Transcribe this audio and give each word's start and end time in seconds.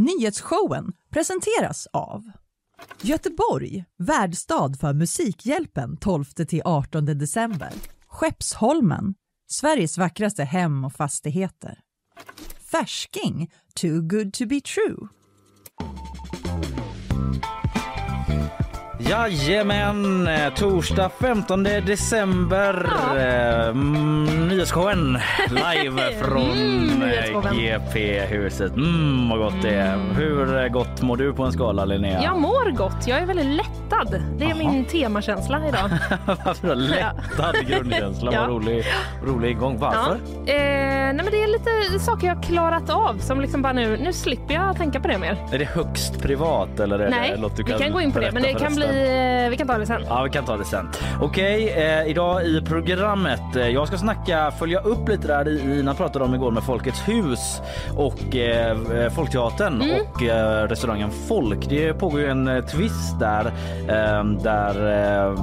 Nyhetsshowen 0.00 0.92
presenteras 1.10 1.86
av 1.92 2.30
Göteborg, 3.02 3.84
värdstad 3.98 4.74
för 4.74 4.92
Musikhjälpen 4.92 5.96
12-18 5.96 7.14
december. 7.14 7.72
Skeppsholmen, 8.06 9.14
Sveriges 9.48 9.98
vackraste 9.98 10.44
hem 10.44 10.84
och 10.84 10.92
fastigheter. 10.92 11.78
Färsking, 12.70 13.50
too 13.74 14.00
good 14.00 14.32
to 14.32 14.46
be 14.46 14.60
true. 14.60 15.08
Jajamän, 19.08 20.28
eh, 20.28 20.54
torsdag 20.54 21.10
15 21.20 21.62
december. 21.62 22.90
Ja. 22.90 23.18
Eh, 23.18 23.74
nyhetsshowen 24.48 25.18
live 25.48 26.02
från 26.22 26.50
mm, 26.50 27.02
eh, 27.02 27.52
GP-huset. 27.52 28.76
Mm, 28.76 29.28
vad 29.28 29.38
gott 29.38 29.62
det 29.62 29.74
är. 29.74 29.94
Mm. 29.94 30.16
Hur 30.16 30.68
gott 30.68 31.02
mår 31.02 31.16
du 31.16 31.32
på 31.32 31.42
en 31.42 31.52
skala 31.52 31.84
Linnea? 31.84 32.22
Jag 32.22 32.40
mår 32.40 32.70
gott. 32.70 33.06
Jag 33.06 33.18
är 33.18 33.26
väldigt 33.26 33.46
lättad. 33.46 34.22
Det 34.38 34.44
är 34.44 34.54
Aha. 34.54 34.72
min 34.72 34.84
temakänsla 34.84 35.68
idag. 35.68 35.90
Lättad 36.76 37.66
grundkänsla? 37.66 38.32
ja. 38.32 38.40
Vad 38.40 38.50
rolig, 38.50 38.84
rolig 39.24 39.50
igång. 39.50 39.78
Varför? 39.78 40.18
Ja. 40.46 40.52
Eh, 40.52 40.56
nej 40.56 41.16
men 41.16 41.30
det 41.30 41.42
är 41.42 41.48
lite 41.48 42.04
saker 42.04 42.26
jag 42.26 42.42
klarat 42.42 42.90
av 42.90 43.18
som 43.18 43.40
liksom 43.40 43.62
bara 43.62 43.72
nu, 43.72 43.96
nu 43.96 44.12
slipper 44.12 44.54
jag 44.54 44.76
tänka 44.76 45.00
på 45.00 45.08
det 45.08 45.18
mer. 45.18 45.36
Är 45.52 45.58
det 45.58 45.64
högst 45.64 46.22
privat 46.22 46.80
eller 46.80 46.98
är 46.98 47.10
nej, 47.10 47.32
det 47.34 47.40
något 47.40 47.56
du 47.56 47.62
kan 47.62 47.78
vi 47.78 47.84
kan 47.84 47.92
gå 47.92 48.00
in 48.00 48.12
på 48.12 48.20
det 48.20 48.32
men 48.32 48.42
det 48.42 48.54
kan 48.54 48.74
bli 48.74 48.89
vi 49.50 49.56
kan 49.56 49.66
ta 49.66 49.78
det 49.78 49.86
sen. 49.86 50.02
Ja, 50.08 50.22
vi 50.22 50.30
kan 50.30 50.44
ta 50.44 50.56
det 50.56 50.64
sen. 50.64 50.88
Okej, 51.20 51.68
eh, 51.68 52.10
idag 52.10 52.44
i 52.44 52.60
programmet. 52.60 53.56
Eh, 53.56 53.68
jag 53.68 53.86
ska 53.88 53.98
snacka, 53.98 54.50
följa 54.50 54.80
upp 54.80 55.08
lite 55.08 55.28
där 55.28 55.78
Ina 55.78 55.94
pratade 55.94 56.24
om 56.24 56.34
igår 56.34 56.50
med 56.50 56.62
Folkets 56.62 57.08
hus 57.08 57.60
och 57.96 58.36
eh, 58.36 58.76
Folkteatern 59.10 59.82
mm. 59.82 60.00
och 60.00 60.22
eh, 60.22 60.68
restaurangen 60.68 61.10
Folk. 61.10 61.68
Det 61.68 61.94
pågår 61.94 62.20
ju 62.20 62.26
en 62.26 62.48
eh, 62.48 62.64
twist 62.64 63.20
där, 63.20 63.46
eh, 63.88 64.24
där 64.24 64.74
eh, 65.26 65.34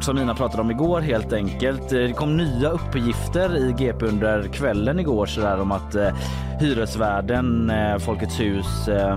som 0.00 0.18
Ina 0.18 0.34
pratade 0.34 0.62
om 0.62 0.70
igår 0.70 1.00
helt 1.00 1.32
enkelt. 1.32 1.88
Det 1.88 2.12
kom 2.12 2.36
nya 2.36 2.70
uppgifter 2.70 3.56
i 3.56 3.72
GP 3.72 4.06
under 4.06 4.42
kvällen 4.42 5.00
igår 5.00 5.26
så 5.26 5.40
där 5.40 5.60
om 5.60 5.72
att 5.72 5.94
eh, 5.94 6.08
hyresvärden 6.60 7.70
eh, 7.70 7.98
Folkets 7.98 8.40
hus 8.40 8.88
eh, 8.88 9.16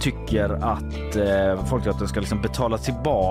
tycker 0.00 0.50
att 0.50 1.16
eh, 1.16 1.64
Folkteatern 1.64 2.08
ska 2.08 2.20
liksom 2.20 2.42
betala 2.42 2.78
tillbaka 2.78 3.27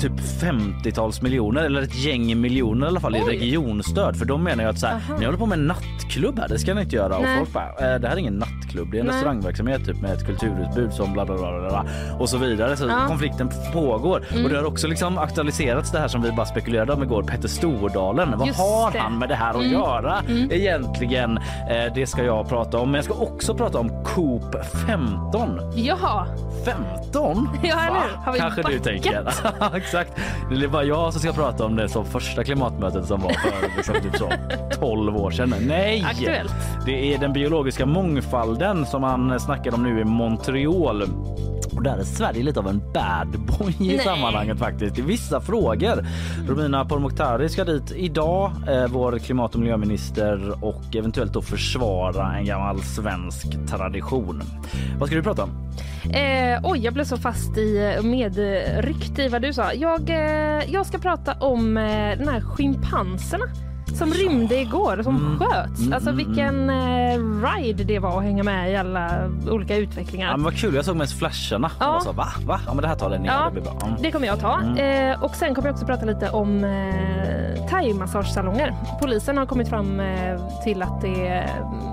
typ 0.00 0.12
50-tals 0.12 1.22
miljoner 1.22 1.62
eller 1.62 1.82
ett 1.82 1.94
gäng 1.94 2.40
miljoner 2.40 2.86
i 2.86 2.88
alla 2.88 3.00
fall 3.00 3.14
Oj. 3.14 3.20
i 3.20 3.38
regionstöd 3.38 4.16
för 4.16 4.24
de 4.24 4.44
menar 4.44 4.64
ju 4.64 4.70
att 4.70 4.78
så 4.78 4.86
här, 4.86 5.00
ni 5.18 5.24
håller 5.24 5.38
på 5.38 5.46
med 5.46 5.58
en 5.58 5.66
nattklubb 5.66 6.38
här, 6.38 6.48
det 6.48 6.58
ska 6.58 6.74
ni 6.74 6.80
inte 6.80 6.96
göra 6.96 7.18
Nej. 7.18 7.32
och 7.32 7.38
folk 7.38 7.52
bara, 7.52 7.94
eh, 7.94 8.00
det 8.00 8.08
här 8.08 8.14
är 8.14 8.20
ingen 8.20 8.34
nattklubb, 8.34 8.90
det 8.90 8.96
är 8.96 9.00
en 9.00 9.06
Nej. 9.06 9.14
restaurangverksamhet 9.14 9.86
typ 9.86 10.00
med 10.00 10.12
ett 10.12 10.26
kulturutbud 10.26 10.92
som 10.92 11.12
bla 11.12 11.26
bla 11.26 11.36
bla, 11.36 11.68
bla 11.68 11.86
och 12.18 12.28
så 12.28 12.38
vidare 12.38 12.76
så 12.76 12.86
ja. 12.86 13.06
konflikten 13.08 13.50
pågår 13.72 14.24
mm. 14.30 14.44
och 14.44 14.50
det 14.50 14.56
har 14.56 14.64
också 14.64 14.88
liksom 14.88 15.18
aktualiserats 15.18 15.90
det 15.92 15.98
här 15.98 16.08
som 16.08 16.22
vi 16.22 16.32
bara 16.32 16.46
spekulerade 16.46 16.92
om 16.92 17.02
igår, 17.02 17.22
Petter 17.22 17.48
Stordalen. 17.48 18.38
Vad 18.38 18.46
Just 18.46 18.58
har 18.60 18.92
det. 18.92 18.98
han 18.98 19.18
med 19.18 19.28
det 19.28 19.34
här 19.34 19.50
att 19.50 19.56
mm. 19.56 19.72
göra 19.72 20.20
mm. 20.28 20.50
egentligen? 20.52 21.36
Eh, 21.36 21.94
det 21.94 22.06
ska 22.06 22.24
jag 22.24 22.48
prata 22.48 22.78
om. 22.78 22.90
Men 22.90 22.94
jag 22.94 23.04
ska 23.04 23.14
också 23.14 23.54
prata 23.54 23.78
om 23.78 24.04
Coop 24.04 24.56
15. 24.86 25.60
Jaha. 25.74 26.26
15? 26.64 27.48
Ja, 27.62 27.80
eller 27.80 28.16
Har 28.24 28.32
vi 28.32 28.38
Kanske 28.38 28.62
backat? 28.62 28.78
du 28.78 28.90
tänker. 28.90 28.93
Exakt. 29.74 30.12
Det 30.50 30.64
är 30.64 30.68
bara 30.68 30.84
jag 30.84 31.12
som 31.12 31.20
ska 31.22 31.32
prata 31.32 31.64
om 31.64 31.76
det 31.76 31.88
som 31.88 32.04
första 32.04 32.44
klimatmötet 32.44 33.06
som 33.06 33.20
var 33.20 33.32
för 33.32 33.76
liksom, 33.76 33.94
typ 33.94 34.16
så 34.16 34.32
12 34.80 35.16
år 35.16 35.30
sedan. 35.30 35.54
Nej! 35.60 36.04
Aktuellt. 36.10 36.54
Det 36.86 37.14
är 37.14 37.18
den 37.18 37.32
biologiska 37.32 37.86
mångfalden 37.86 38.86
som 38.86 39.00
man 39.00 39.40
snackar 39.40 39.74
om 39.74 39.82
nu 39.82 40.00
i 40.00 40.04
Montreal. 40.04 41.02
Och 41.76 41.82
där 41.82 41.96
är 41.98 42.04
Sverige 42.04 42.42
lite 42.42 42.60
av 42.60 42.68
en 42.68 42.82
bad 42.94 43.40
boy 43.46 43.74
i 43.80 43.86
Nej. 43.86 43.98
sammanhanget 43.98 44.58
faktiskt 44.58 44.98
i 44.98 45.02
vissa 45.02 45.40
frågor. 45.40 46.06
Romina 46.48 46.84
Pourmokhtari 46.84 47.48
ska 47.48 47.64
dit 47.64 47.92
idag, 47.96 48.52
eh, 48.68 48.86
vår 48.88 49.18
klimat 49.18 49.54
och 49.54 49.60
miljöminister 49.60 50.64
och 50.64 50.96
eventuellt 50.96 51.32
då 51.32 51.42
försvara 51.42 52.36
en 52.36 52.44
gammal 52.44 52.82
svensk 52.82 53.66
tradition. 53.68 54.42
Vad 54.98 55.08
ska 55.08 55.16
du 55.16 55.22
prata 55.22 55.42
om? 55.42 55.50
Eh, 56.12 56.60
oj, 56.62 56.80
jag 56.84 56.94
blev 56.94 57.04
så 57.04 57.16
fast 57.16 57.58
i 57.58 57.98
medryckt 58.02 59.18
i 59.18 59.28
vad 59.28 59.42
du 59.42 59.52
sa. 59.52 59.72
Jag, 59.72 60.10
eh, 60.10 60.72
jag 60.72 60.86
ska 60.86 60.98
prata 60.98 61.32
om 61.32 61.76
eh, 61.76 62.18
den 62.18 62.28
här 62.28 62.40
schimpanserna 62.40 63.44
som 63.94 64.10
rymde 64.10 64.60
igår, 64.60 65.02
som 65.02 65.16
mm. 65.16 65.38
sköts. 65.38 65.80
Mm, 65.80 65.92
alltså 65.92 66.10
mm, 66.10 66.26
vilken 66.26 66.70
mm. 66.70 67.44
eh, 67.44 67.52
ride 67.52 67.84
det 67.84 67.98
var 67.98 68.18
att 68.18 68.24
hänga 68.24 68.42
med 68.42 68.72
i 68.72 68.76
alla 68.76 69.30
olika 69.50 69.76
utvecklingar. 69.76 70.26
Ja, 70.30 70.36
men 70.36 70.44
vad 70.44 70.56
kul, 70.56 70.74
jag 70.74 70.84
såg 70.84 70.96
mest 70.96 71.18
flasharna. 71.18 71.70
Ja. 71.80 72.00
så, 72.04 72.12
va? 72.12 72.26
Va? 72.46 72.60
Ja, 72.66 72.74
men 72.74 72.82
det 72.82 72.88
här 72.88 72.96
tar 72.96 73.10
den 73.10 73.24
ja, 73.24 73.44
det 73.44 73.52
blir 73.52 73.62
bra. 73.62 73.78
Mm. 73.86 74.02
Det 74.02 74.12
kommer 74.12 74.26
jag 74.26 74.40
ta. 74.40 74.62
Eh, 74.76 75.24
och 75.24 75.34
sen 75.34 75.54
kommer 75.54 75.68
jag 75.68 75.74
också 75.74 75.86
prata 75.86 76.06
lite 76.06 76.30
om 76.30 76.64
eh, 76.64 77.68
thai-massagesalonger. 77.70 78.74
Polisen 79.00 79.36
har 79.36 79.46
kommit 79.46 79.68
fram 79.68 80.00
eh, 80.00 80.62
till 80.64 80.82
att 80.82 81.00
det 81.00 81.28
är, 81.28 81.50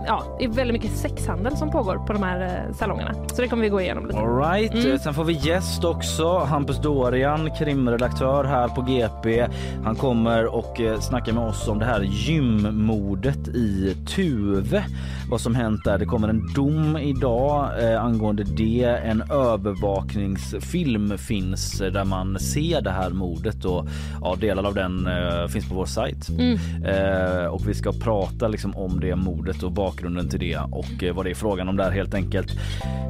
ja, 0.07 0.37
är 0.39 0.47
väldigt 0.47 0.73
mycket 0.73 0.97
sexhandel 0.97 1.57
som 1.57 1.71
pågår 1.71 1.97
på 2.07 2.13
de 2.13 2.23
här 2.23 2.65
eh, 2.67 2.73
salongerna. 2.75 3.13
Så 3.33 3.41
det 3.41 3.47
kommer 3.47 3.63
vi 3.63 3.69
gå 3.69 3.81
igenom 3.81 4.07
lite. 4.07 4.19
All 4.19 4.37
right. 4.37 4.73
Mm. 4.73 4.99
Sen 4.99 5.13
får 5.13 5.23
vi 5.23 5.33
gäst 5.33 5.83
också. 5.83 6.37
Hampus 6.37 6.77
Dorian, 6.77 7.51
krimredaktör 7.51 8.43
här 8.43 8.67
på 8.67 8.81
GP. 8.81 9.47
Han 9.83 9.95
kommer 9.95 10.55
och 10.55 10.81
eh, 10.81 10.99
snackar 10.99 11.33
med 11.33 11.43
oss 11.43 11.67
om 11.67 11.79
det 11.79 11.85
här 11.85 11.90
gymmordet 11.99 13.47
i 13.47 13.95
Tuve. 14.05 14.85
Vad 15.29 15.41
som 15.41 15.55
hänt 15.55 15.83
där. 15.83 15.97
Det 15.97 16.05
kommer 16.05 16.27
en 16.27 16.53
dom 16.53 16.97
idag 16.97 17.83
eh, 17.83 18.03
angående 18.03 18.43
det. 18.43 18.83
En 18.83 19.21
övervakningsfilm 19.21 21.17
finns 21.17 21.77
där 21.77 22.05
man 22.05 22.39
ser 22.39 22.81
det 22.81 22.91
här 22.91 23.09
mordet 23.09 23.65
och 23.65 23.87
ja, 24.21 24.35
delar 24.39 24.63
av 24.63 24.73
den 24.73 25.07
eh, 25.07 25.47
finns 25.47 25.69
på 25.69 25.75
vår 25.75 25.85
sajt. 25.85 26.29
Mm. 26.29 26.57
Eh, 26.85 27.45
och 27.45 27.67
vi 27.67 27.73
ska 27.73 27.91
prata 27.91 28.47
liksom 28.47 28.75
om 28.75 28.99
det 28.99 29.15
mordet 29.15 29.63
och 29.63 29.71
bakgrunden 29.71 30.29
till 30.29 30.39
det 30.39 30.57
och 30.57 31.03
eh, 31.03 31.15
vad 31.15 31.25
det 31.25 31.29
är 31.29 31.35
frågan 31.35 31.69
om 31.69 31.77
där 31.77 31.91
helt 31.91 32.13
enkelt. 32.13 32.51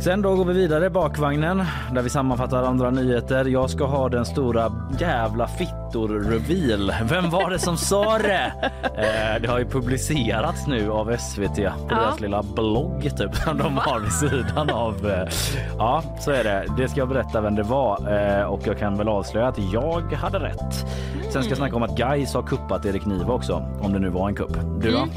Sen 0.01 0.21
då 0.21 0.35
går 0.35 0.45
vi 0.45 0.53
vidare 0.53 0.89
bakvagnen 0.89 1.63
där 1.93 2.01
vi 2.01 2.09
sammanfattar 2.09 2.63
andra 2.63 2.91
nyheter. 2.91 3.45
Jag 3.45 3.69
ska 3.69 3.85
ha 3.85 4.09
den 4.09 4.25
stora 4.25 4.89
jävla 4.99 5.47
fittor-reveal. 5.91 6.93
Vem 7.09 7.29
var 7.29 7.49
det 7.49 7.59
som 7.59 7.77
sa 7.77 8.17
det? 8.17 8.53
Eh, 8.83 9.41
det 9.41 9.47
har 9.47 9.59
ju 9.59 9.65
publicerats 9.65 10.67
nu 10.67 10.91
av 10.91 11.17
SVT 11.17 11.55
på 11.55 11.61
ja. 11.61 11.73
deras 11.89 12.19
lilla 12.19 12.43
blogg 12.43 13.17
typ 13.17 13.35
som 13.35 13.57
de 13.63 13.77
har 13.77 13.99
vid 13.99 14.11
sidan 14.11 14.69
av. 14.69 15.09
Eh, 15.09 15.29
ja, 15.77 16.03
så 16.19 16.31
är 16.31 16.43
det. 16.43 16.65
Det 16.77 16.89
ska 16.89 16.99
jag 16.99 17.09
berätta 17.09 17.41
vem 17.41 17.55
det 17.55 17.63
var 17.63 17.97
eh, 18.39 18.43
och 18.43 18.61
jag 18.63 18.79
kan 18.79 18.97
väl 18.97 19.07
avslöja 19.07 19.47
att 19.47 19.73
jag 19.73 20.13
hade 20.13 20.39
rätt. 20.39 20.73
Sen 21.13 21.31
ska 21.31 21.39
jag 21.39 21.45
mm. 21.45 21.55
snacka 21.55 21.75
om 21.75 21.83
att 21.83 21.97
Gais 21.97 22.33
har 22.33 22.43
kuppat 22.43 22.85
Erik 22.85 23.05
Niva 23.05 23.33
också, 23.33 23.65
om 23.81 23.93
det 23.93 23.99
nu 23.99 24.09
var 24.09 24.27
en 24.29 24.35
kupp. 24.35 24.57
Du 24.81 24.91
då? 24.91 24.97
Mm. 24.97 25.09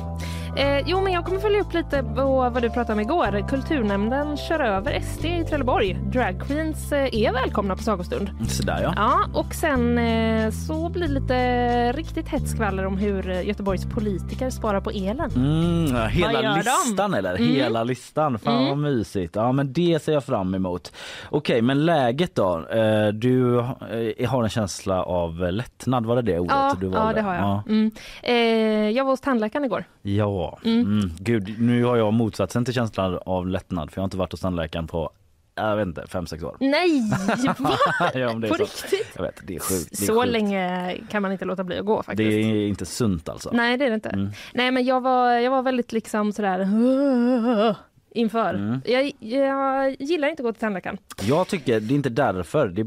Eh, 0.57 0.83
jo, 0.87 1.01
men 1.01 1.13
jag 1.13 1.25
kommer 1.25 1.41
följa 1.41 1.61
upp 1.61 1.75
lite 1.75 2.03
på 2.03 2.51
vad 2.51 2.63
du 2.63 2.71
pratade 2.71 2.93
om 2.93 3.01
igår. 3.01 3.49
Kulturnämnden 3.49 4.37
kör 4.37 4.61
över 4.61 5.01
SD 5.01 5.25
i 5.25 5.45
Trelleborg. 5.45 5.99
Dragqueens 6.13 6.93
eh, 6.93 7.15
är 7.15 7.33
välkomna 7.33 7.77
på 7.77 7.83
sagostund. 7.83 8.31
Sådär 8.49 8.81
ja. 8.83 8.93
ja 8.97 9.41
och 9.41 9.55
sen 9.55 9.99
eh, 9.99 10.51
så 10.51 10.89
blir 10.89 11.09
det 11.09 11.15
lite 11.15 11.93
riktigt 11.93 12.29
hett 12.29 12.49
skvaller 12.49 12.87
om 12.87 12.99
hur 12.99 13.33
Göteborgs 13.43 13.87
politiker 13.87 14.51
sparar 14.51 14.81
på 14.81 14.91
elen. 14.91 15.31
Mm, 15.37 16.09
hela 16.09 16.57
listan 16.57 16.97
de? 16.97 17.15
eller? 17.15 17.35
Mm. 17.35 17.55
Hela 17.55 17.85
listan. 17.85 18.39
Fan 18.39 18.57
mm. 18.57 18.69
vad 18.69 18.79
mysigt. 18.79 19.37
Ja, 19.37 19.53
men 19.53 19.73
det 19.73 20.03
ser 20.03 20.13
jag 20.13 20.25
fram 20.25 20.55
emot. 20.55 20.93
Okej, 21.31 21.63
men 21.63 21.85
läget 21.85 22.35
då? 22.35 22.67
Eh, 22.71 23.09
du 23.09 23.59
eh, 23.59 24.31
har 24.31 24.43
en 24.43 24.51
känsla 24.51 25.03
av 25.03 25.53
lättnad, 25.53 26.07
var 26.07 26.17
det 26.17 26.23
det 26.23 26.39
ordet 26.39 26.57
ja, 26.57 26.77
du 26.81 26.87
valde? 26.87 27.09
Ja, 27.09 27.13
det 27.13 27.21
har 27.21 27.35
jag. 27.35 27.45
Ja. 27.45 27.63
Mm. 27.69 27.91
Eh, 28.23 28.91
jag 28.97 29.05
var 29.05 29.13
hos 29.13 29.21
tandläkaren 29.21 29.65
igår. 29.65 29.85
Ja, 30.03 30.44
Mm. 30.65 30.81
Mm. 30.81 31.11
Gud, 31.19 31.55
nu 31.59 31.85
har 31.85 31.97
jag 31.97 32.13
motsatsen 32.13 32.65
till 32.65 32.75
känslan 32.75 33.19
av 33.27 33.49
lättnad 33.49 33.91
för 33.91 33.99
jag 33.99 34.03
har 34.03 34.07
inte 34.07 34.17
varit 34.17 34.33
hos 34.33 34.41
tandläkaren 34.41 34.87
på 34.87 35.11
jag 35.57 35.77
vet 35.77 35.87
inte, 35.87 36.07
fem, 36.07 36.27
sex 36.27 36.43
år. 36.43 36.57
Nej, 36.61 37.11
va? 37.59 37.77
ja, 38.15 38.33
På 38.33 38.55
riktigt? 38.55 39.13
Jag 39.15 39.23
vet, 39.23 39.41
det 39.47 39.55
är 39.55 39.61
sjukt. 39.61 39.89
Det 39.91 40.05
är 40.05 40.07
så 40.07 40.21
sjukt. 40.21 40.33
länge 40.33 40.97
kan 41.11 41.23
man 41.23 41.33
inte 41.33 41.45
låta 41.45 41.65
bli 41.65 41.79
att 41.79 41.87
gå 41.87 42.03
faktiskt. 42.03 42.31
Det 42.31 42.37
är 42.37 42.67
inte 42.69 42.87
sunt 42.87 43.29
alltså. 43.29 43.51
Nej, 43.53 43.77
det 43.77 43.85
är 43.85 43.89
det 43.89 43.95
inte. 43.95 44.09
Mm. 44.09 44.31
Nej, 44.55 44.71
men 44.71 44.85
jag 44.85 45.01
var, 45.01 45.33
jag 45.33 45.51
var 45.51 45.63
väldigt 45.63 45.93
liksom 45.93 46.33
sådär 46.33 46.59
inför. 48.15 48.55
Mm. 48.55 48.81
Jag, 48.85 49.13
jag 49.19 49.97
gillar 49.99 50.29
inte 50.29 50.43
att 50.43 50.45
gå 50.45 50.53
till 50.53 50.61
tandläkaren. 50.61 50.99
Jag 51.23 51.49
tycker 51.49 51.81
det 51.81 51.95
är 51.95 51.97
inte 51.97 52.09
därför. 52.09 52.69
Det 52.69 52.81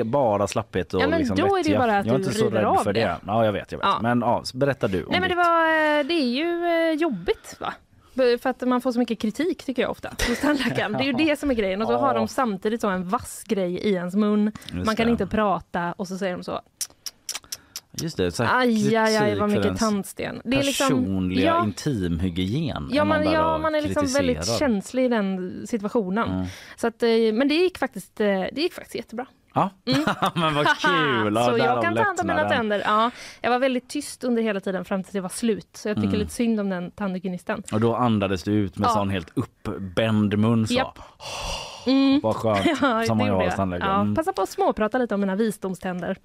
är 0.00 0.04
bara 0.04 0.46
slapphet 0.46 0.94
och 0.94 1.02
ja, 1.02 1.08
men 1.08 1.18
liksom 1.18 1.36
då 1.36 1.56
är 1.56 1.64
det 1.64 1.78
bara 1.78 1.98
att 1.98 2.06
jag 2.06 2.14
är 2.14 2.18
inte 2.18 2.34
så 2.34 2.50
rädd 2.50 2.78
för 2.84 2.92
det. 2.92 3.00
det. 3.00 3.16
Ja, 3.26 3.44
jag 3.44 3.52
vet, 3.52 3.72
jag 3.72 3.78
vet. 3.78 3.86
Ja. 3.86 3.98
Men 4.02 4.20
ja, 4.20 4.42
berätta 4.54 4.88
du. 4.88 5.06
Nej, 5.10 5.20
men 5.20 5.28
det, 5.28 5.36
var, 5.36 6.04
det 6.04 6.14
är 6.14 6.28
ju 6.28 6.66
eh, 6.66 6.94
jobbigt 6.94 7.56
va? 7.60 7.74
För 8.14 8.46
att 8.46 8.60
man 8.60 8.80
får 8.80 8.92
så 8.92 8.98
mycket 8.98 9.18
kritik 9.18 9.64
tycker 9.64 9.82
jag 9.82 9.90
ofta 9.90 10.08
hos 10.28 10.40
tandläkaren. 10.40 10.92
Det 10.98 10.98
är 10.98 11.06
ju 11.06 11.12
det 11.12 11.38
som 11.38 11.50
är 11.50 11.54
grejen. 11.54 11.82
Och 11.82 11.88
så 11.88 11.96
har 11.96 12.14
de 12.14 12.28
samtidigt 12.28 12.80
så 12.80 12.88
en 12.88 13.08
vass 13.08 13.44
grej 13.46 13.74
i 13.74 13.94
ens 13.94 14.14
mun. 14.14 14.52
Just 14.72 14.86
man 14.86 14.96
kan 14.96 15.06
det. 15.06 15.10
inte 15.10 15.26
prata 15.26 15.92
och 15.92 16.08
så 16.08 16.18
säger 16.18 16.36
de 16.36 16.44
så 16.44 16.60
Just 18.02 18.16
det, 18.16 18.32
så 18.32 18.44
Aj, 18.44 18.96
aj, 18.96 19.16
aj 19.16 19.38
vad 19.38 19.50
mycket 19.50 19.78
tandsten. 19.78 20.40
Det 20.44 20.56
är 20.56 20.62
liksom, 20.64 20.88
personliga 20.88 21.44
ja, 21.46 21.64
intimhygien. 21.64 22.88
ja, 22.92 23.04
man, 23.04 23.30
ja, 23.30 23.58
man 23.58 23.74
är 23.74 23.80
liksom 23.82 24.06
väldigt 24.06 24.58
känslig 24.58 25.04
i 25.04 25.08
den 25.08 25.66
situationen. 25.66 26.30
Mm. 26.30 26.46
Så 26.76 26.86
att, 26.86 27.02
eh, 27.02 27.08
men 27.32 27.48
det 27.48 27.54
gick 27.54 27.78
faktiskt, 27.78 28.20
eh, 28.20 28.26
det 28.26 28.60
gick 28.60 28.74
faktiskt 28.74 28.94
jättebra. 28.94 29.26
Ja, 29.54 29.70
men 30.34 30.54
vad 30.54 30.66
kul! 30.66 31.34
Så 31.34 31.58
jag 31.58 31.82
kan 31.82 31.94
ta 31.96 32.02
hand 32.02 32.20
om 32.20 32.26
mina 32.26 32.48
tänder. 32.48 32.82
Ja, 32.84 33.10
jag 33.40 33.50
var 33.50 33.58
väldigt 33.58 33.88
tyst 33.88 34.24
under 34.24 34.42
hela 34.42 34.60
tiden 34.60 34.84
fram 34.84 35.02
tills 35.02 35.12
det 35.12 35.20
var 35.20 35.28
slut. 35.28 35.68
Så 35.72 35.88
jag 35.88 35.96
tycker 35.96 36.08
Mm. 36.08 36.20
lite 36.20 36.32
synd 36.32 36.60
om 36.60 36.68
den 36.70 36.90
tandhygienisten. 36.90 37.62
Och 37.72 37.80
då 37.80 37.94
andades 37.96 38.42
du 38.42 38.52
ut 38.52 38.78
med 38.78 38.86
Ja. 38.86 38.92
sån 38.94 39.10
helt 39.10 39.30
uppbänd 39.34 40.38
mun 40.38 40.66
så. 40.66 40.74
Japp. 40.74 40.98
Mm. 41.86 42.20
Vad 42.22 42.36
skönt, 42.36 42.66
Ja, 42.82 43.04
som 43.06 43.18
man 43.18 43.26
gör 43.26 43.44
hos 43.44 43.54
tandläkaren. 43.56 43.92
Ja, 43.94 44.00
Mm. 44.00 44.14
passa 44.14 44.32
på 44.32 44.42
att 44.42 44.48
småprata 44.48 44.98
lite 44.98 45.14
om 45.14 45.20
mina 45.20 45.36
visdomständer. 45.36 46.16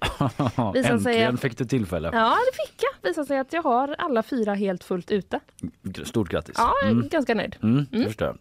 visar 0.74 0.82
sig 0.82 0.92
Äntligen 0.92 1.34
att- 1.34 1.40
fick 1.40 1.58
du 1.58 1.64
tillfälle. 1.64 2.10
Ja, 2.12 2.28
det 2.52 2.56
fick 2.66 2.82
jag. 2.82 3.08
Visar 3.10 3.24
sig 3.24 3.38
att 3.38 3.52
jag 3.52 3.62
har 3.62 3.94
alla 3.98 4.22
fyra 4.22 4.54
helt 4.54 4.84
fullt 4.84 5.10
ute. 5.10 5.40
Stort 6.04 6.28
grattis. 6.28 6.54
Ja, 6.58 6.72
Mm. 6.84 7.08
ganska 7.08 7.34
nöjd. 7.34 7.56
Mm, 7.62 7.86
jag. 8.18 8.36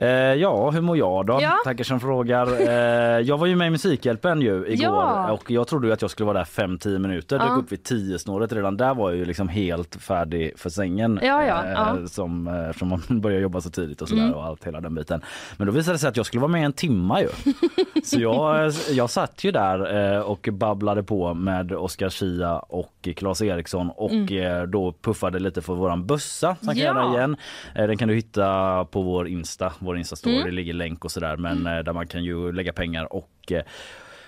Eh, 0.00 0.08
ja, 0.34 0.70
hur 0.70 0.80
mår 0.80 0.96
jag 0.96 1.26
då? 1.26 1.38
Ja. 1.42 1.52
Tackar 1.64 1.84
som 1.84 2.00
frågar. 2.00 2.60
Eh, 2.60 3.20
jag 3.20 3.38
var 3.38 3.46
ju 3.46 3.56
med 3.56 3.66
i 3.66 3.70
Musikhjälpen 3.70 4.40
ju 4.42 4.64
igår 4.68 4.86
Ja. 4.94 5.32
och 5.32 5.50
jag 5.50 5.66
trodde 5.68 5.92
att 5.92 6.02
jag 6.02 6.10
skulle 6.10 6.26
vara 6.26 6.38
där 6.38 6.44
5-10 6.44 6.98
minuter. 6.98 7.38
Dök 7.38 7.50
upp 7.58 7.72
vid 7.72 7.84
10 7.84 8.18
snåret 8.18 8.52
redan 8.52 8.76
där 8.76 8.94
var 8.94 9.10
jag 9.10 9.18
ju 9.18 9.24
liksom 9.24 9.48
helt 9.48 9.96
färdig 9.96 10.52
för 10.58 10.70
sängen. 10.70 11.20
Ja, 11.22 11.44
ja, 11.44 11.64
eh, 11.64 11.70
ja. 11.72 11.96
Som, 12.06 12.48
eh, 12.48 12.68
eftersom 12.68 12.88
man 12.88 13.02
börjar 13.20 13.40
jobba 13.40 13.60
så 13.60 13.70
tidigt 13.70 14.02
och 14.02 14.08
sådär 14.08 14.22
Mm. 14.22 14.34
och 14.34 14.44
allt 14.44 14.64
hela 14.66 14.80
den 14.80 14.94
biten. 14.94 15.20
Men 15.56 15.66
då 15.66 15.72
visade 15.72 15.94
det 15.94 15.98
sig 15.98 16.08
att 16.08 16.16
jag 16.16 16.26
skulle 16.26 16.40
vara 16.40 16.52
med 16.52 16.64
en 16.64 16.72
timma 16.72 17.20
ju. 17.20 17.28
så 18.04 18.20
jag, 18.20 18.72
jag 18.90 19.10
satt 19.10 19.44
ju 19.44 19.50
där 19.50 20.14
eh, 20.14 20.20
och 20.20 20.48
babblade 20.52 21.02
på 21.02 21.34
med 21.34 21.72
Oscar 21.72 22.10
Schia 22.10 22.58
och 22.58 23.08
Claes 23.16 23.42
Eriksson 23.42 23.90
och 23.96 24.32
eh, 24.32 24.62
då 24.66 24.92
puffade 25.02 25.38
lite 25.38 25.62
för 25.62 25.74
våran 25.74 26.06
bössa 26.06 26.56
som 26.60 26.74
kan 26.74 26.80
Mm. 26.90 26.96
Ja. 27.02 27.14
igen. 27.18 27.36
Eh, 27.74 27.86
Den 27.86 27.96
kan 27.96 28.08
du 28.08 28.14
hitta 28.14 28.84
på 28.84 29.02
vår 29.02 29.28
Insta, 29.28 29.72
vår 29.90 29.98
Insta-story. 29.98 30.32
Mm. 30.34 30.44
Det 30.44 30.50
ligger 30.50 30.72
länk 30.72 31.04
och 31.04 31.10
sådär. 31.10 31.36
Men 31.36 31.66
eh, 31.66 31.78
där 31.78 31.92
man 31.92 32.06
kan 32.06 32.24
ju 32.24 32.52
lägga 32.52 32.72
pengar 32.72 33.12
och 33.12 33.52
eh, 33.52 33.62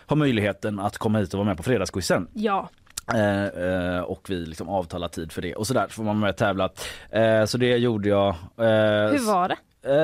ha 0.06 0.16
möjligheten 0.16 0.80
att 0.80 0.98
komma 0.98 1.18
hit 1.18 1.34
och 1.34 1.38
vara 1.38 1.48
med 1.48 1.56
på 1.56 1.62
fredagsquizen. 1.62 2.28
Ja. 2.34 2.68
Eh, 3.14 3.44
eh, 3.44 4.00
och 4.00 4.30
vi 4.30 4.34
liksom 4.46 4.68
avtalar 4.68 5.08
tid 5.08 5.32
för 5.32 5.42
det 5.42 5.54
och 5.54 5.66
sådär 5.66 5.86
så 5.88 5.92
får 5.94 6.04
man 6.04 6.18
med 6.20 6.30
och 6.30 6.36
tävla. 6.36 6.68
Eh, 7.10 7.44
så 7.44 7.58
det 7.58 7.76
gjorde 7.76 8.08
jag. 8.08 8.28
Eh, 8.28 9.12
Hur 9.12 9.26
var 9.26 9.48
det? 9.48 9.56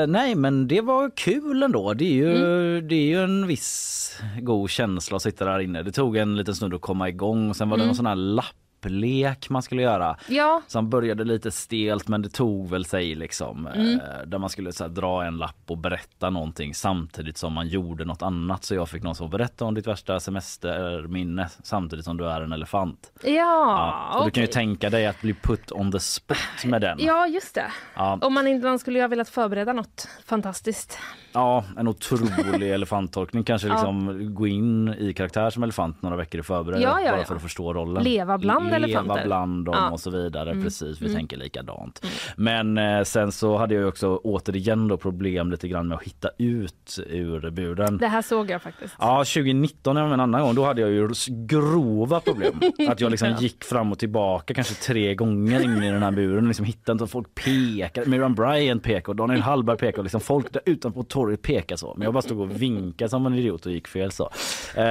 Nej 0.06 0.34
men 0.34 0.68
det 0.68 0.80
var 0.80 1.10
kul 1.16 1.62
ändå. 1.62 1.94
Det 1.94 2.04
är, 2.04 2.14
ju, 2.14 2.36
Mm. 2.36 2.88
det 2.88 2.94
är 2.94 3.06
ju 3.06 3.24
en 3.24 3.46
viss 3.46 4.20
god 4.40 4.70
känsla 4.70 5.16
att 5.16 5.22
sitta 5.22 5.44
där 5.44 5.58
inne. 5.58 5.82
Det 5.82 5.92
tog 5.92 6.16
en 6.16 6.36
liten 6.36 6.54
stund 6.54 6.74
att 6.74 6.80
komma 6.80 7.08
igång. 7.08 7.54
Sen 7.54 7.70
var 7.70 7.76
det 7.76 7.82
Mm. 7.82 7.86
någon 7.88 7.96
sån 7.96 8.06
här 8.06 8.14
lapplek 8.84 9.50
man 9.50 9.62
skulle 9.62 9.82
göra. 9.82 10.16
Ja, 10.28 10.62
Som 10.66 10.90
började 10.90 11.24
lite 11.24 11.50
stelt 11.50 12.08
men 12.08 12.22
det 12.22 12.28
tog 12.28 12.70
väl 12.70 12.84
sig 12.84 13.14
liksom. 13.14 13.66
Mm. 13.66 13.94
Eh, 14.00 14.26
där 14.26 14.38
man 14.38 14.50
skulle 14.50 14.72
så 14.72 14.84
här, 14.84 14.88
dra 14.90 15.24
en 15.24 15.36
lapp 15.36 15.56
och 15.66 15.78
berätta 15.78 16.30
någonting 16.30 16.74
samtidigt 16.74 17.38
som 17.38 17.52
man 17.52 17.68
gjorde 17.68 18.04
något 18.04 18.22
annat. 18.22 18.64
Så 18.64 18.74
jag 18.74 18.88
fick 18.88 19.02
någon 19.02 19.14
som 19.14 19.30
berätta 19.30 19.64
om 19.64 19.74
ditt 19.74 19.86
värsta 19.86 20.20
semesterminne 20.20 21.48
samtidigt 21.62 22.04
som 22.04 22.16
du 22.16 22.26
är 22.30 22.40
en 22.40 22.52
elefant. 22.52 23.12
ja, 23.22 23.30
Ja, 24.12 24.18
och 24.18 24.24
du 24.24 24.30
kan 24.30 24.40
ju 24.42 24.46
tänka 24.46 24.90
dig 24.90 25.06
att 25.06 25.20
bli 25.20 25.34
put 25.34 25.72
on 25.72 25.92
the 25.92 26.00
spot 26.00 26.36
med 26.64 26.80
den. 26.80 26.98
Ja, 27.00 27.26
just 27.26 27.54
det. 27.54 27.66
Ja, 27.96 28.18
Om 28.22 28.34
man 28.34 28.46
inte 28.46 28.66
man 28.66 28.78
skulle 28.78 28.98
ju 28.98 29.02
ha 29.02 29.08
velat 29.08 29.28
förbereda 29.28 29.72
något 29.72 30.08
fantastiskt. 30.26 30.98
ja 31.32 31.64
en 31.76 31.88
otrolig 31.88 32.62
elefanttolkning. 32.70 33.44
Kanske 33.44 33.68
Ja. 33.68 33.74
liksom 33.74 34.34
gå 34.34 34.46
in 34.46 34.88
i 34.98 35.12
karaktär 35.14 35.50
som 35.50 35.62
elefant 35.62 36.02
några 36.02 36.16
veckor 36.16 36.40
i 36.40 36.42
förberedelse 36.44 36.88
Ja, 36.88 37.00
ja, 37.00 37.10
bara 37.10 37.20
ja. 37.20 37.24
för 37.26 37.36
att 37.36 37.42
förstå 37.42 37.74
rollen. 37.74 38.02
Leva 38.04 38.38
bland 38.38 38.67
Leva 38.70 38.84
elefanter. 39.00 39.24
bland 39.26 39.64
dem 39.64 39.74
Ja. 39.78 39.90
och 39.90 40.00
så 40.00 40.10
vidare. 40.10 40.50
Mm. 40.50 40.64
Precis, 40.64 41.00
vi 41.02 41.06
Mm. 41.06 41.16
tänker 41.16 41.36
likadant. 41.36 42.06
Men 42.36 42.78
eh, 42.78 43.02
sen 43.02 43.32
så 43.32 43.56
hade 43.56 43.74
jag 43.74 43.88
också 43.88 44.16
återigen 44.24 44.88
då 44.88 44.96
problem 44.96 45.50
lite 45.50 45.68
grann 45.68 45.88
med 45.88 45.96
att 45.98 46.04
hitta 46.04 46.28
ut 46.38 46.98
ur 47.06 47.50
buren. 47.50 47.98
Det 47.98 48.06
här 48.08 48.22
såg 48.22 48.50
jag 48.50 48.62
faktiskt. 48.62 48.94
Ja, 48.98 49.24
2019 49.24 49.94
när 49.94 50.00
jag 50.02 50.08
var 50.08 50.14
en 50.14 50.20
annan 50.20 50.42
gång, 50.42 50.54
då 50.54 50.64
hade 50.64 50.80
jag 50.80 50.90
ju 50.90 51.08
grova 51.28 52.20
problem. 52.20 52.60
Att 52.88 53.00
jag 53.00 53.10
liksom 53.10 53.36
gick 53.40 53.64
fram 53.64 53.92
och 53.92 53.98
tillbaka 53.98 54.54
kanske 54.54 54.74
tre 54.74 55.14
gånger 55.14 55.60
in 55.64 55.82
i 55.82 55.90
den 55.90 56.02
här 56.02 56.10
buren 56.10 56.38
och 56.38 56.48
liksom 56.48 56.64
hittade 56.64 56.92
inte 56.92 57.06
folk 57.06 57.34
pekade. 57.34 58.10
Miriam 58.10 58.34
Bryant 58.34 58.82
pekade 58.82 59.08
och 59.10 59.16
Daniel 59.16 59.40
Hallberg 59.40 59.76
pekade 59.76 59.98
och 59.98 60.04
liksom 60.04 60.20
folk 60.20 60.52
där 60.52 60.62
utanför 60.66 61.02
torget 61.02 61.42
pekade 61.42 61.78
så. 61.78 61.94
Men 61.96 62.04
jag 62.04 62.12
bara 62.14 62.22
stod 62.22 62.40
och 62.40 62.62
vinkade 62.62 63.08
som 63.08 63.26
en 63.26 63.34
idiot 63.34 63.66
och 63.66 63.72
gick 63.72 63.88
fel 63.88 64.10
så. 64.12 64.24
Eh, 64.74 64.82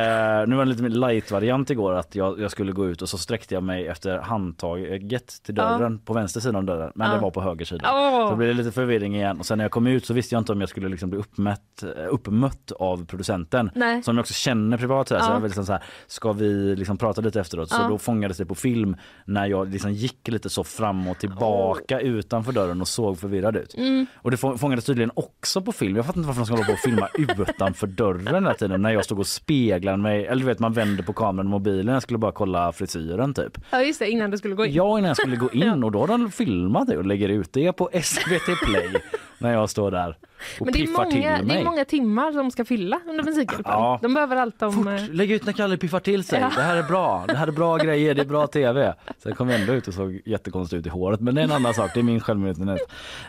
nu 0.47 0.55
var 0.55 0.55
det 0.55 0.61
en 0.61 0.69
lite 0.69 0.83
mer 0.83 0.89
light-variant 0.89 1.69
igår 1.69 1.93
att 1.93 2.15
jag, 2.15 2.39
jag 2.39 2.51
skulle 2.51 2.71
gå 2.71 2.87
ut 2.87 3.01
och 3.01 3.09
så 3.09 3.17
sträckte 3.17 3.53
jag 3.53 3.63
mig 3.67 3.87
efter 3.87 4.17
handtaget 4.19 5.43
till 5.43 5.55
dörren 5.55 5.99
på 5.99 6.13
vänster 6.13 6.39
sida 6.39 6.57
av 6.57 6.63
dörren. 6.63 6.91
Men 6.95 7.09
Ja. 7.09 7.15
det 7.15 7.21
var 7.21 7.31
på 7.31 7.41
höger 7.41 7.65
sida. 7.65 7.89
Åh. 7.93 8.29
Så 8.29 8.35
blev 8.35 8.47
det 8.49 8.53
lite 8.63 8.71
förvirring 8.71 9.15
igen 9.15 9.39
och 9.39 9.45
sen 9.45 9.57
när 9.57 9.65
jag 9.65 9.71
kom 9.71 9.87
ut 9.87 10.05
så 10.05 10.13
visste 10.13 10.35
jag 10.35 10.41
inte 10.41 10.51
om 10.51 10.59
jag 10.59 10.69
skulle 10.69 10.89
liksom 10.89 11.09
bli 11.09 11.19
uppmätt, 11.19 11.83
uppmött 12.09 12.71
av 12.71 13.05
producenten 13.05 13.71
Nej. 13.75 14.03
som 14.03 14.17
jag 14.17 14.23
också 14.23 14.33
känner 14.33 14.77
privat. 14.77 15.09
Här. 15.09 15.19
så 15.19 15.25
Ja. 15.25 15.33
jag 15.33 15.39
var 15.39 15.47
liksom 15.47 15.65
så 15.65 15.71
här, 15.71 15.83
ska 16.07 16.31
vi 16.33 16.75
liksom 16.75 16.97
prata 16.97 17.21
lite 17.21 17.39
efteråt? 17.39 17.69
Så 17.69 17.81
Ja. 17.81 17.87
då 17.89 17.97
fångades 17.97 18.37
det 18.37 18.45
på 18.45 18.55
film 18.55 18.95
när 19.25 19.45
jag 19.45 19.69
liksom 19.71 19.93
gick 19.93 20.27
lite 20.27 20.49
så 20.49 20.63
fram 20.63 21.07
och 21.07 21.17
tillbaka 21.19 21.99
utanför 21.99 22.51
dörren 22.51 22.81
och 22.81 22.87
såg 22.87 23.19
förvirrad 23.19 23.55
ut. 23.55 23.73
Mm. 23.77 24.05
Och 24.15 24.31
det 24.31 24.37
få- 24.37 24.57
fångades 24.57 24.85
tydligen 24.85 25.11
också 25.13 25.61
på 25.61 25.71
film. 25.71 25.95
Jag 25.95 26.05
fattar 26.05 26.19
inte 26.19 26.27
varför 26.27 26.39
de 26.41 26.45
ska 26.45 26.55
hålla 26.55 26.65
på 26.65 26.73
och 26.73 26.79
filma 26.79 27.07
utanför 27.47 27.87
dörren 27.87 28.27
hela 28.27 28.53
tiden 28.53 28.81
när 28.81 28.91
jag 28.91 29.05
stod 29.05 29.19
och 29.19 29.27
speglade 29.27 29.97
mig. 29.97 30.25
Eller 30.25 30.39
du 30.39 30.45
vet 30.45 30.59
man 30.59 30.73
vänder 30.73 31.03
på 31.03 31.13
kameran 31.13 31.45
och 31.47 31.51
mobilen. 31.51 31.93
Jag 31.93 32.03
skulle 32.03 32.17
bara 32.17 32.31
kolla 32.31 32.71
frisyren 32.71 33.33
typ. 33.33 33.56
Ja, 33.69 33.81
just 33.81 33.99
det, 33.99 34.09
innan 34.09 34.31
du 34.31 34.37
skulle 34.37 34.55
gå 34.55 34.65
in. 34.65 34.73
Ja 34.73 34.97
innan 34.97 35.07
jag 35.07 35.17
skulle 35.17 35.35
gå 35.35 35.51
in 35.51 35.83
och 35.83 35.91
då 35.91 35.99
har 35.99 36.07
de 36.07 36.31
filmat 36.31 36.87
det 36.87 36.97
och 36.97 37.05
lägger 37.05 37.29
ut 37.29 37.53
det 37.53 37.73
på 37.73 37.89
SVT 38.03 38.59
Play 38.65 38.89
när 39.37 39.53
jag 39.53 39.69
står 39.69 39.91
där 39.91 40.17
och 40.59 40.65
Men 40.65 40.73
det 40.73 40.79
är, 40.79 40.85
piffar 40.85 41.05
till 41.05 41.19
många, 41.19 41.41
det 41.41 41.59
är 41.59 41.63
många 41.63 41.85
timmar 41.85 42.31
de 42.31 42.51
ska 42.51 42.65
fylla 42.65 42.99
under 43.09 43.23
Musikhjälpen. 43.23 43.73
Ja. 43.73 43.99
De 44.01 44.13
behöver 44.13 44.35
allt 44.35 44.61
om... 44.61 44.73
Fort, 44.73 44.87
eh, 44.87 45.09
lägg 45.09 45.31
ut 45.31 45.45
när 45.45 45.53
Kalle 45.53 45.77
piffar 45.77 45.99
till 45.99 46.23
sig. 46.23 46.39
Ja. 46.39 46.51
Det 46.55 46.61
här 46.61 46.77
är 46.77 46.83
bra. 46.83 47.25
Det 47.27 47.37
här 47.37 47.47
är 47.47 47.51
bra 47.51 47.77
grejer. 47.83 48.15
Det 48.15 48.21
är 48.21 48.25
bra 48.25 48.47
tv. 48.47 48.93
Sen 49.23 49.35
kom 49.35 49.49
jag 49.49 49.61
ändå 49.61 49.73
ut 49.73 49.87
och 49.87 49.93
såg 49.93 50.21
jättekonstigt 50.25 50.79
ut 50.79 50.85
i 50.85 50.89
håret. 50.89 51.19
Men 51.19 51.35
det 51.35 51.41
är 51.41 51.45
en 51.45 51.51
annan 51.51 51.73
sak. 51.73 51.91
Det 51.93 51.99
är 51.99 52.03
min 52.03 52.19
självmedvetenhet. 52.19 52.81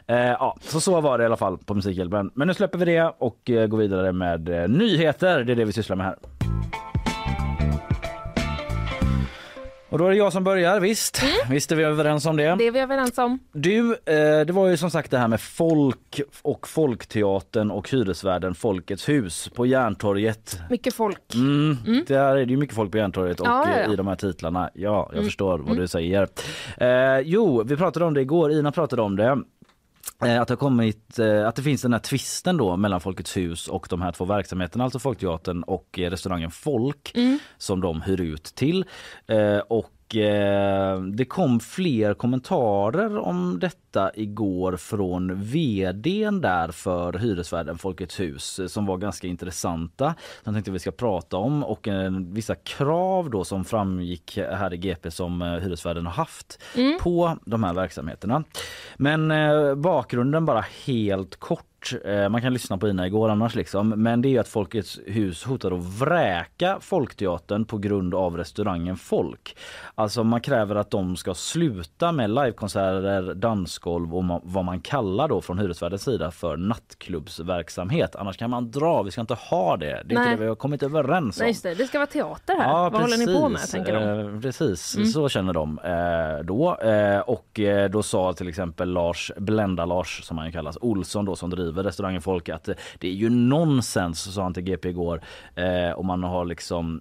Eh, 0.07 0.17
ja, 0.17 0.57
så 0.61 0.81
så 0.81 1.01
var 1.01 1.19
det 1.19 1.23
i 1.23 1.27
alla 1.27 1.37
fall 1.37 1.59
på 1.59 1.75
Musikhjälpen. 1.75 2.31
Men 2.35 2.49
nu 2.49 2.55
släpper 2.55 2.79
vi 2.79 2.85
det 2.85 3.13
och 3.19 3.51
eh, 3.51 3.67
går 3.67 3.79
vidare 3.79 4.13
med 4.13 4.49
eh, 4.49 4.69
nyheter. 4.69 5.45
Det 5.45 5.53
är 5.53 5.57
det 5.57 5.65
vi 5.65 5.73
sysslar 5.73 5.97
med 5.97 6.07
här. 6.07 6.17
Och 9.91 9.99
då 9.99 10.07
är 10.07 10.11
det 10.11 10.17
jag 10.17 10.33
som 10.33 10.45
börjar, 10.45 10.81
visst. 10.81 11.23
Visst 11.51 11.73
är 11.73 11.77
vi 11.77 11.83
överens 11.83 12.27
om 12.27 12.37
det. 12.37 12.55
Det 12.59 12.67
är 12.67 12.71
vi 12.73 12.81
överens 12.81 13.19
om. 13.19 13.39
Du, 13.53 13.93
eh, 13.93 14.41
det 14.47 14.51
var 14.53 14.69
ju 14.69 14.77
som 14.77 14.91
sagt 14.91 15.11
det 15.11 15.19
här 15.19 15.29
med 15.29 15.41
folk 15.41 16.21
och 16.43 16.69
Folkteatern 16.69 17.71
och 17.71 17.91
hyresvärden 17.91 18.55
Folkets 18.55 19.09
hus 19.09 19.51
på 19.55 19.67
Järntorget 19.67 20.59
Mycket 20.71 20.95
folk. 20.95 21.35
Mm, 21.35 21.77
Där 22.07 22.37
är 22.37 22.47
det 22.47 22.51
ju 22.53 22.57
mycket 22.57 22.77
folk 22.77 22.91
på 22.93 22.99
Järntorget 22.99 23.41
och 23.41 23.47
Ja, 23.47 23.65
ja, 23.71 23.81
ja. 23.87 23.93
i 23.93 23.97
de 23.97 24.07
här 24.07 24.17
titlarna. 24.17 24.71
Ja, 24.75 25.05
jag 25.09 25.13
Mm. 25.13 25.25
förstår 25.25 25.59
vad 25.59 25.77
du 25.77 25.89
säger. 25.89 26.29
Eh, 26.77 27.19
jo, 27.25 27.63
vi 27.67 27.77
pratade 27.77 28.05
om 28.07 28.15
det 28.15 28.21
igår. 28.21 28.53
Ina 28.53 28.73
pratade 28.73 29.03
om 29.03 29.17
det. 29.17 29.39
Eh, 30.25 30.41
Att 30.41 30.49
det, 30.49 30.57
kommit, 30.57 31.19
eh, 31.19 31.49
att 31.49 31.57
det 31.57 31.63
finns 31.63 31.83
den 31.83 31.93
här 31.93 32.01
tvisten 32.01 32.57
då 32.57 32.77
mellan 32.77 33.01
Folkets 33.01 33.37
hus 33.37 33.69
och 33.69 33.87
de 33.91 34.03
här 34.03 34.13
två 34.13 34.25
verksamheterna, 34.25 34.85
alltså 34.85 34.99
Folkteatern 34.99 35.63
och 35.63 35.99
eh, 35.99 36.11
restaurangen 36.11 36.51
Folk 36.51 37.13
Mm. 37.15 37.39
som 37.59 37.81
de 37.81 38.03
hyr 38.03 38.21
ut 38.21 38.45
till. 38.45 38.85
Eh, 39.27 39.59
och 40.09 40.17
eh, 40.17 41.01
det 41.03 41.25
kom 41.25 41.61
fler 41.61 42.15
kommentarer 42.15 43.19
om 43.19 43.59
detta 43.61 44.11
igår 44.15 44.77
från 44.77 45.43
vdn 45.43 46.41
där 46.41 46.69
för 46.73 47.13
hyresvärden 47.13 47.79
Folkets 47.79 48.21
hus 48.21 48.61
som 48.67 48.87
var 48.87 48.97
ganska 48.97 49.27
intressanta. 49.27 50.15
Som 50.15 50.15
jag 50.45 50.55
tänkte 50.55 50.71
vi 50.71 50.79
ska 50.79 50.91
prata 50.91 51.37
om 51.37 51.65
och 51.65 51.89
eh, 51.89 52.11
vissa 52.11 52.55
krav 52.55 53.31
då 53.31 53.45
som 53.45 53.65
framgick 53.65 54.37
här 54.37 54.75
i 54.75 54.77
GP 54.77 55.11
som 55.11 55.43
eh, 55.43 55.49
hyresvärden 55.49 56.07
har 56.07 56.13
haft 56.13 56.59
Mm. 56.75 56.99
på 57.03 57.39
de 57.47 57.65
här 57.65 57.75
verksamheterna. 57.75 58.45
Men 58.97 59.33
bakgrunden 59.83 60.45
bara 60.45 60.65
helt 60.87 61.37
kort. 61.37 61.68
Eh, 62.05 62.29
man 62.29 62.41
kan 62.43 62.53
lyssna 62.53 62.79
på 62.79 62.89
Ina 62.89 63.07
igår 63.07 63.29
annars 63.29 63.55
liksom. 63.55 63.89
Men 63.89 64.23
det 64.23 64.29
är 64.29 64.31
ju 64.31 64.39
att 64.39 64.49
Folkets 64.49 65.01
hus 65.07 65.45
hotar 65.45 65.71
att 65.73 65.85
vräka 66.01 66.79
Folkteatern 66.81 67.65
på 67.65 67.79
grund 67.79 68.15
av 68.15 68.37
restaurangen 68.37 68.97
Folk. 68.97 69.57
Alltså 69.95 70.25
man 70.25 70.41
kräver 70.41 70.75
att 70.75 70.91
de 70.91 71.17
ska 71.17 71.35
sluta 71.35 72.13
med 72.13 72.31
livekonserter, 72.31 73.35
dansgolv 73.35 74.17
och 74.17 74.41
vad 74.43 74.65
man 74.65 74.81
kallar 74.81 75.29
då 75.29 75.41
från 75.41 75.59
hyresvärdens 75.59 76.03
sida 76.03 76.31
för 76.31 76.57
nattklubbsverksamhet. 76.57 78.17
Annars 78.17 78.37
kan 78.37 78.51
man 78.51 78.71
dra, 78.71 79.03
vi 79.03 79.11
ska 79.11 79.21
inte 79.21 79.35
ha 79.35 79.77
det. 79.77 79.87
Det 79.87 80.15
är 80.15 80.19
Nej. 80.19 80.25
inte 80.25 80.31
det 80.31 80.37
vi 80.43 80.49
har 80.49 80.55
kommit 80.55 80.83
överens 80.83 81.41
om. 81.41 81.45
Nej, 81.45 81.57
det. 81.63 81.75
Det 81.75 81.85
ska 81.87 81.99
vara 81.99 82.07
teater 82.07 82.55
här. 82.61 82.91
Vad 82.91 83.01
håller 83.01 83.17
ni 83.17 83.27
på 83.27 83.49
med, 83.49 83.61
tänker 83.61 83.93
de. 84.01 84.35
Eh, 84.35 84.41
precis, 84.41 84.97
Mm. 84.97 85.09
så 85.09 85.29
känner 85.29 85.53
de 85.53 85.79
eh, 85.79 86.45
då. 86.45 86.77
Eh, 86.77 87.21
och 87.21 87.61
då 87.91 88.03
sa 88.03 88.33
till 88.33 88.49
exempel 88.49 88.93
Lars, 88.93 89.33
Blenda 89.37 89.85
Lars 89.85 90.25
som 90.25 90.39
han 90.39 90.53
kallas, 90.53 90.79
Olsson 90.81 91.25
då 91.25 91.37
som 91.37 91.51
driver 91.51 91.68
skriver 91.69 91.85
restaurangen 91.85 92.23
Folk 92.23 92.49
att 92.49 92.69
det 92.99 93.09
är 93.09 93.13
ju 93.13 93.31
nonsens, 93.31 94.35
sa 94.35 94.43
han 94.43 94.55
till 94.55 94.63
GP 94.63 94.89
igår. 94.89 95.21
Eh, 95.55 95.93
och 95.97 96.05
man 96.05 96.23
har 96.23 96.45
liksom, 96.45 97.01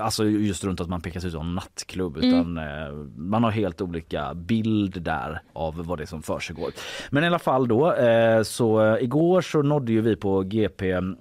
alltså 0.00 0.24
just 0.24 0.64
runt 0.64 0.80
att 0.80 0.88
man 0.88 1.00
pekas 1.00 1.24
ut 1.24 1.32
som 1.32 1.54
nattklubb 1.54 2.16
mm. 2.16 2.28
utan 2.28 2.58
eh, 2.58 2.92
man 3.16 3.44
har 3.44 3.50
helt 3.50 3.80
olika 3.80 4.34
bild 4.34 5.02
där 5.02 5.40
av 5.54 5.86
vad 5.86 5.98
det 5.98 6.04
är 6.04 6.06
som 6.06 6.22
försiggår. 6.22 6.72
Men 7.10 7.24
i 7.24 7.26
alla 7.26 7.38
fall 7.38 7.68
då 7.68 7.92
eh, 7.92 8.42
så 8.42 8.84
eh, 8.84 9.02
igår 9.02 9.40
så 9.40 9.62
nådde 9.62 9.92
ju 9.92 10.00
vi 10.00 10.16
på 10.16 10.42
GP 10.42 10.92
mm, 10.92 11.16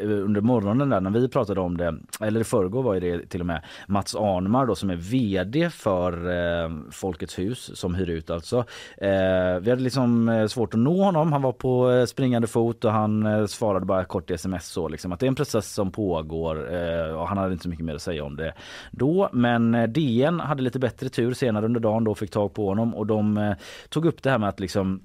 under 0.00 0.40
morgonen 0.40 0.88
där 0.88 1.00
när 1.00 1.10
vi 1.10 1.28
pratade 1.28 1.60
om 1.60 1.76
det, 1.76 1.94
eller 2.20 2.40
i 2.40 2.44
förrgår 2.44 2.82
var 2.82 3.00
det 3.00 3.26
till 3.26 3.40
och 3.40 3.46
med 3.46 3.62
Mats 3.88 4.14
Arnmar 4.14 4.66
då 4.66 4.74
som 4.74 4.90
är 4.90 4.96
vd 4.96 5.70
för 5.70 6.12
eh, 6.12 6.70
Folkets 6.90 7.38
hus 7.38 7.70
som 7.74 7.94
hyr 7.94 8.10
ut 8.10 8.30
alltså. 8.30 8.58
Eh, 8.96 9.60
vi 9.60 9.70
hade 9.70 9.82
liksom 9.82 10.28
eh, 10.28 10.46
svårt 10.46 10.74
att 10.74 10.80
nå 10.80 11.04
honom. 11.04 11.32
Han 11.32 11.42
var 11.42 11.52
på 11.52 11.90
eh, 11.90 12.04
springande 12.20 12.48
fot 12.48 12.84
och 12.84 12.92
han 12.92 13.26
eh, 13.26 13.46
svarade 13.46 13.86
bara 13.86 14.04
kort 14.04 14.30
i 14.30 14.34
sms 14.34 14.66
så 14.66 14.88
liksom 14.88 15.12
att 15.12 15.20
det 15.20 15.26
är 15.26 15.28
en 15.28 15.34
process 15.34 15.72
som 15.72 15.92
pågår 15.92 16.74
eh, 16.74 17.14
och 17.14 17.28
han 17.28 17.38
hade 17.38 17.52
inte 17.52 17.62
så 17.62 17.68
mycket 17.68 17.84
mer 17.84 17.94
att 17.94 18.02
säga 18.02 18.24
om 18.24 18.36
det 18.36 18.52
då. 18.90 19.30
Men 19.32 19.74
eh, 19.74 19.88
DN 19.88 20.40
hade 20.40 20.62
lite 20.62 20.78
bättre 20.78 21.08
tur 21.08 21.34
senare 21.34 21.66
under 21.66 21.80
dagen 21.80 22.04
då 22.04 22.14
fick 22.14 22.30
tag 22.30 22.54
på 22.54 22.68
honom 22.68 22.94
och 22.94 23.06
de 23.06 23.36
eh, 23.36 23.52
tog 23.88 24.06
upp 24.06 24.22
det 24.22 24.30
här 24.30 24.38
med 24.38 24.48
att 24.48 24.60
liksom 24.60 25.00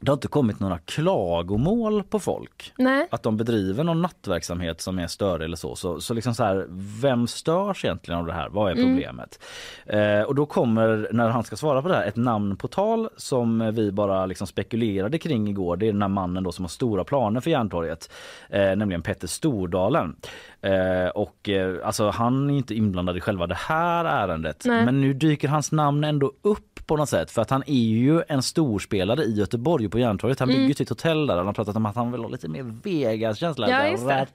det 0.00 0.10
har 0.10 0.16
inte 0.16 0.28
kommit 0.28 0.60
några 0.60 0.78
klagomål 0.78 2.02
på 2.02 2.18
folk. 2.18 2.72
Nej. 2.78 3.08
Att 3.10 3.22
de 3.22 3.36
bedriver 3.36 3.84
någon 3.84 4.02
nattverksamhet 4.02 4.80
som 4.80 4.98
är 4.98 5.06
större 5.06 5.44
eller 5.44 5.56
så. 5.56 5.76
Så, 5.76 6.00
så 6.00 6.14
liksom 6.14 6.34
så 6.34 6.44
här, 6.44 6.66
vem 7.02 7.26
störs 7.26 7.84
egentligen 7.84 8.20
av 8.20 8.26
det 8.26 8.32
här? 8.32 8.48
Vad 8.48 8.70
är 8.70 8.76
mm. 8.76 8.86
problemet? 8.86 9.40
Mm. 9.86 10.20
Eh, 10.20 10.24
och 10.24 10.34
då 10.34 10.46
kommer, 10.46 11.08
när 11.12 11.28
han 11.28 11.44
ska 11.44 11.56
svara 11.56 11.82
på 11.82 11.88
det 11.88 11.94
här, 11.94 12.06
ett 12.06 12.16
namn 12.16 12.56
på 12.56 12.68
tal 12.68 13.08
som 13.16 13.74
vi 13.74 13.92
bara 13.92 14.26
liksom 14.26 14.46
spekulerade 14.46 15.18
kring 15.18 15.48
igår. 15.48 15.76
Det 15.76 15.88
är 15.88 15.92
den 15.92 16.02
här 16.02 16.08
mannen 16.08 16.44
då 16.44 16.52
som 16.52 16.64
har 16.64 16.70
stora 16.70 17.04
planer 17.04 17.40
för 17.40 17.50
Järntorget. 17.50 18.10
Eh, 18.48 18.76
nämligen 18.76 19.02
Petter 19.02 19.28
Stordalen. 19.28 20.16
Eh, 20.60 21.08
och 21.08 21.48
eh, 21.48 21.86
alltså 21.86 22.10
han 22.10 22.50
är 22.50 22.54
inte 22.54 22.74
inblandad 22.74 23.16
i 23.16 23.20
själva 23.20 23.46
det 23.46 23.54
här 23.54 24.04
ärendet. 24.04 24.62
Nej. 24.64 24.84
Men 24.84 25.00
nu 25.00 25.12
dyker 25.12 25.48
hans 25.48 25.72
namn 25.72 26.04
ändå 26.04 26.32
upp 26.42 26.69
på 26.90 26.96
något 26.96 27.08
sätt 27.08 27.30
för 27.30 27.42
att 27.42 27.50
han 27.50 27.62
är 27.66 27.74
ju 27.74 28.22
en 28.28 28.42
storspelare 28.42 29.22
i 29.22 29.34
Göteborg 29.34 29.88
på 29.88 29.98
Järntorget. 29.98 30.38
Han 30.38 30.48
bygger 30.48 30.60
mm. 30.60 30.74
sitt 30.74 30.88
hotell 30.88 31.26
där. 31.26 31.36
Han 31.36 31.46
har 31.46 31.52
pratat 31.52 31.76
om 31.76 31.86
att 31.86 31.96
han 31.96 32.12
vill 32.12 32.20
ha 32.20 32.28
lite 32.28 32.48
mer 32.48 32.62
Vegas-känsla. 32.82 33.68
Ja, 33.68 33.86
just 33.86 34.08
det. 34.08 34.26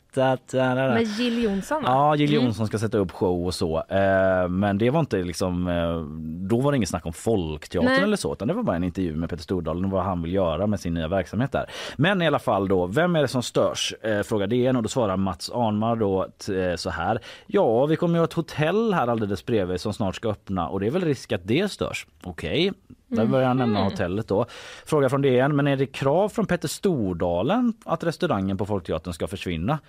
Med 0.53 1.03
Jill 1.03 1.43
Johnson 1.43 1.83
va? 1.83 1.89
Ja, 1.89 2.15
Jill 2.15 2.29
mm. 2.29 2.43
Johnson 2.43 2.61
mm. 2.61 2.67
ska 2.67 2.79
sätta 2.79 2.97
upp 2.97 3.11
show 3.11 3.45
och 3.45 3.53
så. 3.53 3.77
Eh, 3.77 4.47
men 4.47 4.77
det 4.77 4.89
var 4.89 4.99
inte 4.99 5.17
liksom, 5.17 5.67
eh, 5.67 5.99
då 6.47 6.61
var 6.61 6.71
det 6.71 6.75
inget 6.75 6.89
snack 6.89 7.05
om 7.05 7.13
Folkteatern 7.13 7.91
Nej. 7.91 8.03
eller 8.03 8.17
så 8.17 8.33
utan 8.33 8.47
det 8.47 8.53
var 8.53 8.63
bara 8.63 8.75
en 8.75 8.83
intervju 8.83 9.15
med 9.15 9.29
Peter 9.29 9.43
Stordalen 9.43 9.85
och 9.85 9.91
vad 9.91 10.03
han 10.03 10.21
vill 10.21 10.33
göra 10.33 10.67
med 10.67 10.79
sin 10.79 10.93
nya 10.93 11.07
verksamhet 11.07 11.51
där. 11.51 11.65
Men 11.95 12.21
i 12.21 12.27
alla 12.27 12.39
fall 12.39 12.67
då, 12.67 12.85
vem 12.85 13.15
är 13.15 13.21
det 13.21 13.27
som 13.27 13.43
störs? 13.43 13.93
Eh, 14.01 14.21
frågar 14.21 14.47
DN 14.47 14.75
och 14.75 14.83
då 14.83 14.89
svarar 14.89 15.17
Mats 15.17 15.51
Arnmar 15.53 15.95
då 15.95 16.27
så 16.75 16.89
här. 16.89 17.19
Ja, 17.47 17.85
vi 17.85 17.95
kommer 17.95 18.15
ju 18.15 18.19
ha 18.19 18.25
ett 18.25 18.33
hotell 18.33 18.93
här 18.93 19.07
alldeles 19.07 19.45
bredvid 19.45 19.81
som 19.81 19.93
snart 19.93 20.15
ska 20.15 20.29
öppna 20.29 20.67
och 20.67 20.79
det 20.79 20.87
är 20.87 20.91
väl 20.91 21.05
risk 21.05 21.31
att 21.31 21.41
det 21.43 21.71
störs. 21.71 22.07
Okej, 22.23 22.44
Okej, 22.45 22.73
där 23.07 23.25
börjar 23.25 23.47
han 23.47 23.57
nämna 23.57 23.79
mm. 23.79 23.91
hotellet 23.91 24.27
då. 24.27 24.45
Fråga 24.85 25.09
från 25.09 25.21
DN, 25.21 25.55
men 25.55 25.67
är 25.67 25.77
det 25.77 25.85
krav 25.85 26.29
från 26.29 26.45
Petter 26.45 26.67
Stordalen 26.67 27.73
att 27.85 28.03
restaurangen 28.03 28.57
på 28.57 28.65
Folkteatern 28.65 29.13
ska 29.13 29.27
försvinna? 29.27 29.79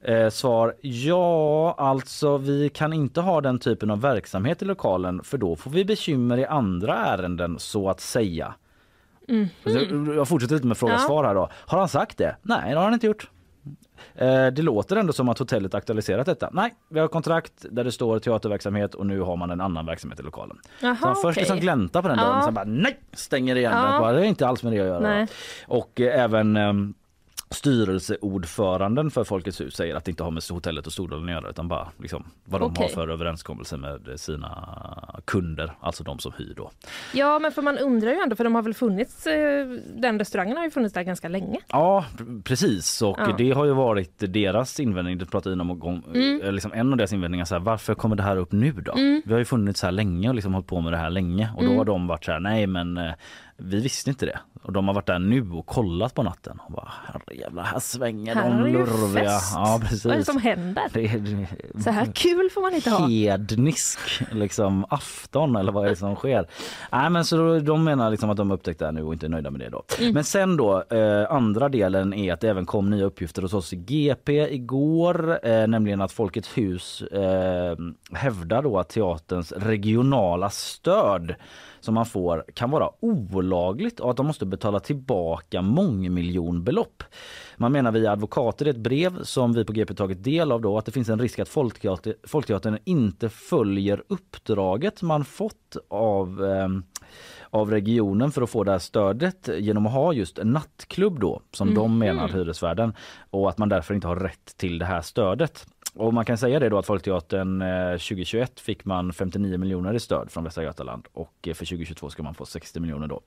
Eh, 0.00 0.28
svar 0.28 0.74
ja, 0.80 1.74
alltså 1.78 2.38
vi 2.38 2.68
kan 2.68 2.92
inte 2.92 3.20
ha 3.20 3.40
den 3.40 3.58
typen 3.58 3.90
av 3.90 4.00
verksamhet 4.00 4.62
i 4.62 4.64
lokalen 4.64 5.22
för 5.22 5.38
då 5.38 5.56
får 5.56 5.70
vi 5.70 5.84
bekymmer 5.84 6.38
i 6.38 6.44
andra 6.46 6.94
ärenden 6.94 7.58
så 7.58 7.90
att 7.90 8.00
säga. 8.00 8.54
Mm. 9.28 9.48
Jag 10.16 10.28
fortsätter 10.28 10.54
lite 10.54 10.66
med 10.66 10.78
fråga 10.78 10.92
ja. 10.92 10.98
svar 10.98 11.24
här 11.24 11.34
då. 11.34 11.48
Har 11.52 11.78
han 11.78 11.88
sagt 11.88 12.18
det? 12.18 12.36
Nej, 12.42 12.70
det 12.70 12.76
har 12.76 12.84
han 12.84 12.94
inte 12.94 13.06
gjort. 13.06 13.30
Eh, 14.14 14.46
det 14.46 14.62
låter 14.62 14.96
ändå 14.96 15.12
som 15.12 15.28
att 15.28 15.38
hotellet 15.38 15.74
aktualiserat 15.74 16.26
detta. 16.26 16.50
Nej, 16.52 16.74
vi 16.88 17.00
har 17.00 17.08
kontrakt 17.08 17.52
där 17.70 17.84
det 17.84 17.92
står 17.92 18.18
teaterverksamhet 18.18 18.94
och 18.94 19.06
nu 19.06 19.20
har 19.20 19.36
man 19.36 19.50
en 19.50 19.60
annan 19.60 19.86
verksamhet 19.86 20.20
i 20.20 20.22
lokalen. 20.22 20.58
Aha, 20.82 20.96
så 21.00 21.06
han 21.06 21.14
först 21.14 21.24
okay. 21.24 21.40
liksom 21.40 21.60
gläntar 21.60 22.02
på 22.02 22.08
den 22.08 22.18
dörren 22.18 22.38
och 22.38 22.44
sen 22.44 22.54
bara 22.54 22.64
nej, 22.64 22.98
stänger 23.12 23.56
igen 23.56 23.72
ja. 23.72 24.06
den. 24.06 24.14
Det 24.14 24.20
är 24.20 24.24
inte 24.24 24.48
alls 24.48 24.62
med 24.62 24.72
det 24.72 24.80
att 24.80 24.86
göra. 24.86 25.00
Nej. 25.00 25.26
Och 25.66 26.00
eh, 26.00 26.22
även 26.24 26.56
ehm, 26.56 26.94
styrelseordföranden 27.50 29.10
för 29.10 29.24
Folkets 29.24 29.60
hus 29.60 29.74
säger 29.74 29.94
att 29.94 30.04
det 30.04 30.10
inte 30.10 30.22
har 30.22 30.30
med 30.30 30.42
hotellet 30.50 30.86
och 30.86 30.92
Stordalen 30.92 31.24
att 31.24 31.30
göra 31.30 31.50
utan 31.50 31.68
bara 31.68 31.88
liksom 31.98 32.24
vad 32.44 32.60
de 32.60 32.70
okay. 32.70 32.84
har 32.84 32.88
för 32.88 33.08
överenskommelse 33.08 33.76
med 33.76 34.00
sina 34.16 35.20
kunder, 35.24 35.72
alltså 35.80 36.04
de 36.04 36.18
som 36.18 36.32
hyr 36.38 36.54
då. 36.56 36.70
Ja 37.14 37.38
men 37.38 37.52
för 37.52 37.62
man 37.62 37.78
undrar 37.78 38.10
ju 38.10 38.18
ändå 38.18 38.36
för 38.36 38.44
de 38.44 38.54
har 38.54 38.62
väl 38.62 38.74
funnits, 38.74 39.26
eh, 39.26 39.68
den 39.96 40.18
restaurangen 40.18 40.56
har 40.56 40.64
ju 40.64 40.70
funnits 40.70 40.94
där 40.94 41.02
ganska 41.02 41.28
länge. 41.28 41.60
Ja 41.68 42.04
precis 42.44 43.02
och 43.02 43.18
ja. 43.18 43.34
det 43.38 43.50
har 43.50 43.64
ju 43.64 43.72
varit 43.72 44.12
deras 44.18 44.80
invändning, 44.80 45.18
det 45.18 45.26
pratade 45.26 45.60
om 45.60 45.78
gång, 45.78 46.04
mm. 46.14 46.40
Eh, 46.42 46.52
liksom 46.52 46.72
en 46.72 46.92
av 46.92 46.96
deras 46.96 47.12
invändningar 47.12 47.44
så 47.44 47.54
här, 47.54 47.60
varför 47.60 47.94
kommer 47.94 48.16
det 48.16 48.22
här 48.22 48.36
upp 48.36 48.52
nu 48.52 48.72
då? 48.72 48.92
Mm. 48.92 49.22
Vi 49.24 49.32
har 49.32 49.38
ju 49.38 49.44
funnits 49.44 49.82
här 49.82 49.92
länge 49.92 50.28
och 50.28 50.34
liksom 50.34 50.54
hållit 50.54 50.66
på 50.66 50.80
med 50.80 50.92
det 50.92 50.96
här 50.96 51.10
länge 51.10 51.50
och 51.56 51.62
då 51.62 51.66
mm. 51.66 51.78
har 51.78 51.84
de 51.84 52.06
varit 52.06 52.24
så 52.24 52.32
här, 52.32 52.40
nej 52.40 52.66
men 52.66 52.96
eh, 52.96 53.12
vi 53.60 53.80
visste 53.80 54.10
inte 54.10 54.26
det. 54.26 54.38
Och 54.62 54.72
de 54.72 54.88
har 54.88 54.94
varit 54.94 55.06
där 55.06 55.18
nu 55.18 55.50
och 55.50 55.66
kollat 55.66 56.14
på 56.14 56.22
natten. 56.22 56.60
Och 56.66 56.72
bara, 56.72 56.92
herrejävlar, 57.06 57.62
här 57.62 57.80
svänger 57.80 58.34
här 58.34 58.50
de 58.50 58.72
lurviga. 58.72 59.40
Ja, 59.54 59.80
precis. 59.82 60.04
Vad 60.04 60.14
är 60.14 60.18
det 60.18 60.24
som 60.24 60.38
händer? 60.38 60.82
Det, 60.92 61.06
det, 61.06 61.82
så 61.82 61.90
här 61.90 62.06
kul 62.14 62.50
får 62.50 62.60
man 62.60 62.74
inte 62.74 62.90
ha. 62.90 63.08
Hednisk 63.08 63.98
liksom, 64.32 64.86
afton 64.88 65.56
eller 65.56 65.72
vad 65.72 65.86
är 65.86 65.90
det 65.90 65.96
som 65.96 66.14
sker? 66.14 66.46
Nej, 66.92 67.10
men 67.10 67.24
så 67.24 67.58
de 67.58 67.84
menar 67.84 68.10
liksom 68.10 68.30
att 68.30 68.36
de 68.36 68.50
upptäckte 68.50 68.84
det 68.84 68.92
nu 68.92 69.02
och 69.02 69.12
inte 69.12 69.26
är 69.26 69.30
nöjda 69.30 69.50
med 69.50 69.60
det 69.60 69.68
då. 69.68 69.82
Mm. 69.98 70.14
Men 70.14 70.24
sen 70.24 70.56
då, 70.56 70.84
eh, 70.90 71.32
andra 71.32 71.68
delen 71.68 72.14
är 72.14 72.32
att 72.32 72.40
det 72.40 72.48
även 72.48 72.66
kom 72.66 72.90
nya 72.90 73.04
uppgifter 73.04 73.42
hos 73.42 73.54
oss 73.54 73.72
i 73.72 73.76
GP 73.76 74.54
igår. 74.54 75.46
Eh, 75.46 75.66
nämligen 75.66 76.00
att 76.00 76.12
Folkets 76.12 76.58
hus 76.58 77.02
eh, 77.02 77.76
hävdar 78.12 78.62
då 78.62 78.78
att 78.78 78.88
teaterns 78.88 79.52
regionala 79.52 80.50
stöd 80.50 81.34
som 81.80 81.94
man 81.94 82.06
får 82.06 82.44
kan 82.54 82.70
vara 82.70 82.90
olagligt 83.00 84.00
och 84.00 84.10
att 84.10 84.16
de 84.16 84.26
måste 84.26 84.46
betala 84.46 84.80
tillbaka 84.80 85.62
mångmiljonbelopp. 85.62 87.02
Man 87.56 87.72
menar 87.72 87.92
via 87.92 88.12
advokater 88.12 88.66
i 88.66 88.70
ett 88.70 88.76
brev 88.76 89.22
som 89.22 89.52
vi 89.52 89.64
på 89.64 89.72
GP 89.72 89.94
tagit 89.94 90.24
del 90.24 90.52
av 90.52 90.60
då 90.60 90.78
att 90.78 90.86
det 90.86 90.92
finns 90.92 91.08
en 91.08 91.18
risk 91.18 91.38
att 91.38 91.48
Folkteater, 91.48 92.14
Folkteatern 92.24 92.78
inte 92.84 93.28
följer 93.28 94.02
uppdraget 94.08 95.02
man 95.02 95.24
fått 95.24 95.76
av 95.88 96.44
eh, 96.44 96.68
av 97.50 97.70
regionen 97.70 98.30
för 98.30 98.42
att 98.42 98.50
få 98.50 98.64
det 98.64 98.70
här 98.70 98.78
stödet 98.78 99.48
genom 99.58 99.86
att 99.86 99.92
ha 99.92 100.12
just 100.12 100.38
en 100.38 100.50
nattklubb 100.50 101.20
då 101.20 101.42
som 101.52 101.68
mm. 101.68 101.80
de 101.80 101.98
menar 101.98 102.28
hyresvärden 102.28 102.94
och 103.30 103.48
att 103.48 103.58
man 103.58 103.68
därför 103.68 103.94
inte 103.94 104.06
har 104.06 104.16
rätt 104.16 104.56
till 104.56 104.78
det 104.78 104.84
här 104.84 105.00
stödet. 105.00 105.66
Och 105.94 106.14
man 106.14 106.24
kan 106.24 106.38
säga 106.38 106.58
det 106.58 106.68
då 106.68 106.78
att 106.78 106.86
Folkteatern 106.86 107.60
2021 107.98 108.50
eh, 108.58 108.62
fick 108.62 108.84
man 108.84 109.12
59 109.12 109.58
miljoner 109.58 109.94
i 109.94 110.00
stöd 110.00 110.30
från 110.30 110.44
Västra 110.44 110.64
Götaland 110.64 111.06
och 111.12 111.34
eh, 111.46 111.54
för 111.54 111.64
2022 111.64 112.10
ska 112.10 112.22
man 112.22 112.34
få 112.34 112.46
60 112.46 112.80
miljoner 112.80 113.06
då. 113.06 113.20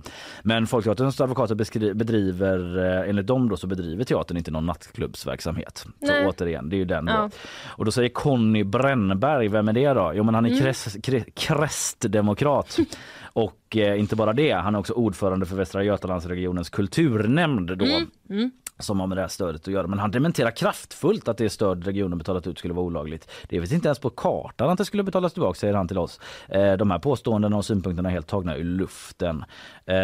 Men 0.43 0.67
Folkteaterns 0.67 1.21
advokater 1.21 1.93
bedriver, 1.93 2.77
eh, 2.77 3.09
enligt 3.09 3.27
dem 3.27 3.49
då 3.49 3.57
så 3.57 3.67
bedriver 3.67 4.03
teatern 4.03 4.37
inte 4.37 4.51
någon 4.51 4.65
nattklubbsverksamhet. 4.65 5.85
Nej. 5.99 6.23
Så 6.23 6.29
återigen, 6.29 6.69
det 6.69 6.75
är 6.75 6.77
ju 6.77 6.85
den 6.85 7.07
ja. 7.07 7.21
då. 7.21 7.29
Och 7.65 7.85
då 7.85 7.91
säger 7.91 8.09
Conny 8.09 8.63
Brännberg, 8.63 9.47
vem 9.47 9.67
är 9.67 9.73
det 9.73 9.93
då? 9.93 10.11
Jo 10.15 10.23
men 10.23 10.35
han 10.35 10.45
är 10.45 10.49
mm. 10.49 10.61
krest, 10.61 10.97
krestdemokrat. 11.33 12.77
Och 13.33 13.77
eh, 13.77 13.99
inte 13.99 14.15
bara 14.15 14.33
det, 14.33 14.51
han 14.51 14.75
är 14.75 14.79
också 14.79 14.93
ordförande 14.93 15.45
för 15.45 15.55
Västra 15.55 15.83
Götalandsregionens 15.83 16.69
kulturnämnd 16.69 17.77
då. 17.77 17.85
Mm. 17.85 18.07
Mm 18.29 18.51
som 18.81 18.99
har 18.99 19.07
med 19.07 19.17
det 19.17 19.21
här 19.21 19.27
stödet 19.27 19.61
att 19.61 19.73
göra. 19.73 19.87
Men 19.87 19.99
han 19.99 20.11
dementerar 20.11 20.51
kraftfullt 20.51 21.27
att 21.27 21.37
det 21.37 21.49
stöd 21.49 21.85
regionen 21.85 22.17
betalat 22.17 22.47
ut 22.47 22.59
skulle 22.59 22.73
vara 22.73 22.85
olagligt. 22.85 23.29
Det 23.49 23.59
finns 23.59 23.73
inte 23.73 23.87
ens 23.87 23.99
på 23.99 24.09
kartan 24.09 24.69
att 24.69 24.77
det 24.77 24.85
skulle 24.85 25.03
betalas 25.03 25.33
tillbaka 25.33 25.57
säger 25.59 25.73
han 25.73 25.87
till 25.87 25.97
oss. 25.97 26.19
Eh, 26.47 26.73
de 26.73 26.91
här 26.91 26.99
påståendena 26.99 27.57
och 27.57 27.65
synpunkterna 27.65 28.09
är 28.09 28.13
helt 28.13 28.27
tagna 28.27 28.57
ur 28.57 28.63
luften. 28.63 29.43
Eh, 29.85 29.95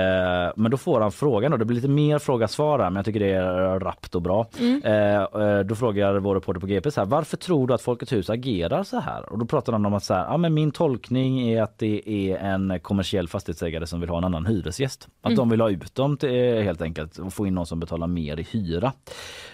men 0.55 0.71
då 0.71 0.77
får 0.77 1.01
han 1.01 1.11
frågan 1.11 1.51
då, 1.51 1.57
det 1.57 1.65
blir 1.65 1.75
lite 1.75 1.87
mer 1.87 2.19
fråga-svar 2.19 2.77
men 2.79 2.95
jag 2.95 3.05
tycker 3.05 3.19
det 3.19 3.31
är 3.31 3.79
rappt 3.79 4.15
och 4.15 4.21
bra. 4.21 4.47
Mm. 4.59 4.83
Eh, 4.83 5.59
då 5.59 5.75
frågar 5.75 6.15
vår 6.19 6.35
reporter 6.35 6.59
på 6.59 6.67
GP 6.67 6.91
så 6.91 7.01
här, 7.01 7.05
varför 7.05 7.37
tror 7.37 7.67
du 7.67 7.73
att 7.73 7.81
Folkets 7.81 8.13
hus 8.13 8.29
agerar 8.29 8.83
så 8.83 8.99
här? 8.99 9.31
Och 9.31 9.39
då 9.39 9.45
pratar 9.45 9.73
han 9.73 9.85
om 9.85 9.93
att 9.93 10.03
så 10.03 10.13
här, 10.13 10.25
ja, 10.25 10.37
men 10.37 10.53
min 10.53 10.71
tolkning 10.71 11.49
är 11.49 11.61
att 11.61 11.79
det 11.79 12.09
är 12.09 12.37
en 12.37 12.79
kommersiell 12.79 13.27
fastighetsägare 13.27 13.87
som 13.87 13.99
vill 13.99 14.09
ha 14.09 14.17
en 14.17 14.23
annan 14.23 14.45
hyresgäst. 14.45 15.07
Att 15.21 15.25
mm. 15.25 15.37
de 15.37 15.49
vill 15.49 15.61
ha 15.61 15.69
ut 15.69 15.95
dem 15.95 16.17
till, 16.17 16.63
helt 16.63 16.81
enkelt 16.81 17.17
och 17.17 17.33
få 17.33 17.47
in 17.47 17.55
någon 17.55 17.65
som 17.65 17.79
betalar 17.79 18.07
mer 18.07 18.39
i 18.39 18.43
hyra 18.43 18.66
styra. 18.67 18.93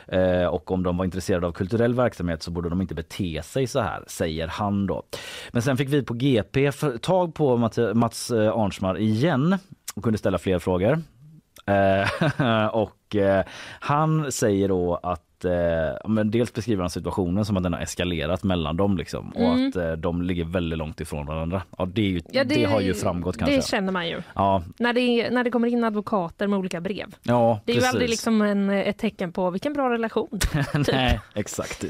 Eh, 0.08 0.46
och 0.46 0.72
om 0.72 0.84
de 0.84 0.98
var 0.98 1.06
intresserade 1.06 1.48
av 1.48 1.52
kulturell 1.52 1.94
verksamhet 1.94 2.44
så 2.44 2.52
borde 2.52 2.70
de 2.70 2.82
inte 2.82 2.96
bete 2.96 3.42
sig 3.44 3.68
så 3.68 3.80
här, 3.80 4.04
säger 4.08 4.48
han 4.48 4.88
då. 4.88 5.04
Men 5.52 5.62
sen 5.62 5.78
fick 5.78 5.90
vi 5.90 6.04
på 6.04 6.14
GP 6.14 6.72
tag 7.02 7.36
på 7.36 7.58
Mats 7.94 8.32
eh, 8.32 8.54
Arnsmar 8.54 8.98
igen 8.98 9.58
och 9.96 10.04
kunde 10.04 10.18
ställa 10.18 10.38
fler 10.38 10.60
frågor. 10.60 11.02
Eh, 11.66 12.68
och 12.76 13.16
eh, 13.16 13.46
han 13.80 14.32
säger 14.32 14.68
då 14.68 15.00
att 15.04 15.33
eh, 15.46 15.52
men 16.08 16.32
dels 16.32 16.54
beskriver 16.54 16.82
han 16.84 16.90
situationen 16.90 17.46
som 17.46 17.58
att 17.58 17.64
den 17.64 17.74
har 17.74 17.80
eskalerat 17.82 18.44
mellan 18.44 18.78
dem 18.78 18.98
liksom, 18.98 19.30
och 19.30 19.42
Mm. 19.54 19.68
att 19.70 19.76
eh, 19.76 19.92
de 19.92 20.22
ligger 20.22 20.46
väldigt 20.46 20.80
långt 20.80 21.02
ifrån 21.02 21.26
varandra. 21.26 21.62
Ja, 21.78 21.86
det, 21.86 22.02
är 22.02 22.06
ju, 22.10 22.22
Ja, 22.32 22.44
det, 22.44 22.64
har 22.64 22.82
ju 22.82 22.94
framgått 22.94 23.38
kanske. 23.38 23.56
Det 23.56 23.66
känner 23.68 23.92
man 23.92 24.08
ju. 24.08 24.22
Ja, 24.36 24.64
När 24.80 24.94
det, 24.94 25.30
när 25.30 25.44
det 25.44 25.52
kommer 25.52 25.68
in 25.68 25.84
advokater 25.84 26.48
med 26.48 26.60
olika 26.60 26.82
brev. 26.82 27.16
ja 27.24 27.60
Det 27.66 27.72
är 27.72 27.76
precis. 27.76 27.84
ju 27.84 27.90
aldrig 27.90 28.10
liksom 28.10 28.42
en, 28.42 28.70
ett 28.70 28.98
tecken 28.98 29.32
på 29.32 29.50
vilken 29.50 29.74
bra 29.74 29.90
relation. 29.90 30.40
Nej, 30.94 31.20
exakt. 31.34 31.84
Eh, 31.84 31.90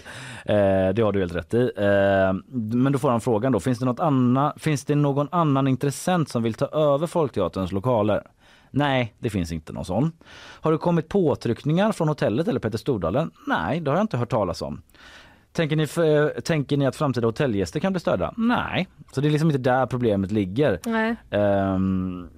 det 0.96 1.02
har 1.02 1.12
du 1.12 1.20
helt 1.20 1.36
rätt 1.36 1.54
i. 1.54 1.72
Eh, 1.78 2.34
men 2.52 2.92
då 2.94 3.00
får 3.00 3.10
han 3.10 3.22
frågan 3.22 3.52
då, 3.52 3.60
finns 3.60 3.80
det, 3.80 3.86
något 3.86 4.00
anna, 4.00 4.54
finns 4.58 4.86
det 4.86 4.96
någon 4.96 5.28
annan 5.32 5.68
intressent 5.68 6.30
som 6.30 6.44
vill 6.44 6.54
ta 6.54 6.66
över 6.66 7.08
Folkteaterns 7.08 7.72
lokaler? 7.72 8.24
Nej, 8.76 9.14
det 9.20 9.30
finns 9.30 9.52
inte 9.52 9.74
någon 9.74 9.86
sån. 9.86 10.12
Har 10.36 10.72
det 10.72 10.78
kommit 10.78 11.10
påtryckningar 11.10 11.92
från 11.92 12.08
hotellet 12.08 12.48
eller 12.48 12.60
Peter 12.60 12.78
Stordalen? 12.78 13.32
Nej, 13.48 13.80
det 13.80 13.92
har 13.92 13.98
jag 13.98 14.04
inte 14.04 14.18
hört 14.18 14.30
talas 14.30 14.62
om. 14.62 14.82
Tänker 15.52 15.76
ni, 15.76 15.88
för, 15.88 16.42
tänker 16.42 16.78
ni 16.78 16.86
att 16.86 16.96
framtida 16.96 17.28
hotellgäster 17.28 17.80
kan 17.80 17.94
bli 17.94 18.00
störda? 18.00 18.34
Nej, 18.38 18.88
så 19.12 19.22
det 19.22 19.28
är 19.28 19.32
liksom 19.32 19.50
inte 19.50 19.60
där 19.60 19.86
problemet 19.86 20.32
ligger. 20.32 20.80
Nej. 20.86 21.16
Ehm, 21.30 22.30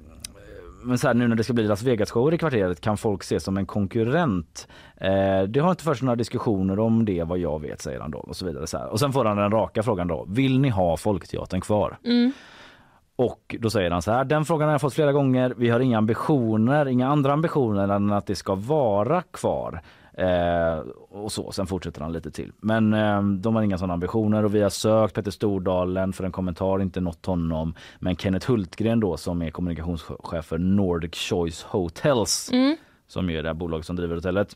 men 0.83 0.97
så 0.97 1.07
här, 1.07 1.13
nu 1.13 1.27
när 1.27 1.35
det 1.35 1.43
ska 1.43 1.53
bli 1.53 1.67
Las 1.67 1.83
Vegas-shower 1.83 2.33
i 2.33 2.37
kvarteret 2.37 2.81
kan 2.81 2.97
folk 2.97 3.23
se 3.23 3.39
som 3.39 3.57
en 3.57 3.65
konkurrent. 3.65 4.67
Eh, 4.97 5.43
det 5.47 5.59
har 5.59 5.71
inte 5.71 5.83
förts 5.83 6.01
några 6.01 6.15
diskussioner 6.15 6.79
om 6.79 7.05
det 7.05 7.23
vad 7.23 7.37
jag 7.37 7.61
vet 7.61 7.81
säger 7.81 7.99
han 7.99 8.11
då 8.11 8.17
och 8.17 8.35
så 8.35 8.45
vidare. 8.45 8.67
Så 8.67 8.77
här. 8.77 8.87
Och 8.87 8.99
sen 8.99 9.13
får 9.13 9.25
han 9.25 9.37
den 9.37 9.51
raka 9.51 9.83
frågan 9.83 10.07
då. 10.07 10.25
Vill 10.29 10.59
ni 10.59 10.69
ha 10.69 10.97
Folkteatern 10.97 11.61
kvar? 11.61 11.97
Mm. 12.05 12.31
Och 13.15 13.55
då 13.59 13.69
säger 13.69 13.91
han 13.91 14.01
så 14.01 14.11
här. 14.11 14.23
Den 14.25 14.45
frågan 14.45 14.67
har 14.67 14.73
jag 14.73 14.81
fått 14.81 14.93
flera 14.93 15.11
gånger. 15.11 15.53
Vi 15.57 15.69
har 15.69 15.79
inga 15.79 15.97
ambitioner, 15.97 16.87
inga 16.87 17.07
andra 17.07 17.33
ambitioner 17.33 17.87
än 17.87 18.11
att 18.11 18.25
det 18.27 18.35
ska 18.35 18.55
vara 18.55 19.21
kvar. 19.21 19.81
Eh, 20.13 20.77
och 21.09 21.31
så. 21.31 21.51
Sen 21.51 21.67
fortsätter 21.67 22.01
han 22.01 22.11
lite 22.13 22.31
till. 22.31 22.51
Men 22.59 22.93
eh, 22.93 23.21
de 23.23 23.55
har 23.55 23.61
inga 23.63 23.77
sådana 23.77 23.93
ambitioner 23.93 24.45
och 24.45 24.55
vi 24.55 24.61
har 24.61 24.69
sökt 24.69 25.15
Peter 25.15 25.31
Stordalen 25.31 26.13
för 26.13 26.23
en 26.23 26.31
kommentar, 26.31 26.81
inte 26.81 27.01
nått 27.01 27.25
honom. 27.25 27.73
Men 27.99 28.15
Kenneth 28.15 28.51
Hultgren 28.51 28.99
då 28.99 29.17
som 29.17 29.41
är 29.41 29.49
kommunikationschef 29.51 30.45
för 30.45 30.57
Nordic 30.57 31.15
Choice 31.15 31.63
Hotels 31.63 32.49
Mm. 32.53 32.77
som 33.07 33.29
är 33.29 33.43
det 33.43 33.49
här 33.49 33.53
bolaget 33.53 33.85
som 33.85 33.95
driver 33.95 34.15
hotellet 34.15 34.55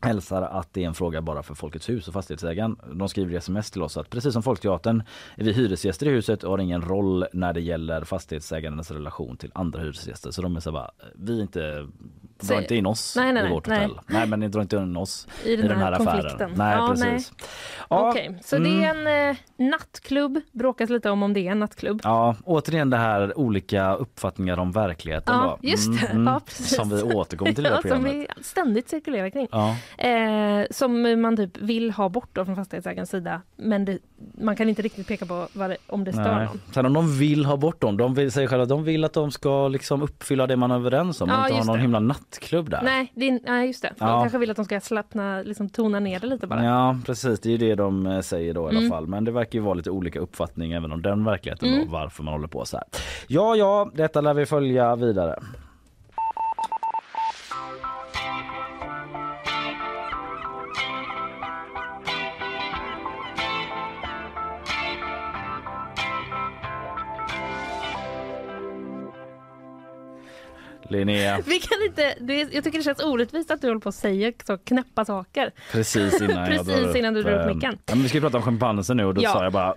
hälsar 0.00 0.42
att 0.42 0.72
det 0.72 0.82
är 0.82 0.86
en 0.86 0.94
fråga 0.94 1.22
bara 1.22 1.42
för 1.42 1.54
Folkets 1.54 1.88
hus 1.88 2.08
och 2.08 2.14
fastighetsägaren. 2.14 2.76
De 2.92 3.08
skriver 3.08 3.32
i 3.32 3.36
sms 3.36 3.70
till 3.70 3.82
oss 3.82 3.96
att 3.96 4.10
precis 4.10 4.32
som 4.32 4.42
Folkteatern 4.42 5.02
är 5.36 5.44
vi 5.44 5.52
hyresgäster 5.52 6.06
i 6.06 6.10
huset 6.10 6.44
och 6.44 6.50
har 6.50 6.58
ingen 6.58 6.82
roll 6.82 7.26
när 7.32 7.52
det 7.52 7.60
gäller 7.60 8.04
fastighetsägarens 8.04 8.90
relation 8.90 9.36
till 9.36 9.50
andra 9.54 9.80
hyresgäster. 9.80 10.30
Så 10.30 10.42
de 10.42 10.56
är 10.56 10.60
så 10.60 10.72
bara, 10.72 10.90
vi 11.14 11.38
är 11.38 11.42
inte, 11.42 11.88
drar 12.40 12.56
Så- 12.56 12.60
inte 12.62 12.74
in 12.76 12.86
oss 12.86 13.16
Nej, 13.16 13.32
nej, 13.32 13.46
i 13.46 13.50
vårt 13.50 13.66
nej. 13.66 13.82
hotell. 13.86 14.00
Nej 14.06 14.26
men 14.26 14.40
ni 14.40 14.48
drar 14.48 14.62
inte 14.62 14.76
in 14.76 14.96
oss 14.96 15.26
I 15.44 15.56
den, 15.56 15.78
här, 15.78 15.92
affären. 15.92 16.06
konflikten. 16.20 16.50
Nej 16.56 16.76
Ja, 16.76 16.88
precis. 16.88 17.32
Ja, 17.90 18.10
Okej, 18.10 18.38
så 18.44 18.58
det 18.58 18.84
är 18.84 18.94
en 19.06 19.30
eh, 19.30 19.36
nattklubb. 19.70 20.40
Bråkas 20.52 20.90
lite 20.90 21.10
om 21.10 21.22
om 21.22 21.32
det 21.32 21.40
är 21.40 21.52
en 21.52 21.58
nattklubb. 21.60 22.00
Ja, 22.04 22.36
återigen 22.44 22.90
det 22.90 22.96
här 22.96 23.38
olika 23.38 23.94
uppfattningar 23.94 24.58
om 24.58 24.72
verkligheten. 24.72 25.34
Ja, 25.34 25.58
då. 25.62 25.68
just 25.68 26.00
det. 26.00 26.22
Ja, 26.26 26.40
precis. 26.46 26.76
Som 26.76 26.90
vi 26.90 27.02
återkommer 27.02 27.52
till 27.52 27.66
i 27.66 27.68
här 27.68 27.80
Ja, 27.84 27.90
som 27.90 28.04
vi 28.04 28.26
ständigt 28.42 28.88
cirkulerar 28.88 29.30
kring. 29.30 29.48
Ja. 29.50 29.76
Eh, 30.08 30.66
som 30.70 31.20
man 31.20 31.36
typ 31.36 31.58
vill 31.58 31.90
ha 31.90 32.08
bort 32.08 32.28
då 32.32 32.44
från 32.44 32.56
fastighetsägarens 32.56 33.10
sida. 33.10 33.42
Men 33.56 33.84
det, 33.84 33.98
man 34.40 34.56
kan 34.56 34.68
inte 34.68 34.82
riktigt 34.82 35.06
peka 35.08 35.26
på 35.26 35.46
det, 35.54 35.76
om 35.86 36.04
det 36.04 36.12
stör 36.12 36.34
Nej. 36.34 36.44
någon. 36.46 36.60
Sen 36.72 36.86
om 36.86 36.92
de 36.92 37.18
vill 37.18 37.44
ha 37.44 37.56
bort 37.56 37.80
dem, 37.80 37.96
de 37.96 38.14
vill, 38.14 38.32
säger 38.32 38.48
själva 38.48 38.62
att 38.62 38.68
de 38.68 38.84
vill 38.84 39.04
att 39.04 39.12
de 39.12 39.30
ska 39.30 39.68
liksom 39.68 40.02
uppfylla 40.02 40.46
det 40.46 40.56
man 40.56 40.70
är 40.70 40.74
överens 40.74 41.20
om 41.20 41.28
Ja, 41.28 41.44
inte 41.48 41.54
ha 41.58 41.64
någon 41.64 41.76
det. 41.76 41.82
himla 41.82 42.00
nattklubb 42.30 42.70
där. 42.70 42.80
Nej, 42.82 43.12
det 43.14 43.28
är, 43.28 43.40
nej, 43.44 43.66
just 43.66 43.82
det. 43.82 43.92
De 43.98 44.08
Ja. 44.08 44.20
kanske 44.20 44.38
vill 44.38 44.50
att 44.50 44.56
de 44.56 44.64
ska 44.64 44.80
slappna, 44.80 45.42
liksom 45.42 45.68
tona 45.68 46.00
ner 46.00 46.20
det 46.20 46.26
lite 46.26 46.46
bara. 46.46 46.64
Ja 46.64 46.96
precis, 47.06 47.40
det 47.40 47.48
är 47.48 47.50
ju 47.50 47.56
det 47.58 47.74
de 47.74 48.06
eh, 48.06 48.20
säger 48.20 48.54
då 48.54 48.60
i 48.64 48.68
alla 48.68 48.78
Mm. 48.78 48.90
fall. 48.90 49.06
Men 49.06 49.24
det 49.24 49.30
verkar 49.32 49.58
ju 49.58 49.64
vara 49.64 49.74
lite 49.74 49.90
olika 49.90 50.18
uppfattning 50.20 50.72
även 50.72 50.92
om 50.92 51.02
den 51.02 51.24
verkligheten 51.24 51.68
Mm. 51.68 51.86
då, 51.86 51.92
varför 51.92 52.22
man 52.22 52.34
håller 52.34 52.48
på 52.48 52.64
så 52.64 52.76
här. 52.76 52.86
Ja, 53.28 53.56
ja, 53.56 53.90
detta 53.94 54.20
lär 54.20 54.34
vi 54.34 54.46
följa 54.46 54.96
vidare. 54.96 55.38
Linnea, 70.90 71.38
Vi 71.46 71.60
kan 71.60 71.82
inte, 71.86 72.14
det, 72.20 72.34
jag 72.52 72.64
tycker 72.64 72.78
det 72.78 72.84
känns 72.84 73.04
orättvist 73.04 73.50
att 73.50 73.60
du 73.60 73.66
håller 73.66 73.80
på 73.80 73.88
att 73.88 73.94
säga 73.94 74.32
så 74.46 74.58
knäppa 74.58 75.04
saker. 75.04 75.50
precis 75.72 76.20
innan 76.22 76.46
Precis 76.48 76.96
innan 76.96 77.14
du 77.14 77.22
drar 77.22 77.32
upp 77.40 77.48
eh, 77.48 77.54
micken. 77.54 77.78
Ja, 77.86 77.94
men 77.94 78.02
vi 78.02 78.08
ska 78.08 78.20
prata 78.20 78.36
om 78.36 78.42
schimpanser 78.42 78.94
nu 78.94 79.04
och 79.04 79.14
då 79.14 79.22
Ja. 79.22 79.32
sa 79.32 79.44
jag 79.44 79.52
bara 79.52 79.74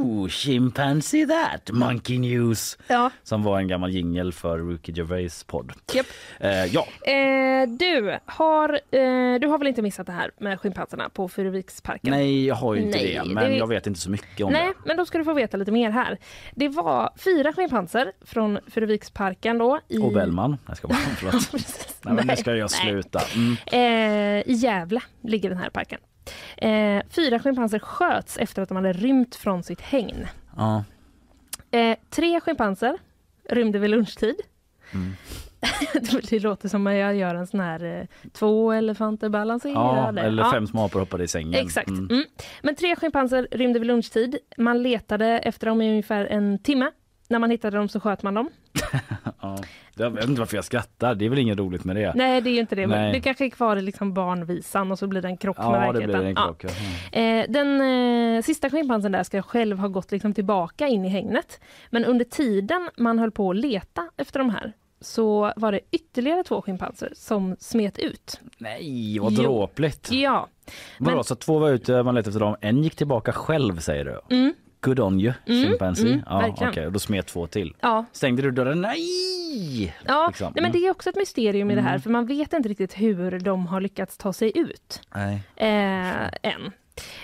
Ooh, 0.00 0.28
chimpanzee 0.28 1.26
that, 1.26 1.70
monkey 1.72 2.18
news. 2.18 2.78
Ja. 2.88 3.10
Som 3.22 3.42
var 3.42 3.58
en 3.58 3.68
gammal 3.68 3.90
jingel 3.90 4.32
för 4.32 4.58
Rookie 4.58 4.94
Gervais 4.94 5.44
podd. 5.44 5.72
Japp. 5.94 6.06
Eh, 6.40 6.64
ja, 6.64 6.86
Eh, 7.12 7.68
du, 7.68 8.18
har, 8.26 8.68
eh, 8.72 9.40
du 9.40 9.46
har 9.46 9.58
väl 9.58 9.68
inte 9.68 9.82
missat 9.82 10.06
det 10.06 10.12
här 10.12 10.30
med 10.38 10.60
schimpanserna 10.60 11.08
på 11.08 11.28
Furuviksparken? 11.28 12.10
nej 12.10 12.46
jag 12.46 12.54
har 12.54 12.74
ju 12.74 12.82
inte 12.82 12.98
Nej, 12.98 13.20
det 13.24 13.34
men 13.34 13.50
det- 13.50 13.56
jag 13.56 13.66
vet 13.66 13.86
inte 13.86 14.00
så 14.00 14.10
mycket 14.10 14.46
om 14.46 14.52
Nej, 14.52 14.66
det. 14.66 14.74
men 14.84 14.96
då 14.96 15.06
ska 15.06 15.18
du 15.18 15.24
få 15.24 15.32
veta 15.34 15.56
lite 15.56 15.72
mer 15.72 15.90
här. 15.90 16.18
Det 16.54 16.68
var 16.68 17.10
fyra 17.16 17.52
schimpanser 17.52 18.12
från 18.24 18.58
Furuviksparken 18.66 19.58
då. 19.58 19.80
I... 19.88 19.98
Och 19.98 20.12
Bellman. 20.12 20.58
Jag 20.66 20.76
ska 20.76 20.88
bara, 20.88 20.98
förlåt. 21.16 21.50
Nej 22.02 22.14
men 22.14 22.26
nu 22.26 22.36
ska 22.36 22.54
jag 22.56 22.70
sluta. 22.70 23.20
Mm. 23.34 23.56
Eh, 23.72 24.50
I 24.50 24.52
Gävle 24.52 25.00
ligger 25.22 25.48
den 25.48 25.58
här 25.58 25.70
parken. 25.70 26.00
Eh, 26.56 27.02
fyra 27.10 27.38
schimpanser 27.38 27.78
sköts 27.78 28.36
efter 28.36 28.62
att 28.62 28.68
de 28.68 28.76
hade 28.76 28.92
rymt 28.92 29.36
från 29.36 29.62
sitt 29.62 29.80
hägn. 29.80 30.26
Ja. 30.56 30.84
Eh, 31.70 31.96
tre 32.10 32.40
schimpanser 32.40 32.98
rymde 33.48 33.78
vid 33.78 33.90
lunchtid. 33.90 34.34
Mm. 34.94 35.12
det 36.30 36.38
låter 36.38 36.68
som 36.68 36.86
att 36.86 36.94
jag 36.94 37.16
gör 37.16 37.34
en 37.34 37.46
sån 37.46 37.60
här 37.60 37.84
eh, 37.84 38.06
två 38.32 38.72
elefanter 38.72 39.26
ja, 39.26 39.30
balanserade. 39.30 40.20
eller 40.20 40.42
Ja. 40.42 40.50
fem 40.52 40.66
små 40.66 40.84
apor 40.84 41.00
hoppade 41.00 41.24
i 41.24 41.28
sängen. 41.28 41.54
Exakt. 41.54 41.88
Mm. 41.88 42.10
Mm. 42.10 42.24
Men 42.62 42.74
tre 42.74 42.96
schimpanser 42.96 43.48
rymde 43.50 43.78
vid 43.78 43.86
lunchtid. 43.86 44.36
Man 44.56 44.82
letade 44.82 45.26
efter 45.38 45.66
dem 45.66 45.82
i 45.82 45.90
ungefär 45.90 46.24
en 46.24 46.58
timme. 46.58 46.90
När 47.30 47.38
man 47.38 47.50
hittade 47.50 47.76
dem 47.76 47.88
så 47.88 48.00
sköt 48.00 48.22
man 48.22 48.34
dem. 48.34 48.50
Ja. 49.42 49.58
Jag 49.94 50.10
vet 50.10 50.24
inte 50.28 50.38
varför 50.40 50.56
jag 50.56 50.64
skrattar, 50.64 51.14
det 51.14 51.24
är 51.24 51.28
väl 51.28 51.38
inget 51.38 51.58
roligt 51.58 51.84
med 51.84 51.96
det. 51.96 52.12
Nej, 52.14 52.40
det 52.40 52.50
är 52.50 52.52
ju 52.52 52.60
inte 52.60 52.74
det. 52.74 52.86
Nej. 52.86 53.12
det 53.12 53.20
kanske 53.20 53.44
är 53.44 53.50
kvar 53.50 53.76
i 53.76 53.82
liksom 53.82 54.14
barnvisan 54.14 54.92
och 54.92 54.98
så 54.98 55.06
blir 55.06 55.22
det 55.22 55.28
en 55.28 55.36
krock 55.36 55.58
med 55.58 55.66
Ja, 55.66 55.70
det 55.72 55.78
verkligheten. 55.78 56.18
blir 56.20 56.28
en 56.28 56.34
krock. 56.34 56.64
Ja. 56.64 56.70
Mm. 57.12 57.40
Eh, 57.40 57.46
den 57.52 57.80
eh, 58.36 58.42
sista 58.42 58.70
schimpansen 58.70 59.12
där 59.12 59.22
ska 59.22 59.42
själv 59.42 59.78
ha 59.78 59.88
gått 59.88 60.12
liksom 60.12 60.34
tillbaka 60.34 60.88
in 60.88 61.04
i 61.04 61.08
hägnet. 61.08 61.60
Men 61.90 62.04
under 62.04 62.24
tiden 62.24 62.90
man 62.96 63.18
höll 63.18 63.30
på 63.30 63.50
att 63.50 63.56
leta 63.56 64.08
efter 64.16 64.38
de 64.38 64.50
här 64.50 64.72
så 65.00 65.52
var 65.56 65.72
det 65.72 65.80
ytterligare 65.90 66.44
två 66.44 66.62
schimpanser 66.62 67.12
som 67.16 67.56
smet 67.60 67.98
ut. 67.98 68.40
Nej, 68.58 69.18
vad 69.20 69.32
Jo. 69.32 69.42
dråpligt. 69.42 70.12
Ja. 70.12 70.48
Vadå, 70.98 71.14
men- 71.16 71.24
så 71.24 71.34
två 71.34 71.58
var 71.58 71.70
ute, 71.70 72.02
man 72.02 72.14
letade 72.14 72.28
efter 72.30 72.40
dem, 72.40 72.56
en 72.60 72.82
gick 72.82 72.96
tillbaka 72.96 73.32
själv 73.32 73.78
säger 73.78 74.04
du? 74.04 74.36
Mm. 74.36 74.54
Good 74.80 75.00
on 75.00 75.20
you, 75.20 75.32
Mm, 75.46 75.62
chimpanzee. 75.64 76.08
mm, 76.12 76.22
ja, 76.26 76.38
verkligen. 76.38 76.86
och 76.86 76.92
då 76.92 76.98
smet 76.98 77.26
två 77.26 77.46
till. 77.46 77.74
Ja, 77.80 78.04
Stängde 78.12 78.42
du 78.42 78.50
dörren? 78.50 78.80
Nej! 78.80 79.94
ja. 80.06 80.26
Liksom. 80.28 80.52
Nej, 80.56 80.62
men 80.62 80.72
det 80.72 80.78
är 80.86 80.90
också 80.90 81.10
ett 81.10 81.16
mysterium 81.16 81.70
i 81.70 81.74
det 81.74 81.80
här 81.80 81.90
Mm. 81.90 82.00
för 82.00 82.10
man 82.10 82.26
vet 82.26 82.52
inte 82.52 82.68
riktigt 82.68 82.94
hur 83.00 83.38
de 83.38 83.66
har 83.66 83.80
lyckats 83.80 84.16
ta 84.18 84.32
sig 84.32 84.52
ut. 84.58 85.00
Nej. 85.14 85.42
Eh, 85.56 86.26
än. 86.42 86.64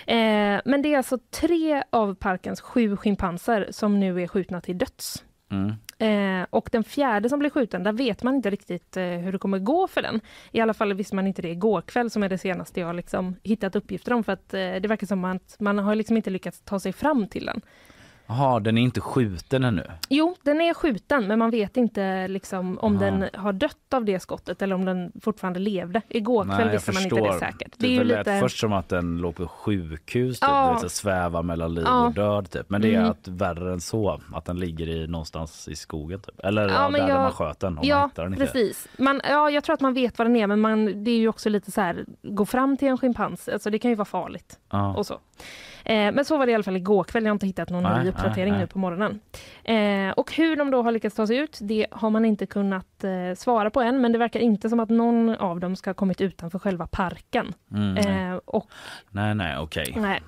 Eh, 0.07 0.61
men 0.65 0.81
det 0.81 0.93
är 0.93 0.97
alltså 0.97 1.17
tre 1.31 1.83
av 1.89 2.15
parkens 2.15 2.61
sju 2.61 2.97
schimpanser 2.97 3.67
som 3.71 3.99
nu 3.99 4.21
är 4.23 4.27
skjutna 4.27 4.61
till 4.61 4.77
döds. 4.77 5.23
Mm. 5.51 5.73
Eh, 5.99 6.45
och 6.49 6.69
den 6.71 6.83
fjärde 6.83 7.29
som 7.29 7.39
blir 7.39 7.49
skjuten, 7.49 7.83
där 7.83 7.91
vet 7.91 8.23
man 8.23 8.35
inte 8.35 8.49
riktigt 8.49 8.97
eh, 8.97 9.03
hur 9.03 9.31
det 9.31 9.37
kommer 9.37 9.59
gå 9.59 9.87
för 9.87 10.01
den. 10.01 10.21
I 10.51 10.59
alla 10.61 10.73
fall 10.73 10.93
visste 10.93 11.15
man 11.15 11.27
inte 11.27 11.41
det 11.41 11.49
igår 11.49 11.81
kväll 11.81 12.09
som 12.09 12.23
är 12.23 12.29
det 12.29 12.37
senaste 12.37 12.79
jag 12.79 12.95
liksom 12.95 13.35
hittat 13.43 13.75
uppgifter 13.75 14.13
om. 14.13 14.23
För 14.23 14.31
att 14.31 14.53
eh, 14.53 14.59
det 14.59 14.87
verkar 14.87 15.07
som 15.07 15.25
att 15.25 15.55
man 15.59 15.77
har 15.77 15.95
liksom 15.95 16.17
inte 16.17 16.29
lyckats 16.29 16.61
ta 16.61 16.79
sig 16.79 16.93
fram 16.93 17.27
till 17.27 17.45
den. 17.45 17.61
Jaha, 18.29 18.59
den 18.59 18.77
är 18.77 18.81
inte 18.81 19.01
skjuten 19.01 19.63
ännu? 19.63 19.83
Jo, 20.09 20.35
den 20.43 20.61
är 20.61 20.73
skjuten 20.73 21.27
men 21.27 21.39
man 21.39 21.49
vet 21.51 21.77
inte 21.77 22.27
liksom, 22.27 22.79
om 22.79 22.95
Aha. 22.97 23.05
den 23.05 23.29
har 23.33 23.53
dött 23.53 23.93
av 23.93 24.05
det 24.05 24.19
skottet 24.19 24.61
eller 24.61 24.75
om 24.75 24.85
den 24.85 25.11
fortfarande 25.21 25.59
levde. 25.59 26.01
Igår 26.09 26.43
kväll 26.43 26.59
jag 26.59 26.71
visste 26.71 26.91
man 26.91 27.03
inte 27.03 27.15
det 27.15 27.33
säkert. 27.39 27.73
Det, 27.77 27.87
är 27.87 27.91
ju 27.91 28.03
lät 28.03 28.17
lite... 28.27 28.39
först 28.39 28.59
som 28.59 28.73
att 28.73 28.89
den 28.89 29.17
låg 29.17 29.35
på 29.35 29.47
sjukhus, 29.47 30.39
typ, 30.39 30.49
Ja. 30.49 30.79
vet, 30.83 30.91
svävar 30.91 31.43
mellan 31.43 31.73
liv 31.73 31.83
Ja. 31.87 32.05
och 32.07 32.13
död. 32.13 32.49
Typ. 32.51 32.69
Men 32.69 32.81
det 32.81 32.93
är 32.95 32.97
Mm. 32.99 33.11
att 33.11 33.27
värre 33.27 33.73
än 33.73 33.81
så, 33.81 34.21
att 34.33 34.45
den 34.45 34.59
ligger 34.59 34.89
i, 34.89 35.07
någonstans 35.07 35.67
i 35.67 35.75
skogen. 35.75 36.19
Typ. 36.19 36.39
Eller 36.39 36.61
Ja, 36.69 36.89
där, 36.89 37.07
jag- 37.07 37.21
man 37.21 37.31
sköt 37.31 37.59
den. 37.59 37.73
Man 37.73 37.85
Ja, 37.87 38.05
hittar 38.05 38.23
den 38.23 38.33
inte. 38.33 38.45
precis. 38.45 38.87
Man, 38.97 39.21
ja, 39.23 39.49
jag 39.49 39.63
tror 39.63 39.73
att 39.73 39.81
man 39.81 39.93
vet 39.93 40.17
vad 40.17 40.27
den 40.27 40.35
är 40.35 40.47
men 40.47 40.59
man, 40.61 41.03
det 41.03 41.11
är 41.11 41.17
ju 41.17 41.27
också 41.27 41.49
lite 41.49 41.71
så 41.71 41.81
här, 41.81 42.05
gå 42.23 42.45
fram 42.45 42.77
till 42.77 42.87
en 42.87 42.97
schimpans, 42.97 43.49
alltså 43.49 43.69
det 43.69 43.79
kan 43.79 43.91
ju 43.91 43.95
vara 43.95 44.05
farligt 44.05 44.59
Ja. 44.69 44.95
och 44.95 45.05
så. 45.05 45.19
Eh, 45.89 46.11
men 46.11 46.25
så 46.25 46.37
var 46.37 46.45
det 46.45 46.51
i 46.51 46.55
alla 46.55 46.63
fall 46.63 46.77
igår 46.77 47.03
kväll, 47.03 47.23
jag 47.23 47.29
har 47.29 47.35
inte 47.35 47.45
hittat 47.45 47.69
någon 47.69 47.83
Nej, 47.83 48.03
ny 48.03 48.09
uppdatering 48.09 48.51
Nej, 48.51 48.59
nu 48.61 48.67
på 48.67 48.79
morgonen. 48.79 49.19
Eh, 49.63 50.11
och 50.17 50.31
hur 50.33 50.55
de 50.55 50.71
då 50.71 50.81
har 50.81 50.91
lyckats 50.91 51.15
ta 51.15 51.27
sig 51.27 51.37
ut, 51.37 51.57
det 51.61 51.87
har 51.91 52.09
man 52.09 52.25
inte 52.25 52.45
kunnat 52.45 53.03
eh, 53.03 53.35
svara 53.37 53.69
på 53.69 53.81
än, 53.81 54.01
men 54.01 54.11
det 54.11 54.17
verkar 54.17 54.39
inte 54.39 54.69
som 54.69 54.79
att 54.79 54.89
någon 54.89 55.29
av 55.35 55.59
dem 55.59 55.75
ska 55.75 55.89
ha 55.89 55.93
kommit 55.95 56.21
utanför 56.21 56.59
själva 56.59 56.87
parken. 56.87 57.53
Mm, 57.73 58.39
och 58.45 58.67
nej, 59.09 59.35
nej, 59.35 59.57
okej. 59.57 59.93
Nej, 59.97 60.21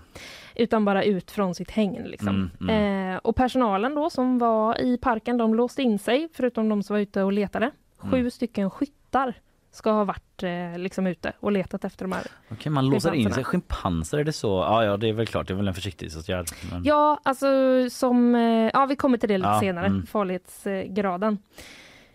utan 0.56 0.86
bara 0.86 1.04
ut 1.04 1.32
från 1.32 1.56
sitt 1.56 1.72
hägn. 1.72 2.04
Liksom. 2.04 2.50
Mm, 2.62 3.14
Eh, 3.14 3.18
och 3.18 3.36
personalen 3.36 3.96
då 3.96 4.10
som 4.10 4.40
var 4.40 4.82
i 4.82 4.98
parken, 4.98 5.38
de 5.38 5.56
låste 5.56 5.82
in 5.82 6.00
sig, 6.00 6.28
förutom 6.34 6.70
de 6.70 6.84
som 6.84 6.94
var 6.94 7.02
ute 7.02 7.24
och 7.24 7.34
letade. 7.34 7.72
Sju 7.98 8.18
Mm. 8.18 8.32
stycken 8.32 8.70
skyttar 8.70 9.34
ska 9.72 9.92
ha 9.92 10.04
varit 10.04 10.44
eh, 10.44 10.78
liksom 10.78 11.08
ute 11.08 11.34
och 11.40 11.52
letat 11.52 11.86
efter 11.86 12.06
de 12.06 12.12
här. 12.12 12.24
Okej, 12.52 12.72
man 12.72 12.86
låser 12.90 13.14
in 13.14 13.34
sig. 13.34 13.44
Schimpanser, 13.44 14.18
är 14.18 14.24
det 14.24 14.34
så? 14.34 14.48
Ja, 14.48 14.86
ja, 14.86 14.98
det 14.98 15.10
är 15.10 15.14
väl 15.14 15.28
klart. 15.28 15.48
Det 15.48 15.54
är 15.54 15.56
väl 15.56 15.68
en 15.68 15.74
försiktighetsåtgärd. 15.74 16.46
Men... 16.72 16.84
Ja, 16.84 17.20
alltså 17.24 17.48
som, 17.90 18.36
eh, 18.36 18.70
ja 18.74 18.86
vi 18.86 18.96
kommer 18.96 19.18
till 19.18 19.30
det 19.30 19.38
lite 19.38 19.50
Ja, 19.50 19.60
senare, 19.60 19.86
mm. 19.86 20.06
farlighetsgraden. 20.06 21.38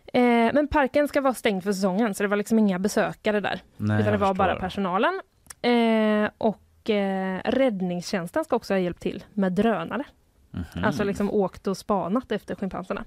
Eh, 0.07 0.23
men 0.55 0.69
parken 0.69 1.09
ska 1.09 1.21
vara 1.21 1.35
stängd 1.35 1.65
för 1.65 1.73
säsongen 1.73 2.15
så 2.15 2.23
det 2.23 2.29
var 2.29 2.37
liksom 2.37 2.59
inga 2.59 2.79
besökare 2.79 3.41
där. 3.41 3.61
Nej, 3.77 4.01
utan 4.01 4.13
det 4.13 4.19
var 4.19 4.35
bara 4.35 4.57
personalen. 4.57 5.21
Eh, 5.63 6.31
och 6.39 6.91
eh, 6.91 7.41
räddningstjänsten 7.45 8.45
ska 8.45 8.57
också 8.57 8.75
ha 8.75 8.79
hjälpt 8.79 9.01
till 9.01 9.25
med 9.33 9.53
drönare. 9.53 10.05
Mhm. 10.51 10.85
Alltså 10.85 11.05
liksom 11.05 11.31
åkt 11.31 11.67
och 11.67 11.77
spanat 11.77 12.33
efter 12.33 12.55
schimpanserna. 12.55 13.05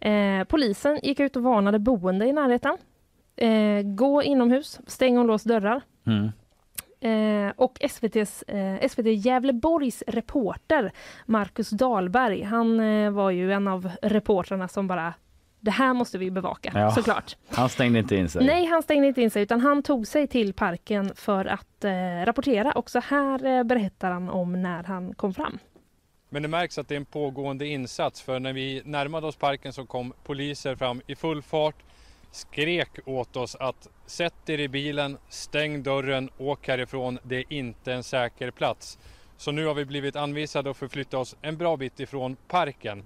Eh, 0.00 0.44
polisen 0.44 1.00
gick 1.02 1.20
ut 1.20 1.36
och 1.36 1.42
varnade 1.42 1.78
boende 1.78 2.26
i 2.26 2.32
närheten. 2.32 2.76
Eh, 3.36 3.82
gå 3.82 4.22
inomhus, 4.22 4.80
stäng 4.86 5.18
och 5.18 5.24
lås 5.24 5.42
dörrar. 5.44 5.80
Mm. 6.06 6.30
Eh, 7.00 7.52
och 7.56 7.76
SVTs, 7.80 8.42
eh, 8.42 8.88
SVT 8.88 9.06
Gävleborgs 9.06 10.02
reporter 10.06 10.92
Marcus 11.26 11.70
Dahlberg, 11.70 12.42
han 12.42 12.80
eh, 12.80 13.10
var 13.10 13.30
ju 13.30 13.52
en 13.52 13.68
av 13.68 13.90
reportrarna 14.02 14.68
som 14.68 14.86
bara 14.86 15.14
det 15.60 15.70
här 15.70 15.94
måste 15.94 16.18
vi 16.18 16.30
bevaka, 16.30 16.70
Ja. 16.74 16.90
såklart. 16.90 17.36
Han 17.50 17.68
stängde 17.68 17.98
inte 17.98 18.16
in 18.16 18.28
sig. 18.28 18.46
Nej, 18.46 18.66
han 18.66 18.82
stängde 18.82 19.06
inte 19.06 19.22
in 19.22 19.30
sig 19.30 19.42
utan 19.42 19.60
han 19.60 19.82
tog 19.82 20.06
sig 20.06 20.26
till 20.26 20.52
parken 20.52 21.12
för 21.14 21.44
att 21.44 21.84
eh, 21.84 21.90
rapportera 22.24 22.72
och 22.72 22.90
så 22.90 23.00
här 23.00 23.46
eh, 23.46 23.62
berättar 23.64 24.10
han 24.10 24.28
om 24.28 24.62
när 24.62 24.82
han 24.82 25.14
kom 25.14 25.34
fram. 25.34 25.58
Men 26.28 26.42
det 26.42 26.48
märks 26.48 26.78
att 26.78 26.88
det 26.88 26.94
är 26.94 26.96
en 26.96 27.04
pågående 27.04 27.66
insats 27.66 28.22
för 28.22 28.40
när 28.40 28.52
vi 28.52 28.82
närmade 28.84 29.26
oss 29.26 29.36
parken 29.36 29.72
så 29.72 29.86
kom 29.86 30.12
poliser 30.24 30.76
fram 30.76 31.00
i 31.06 31.14
full 31.14 31.42
fart, 31.42 31.76
skrek 32.34 32.98
åt 33.06 33.36
oss 33.36 33.56
att 33.60 33.88
sätt 34.06 34.34
er 34.48 34.58
i 34.60 34.68
bilen, 34.68 35.18
stäng 35.28 35.82
dörren, 35.82 36.30
åk 36.38 36.68
härifrån, 36.68 37.18
det 37.22 37.36
är 37.36 37.44
inte 37.48 37.92
en 37.92 38.02
säker 38.02 38.50
plats. 38.50 38.98
Så 39.36 39.52
nu 39.52 39.66
har 39.66 39.74
vi 39.74 39.84
blivit 39.84 40.16
anvisade 40.16 40.70
att 40.70 40.76
förflytta 40.76 41.18
oss 41.18 41.36
en 41.42 41.56
bra 41.56 41.76
bit 41.76 42.00
ifrån 42.00 42.36
parken. 42.48 43.02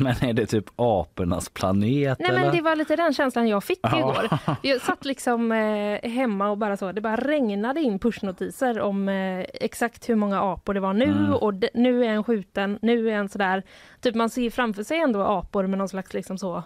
Men 0.00 0.14
är 0.28 0.32
det 0.32 0.46
typ 0.46 0.64
apornas 0.76 1.48
planet 1.48 2.18
Nej 2.18 2.28
eller? 2.30 2.40
men 2.40 2.56
det 2.56 2.62
var 2.62 2.76
lite 2.76 2.96
den 2.96 3.14
känslan 3.14 3.48
jag 3.48 3.64
fick 3.64 3.78
Ja. 3.82 3.98
igår. 3.98 4.38
Jag 4.62 4.80
satt 4.80 5.04
liksom 5.04 5.52
eh, 5.52 6.10
hemma 6.10 6.50
och 6.50 6.58
bara 6.58 6.76
så, 6.76 6.92
det 6.92 7.00
bara 7.00 7.16
regnade 7.16 7.80
in 7.80 7.98
pushnotiser 7.98 8.80
om 8.80 9.08
eh, 9.08 9.40
exakt 9.54 10.08
hur 10.08 10.14
många 10.14 10.40
apor 10.42 10.74
det 10.74 10.80
var 10.80 10.92
nu 10.92 11.04
Mm. 11.04 11.32
och 11.34 11.54
de, 11.54 11.68
nu 11.74 12.04
är 12.04 12.08
en 12.08 12.24
skjuten, 12.24 12.78
nu 12.82 13.10
är 13.10 13.14
en 13.14 13.28
sådär. 13.28 13.62
Typ 14.00 14.14
man 14.14 14.30
ser 14.30 14.50
framför 14.50 14.82
sig 14.82 14.98
ändå 14.98 15.22
apor 15.22 15.66
med 15.66 15.78
någon 15.78 15.88
slags 15.88 16.14
liksom 16.14 16.38
så 16.38 16.62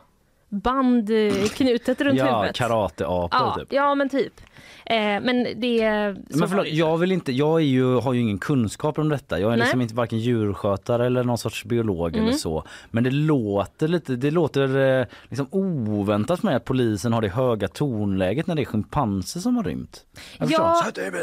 band 0.55 1.11
eh, 1.11 1.49
knutet 1.49 2.01
runt 2.01 2.19
ja, 2.19 2.37
huvudet. 2.37 2.57
karateapor 2.57 3.29
Ja, 3.33 3.55
typ. 3.59 3.73
ja 3.73 3.95
men 3.95 4.09
typ. 4.09 4.41
Eh, 4.87 4.97
men 4.97 5.43
det... 5.61 6.15
så 6.31 6.39
Men 6.39 6.49
förlåt, 6.49 6.67
jag 6.69 6.99
vill 6.99 7.13
inte, 7.13 7.33
jag 7.33 7.61
är 7.61 7.65
ju, 7.65 7.95
har 8.01 8.13
ju 8.13 8.21
ingen 8.21 8.39
kunskap 8.39 8.99
om 8.99 9.09
detta. 9.09 9.41
Jag 9.41 9.47
är 9.53 9.57
Nej. 9.57 9.59
liksom 9.65 9.81
inte 9.81 9.95
varken 9.95 10.19
djurskötare 10.19 11.07
eller 11.07 11.25
någon 11.25 11.39
sorts 11.39 11.65
biolog 11.65 12.15
Mm. 12.15 12.25
eller 12.27 12.33
så. 12.39 12.65
Men 12.91 13.05
det 13.05 13.11
låter 13.11 13.89
lite, 13.89 14.17
det 14.17 14.31
låter 14.31 14.99
eh, 15.01 15.07
liksom 15.29 15.47
oväntat 15.51 16.43
med 16.43 16.57
att 16.57 16.65
polisen 16.65 17.13
har 17.13 17.23
det 17.23 17.29
höga 17.29 17.69
tonläget 17.69 18.47
när 18.47 18.55
det 18.55 18.63
är 18.63 18.67
schimpanser 18.67 19.41
som 19.41 19.57
har 19.57 19.65
rymt. 19.65 20.05
Jag 20.39 20.49
förstår. 20.49 20.67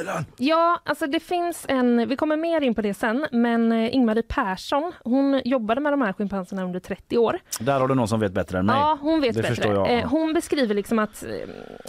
Ja. 0.06 0.24
Ja, 0.38 0.80
alltså 0.86 1.08
det 1.08 1.20
finns 1.20 1.66
en, 1.70 2.08
vi 2.10 2.16
kommer 2.16 2.38
mer 2.38 2.62
in 2.62 2.76
på 2.76 2.82
det 2.82 2.94
sen, 2.94 3.26
men 3.32 3.72
eh, 3.72 3.96
Ingmarie 3.96 4.24
Persson, 4.24 4.92
hon 5.04 5.42
jobbade 5.46 5.82
med 5.82 5.94
de 5.94 6.02
här 6.02 6.14
schimpanserna 6.14 6.64
under 6.64 6.80
30 6.80 7.18
år. 7.18 7.40
Där 7.60 7.80
har 7.80 7.88
du 7.88 7.96
någon 7.96 8.08
som 8.08 8.20
vet 8.20 8.32
bättre 8.34 8.60
än 8.60 8.66
mig. 8.66 8.76
Ja, 8.76 8.98
hon 9.02 9.22
vet 9.22 9.36
Det 9.36 9.42
bättre. 9.42 9.56
förstår 9.56 9.74
jag. 9.74 9.98
Eh, 10.00 10.10
Hon 10.10 10.34
beskriver 10.34 10.76
liksom 10.76 11.00
att, 11.00 11.24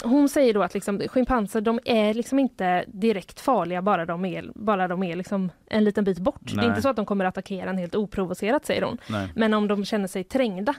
hon 0.04 0.28
säger 0.28 0.54
då 0.54 0.62
att 0.62 0.74
liksom, 0.74 1.00
schimpanser 1.08 1.60
de 1.62 1.80
är 1.84 2.14
liksom 2.14 2.38
inte 2.38 2.84
direkt 2.88 3.40
farliga 3.40 3.82
bara 3.82 4.06
de 4.06 4.24
är, 4.24 4.50
bara 4.54 4.88
de 4.88 5.02
är 5.02 5.16
liksom 5.16 5.50
en 5.70 5.84
liten 5.84 6.04
bit 6.04 6.18
bort. 6.18 6.40
Det 6.40 6.56
Nej. 6.56 6.64
är 6.64 6.68
inte 6.68 6.82
så 6.82 6.88
att 6.88 6.96
de 6.96 7.06
kommer 7.06 7.24
att 7.24 7.28
attackera 7.38 7.70
en 7.70 7.78
helt 7.78 7.94
oprovocerat 7.94 8.66
säger 8.66 8.82
hon. 8.82 8.98
Nej, 9.10 9.28
Men 9.36 9.54
om 9.54 9.68
de 9.68 9.84
känner 9.84 10.06
sig 10.08 10.24
trängda 10.24 10.74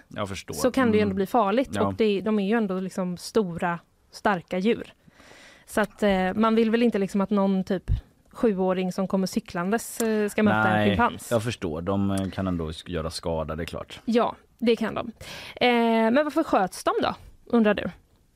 så 0.53 0.71
kan 0.71 0.91
det 0.91 0.97
ju 0.97 1.01
ändå 1.01 1.09
Mm. 1.11 1.15
bli 1.15 1.25
farligt 1.25 1.69
Ja. 1.73 1.87
och 1.87 1.93
det, 1.93 2.21
de 2.21 2.39
är 2.39 2.47
ju 2.47 2.57
ändå 2.57 2.79
liksom 2.79 3.17
stora, 3.17 3.79
starka 4.11 4.57
djur. 4.57 4.93
Så 5.65 5.81
att 5.81 6.03
eh, 6.03 6.33
man 6.33 6.55
vill 6.55 6.71
väl 6.71 6.83
inte 6.83 6.97
liksom 6.99 7.21
att 7.21 7.29
någon 7.29 7.63
typ 7.63 7.91
sjuåring 8.31 8.91
som 8.91 9.07
kommer 9.07 9.27
cyklandes 9.27 10.01
eh, 10.01 10.29
ska 10.29 10.43
möta 10.43 10.57
en 10.67 10.73
Nej, 10.73 10.89
schimpans. 10.89 11.31
jag 11.31 11.43
förstår. 11.43 11.81
De 11.81 12.11
eh, 12.11 12.29
kan 12.29 12.47
ändå 12.47 12.71
göra 12.85 13.09
skada, 13.09 13.55
det 13.55 13.63
är 13.63 13.65
klart. 13.65 14.01
Ja, 14.05 14.35
det 14.59 14.75
kan 14.75 14.93
de. 14.93 15.11
Eh, 15.55 15.71
men 16.11 16.15
varför 16.23 16.43
sköts 16.43 16.83
de 16.83 16.91
då, 17.01 17.15
undrar 17.45 17.73
du? 17.73 17.89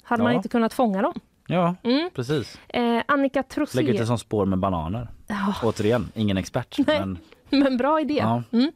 Hade 0.04 0.24
man 0.24 0.32
Ja. 0.32 0.38
inte 0.38 0.50
kunnat 0.50 0.74
fånga 0.74 1.02
dem? 1.02 1.20
Ja, 1.48 1.76
Mm. 1.84 2.10
precis. 2.16 2.60
Eh, 2.68 3.02
Annika 3.08 3.40
Lägg 3.40 3.46
ut 3.64 3.70
Trosé. 3.72 3.82
det 3.92 4.06
som 4.06 4.18
spår 4.18 4.46
med 4.46 4.60
bananer. 4.60 5.08
Ja, 5.28 5.54
Återigen, 5.64 6.10
ingen 6.16 6.38
expert. 6.38 6.76
Nej. 6.88 7.00
Men 7.00 7.18
men 7.50 7.78
bra 7.78 8.02
idé. 8.02 8.14
Ja. 8.18 8.44
Mm. 8.52 8.72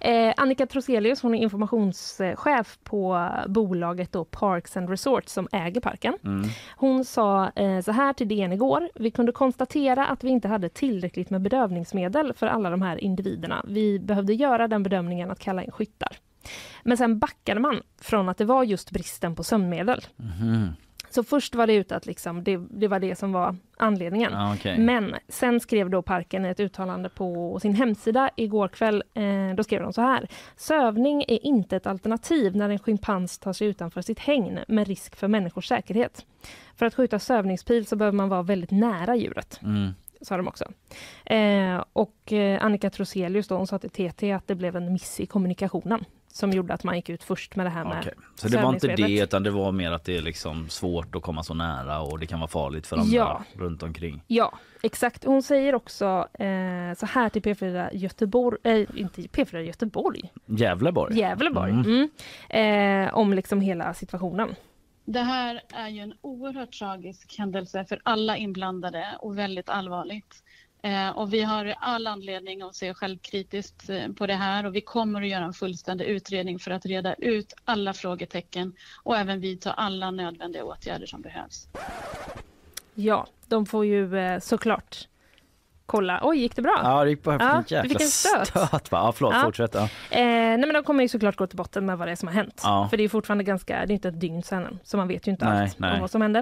Eh, 0.00 0.34
Annika 0.36 0.66
Troselius 0.66 1.22
hon 1.22 1.34
är 1.34 1.38
informationschef 1.42 2.78
på 2.84 3.28
bolaget 3.48 4.12
då 4.12 4.24
Parks 4.24 4.76
and 4.76 4.90
Resorts 4.90 5.32
som 5.32 5.48
äger 5.52 5.80
parken. 5.80 6.14
mm, 6.24 6.48
Hon 6.76 7.04
sa 7.04 7.50
eh, 7.50 7.80
så 7.80 7.92
här 7.92 8.12
till 8.12 8.28
DN 8.28 8.52
igår. 8.52 8.88
Vi 8.94 9.10
kunde 9.10 9.32
konstatera 9.32 10.06
att 10.06 10.24
vi 10.24 10.28
inte 10.30 10.48
hade 10.48 10.68
tillräckligt 10.68 11.30
med 11.30 11.40
bedövningsmedel 11.40 12.32
för 12.36 12.46
alla 12.46 12.70
de 12.70 12.82
här 12.82 13.04
individerna. 13.04 13.64
Vi 13.68 13.98
behövde 13.98 14.34
göra 14.34 14.68
den 14.68 14.82
bedömningen 14.82 15.30
att 15.30 15.38
kalla 15.38 15.62
in 15.64 15.70
skyttar. 15.70 16.16
Men 16.82 16.96
sen 16.96 17.18
backade 17.18 17.60
man 17.60 17.82
från 18.00 18.28
att 18.28 18.38
det 18.38 18.44
var 18.44 18.64
just 18.64 18.90
bristen 18.90 19.34
på 19.34 19.44
sömnmedel. 19.44 20.00
mhm. 20.16 20.68
Så 21.14 21.22
först 21.24 21.54
var 21.54 21.66
det 21.66 21.74
ut 21.74 21.92
att 21.92 22.06
liksom, 22.06 22.44
det, 22.44 22.56
det 22.70 22.88
var 22.88 22.98
det 22.98 23.16
som 23.18 23.32
var 23.32 23.56
anledningen. 23.76 24.32
Ja, 24.32 24.54
okej. 24.54 24.78
Men 24.78 25.14
sen 25.28 25.60
skrev 25.60 25.90
då 25.90 26.02
parken 26.02 26.44
ett 26.44 26.60
uttalande 26.60 27.08
på 27.08 27.58
sin 27.60 27.74
hemsida 27.74 28.30
igår 28.36 28.68
kväll. 28.68 29.02
Eh, 29.14 29.54
då 29.56 29.62
skrev 29.64 29.82
de 29.82 29.92
så 29.92 30.00
här. 30.00 30.28
Sövning 30.56 31.22
är 31.28 31.46
inte 31.46 31.76
ett 31.76 31.86
alternativ 31.86 32.56
när 32.56 32.70
en 32.70 32.78
schimpans 32.78 33.38
tar 33.38 33.52
sig 33.52 33.66
utanför 33.66 34.02
sitt 34.02 34.18
hägn 34.18 34.58
med 34.68 34.88
risk 34.88 35.16
för 35.16 35.28
människors 35.28 35.68
säkerhet. 35.68 36.26
För 36.76 36.86
att 36.86 36.94
skjuta 36.94 37.18
sövningspil 37.18 37.86
så 37.86 37.96
behöver 37.96 38.16
man 38.16 38.28
vara 38.28 38.42
väldigt 38.42 38.70
nära 38.70 39.16
djuret, 39.16 39.60
Mm. 39.62 39.90
sa 40.20 40.36
de 40.36 40.48
också. 40.48 40.64
Eh, 41.24 41.84
och 41.92 42.32
eh, 42.32 42.64
Annika 42.64 42.90
Troselius 42.90 43.48
då, 43.48 43.56
hon 43.56 43.66
sa 43.66 43.78
till 43.78 43.90
TT 43.90 44.32
att 44.32 44.46
det 44.48 44.54
blev 44.54 44.76
en 44.76 44.92
miss 44.92 45.20
i 45.20 45.26
kommunikationen 45.26 46.04
som 46.32 46.50
gjorde 46.50 46.74
att 46.74 46.84
man 46.84 46.96
gick 46.96 47.08
ut 47.08 47.22
först 47.24 47.56
med 47.56 47.66
det 47.66 47.70
här 47.70 47.84
med 47.84 47.98
Okej. 48.00 48.14
Så 48.34 48.48
det 48.48 48.62
var 48.62 48.72
inte 48.74 48.86
det 48.96 49.18
utan 49.20 49.42
det 49.42 49.50
var 49.50 49.72
mer 49.72 49.90
att 49.92 50.04
det 50.04 50.16
är 50.16 50.22
liksom 50.22 50.68
svårt 50.68 51.14
att 51.14 51.22
komma 51.22 51.42
så 51.42 51.54
nära 51.54 52.00
och 52.00 52.18
det 52.18 52.26
kan 52.26 52.40
vara 52.40 52.48
farligt 52.48 52.86
för 52.86 52.96
andra 52.96 53.16
Ja. 53.16 53.44
runt 53.54 53.82
omkring. 53.82 54.22
Ja, 54.26 54.58
exakt. 54.82 55.24
Hon 55.24 55.42
säger 55.42 55.74
också 55.74 56.28
eh, 56.34 56.94
så 56.96 57.06
här 57.06 57.28
till 57.28 57.42
P4 57.42 57.88
Göteborg, 57.92 58.58
eh, 58.64 58.86
inte 58.94 59.22
P4 59.22 59.58
Göteborg, 59.60 60.32
Gävleborg. 60.46 61.18
Gävleborg, 61.18 61.70
Mm. 61.70 62.08
mm. 62.50 63.06
eh, 63.08 63.14
om 63.14 63.32
liksom 63.34 63.60
hela 63.60 63.94
situationen. 63.94 64.54
Det 65.04 65.20
här 65.20 65.60
är 65.74 65.88
ju 65.88 66.00
en 66.00 66.14
oerhört 66.20 66.72
tragisk 66.72 67.38
händelse 67.38 67.84
för 67.84 68.00
alla 68.02 68.36
inblandade 68.36 69.06
och 69.20 69.38
väldigt 69.38 69.68
allvarligt. 69.68 70.42
Eh, 70.82 71.10
och 71.10 71.32
vi 71.32 71.42
har 71.42 71.74
all 71.80 72.06
anledning 72.06 72.62
att 72.62 72.74
se 72.74 72.94
självkritiskt 72.94 73.90
eh, 73.90 74.08
på 74.08 74.26
det 74.26 74.34
här 74.34 74.66
och 74.66 74.74
vi 74.74 74.80
kommer 74.80 75.22
att 75.22 75.28
göra 75.28 75.44
en 75.44 75.52
fullständig 75.52 76.04
utredning 76.04 76.58
för 76.58 76.70
att 76.70 76.86
reda 76.86 77.14
ut 77.14 77.54
alla 77.64 77.92
frågetecken 77.92 78.72
och 79.02 79.16
även 79.16 79.40
vidta 79.40 79.72
alla 79.72 80.10
nödvändiga 80.10 80.64
åtgärder 80.64 81.06
som 81.06 81.20
behövs. 81.20 81.68
Ja, 82.94 83.26
de 83.48 83.66
får 83.66 83.86
ju 83.86 84.18
eh, 84.18 84.40
såklart 84.40 85.08
kolla. 85.92 86.20
Oj, 86.22 86.38
gick 86.38 86.56
det 86.56 86.62
bra? 86.62 86.80
Ja, 86.82 87.04
det 87.04 87.10
gick 87.10 87.22
bara 87.22 87.36
Ja, 87.40 87.56
en 87.56 87.64
jäkla 87.66 87.98
stöt. 87.98 88.46
stöt 88.48 88.90
va? 88.90 88.98
Ja, 88.98 89.12
förlåt, 89.16 89.34
Ja. 89.34 89.42
fortsätt. 89.44 89.74
Ja. 89.74 89.80
Eh, 89.82 89.88
nej, 90.10 90.58
men 90.58 90.72
de 90.72 90.82
kommer 90.82 91.02
ju 91.02 91.08
såklart 91.08 91.36
gå 91.36 91.46
till 91.46 91.56
botten 91.56 91.86
med 91.86 91.98
vad 91.98 92.08
det 92.08 92.12
är 92.12 92.16
som 92.16 92.28
har 92.28 92.34
hänt. 92.34 92.60
Ja. 92.64 92.86
För 92.90 92.96
det 92.96 93.04
är 93.04 93.08
fortfarande 93.08 93.44
ganska, 93.44 93.86
det 93.86 93.92
är 93.92 93.94
inte 93.94 94.08
ett 94.08 94.20
dygn 94.20 94.42
sedan 94.42 94.66
än, 94.66 94.78
så 94.84 94.96
man 94.96 95.08
vet 95.08 95.26
ju 95.26 95.30
inte 95.30 95.44
Nej, 95.48 95.62
allt 95.62 95.78
nej. 95.78 95.94
om 95.94 96.00
vad 96.00 96.10
som 96.10 96.22
hände. 96.22 96.38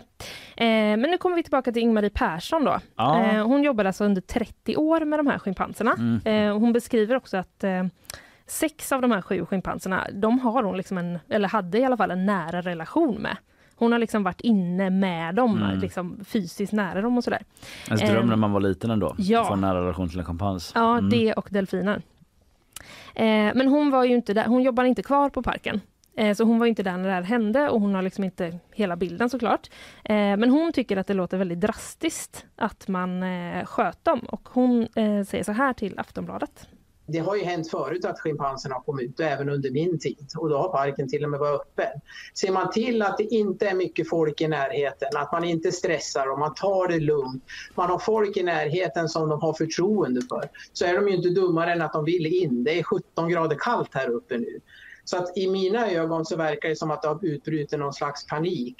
Eh, 0.56 0.66
men 0.66 1.00
nu 1.02 1.18
kommer 1.18 1.36
vi 1.36 1.42
tillbaka 1.42 1.72
till 1.72 1.82
Ingmarie 1.82 2.10
Persson 2.10 2.64
då. 2.64 2.78
Ja. 2.96 3.22
Eh, 3.22 3.46
hon 3.46 3.62
jobbade 3.62 3.88
alltså 3.88 4.04
under 4.04 4.20
30 4.22 4.76
år 4.76 5.00
med 5.04 5.18
de 5.18 5.26
här 5.26 5.38
schimpanserna. 5.38 5.92
Mm. 5.98 6.20
Eh, 6.48 6.58
hon 6.58 6.72
beskriver 6.72 7.16
också 7.16 7.36
att 7.36 7.64
eh, 7.64 7.84
sex 8.46 8.92
av 8.92 9.02
de 9.02 9.10
här 9.10 9.22
sju 9.22 9.46
schimpanserna, 9.46 10.06
de 10.12 10.38
har 10.38 10.62
hon 10.62 10.76
liksom 10.76 10.98
en, 10.98 11.18
eller 11.28 11.48
hade 11.48 11.78
i 11.78 11.84
alla 11.84 11.96
fall 11.96 12.10
en 12.10 12.26
nära 12.26 12.60
relation 12.60 13.14
med. 13.14 13.36
Hon 13.80 13.92
har 13.92 13.98
liksom 13.98 14.22
varit 14.22 14.40
inne 14.40 14.90
med 14.90 15.34
dem, 15.34 15.62
Mm. 15.62 15.78
liksom 15.78 16.24
fysiskt 16.24 16.72
nära 16.72 17.00
dem 17.00 17.16
och 17.18 17.24
sådär. 17.24 17.42
Ens 17.88 18.00
dröm 18.02 18.22
Ehm, 18.22 18.28
när 18.28 18.36
man 18.36 18.52
var 18.52 18.60
liten 18.60 18.90
ändå. 18.90 19.14
ja. 19.18 19.44
Få 19.44 19.52
en 19.52 19.60
nära 19.60 19.80
relation 19.82 20.08
till 20.08 20.18
en 20.18 20.24
schimpans. 20.24 20.72
Ja, 20.74 20.98
Mm. 20.98 21.10
det 21.10 21.32
och 21.32 21.48
delfiner. 21.50 22.02
Eh, 23.14 23.24
men 23.54 23.68
hon 23.68 23.90
var 23.90 24.04
ju 24.04 24.14
inte 24.14 24.34
där, 24.34 24.44
hon 24.46 24.62
jobbar 24.62 24.84
inte 24.84 25.02
kvar 25.02 25.28
på 25.30 25.42
parken. 25.42 25.80
Eh, 26.16 26.34
så 26.34 26.44
hon 26.44 26.58
var 26.58 26.66
inte 26.66 26.82
där 26.82 26.96
när 26.96 27.08
det 27.08 27.14
här 27.14 27.22
hände 27.22 27.68
och 27.68 27.80
hon 27.80 27.94
har 27.94 28.02
liksom 28.02 28.24
inte 28.24 28.58
hela 28.74 28.96
bilden 28.96 29.30
såklart. 29.30 29.70
Eh, 30.04 30.14
men 30.14 30.50
hon 30.50 30.72
tycker 30.72 30.96
att 30.96 31.06
det 31.06 31.14
låter 31.14 31.38
väldigt 31.38 31.60
drastiskt 31.60 32.46
att 32.56 32.88
man 32.88 33.22
eh, 33.22 33.64
sköt 33.64 34.04
dem 34.04 34.18
och 34.20 34.48
hon 34.52 34.82
eh, 34.94 35.22
säger 35.24 35.44
så 35.44 35.52
här 35.52 35.72
till 35.72 35.98
Aftonbladet. 35.98 36.68
Det 37.06 37.18
har 37.18 37.36
ju 37.36 37.44
hänt 37.44 37.70
förut 37.70 38.04
att 38.04 38.20
schimpanserna 38.20 38.74
har 38.74 38.82
kommit 38.82 39.10
ut, 39.10 39.20
även 39.20 39.48
under 39.48 39.70
min 39.70 39.98
tid. 39.98 40.26
Och 40.36 40.48
då 40.48 40.58
har 40.58 40.68
parken 40.68 41.08
till 41.08 41.24
och 41.24 41.30
med 41.30 41.40
varit 41.40 41.60
öppen. 41.60 42.00
Ser 42.34 42.52
man 42.52 42.70
till 42.70 43.02
att 43.02 43.18
det 43.18 43.24
inte 43.24 43.68
är 43.68 43.74
mycket 43.74 44.08
folk 44.08 44.40
i 44.40 44.48
närheten, 44.48 45.08
att 45.16 45.32
man 45.32 45.44
inte 45.44 45.72
stressar 45.72 46.32
och 46.32 46.38
man 46.38 46.54
tar 46.54 46.88
det 46.88 47.00
lugnt. 47.00 47.44
Man 47.74 47.90
har 47.90 47.98
folk 47.98 48.36
i 48.36 48.42
närheten 48.42 49.08
som 49.08 49.28
de 49.28 49.40
har 49.40 49.52
förtroende 49.52 50.20
för. 50.28 50.50
Så 50.72 50.84
är 50.84 50.94
de 50.94 51.08
ju 51.08 51.16
inte 51.16 51.28
dummare 51.28 51.72
än 51.72 51.82
att 51.82 51.92
de 51.92 52.04
vill 52.04 52.26
in. 52.26 52.64
Det 52.64 52.78
är 52.78 52.82
17 52.82 53.28
grader 53.28 53.56
kallt 53.60 53.94
här 53.94 54.08
uppe 54.08 54.38
nu. 54.38 54.60
Så 55.04 55.16
att 55.16 55.36
i 55.36 55.50
mina 55.50 55.90
ögon 55.90 56.24
så 56.24 56.36
verkar 56.36 56.68
det 56.68 56.76
som 56.76 56.90
att 56.90 57.02
det 57.02 57.08
har 57.08 57.18
utbrutit 57.22 57.78
någon 57.78 57.92
slags 57.92 58.26
panik. 58.26 58.76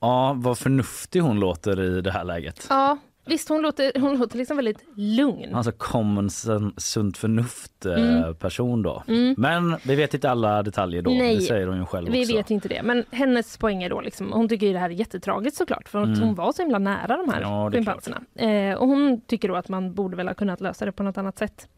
Ja, 0.00 0.34
vad 0.36 0.58
förnuftig 0.58 1.20
hon 1.20 1.40
låter 1.40 1.82
i 1.82 2.00
det 2.00 2.10
här 2.10 2.24
läget. 2.24 2.66
Ja, 2.68 2.98
visst 3.24 3.48
hon 3.48 3.62
låter, 3.62 4.00
hon 4.00 4.18
låter 4.18 4.38
liksom 4.38 4.56
väldigt 4.56 4.84
lugn. 4.96 5.54
Alltså 5.54 5.72
common 5.72 6.30
sen- 6.30 6.74
sunt 6.76 7.16
förnuft 7.18 7.86
eh, 7.86 7.92
Mm. 8.18 8.34
person 8.34 8.82
då. 8.82 9.02
Men 9.36 9.76
vi 9.86 9.94
vet 9.94 10.14
inte 10.14 10.30
alla 10.30 10.62
detaljer 10.62 11.02
då. 11.02 11.10
Nej, 11.10 11.34
det 11.36 11.40
säger 11.42 11.66
hon 11.66 11.78
ju 11.78 11.84
själv 11.86 12.12
Vi 12.12 12.22
också. 12.24 12.36
vet 12.36 12.50
inte 12.50 12.68
det, 12.68 12.82
men 12.82 13.04
hennes 13.10 13.56
poäng 13.58 13.82
är 13.82 13.90
då 13.90 14.00
liksom, 14.00 14.32
hon 14.32 14.48
tycker 14.48 14.66
ju 14.66 14.72
det 14.72 14.78
här 14.78 14.90
är 14.90 14.94
jättetragiskt 14.94 15.56
såklart 15.56 15.88
för 15.88 16.02
att 16.02 16.18
hon 16.18 16.34
var 16.34 16.52
så 16.52 16.62
himla 16.62 16.78
nära 16.78 17.16
de 17.16 17.28
här 17.28 17.40
Mm. 17.42 17.50
Ja, 17.52 17.70
schimpanserna. 17.70 18.20
Eh, 18.34 18.74
och 18.74 18.86
hon 18.88 19.20
tycker 19.20 19.48
då 19.48 19.56
att 19.56 19.68
man 19.68 19.94
borde 19.94 20.16
väl 20.16 20.28
ha 20.28 20.34
kunnat 20.34 20.60
lösa 20.60 20.84
det 20.84 20.92
på 20.92 21.02
något 21.02 21.18
annat 21.18 21.38
sätt. 21.38 21.68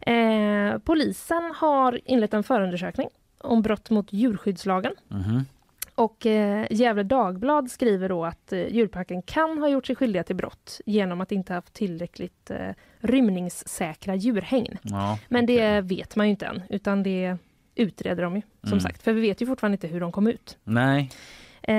Eh, 0.00 0.78
polisen 0.84 1.52
har 1.56 2.00
inlett 2.04 2.34
en 2.34 2.42
förundersökning 2.42 3.08
om 3.38 3.62
brott 3.62 3.90
mot 3.90 4.12
djurskyddslagen. 4.12 4.92
Mhm. 5.08 5.44
Och 6.00 6.26
eh, 6.26 6.66
Gefle 6.70 7.02
Dagblad 7.02 7.70
skriver 7.70 8.08
då 8.08 8.24
att 8.24 8.52
eh, 8.52 8.66
djurparken 8.68 9.22
kan 9.22 9.58
ha 9.58 9.68
gjort 9.68 9.86
sig 9.86 9.96
skyldiga 9.96 10.22
till 10.22 10.36
brott 10.36 10.80
genom 10.86 11.20
att 11.20 11.32
inte 11.32 11.52
haft 11.54 11.72
tillräckligt 11.74 12.50
eh, 12.50 12.68
rymningssäkra 12.98 14.14
djurhägn. 14.14 14.78
Ja, 14.82 15.18
Men 15.28 15.46
det 15.46 15.80
vet 15.80 16.16
man 16.16 16.26
ju 16.26 16.30
inte 16.30 16.46
än, 16.46 16.62
utan 16.68 17.02
det 17.02 17.36
utreder 17.74 18.22
de 18.22 18.36
ju 18.36 18.42
som 18.62 18.68
Mm. 18.72 18.80
sagt. 18.80 19.02
För 19.02 19.12
vi 19.12 19.20
vet 19.20 19.42
ju 19.42 19.46
fortfarande 19.46 19.74
inte 19.74 19.86
hur 19.86 20.00
de 20.00 20.12
kom 20.12 20.26
ut. 20.26 20.58
Nej, 20.64 21.10
Eh, 21.62 21.74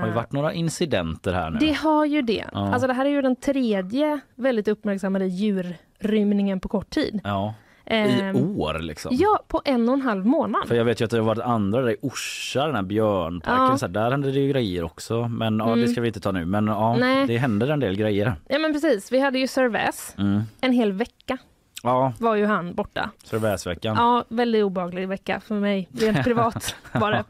har 0.00 0.06
ju 0.06 0.12
varit 0.12 0.32
några 0.32 0.52
incidenter 0.52 1.32
här 1.32 1.50
nu. 1.50 1.58
det 1.58 1.72
har 1.72 2.04
ju 2.06 2.22
det. 2.22 2.44
Ja. 2.52 2.72
Alltså 2.72 2.86
det 2.86 2.92
här 2.94 3.04
är 3.06 3.10
ju 3.10 3.22
den 3.22 3.36
tredje 3.36 4.20
väldigt 4.34 4.68
uppmärksammade 4.68 5.26
djurrymningen 5.26 6.60
på 6.60 6.68
kort 6.68 6.90
tid. 6.90 7.20
Ja, 7.24 7.54
i 7.90 8.20
Ehm, 8.20 8.36
år 8.60 8.78
liksom. 8.78 9.10
Ja, 9.14 9.38
på 9.48 9.62
en 9.64 9.88
och 9.88 9.94
en 9.94 10.02
halv 10.02 10.26
månad. 10.26 10.68
För 10.68 10.74
jag 10.74 10.84
vet 10.84 11.00
ju 11.00 11.04
att 11.04 11.10
det 11.10 11.16
har 11.16 11.24
varit 11.24 11.38
andra 11.42 11.80
där 11.82 11.90
i 11.90 11.96
Orsa, 12.02 12.66
den 12.66 12.74
här 12.74 12.82
björnparken, 12.82 13.64
Ja. 13.64 13.78
så 13.78 13.86
här, 13.86 13.92
där 13.92 14.10
hände 14.10 14.32
det 14.32 14.40
ju 14.40 14.48
grejer 14.52 14.84
också. 14.84 15.28
Men 15.28 15.58
ja, 15.58 15.64
det 15.66 15.72
Mm. 15.72 15.88
ska 15.88 16.00
vi 16.00 16.06
inte 16.06 16.20
ta 16.20 16.32
nu. 16.32 16.44
Men 16.44 16.66
ja, 16.66 16.96
Nej. 16.96 17.26
det 17.26 17.38
händer 17.38 17.68
en 17.68 17.80
del 17.80 17.96
grejer. 17.96 18.34
Ja 18.48 18.58
men 18.58 18.72
precis, 18.72 19.12
vi 19.12 19.20
hade 19.20 19.38
ju 19.38 19.46
Servais. 19.46 20.14
Mm. 20.18 20.42
En 20.60 20.72
hel 20.72 20.92
vecka 20.92 21.38
Ja, 21.82 22.12
var 22.18 22.34
ju 22.34 22.46
han 22.46 22.74
borta. 22.74 23.10
Servais-veckan. 23.24 23.96
Ja, 23.96 24.24
väldigt 24.28 24.64
obehaglig 24.64 25.08
vecka 25.08 25.40
för 25.40 25.54
mig, 25.54 25.88
rent 25.92 26.24
privat 26.24 26.74
det. 26.92 27.24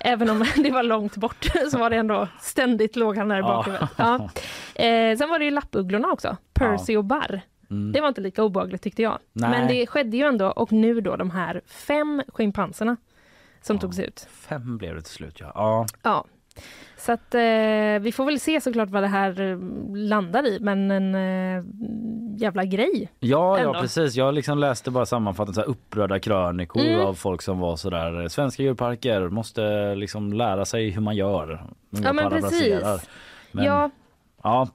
Även 0.00 0.30
om 0.30 0.44
det 0.56 0.70
var 0.70 0.82
långt 0.82 1.16
bort 1.16 1.46
så 1.70 1.78
var 1.78 1.90
det 1.90 1.96
ändå 1.96 2.28
ständigt 2.40 2.96
låg 2.96 3.16
han 3.16 3.28
där 3.28 3.36
i 3.36 3.40
Ja. 3.40 3.46
bakhuvudet. 3.46 3.88
Ja. 3.96 4.14
Eh, 4.84 5.16
sen 5.18 5.28
var 5.28 5.38
det 5.38 5.44
ju 5.44 5.50
lappugglorna 5.50 6.08
också, 6.12 6.36
Percy 6.54 6.96
och 6.96 7.04
Barr. 7.04 7.40
Mm. 7.72 7.92
Det 7.92 8.00
var 8.00 8.08
inte 8.08 8.20
lika 8.20 8.42
obehagligt 8.42 8.82
tyckte 8.82 9.02
jag. 9.02 9.18
Nej. 9.32 9.50
Men 9.50 9.68
det 9.68 9.86
skedde 9.86 10.16
ju 10.16 10.22
ändå 10.24 10.46
och 10.46 10.72
nu 10.72 11.00
då 11.00 11.16
de 11.16 11.30
här 11.30 11.60
fem 11.66 12.22
schimpanserna 12.28 12.96
som 13.62 13.78
togs 13.78 13.98
ut. 13.98 14.28
Fem 14.30 14.78
blev 14.78 14.94
det 14.94 15.02
till 15.02 15.12
slut 15.14 15.36
ja. 15.40 15.52
ja. 15.54 15.86
Ja. 16.02 16.24
Så 16.96 17.12
att 17.12 17.34
eh, 17.34 17.40
vi 18.00 18.12
får 18.14 18.24
väl 18.24 18.40
se 18.40 18.60
såklart 18.60 18.88
vad 18.90 19.02
det 19.02 19.06
här 19.08 19.40
eh, 19.40 19.58
landar 19.96 20.46
i 20.46 20.58
men 20.60 20.90
en 20.90 21.14
eh, 21.14 21.64
jävla 22.36 22.64
grej. 22.64 23.08
Ja, 23.20 23.58
Ändå. 23.58 23.74
ja 23.74 23.80
precis. 23.80 24.14
Jag 24.14 24.34
liksom 24.34 24.58
läste 24.58 24.90
bara 24.90 25.06
sammanfattat 25.06 25.54
så 25.54 25.60
här 25.60 25.68
upprörda 25.68 26.18
krönikor 26.18 26.82
Mm. 26.82 27.00
av 27.06 27.14
folk 27.14 27.42
som 27.42 27.58
var 27.58 27.76
sådär 27.76 28.28
svenska 28.28 28.62
djurparker 28.62 29.28
måste 29.28 29.94
liksom 29.94 30.32
lära 30.32 30.64
sig 30.64 30.90
hur 30.90 31.00
man 31.02 31.16
gör. 31.16 31.66
Ja, 31.90 32.12
men 32.12 32.30
precis. 32.30 32.84
Men, 33.52 33.64
Ja, 33.64 33.90
ja. 34.42 34.68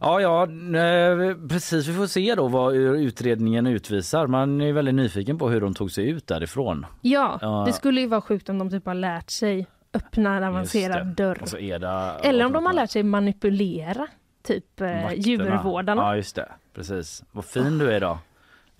Ja, 0.00 0.20
ja, 0.20 0.42
eh, 0.42 1.36
precis. 1.48 1.86
Vi 1.86 1.94
får 1.94 2.06
se 2.06 2.34
då 2.34 2.48
vad 2.48 2.74
utredningen 2.76 3.66
utvisar. 3.66 4.26
Man 4.26 4.60
är 4.60 4.72
väldigt 4.72 4.94
nyfiken 4.94 5.38
på 5.38 5.48
hur 5.48 5.60
de 5.60 5.74
tog 5.74 5.90
sig 5.92 6.08
ut 6.08 6.26
därifrån. 6.26 6.86
ja, 7.00 7.38
Ja. 7.42 7.62
det 7.66 7.72
skulle 7.72 8.00
ju 8.00 8.06
vara 8.06 8.20
sjukt 8.20 8.48
om 8.48 8.58
de 8.58 8.70
typ 8.70 8.86
har 8.86 8.94
lärt 8.94 9.30
sig 9.30 9.66
öppna 9.94 10.36
en 10.36 10.44
avancerad 10.44 11.06
dörr. 11.06 11.42
Det, 11.78 12.28
Eller 12.28 12.44
om 12.44 12.52
de 12.52 12.66
har 12.66 12.72
lärt 12.72 12.90
sig 12.90 13.02
manipulera 13.02 14.06
typ 14.42 14.80
eh, 14.80 14.86
Vakterna. 14.86 15.14
djurvårdarna. 15.14 16.02
Ja, 16.02 16.16
just 16.16 16.36
det. 16.36 16.48
Precis. 16.74 17.22
Vad 17.32 17.44
fin 17.44 17.78
du 17.78 17.90
är 17.92 17.96
idag. 17.96 18.18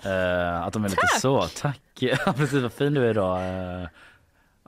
Eh, 0.05 0.62
att 0.62 0.72
de 0.72 0.85
är 0.85 0.88
lite 0.88 1.07
så. 1.20 1.42
Tack. 1.42 1.81
Ja, 2.00 2.33
precis. 2.37 2.62
Vad 2.62 2.72
fin 2.72 2.94
du 2.94 3.05
är 3.07 3.11
idag. 3.11 3.38
Eh, 3.83 3.88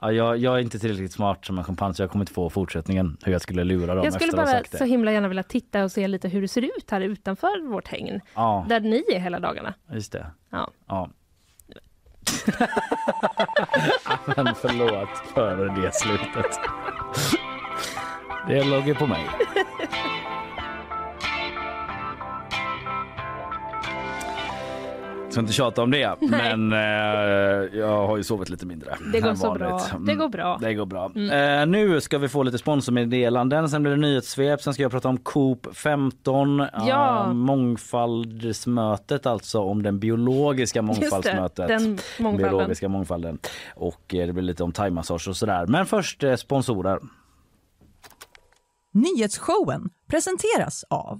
ja, 0.01 0.11
jag, 0.11 0.37
jag 0.37 0.55
är 0.55 0.59
inte 0.59 0.79
tillräckligt 0.79 1.11
smart 1.13 1.45
som 1.45 1.57
en 1.57 1.63
schimpans 1.63 1.97
så 1.97 2.03
jag 2.03 2.11
kommer 2.11 2.23
inte 2.23 2.33
få 2.33 2.49
fortsättningen 2.49 3.17
hur 3.23 3.31
jag 3.31 3.41
skulle 3.41 3.63
lura 3.63 3.95
dem 3.95 4.03
Jag 4.05 4.13
skulle 4.13 4.31
bara 4.31 4.63
så 4.63 4.83
himla 4.83 5.11
gärna 5.11 5.27
vilja 5.27 5.43
titta 5.43 5.83
och 5.83 5.91
se 5.91 6.07
lite 6.07 6.27
hur 6.27 6.41
det 6.41 6.47
ser 6.47 6.61
ut 6.61 6.91
här 6.91 7.01
utanför 7.01 7.69
vårt 7.71 7.87
hägn. 7.87 8.21
Ja, 8.35 8.65
Där 8.69 8.79
ni 8.79 9.03
är 9.15 9.19
hela 9.19 9.39
dagarna. 9.39 9.73
just 9.91 10.11
det. 10.11 10.25
Ja. 10.49 10.71
Ja. 10.87 11.09
Men 14.35 14.55
förlåt 14.55 15.09
för 15.33 15.81
det 15.81 15.95
slutet. 15.95 16.59
Det 18.47 18.63
låg 18.63 18.97
på 18.97 19.07
mig. 19.07 19.25
Ska 25.31 25.39
inte 25.41 25.53
tjata 25.53 25.83
om 25.83 25.91
det, 25.91 26.15
Nej. 26.21 26.57
men 26.57 26.73
eh, 26.73 27.79
jag 27.79 28.07
har 28.07 28.17
ju 28.17 28.23
sovit 28.23 28.49
lite 28.49 28.65
mindre. 28.65 28.95
Det 29.13 29.19
går 29.19 29.35
så 29.35 29.53
bra. 29.53 29.81
Mm, 29.91 30.05
Det 30.05 30.15
går 30.15 30.29
bra. 30.29 30.57
Det 30.61 30.73
går 30.73 30.85
bra. 30.85 31.05
Eh, 31.15 31.65
nu 31.67 32.01
ska 32.01 32.17
vi 32.17 32.27
få 32.29 32.43
lite 32.43 32.57
sponsormeddelanden, 32.57 33.69
sen 33.69 33.83
blir 33.83 33.91
det 33.91 33.97
nyhetssvep, 33.97 34.61
sen 34.61 34.73
ska 34.73 34.83
jag 34.83 34.91
prata 34.91 35.09
om 35.09 35.17
Coop 35.17 35.67
15, 35.75 36.57
Ja. 36.87 37.23
eh, 37.27 37.33
mångfaldsmötet 37.33 39.25
alltså 39.25 39.59
om 39.59 39.83
den 39.83 39.99
biologiska 39.99 40.79
Just 40.79 40.99
det, 40.99 41.01
mångfaldsmötet. 41.01 41.67
den 41.67 41.97
mångfalden. 42.19 42.37
biologiska 42.51 42.89
mångfalden. 42.89 43.39
Och 43.75 44.15
eh, 44.15 44.27
det 44.27 44.33
blir 44.33 44.43
lite 44.43 44.63
om 44.63 44.71
thaimassage 44.71 45.27
och 45.27 45.35
sådär. 45.37 45.65
Men 45.67 45.85
först 45.85 46.23
eh, 46.23 46.35
sponsorer. 46.35 46.99
Nyhetsshowen 48.91 49.89
presenteras 50.07 50.83
av 50.89 51.19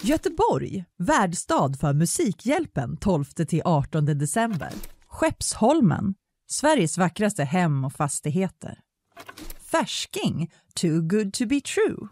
Göteborg, 0.00 0.84
värdstad 0.98 1.72
för 1.80 1.92
Musikhjälpen 1.92 2.96
12-18 2.96 4.14
december. 4.14 4.72
Skeppsholmen, 5.06 6.14
Sveriges 6.50 6.98
vackraste 6.98 7.44
hem 7.44 7.84
och 7.84 7.92
fastigheter. 7.92 8.78
Färsking, 9.70 10.52
too 10.74 11.00
good 11.00 11.34
to 11.34 11.46
be 11.46 11.60
true. 11.60 12.08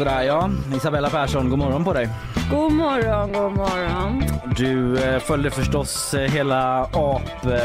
Sådär 0.00 0.22
ja, 0.22 0.50
Isabella 0.76 1.10
Persson, 1.10 1.50
god 1.50 1.58
morgon 1.58 1.84
på 1.84 1.92
dig. 1.92 2.08
God 2.50 2.72
morgon, 2.72 3.32
god 3.32 3.52
morgon. 3.52 4.24
Du 4.56 4.98
eh, 5.04 5.18
följde 5.18 5.50
förstås 5.50 6.14
eh, 6.14 6.30
hela 6.30 6.88
ap-historien 6.92 7.56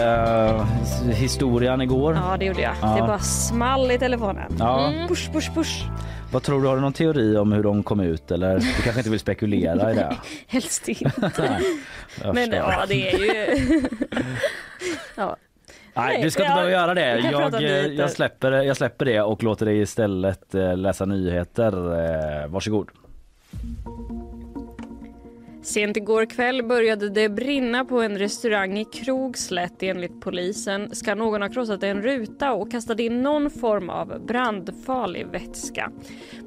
igår. 1.82 2.16
Ja, 2.16 2.38
det 2.40 2.46
gjorde 2.46 2.62
jag. 2.62 2.74
Ja. 2.82 2.96
Det 2.96 3.02
bara 3.02 3.20
small 3.20 3.92
i 3.92 4.00
telefonen. 4.00 4.56
Ja. 4.60 4.94
Push, 5.08 5.32
push, 5.32 5.54
push. 5.54 5.86
Vad 6.32 6.44
tror 6.44 6.62
du, 6.62 6.68
har 6.68 6.76
du 6.76 6.82
någon 6.82 6.94
teori 6.94 7.38
om 7.38 7.52
hur 7.52 7.64
de 7.64 7.84
kom 7.84 8.00
ut 8.00 8.32
eller 8.32 8.60
du 8.60 8.82
kanske 8.84 9.00
inte 9.00 9.10
vill 9.10 9.20
spekulera 9.20 9.92
i 9.92 9.96
det? 9.96 10.18
Helst 10.48 10.88
inte. 10.88 11.12
Men 12.34 12.52
ja, 12.52 12.86
det 12.88 13.12
är 13.12 13.18
ju... 13.18 13.84
ja. 15.16 15.36
Nej, 15.96 16.22
du 16.22 16.32
ska 16.32 16.44
inte 16.44 16.54
behöva 16.54 16.72
göra 16.72 16.94
det. 16.94 17.20
Jag, 17.32 17.64
eh, 17.64 17.70
jag, 17.70 18.12
släpper, 18.12 18.52
jag 18.52 18.78
släpper 18.78 19.06
det 19.06 19.22
och 19.22 19.44
låter 19.44 19.66
dig 19.66 19.82
istället 19.82 20.56
eh, 20.56 20.78
läsa 20.78 21.06
nyheter. 21.06 21.74
Eh, 22.44 22.48
Varsågod. 22.48 22.90
Sent 25.66 25.98
igår 25.98 26.26
kväll 26.26 26.64
började 26.64 27.10
det 27.10 27.30
brinna 27.30 27.86
på 27.86 28.02
en 28.02 28.18
restaurang 28.18 28.78
i 28.78 28.86
Krogslätt 28.86 29.84
enligt 29.84 30.22
polisen. 30.22 30.96
Ska 30.96 31.16
någon 31.16 31.42
ha 31.42 31.50
krossat 31.50 31.84
en 31.84 32.02
ruta 32.02 32.54
och 32.54 32.72
kastat 32.72 33.00
in 33.00 33.22
någon 33.22 33.50
form 33.50 33.90
av 33.90 34.26
brandfarlig 34.26 35.28
vätska. 35.28 35.92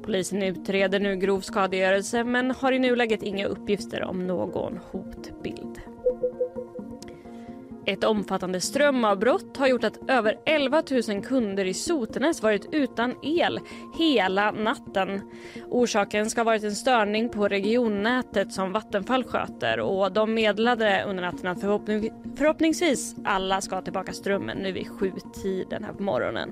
Polisen 0.03 0.43
utreder 0.43 0.99
nu 0.99 1.15
grov 1.15 1.41
skadegörelse 1.41 2.23
men 2.23 2.51
har 2.51 2.71
i 2.71 2.79
nuläget 2.79 3.23
inga 3.23 3.45
uppgifter 3.45 4.03
om 4.03 4.27
någon 4.27 4.79
hotbild. 4.91 5.79
Ett 7.89 8.03
omfattande 8.03 8.61
strömavbrott 8.61 9.57
har 9.57 9.67
gjort 9.67 9.83
att 9.83 10.09
över 10.09 10.39
11 10.45 10.83
000 11.07 11.23
kunder 11.23 11.65
i 11.65 11.73
Sotenäs 11.73 12.43
varit 12.43 12.69
utan 12.71 13.15
el 13.23 13.59
hela 13.97 14.51
natten. 14.51 15.21
Orsaken 15.67 16.29
ska 16.29 16.39
ha 16.39 16.45
varit 16.45 16.63
en 16.63 16.75
störning 16.75 17.29
på 17.29 17.47
regionnätet 17.47 18.53
som 18.53 18.71
Vattenfall 18.71 19.23
sköter 19.23 19.79
och 19.79 20.11
de 20.11 20.33
meddelade 20.33 21.03
under 21.07 21.23
natten 21.23 21.47
att 21.47 21.61
förhoppning 21.61 22.09
förhoppningsvis 22.37 23.15
alla 23.25 23.61
ska 23.61 23.75
ha 23.75 23.81
tillbaka 23.81 24.13
strömmen 24.13 24.57
nu 24.57 24.71
vid 24.71 24.87
sjutiden 24.87 25.83
här 25.83 25.93
på 25.93 26.03
morgonen. 26.03 26.49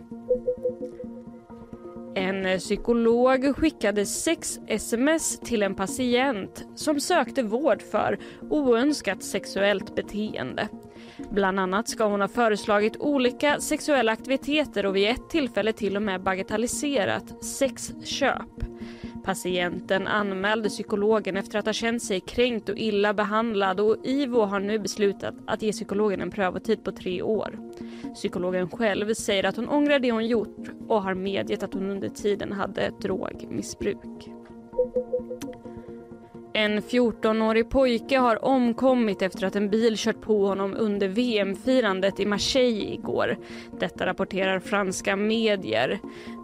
En 2.15 2.59
psykolog 2.59 3.55
skickade 3.55 4.05
sex 4.05 4.59
sms 4.67 5.39
till 5.39 5.63
en 5.63 5.75
patient 5.75 6.67
som 6.75 6.99
sökte 6.99 7.43
vård 7.43 7.81
för 7.81 8.19
oönskat 8.49 9.23
sexuellt 9.23 9.95
beteende. 9.95 10.67
Bland 11.29 11.59
annat 11.59 11.87
ska 11.87 12.05
hon 12.05 12.21
ha 12.21 12.27
föreslagit 12.27 12.97
olika 12.99 13.59
sexuella 13.59 14.11
aktiviteter 14.11 14.85
och 14.85 14.95
vid 14.95 15.09
ett 15.09 15.29
tillfälle 15.29 15.73
till 15.73 15.95
och 15.95 16.01
med 16.01 16.21
bagatelliserat 16.23 17.43
sexköp. 17.43 18.67
Patienten 19.23 20.07
anmälde 20.07 20.69
psykologen 20.69 21.37
efter 21.37 21.59
att 21.59 21.65
ha 21.65 21.73
känt 21.73 22.03
sig 22.03 22.19
kränkt 22.19 22.69
och 22.69 22.77
illa 22.77 23.13
behandlad 23.13 23.79
och 23.79 23.97
IVO 24.03 24.41
har 24.41 24.59
nu 24.59 24.79
beslutat 24.79 25.35
att 25.47 25.61
ge 25.61 25.71
psykologen 25.71 26.21
en 26.21 26.31
prövotid 26.31 26.83
på 26.83 26.91
tre 26.91 27.21
år. 27.21 27.59
Psykologen 28.13 28.69
själv 28.69 29.13
säger 29.13 29.43
att 29.43 29.55
hon 29.55 29.69
ångrar 29.69 29.99
det 29.99 30.11
hon 30.11 30.27
gjort 30.27 30.69
och 30.87 31.03
har 31.03 31.13
medgett 31.13 31.63
att 31.63 31.73
hon 31.73 31.89
under 31.89 32.09
tiden 32.09 32.51
hade 32.51 32.81
ett 32.81 33.01
drogmissbruk. 33.01 34.29
En 36.57 36.81
14-årig 36.81 37.69
pojke 37.69 38.17
har 38.17 38.45
omkommit 38.45 39.21
efter 39.21 39.47
att 39.47 39.55
en 39.55 39.69
bil 39.69 39.93
kört 39.97 40.21
på 40.21 40.47
honom 40.47 40.75
under 40.77 41.07
VM-firandet 41.07 42.19
i 42.19 42.25
Marseille 42.25 42.93
igår. 42.93 43.37
Detta 43.79 44.05
rapporterar 44.05 44.59
franska 44.59 45.15
medier. 45.15 45.99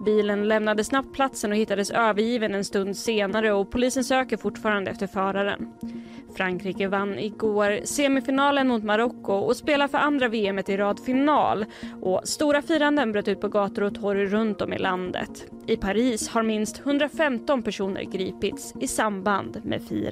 Bilen 0.06 0.48
lämnade 0.48 0.84
snabbt 0.84 1.14
platsen 1.14 1.52
och 1.52 1.58
hittades 1.58 1.92
övergiven 1.92 2.56
en 2.56 2.66
stund 2.66 2.98
senare 2.98 3.54
och 3.54 3.72
polisen 3.72 4.04
söker 4.04 4.38
fortfarande 4.38 4.92
efter 4.92 5.08
föraren. 5.08 5.74
Frankrike 6.36 6.88
vann 6.88 7.20
igår 7.20 7.80
semifinalen 7.84 8.68
mot 8.68 8.84
Marocko 8.84 9.34
och 9.34 9.56
spelar 9.56 9.88
för 9.88 9.98
andra 9.98 10.28
VM 10.28 10.60
i 10.60 10.78
rad 10.78 11.00
final. 11.00 11.66
Och 12.02 12.22
stora 12.24 12.62
firanden 12.62 13.12
bröt 13.12 13.28
ut 13.28 13.42
på 13.42 13.48
gator 13.48 13.84
och 13.84 13.96
torg 13.96 14.26
runt 14.26 14.62
om 14.62 14.74
i 14.74 14.78
landet. 14.78 15.46
I 15.68 15.78
Paris 15.78 16.30
har 16.30 16.44
minst 16.44 16.80
115 16.80 17.64
personer 17.64 18.04
gripits 18.04 18.74
i 18.80 18.88
samband 18.88 19.62
med 19.64 19.82
firandet. 19.82 20.03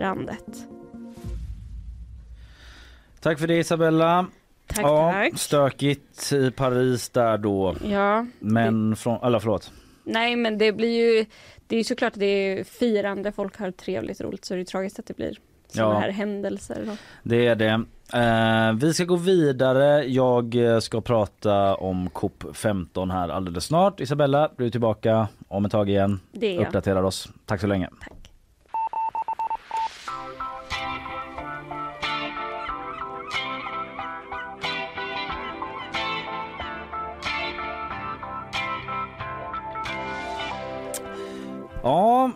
Tack 3.19 3.39
för 3.39 3.47
det 3.47 3.58
Isabella. 3.58 4.25
Tack, 4.67 4.86
ja, 4.86 5.12
tack. 5.12 5.39
Stökigt 5.39 6.32
i 6.34 6.51
Paris 6.51 7.10
där 7.10 7.38
då. 7.38 7.75
Ja, 7.84 8.25
Men 8.39 8.95
från, 8.95 9.23
eller 9.23 9.39
förlåt. 9.39 9.71
nej 10.04 10.36
men 10.36 10.58
det 10.58 10.71
blir 10.71 11.17
ju, 11.17 11.25
det 11.67 11.77
är 11.77 11.84
såklart 11.84 12.13
att 12.13 12.19
det 12.19 12.25
är 12.25 12.63
firande, 12.63 13.32
folk 13.32 13.58
har 13.60 13.71
trevligt 13.71 14.21
roligt 14.21 14.45
så 14.45 14.54
det 14.54 14.60
är 14.60 14.65
tragiskt 14.65 14.99
att 14.99 15.06
det 15.06 15.15
blir 15.17 15.38
sådana 15.67 15.93
Ja. 15.93 15.99
här 15.99 16.12
händelser. 16.12 16.84
Då. 16.86 16.91
Det 17.23 17.47
är 17.47 17.56
det. 17.56 17.84
Eh, 18.13 18.73
vi 18.73 18.93
ska 18.93 19.04
gå 19.06 19.15
vidare. 19.15 20.04
Jag 20.06 20.56
eh, 20.56 20.80
ska 20.80 21.01
prata 21.01 21.75
om 21.75 22.10
COP15 22.10 23.12
här 23.12 23.30
alldeles 23.30 23.65
snart. 23.65 23.99
Isabella, 23.99 24.51
du 24.58 24.65
är 24.65 24.69
tillbaka 24.69 25.27
om 25.47 25.65
ett 25.65 25.71
tag 25.71 25.89
igen. 25.89 26.19
Det 26.32 26.47
är 26.47 26.56
jag. 26.56 26.65
Uppdaterar 26.67 27.04
oss. 27.04 27.30
Tack 27.45 27.62
så 27.62 27.67
länge. 27.67 27.89
Tack. 28.01 28.21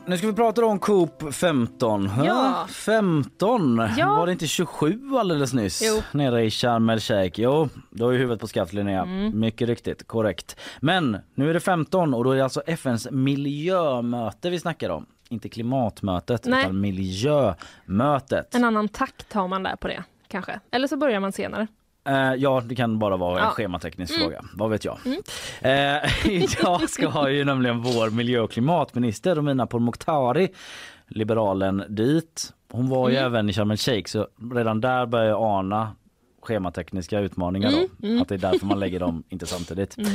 Nu 0.07 0.17
ska 0.17 0.27
vi 0.27 0.33
prata 0.33 0.65
om 0.65 0.79
Coop 0.79 1.33
15. 1.33 2.09
Ja. 2.23 2.67
15! 2.69 3.89
Ja. 3.97 4.15
Var 4.15 4.25
det 4.25 4.31
inte 4.31 4.47
27 4.47 4.99
alldeles 5.17 5.53
nyss? 5.53 5.81
Jo. 5.85 6.01
Nere 6.11 6.45
i 6.45 6.51
Sharm 6.51 6.89
el 6.89 6.99
Sheikh. 6.99 7.41
Jo, 7.41 7.69
då 7.89 8.09
är 8.09 8.17
huvudet 8.17 8.39
på 8.39 8.47
skaft 8.47 8.73
Linnea. 8.73 9.01
Mm. 9.01 9.39
Mycket 9.39 9.67
riktigt, 9.67 10.07
korrekt. 10.07 10.59
Men 10.79 11.17
nu 11.35 11.49
är 11.49 11.53
det 11.53 11.59
15 11.59 12.13
och 12.13 12.23
då 12.23 12.31
är 12.31 12.35
det 12.35 12.43
alltså 12.43 12.61
FNs 12.61 13.07
miljömöte 13.11 14.49
vi 14.49 14.59
snackar 14.59 14.89
om. 14.89 15.05
Inte 15.29 15.49
klimatmötet 15.49 16.45
Nej. 16.45 16.61
utan 16.61 16.81
miljömötet. 16.81 18.55
En 18.55 18.63
annan 18.63 18.87
takt 18.87 19.33
har 19.33 19.47
man 19.47 19.63
där 19.63 19.75
på 19.75 19.87
det 19.87 20.03
kanske. 20.27 20.59
Eller 20.71 20.87
så 20.87 20.97
börjar 20.97 21.19
man 21.19 21.31
senare. 21.31 21.67
Eh, 22.05 22.33
ja, 22.37 22.61
det 22.65 22.75
kan 22.75 22.99
bara 22.99 23.17
vara 23.17 23.39
en 23.39 23.45
Ja. 23.45 23.51
schemateknisk 23.51 24.13
Mm. 24.17 24.23
fråga. 24.23 24.41
Vad 24.53 24.69
vet 24.69 24.85
jag. 24.85 24.97
Eh, 25.61 26.27
idag 26.31 26.89
ska 26.89 27.29
ju 27.29 27.43
nämligen 27.45 27.81
vår 27.81 28.09
miljö 28.09 28.39
och 28.39 28.51
klimatminister 28.51 29.35
Romina 29.35 29.67
Pourmokhtari, 29.67 30.47
liberalen, 31.07 31.83
dit. 31.89 32.53
Hon 32.71 32.89
var 32.89 33.09
ju 33.09 33.15
Mm. 33.15 33.25
även 33.27 33.49
i 33.49 33.53
Sharm 33.53 33.71
el 33.71 33.77
Sheikh 33.77 34.09
så 34.11 34.27
redan 34.53 34.81
där 34.81 35.05
börjar 35.05 35.25
jag 35.29 35.41
ana 35.41 35.95
schematekniska 36.45 37.19
utmaningar 37.19 37.69
Mm, 37.69 37.88
då. 37.99 38.21
Att 38.21 38.27
det 38.29 38.36
är 38.36 38.39
därför 38.39 38.65
man 38.65 38.79
lägger 38.79 38.99
dem 38.99 39.23
inte 39.29 39.45
samtidigt. 39.45 39.95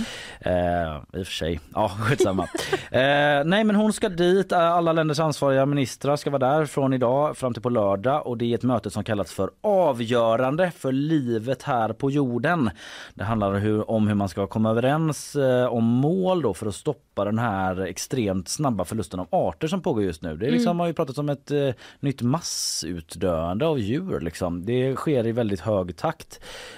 Eh, 0.41 0.97
I 1.21 1.23
och 1.23 1.27
för 1.27 1.33
sig, 1.33 1.61
ja 1.75 1.89
skitsamma. 1.89 2.43
eh, 2.91 3.45
nej 3.45 3.65
men 3.65 3.77
hon 3.77 3.93
ska 3.93 4.09
dit, 4.09 4.53
Eh, 4.53 4.59
alla 4.59 4.93
länders 4.93 5.19
ansvariga 5.21 5.67
ministrar 5.67 6.17
ska 6.17 6.31
vara 6.31 6.51
där 6.59 6.67
från 6.67 6.93
idag 6.95 7.37
fram 7.37 7.53
till 7.53 7.63
på 7.63 7.69
lördag 7.69 8.27
och 8.27 8.39
det 8.39 8.45
är 8.45 8.55
ett 8.55 8.63
möte 8.63 8.91
som 8.91 9.05
kallas 9.05 9.33
för 9.33 9.51
avgörande 9.61 10.71
för 10.71 10.93
livet 10.93 11.63
här 11.63 11.93
på 11.93 12.11
jorden. 12.11 12.71
Det 13.15 13.25
handlar 13.25 13.55
hur, 13.55 13.91
om 13.91 14.09
hur 14.09 14.15
man 14.15 14.29
ska 14.29 14.47
komma 14.47 14.71
överens 14.71 15.37
eh, 15.37 15.67
om 15.67 15.85
mål 15.85 16.43
då 16.43 16.55
för 16.55 16.67
att 16.67 16.75
stoppa 16.75 17.25
den 17.25 17.39
här 17.39 17.81
extremt 17.81 18.49
snabba 18.49 18.85
förlusten 18.85 19.21
av 19.21 19.27
arter 19.31 19.69
som 19.69 19.83
pågår 19.83 20.03
just 20.03 20.23
nu. 20.23 20.37
Det 20.37 20.47
är 20.47 20.51
liksom, 20.51 20.81
har 20.81 20.87
ju 20.87 20.93
pratat 20.93 21.19
om 21.19 21.29
ett 21.29 21.51
eh, 21.51 21.69
nytt 22.01 22.23
massutdöende 22.23 23.67
av 23.67 23.79
djur. 23.79 24.21
Liksom. 24.21 24.65
Det 24.65 24.97
sker 24.97 25.27
i 25.27 25.33
väldigt 25.33 25.61
hög 25.61 25.97
takt 25.97 26.20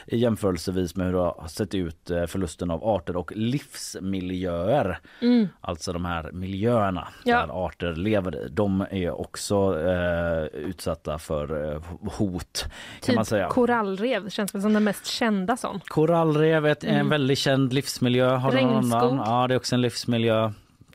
i 0.07 0.17
jämförelsevis 0.19 0.97
med 0.97 1.07
hur 1.07 1.13
det 1.13 1.19
har 1.19 1.49
sett 1.49 1.75
ut 1.75 2.11
eh, 2.11 2.27
förlusten 2.27 2.71
av 2.71 2.85
arter 2.85 3.17
och 3.17 3.33
livsmiljöer. 3.37 4.99
Alltså 5.61 5.93
de 5.93 6.05
här 6.05 6.33
miljöerna 6.33 7.09
Ja. 7.25 7.37
där 7.47 7.67
arter 7.67 7.93
lever 7.95 8.37
i. 8.37 8.49
De 8.49 8.87
är 8.91 9.21
också 9.21 9.81
eh, 9.81 10.45
utsatta 10.45 11.19
för 11.19 11.73
eh, 11.75 11.81
hot 12.19 12.65
kan 13.05 13.15
man 13.15 13.25
Typ 13.25 13.29
säga. 13.29 13.49
korallrev 13.49 14.29
känns 14.29 14.55
väl 14.55 14.63
som 14.63 14.73
den 14.73 14.85
mest 14.85 15.07
kända 15.07 15.57
sån. 15.57 15.81
Korallrevet 15.87 16.85
är 16.85 16.89
en 16.89 17.09
väldigt 17.09 17.39
känd 17.39 17.73
livsmiljö. 17.73 18.29
Har 18.37 18.53
Mm. 18.53 18.65
Regnskog. 18.75 19.03
annan? 19.03 19.17
Ja, 19.41 19.49
det 19.49 19.55
är 19.55 19.57
också 19.57 19.75
en 19.75 19.81
livsmiljö. 19.81 20.53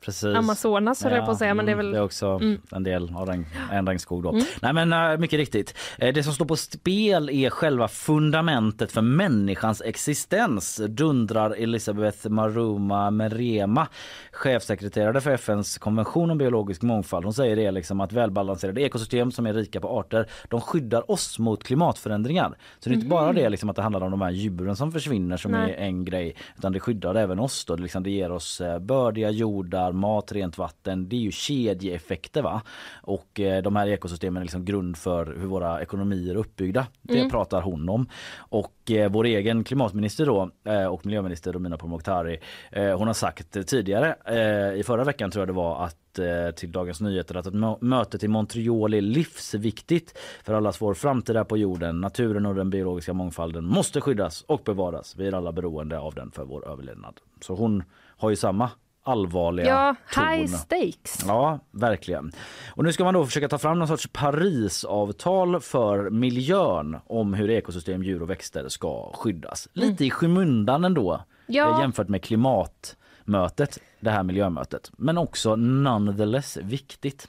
Precis. 0.08 0.36
Amazonas 0.36 1.02
höll 1.04 1.12
jag 1.12 1.24
på 1.24 1.30
att 1.30 1.38
säga 1.38 1.54
men 1.54 1.66
det 1.66 1.72
är 1.72 1.74
mm, 1.74 1.86
väl 1.86 1.92
det 1.92 1.98
är 1.98 2.02
också 2.02 2.26
Mm. 2.26 2.60
en 2.72 2.82
del 2.84 3.14
av 3.16 3.26
regn, 3.28 3.46
en 3.72 3.86
regnskog. 3.86 4.22
Då. 4.22 4.32
Nej 4.62 4.72
men 4.72 4.92
äh, 4.92 5.18
mycket 5.18 5.36
riktigt. 5.36 5.74
Eh, 5.98 6.14
Det 6.14 6.22
som 6.22 6.32
står 6.32 6.44
på 6.44 6.56
spel 6.56 7.30
är 7.30 7.50
själva 7.50 7.88
fundamentet 7.88 8.92
för 8.92 9.00
människans 9.02 9.82
existens 9.84 10.80
dundrar 10.88 11.50
Elisabeth 11.50 12.28
Maruma 12.28 13.10
Merema, 13.10 13.86
chefsekreterare 14.32 15.20
för 15.20 15.30
FNs 15.30 15.78
konvention 15.78 16.30
om 16.30 16.38
biologisk 16.38 16.82
mångfald. 16.82 17.24
Hon 17.24 17.34
säger 17.34 17.56
det 17.56 17.70
liksom 17.70 18.00
att 18.00 18.12
välbalanserade 18.12 18.80
ekosystem 18.82 19.30
som 19.32 19.46
är 19.46 19.52
rika 19.54 19.80
på 19.80 19.88
arter, 19.98 20.26
de 20.48 20.60
skyddar 20.60 21.10
oss 21.10 21.38
mot 21.38 21.64
klimatförändringar. 21.64 22.54
Så 22.78 22.88
det 22.88 22.94
är 22.94 22.96
inte 22.96 23.06
bara 23.08 23.32
det 23.32 23.48
liksom 23.48 23.70
att 23.70 23.76
det 23.76 23.82
handlar 23.82 24.00
om 24.00 24.10
de 24.10 24.20
här 24.22 24.30
djuren 24.30 24.76
som 24.76 24.92
försvinner 24.92 25.36
som 25.36 25.52
Nej. 25.52 25.70
är 25.72 25.76
en 25.76 26.04
grej, 26.04 26.36
utan 26.58 26.72
det 26.72 26.80
skyddar 26.80 27.14
även 27.14 27.38
oss 27.38 27.64
då. 27.64 27.76
Det, 27.76 27.82
liksom, 27.82 28.02
det 28.02 28.10
ger 28.10 28.32
oss 28.32 28.60
eh, 28.60 28.78
bördiga 28.78 29.30
jordar, 29.30 29.92
mat, 29.98 30.32
rent 30.32 30.58
vatten. 30.58 31.08
Det 31.08 31.16
är 31.16 31.20
ju 31.20 31.32
kedjeeffekter 31.32 32.42
va. 32.42 32.62
Och 33.02 33.40
eh, 33.40 33.62
de 33.62 33.76
här 33.76 33.86
ekosystemen 33.86 34.40
är 34.40 34.44
liksom 34.44 34.64
grund 34.64 34.96
för 34.96 35.26
hur 35.26 35.46
våra 35.46 35.82
ekonomier 35.82 36.34
är 36.34 36.38
uppbyggda. 36.38 36.86
Det 37.02 37.30
pratar 37.30 37.62
hon 37.62 37.88
om. 37.88 38.08
Och 38.36 38.90
eh, 38.90 39.10
vår 39.10 39.24
egen 39.24 39.64
klimatminister 39.64 40.26
då 40.26 40.50
eh, 40.64 40.84
och 40.84 41.06
miljöminister 41.06 41.52
Romina 41.52 41.76
Pourmokhtari, 41.76 42.40
eh, 42.70 42.98
hon 42.98 43.06
har 43.06 43.14
sagt 43.14 43.66
tidigare 43.66 44.16
eh, 44.24 44.80
i 44.80 44.82
förra 44.86 45.04
veckan 45.04 45.30
tror 45.30 45.40
jag 45.40 45.48
det 45.48 45.52
var 45.52 45.84
att 45.84 46.18
eh, 46.18 46.54
till 46.54 46.72
Dagens 46.72 47.00
Nyheter 47.00 47.34
att 47.34 47.46
ett 47.46 47.82
mötet 47.82 48.24
i 48.24 48.28
Montreal 48.28 48.94
är 48.94 49.00
livsviktigt 49.00 50.18
för 50.44 50.54
allas 50.54 50.82
vår 50.82 50.94
framtid 50.94 51.36
här 51.36 51.44
på 51.44 51.56
jorden. 51.56 52.00
Naturen 52.00 52.46
och 52.46 52.54
den 52.54 52.70
biologiska 52.70 53.12
mångfalden 53.12 53.64
måste 53.64 54.00
skyddas 54.00 54.42
och 54.42 54.62
bevaras. 54.64 55.16
Vi 55.16 55.26
är 55.26 55.32
alla 55.32 55.52
beroende 55.52 55.98
av 55.98 56.14
den 56.14 56.30
för 56.30 56.44
vår 56.44 56.68
överlevnad. 56.68 57.20
Så 57.40 57.54
hon 57.54 57.82
har 58.16 58.30
ju 58.30 58.36
samma 58.36 58.70
allvarliga 59.10 59.68
ja, 59.68 59.94
ton. 60.14 60.28
high 60.28 60.46
stakes. 60.46 61.24
Ja, 61.26 61.58
verkligen. 61.70 62.32
Och 62.74 62.84
nu 62.84 62.92
ska 62.92 63.04
man 63.04 63.14
då 63.14 63.24
försöka 63.26 63.48
ta 63.48 63.58
fram 63.58 63.78
någon 63.78 63.88
sorts 63.88 64.08
Parisavtal 64.12 65.60
för 65.60 66.10
miljön 66.10 66.96
om 67.06 67.34
hur 67.34 67.50
ekosystem, 67.50 68.02
djur 68.02 68.22
och 68.22 68.30
växter 68.30 68.68
ska 68.68 69.12
skyddas. 69.14 69.68
Lite 69.72 70.04
i 70.04 70.10
skymundan 70.10 70.84
ändå 70.84 71.20
Ja. 71.46 71.74
eh, 71.74 71.80
jämfört 71.80 72.08
med 72.08 72.22
klimatmötet. 72.22 73.78
det 74.00 74.10
här 74.10 74.22
miljömötet 74.22 74.90
men 74.96 75.18
också 75.18 75.56
nonetheless 75.56 76.56
viktigt. 76.56 77.28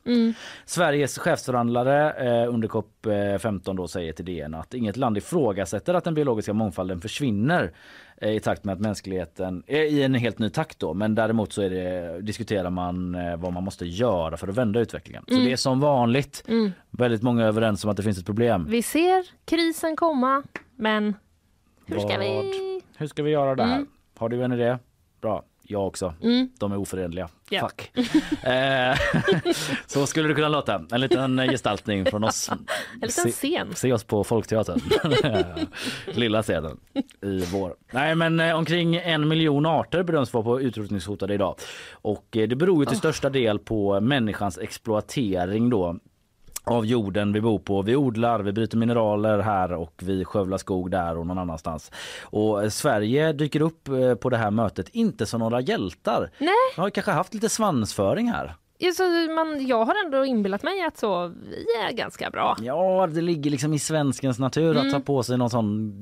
Sveriges 0.65 1.17
chefsförhandlare 1.19 2.11
eh, 2.43 2.53
under 2.53 2.67
COP 2.67 3.05
eh, 3.05 3.37
15 3.37 3.75
då 3.75 3.87
säger 3.87 4.13
till 4.13 4.25
DN 4.25 4.53
att 4.53 4.73
inget 4.73 4.97
land 4.97 5.17
ifrågasätter 5.17 5.93
att 5.93 6.03
den 6.03 6.13
biologiska 6.13 6.53
mångfalden 6.53 7.01
försvinner 7.01 7.63
eh, 7.63 7.69
i 8.21 8.39
takt 8.39 8.63
med 8.63 8.73
att 8.73 8.79
mänskligheten 8.79 9.63
eh, 9.67 9.79
i 9.79 10.03
en 10.03 10.13
helt 10.13 10.39
ny 10.39 10.49
takt 10.49 10.79
då 10.79 10.93
men 10.93 11.15
däremot 11.15 11.53
så 11.53 11.61
är 11.61 11.69
det, 11.69 12.21
diskuterar 12.21 12.69
man 12.69 13.15
eh, 13.15 13.37
vad 13.37 13.53
man 13.53 13.63
måste 13.63 13.85
göra 13.85 14.37
för 14.37 14.47
att 14.47 14.55
vända 14.57 14.79
utvecklingen. 14.79 15.23
Så 15.27 15.33
det 15.35 15.51
är 15.51 15.55
som 15.55 15.79
vanligt 15.79 16.43
väldigt 16.89 17.21
många 17.21 17.43
är 17.43 17.47
överens 17.47 17.83
om 17.83 17.91
att 17.91 17.97
det 17.97 18.03
finns 18.03 18.17
ett 18.19 18.25
problem. 18.25 18.65
Vi 18.69 18.81
ser 18.81 19.25
krisen 19.45 19.95
komma, 19.95 20.43
men 20.75 21.15
hur 21.85 21.99
ska 21.99 22.07
Vad- 22.07 22.19
vi... 22.19 22.81
Hur 22.97 23.07
ska 23.07 23.23
vi 23.23 23.31
göra 23.31 23.55
det 23.55 23.63
här? 23.63 23.75
Mm. 23.75 23.87
Har 24.17 24.29
du 24.29 24.43
en 24.43 24.53
idé? 24.53 24.77
Bra, 25.21 25.43
jag 25.71 25.87
också. 25.87 26.13
Mm. 26.21 26.49
De 26.59 26.71
är 26.71 26.77
oförenliga. 26.77 27.29
Ja. 27.49 27.69
Fuck. 27.69 27.91
Eh, 28.45 28.97
så 29.87 30.05
skulle 30.05 30.27
det 30.27 30.33
kunna 30.33 30.49
låta. 30.49 30.85
En 30.91 31.01
liten 31.01 31.37
gestaltning 31.37 32.05
från 32.05 32.23
oss. 32.23 32.49
En 32.51 32.57
liten 33.01 33.09
Se- 33.23 33.31
scen. 33.31 33.75
Se 33.75 33.93
oss 33.93 34.03
på 34.03 34.23
Folkteatern. 34.23 34.79
Lilla 36.05 36.43
scenen 36.43 36.79
i 37.21 37.45
vår. 37.51 37.75
Nej 37.91 38.15
men 38.15 38.39
eh, 38.39 38.55
omkring 38.57 38.95
en 38.95 39.27
miljon 39.27 39.65
arter 39.65 40.03
bedöms 40.03 40.33
vara 40.33 40.43
på 40.43 40.61
utrotningshotade 40.61 41.33
idag. 41.33 41.55
Och 41.91 42.37
eh, 42.37 42.47
det 42.47 42.55
beror 42.55 42.83
ju 42.83 42.85
till 42.85 42.97
största 42.97 43.29
del 43.29 43.59
på 43.59 43.99
människans 43.99 44.57
exploatering 44.57 45.69
då 45.69 45.95
av 46.69 46.85
jorden 46.85 47.33
vi 47.33 47.41
bor 47.41 47.59
på. 47.59 47.81
Vi 47.81 47.95
odlar, 47.95 48.39
vi 48.39 48.51
bryter 48.51 48.77
mineraler 48.77 49.39
här 49.39 49.73
och 49.73 49.93
vi 50.03 50.25
skövlar 50.25 50.57
skog 50.57 50.91
där 50.91 51.17
och 51.17 51.27
någon 51.27 51.37
annanstans. 51.37 51.91
Och 52.23 52.63
eh, 52.63 52.69
Sverige 52.69 53.33
dyker 53.33 53.61
upp 53.61 53.87
eh, 53.87 54.15
på 54.15 54.29
det 54.29 54.37
här 54.37 54.51
mötet 54.51 54.89
inte 54.89 55.25
som 55.25 55.39
några 55.39 55.61
hjältar. 55.61 56.31
Nej. 56.37 56.49
Vi 56.75 56.81
har 56.81 56.89
kanske 56.89 57.11
haft 57.11 57.33
lite 57.33 57.49
svansföring 57.49 58.31
här. 58.31 58.55
Ja, 58.81 58.91
så 58.91 59.03
man, 59.35 59.67
jag 59.67 59.85
har 59.85 60.05
ändå 60.05 60.25
inbillat 60.25 60.63
mig 60.63 60.83
att 60.83 60.97
så, 60.97 61.27
vi 61.27 61.65
är 61.87 61.91
ganska 61.93 62.29
bra. 62.29 62.57
Ja, 62.61 63.07
det 63.07 63.21
ligger 63.21 63.51
liksom 63.51 63.73
i 63.73 63.79
svenskens 63.79 64.39
natur 64.39 64.77
att 64.77 64.91
ta 64.91 64.99
på 64.99 65.23
sig 65.23 65.37
någon 65.37 65.49
sån 65.49 65.93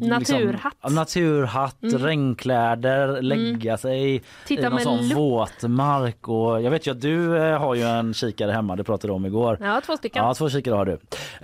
Naturhatt. 0.00 0.74
Liksom, 0.74 0.94
naturhatt, 0.94 1.76
regnkläder, 1.80 3.22
lägga 3.22 3.76
sig 3.76 4.22
Titta 4.46 4.66
i 4.66 4.70
någon 4.70 4.80
sån 4.80 5.08
våtmark. 5.08 6.28
Och 6.28 6.62
jag 6.62 6.70
vet 6.70 6.86
ju 6.86 6.90
att 6.90 7.00
du 7.00 7.36
eh, 7.36 7.58
har 7.58 7.74
ju 7.74 7.82
en 7.82 8.14
kikare 8.14 8.52
hemma, 8.52 8.76
det 8.76 8.84
pratade 8.84 9.08
du 9.08 9.14
om 9.14 9.26
igår. 9.26 9.58
Ja, 9.60 9.80
två 9.86 9.96
stycken. 9.96 10.24
Ja, 10.24 10.34
två 10.34 10.50
kikare 10.50 10.74
har 10.74 10.84
du. 10.84 10.92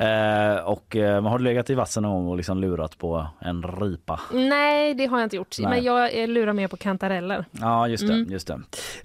Eh, 0.04 0.64
och 0.64 0.96
eh, 0.96 1.22
har 1.22 1.38
du 1.38 1.44
legat 1.44 1.70
i 1.70 1.74
vassen 1.74 2.02
någon 2.02 2.12
gång 2.12 2.28
och 2.28 2.36
liksom 2.36 2.58
lurat 2.58 2.98
på 2.98 3.26
en 3.40 3.62
ripa? 3.62 4.20
Nej, 4.32 4.94
det 4.94 5.06
har 5.06 5.18
jag 5.18 5.26
inte 5.26 5.36
gjort. 5.36 5.56
Nej. 5.58 5.70
Men 5.70 5.84
jag 5.84 6.22
eh, 6.22 6.28
lurar 6.28 6.52
mer 6.52 6.68
på 6.68 6.76
kantareller. 6.76 7.44
Ja, 7.50 7.88
just 7.88 8.06
det. 8.06 8.14
Mm. 8.14 8.32
Just 8.32 8.46
det. 8.46 8.60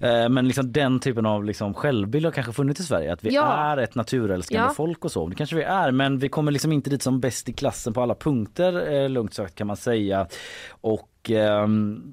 Eh, 0.08 0.28
men 0.28 0.46
liksom 0.46 0.72
den 0.72 1.00
typen 1.00 1.26
av 1.26 1.44
liksom 1.50 1.74
självbild 1.74 2.24
har 2.24 2.32
kanske 2.32 2.52
funnits 2.52 2.80
i 2.80 2.84
Sverige. 2.84 3.12
Att 3.12 3.24
vi 3.24 3.34
Ja. 3.34 3.52
är 3.52 3.76
ett 3.76 3.94
naturälskande 3.94 4.66
Ja. 4.68 4.74
folk 4.74 5.04
och 5.04 5.12
så. 5.12 5.26
Det 5.28 5.34
kanske 5.36 5.56
vi 5.56 5.62
är, 5.62 5.90
men 5.90 6.18
vi 6.18 6.28
kommer 6.28 6.52
liksom 6.52 6.72
inte 6.72 6.90
dit 6.90 7.02
som 7.02 7.20
bäst 7.20 7.48
i 7.48 7.52
klassen 7.52 7.92
på 7.92 8.02
alla 8.02 8.14
punkter, 8.14 8.92
eh, 8.92 9.08
lugnt 9.08 9.34
sagt 9.34 9.54
kan 9.54 9.66
man 9.66 9.76
säga. 9.76 10.26
Och 10.70 11.30
ehm, 11.30 12.12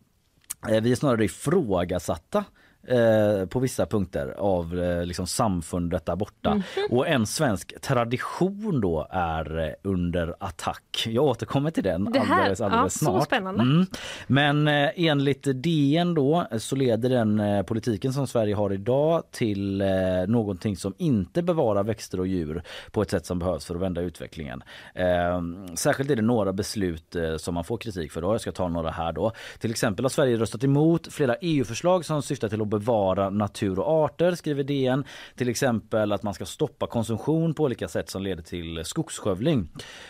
eh, 0.70 0.82
vi 0.82 0.92
är 0.92 0.96
snarare 0.96 1.26
ifrågasatta 1.26 2.46
eh, 2.88 3.46
på 3.46 3.60
vissa 3.60 3.86
punkter 3.86 4.34
av 4.38 4.80
eh, 4.80 5.06
liksom 5.06 5.28
samfundet 5.28 6.06
där 6.06 6.16
borta. 6.16 6.54
Mhm. 6.56 6.64
Och 6.90 7.08
en 7.08 7.26
svensk 7.26 7.82
tradition 7.82 8.82
då 8.82 9.08
är 9.12 9.60
eh, 9.60 9.74
under 9.84 10.36
attack. 10.40 11.04
Jag 11.08 11.24
återkommer 11.24 11.72
till 11.72 11.84
den 11.84 12.04
Det 12.12 12.20
här- 12.20 12.38
alldeles, 12.40 12.62
alldeles 12.62 12.84
ja, 13.02 13.06
så 13.06 13.12
snart. 13.12 13.24
spännande. 13.26 13.62
Mm. 13.64 13.86
Men 14.28 14.68
eh, 14.68 14.90
enligt 14.96 15.48
DN 15.64 16.14
då 16.14 16.48
så 16.58 16.76
leder 16.76 17.10
den 17.10 17.66
politiken 17.66 18.14
som 18.14 18.28
Sverige 18.28 18.56
har 18.56 18.74
idag 18.74 19.24
till 19.32 19.82
eh, 19.82 19.88
någonting 20.28 20.78
som 20.78 20.94
inte 20.98 21.42
bevarar 21.42 21.84
växter 21.84 22.20
och 22.20 22.28
djur 22.28 22.64
på 22.92 23.02
ett 23.02 23.10
sätt 23.12 23.26
som 23.26 23.40
behövs 23.40 23.66
för 23.66 23.76
att 23.76 23.82
vända 23.82 24.02
utvecklingen. 24.02 24.64
Eh, 24.94 25.42
särskilt 25.76 26.12
är 26.12 26.16
det 26.16 26.22
några 26.22 26.54
beslut 26.54 27.16
som 27.38 27.54
man 27.54 27.64
får 27.64 27.78
kritik 27.78 28.12
för. 28.12 28.22
Då. 28.22 28.34
Jag 28.34 28.42
ska 28.42 28.52
ta 28.52 28.68
några 28.68 28.90
här 28.92 29.12
då. 29.12 29.32
Till 29.60 29.72
exempel 29.72 30.06
har 30.06 30.10
Sverige 30.10 30.38
röstat 30.38 30.64
emot 30.64 31.08
flera 31.14 31.36
EU-förslag 31.42 32.06
som 32.06 32.22
syftar 32.22 32.50
till 32.50 32.62
att 32.62 32.68
bevara 32.80 33.30
natur 33.30 33.80
och 33.80 34.06
arter, 34.06 34.36
skriver 34.36 34.64
DN. 34.64 35.04
Till 35.36 35.50
exempel 35.50 36.12
att 36.12 36.24
man 36.24 36.34
ska 36.34 36.46
stoppa 36.46 36.88
konsumtion 36.88 37.54
på 37.54 37.64
olika 37.64 37.88
sätt 37.88 38.10
som 38.10 38.22
leder 38.22 38.44
till 38.44 38.86
skogsskövling. 38.86 39.70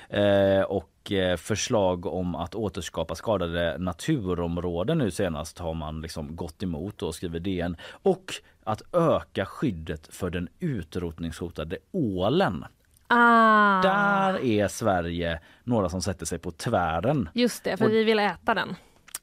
Eh, 0.10 0.62
och 0.62 1.12
eh, 1.12 1.38
förslag 1.38 2.06
om 2.06 2.36
att 2.36 2.56
återskapa 2.56 3.16
skadade 3.16 3.78
naturområden 3.78 4.98
nu 4.98 5.12
senast 5.12 5.60
har 5.60 5.74
man 5.74 6.02
liksom 6.02 6.36
gått 6.36 6.64
emot 6.64 7.02
och 7.04 7.16
skriver 7.16 7.40
DN. 7.40 7.78
Och 8.04 8.34
att 8.64 8.82
öka 8.96 9.46
skyddet 9.46 10.08
för 10.16 10.30
den 10.30 10.48
utrotningshotade 10.60 11.78
ålen. 11.92 12.66
Ah, 13.10 13.82
Där 13.82 14.44
är 14.46 14.68
Sverige 14.68 15.40
några 15.64 15.90
som 15.90 16.02
sätter 16.02 16.26
sig 16.26 16.40
på 16.40 16.52
tvären. 16.52 17.30
just 17.34 17.64
det, 17.64 17.78
för 17.78 17.86
Och- 17.86 17.92
vi 17.92 18.04
vill 18.04 18.20
äta 18.20 18.54
den. 18.54 18.76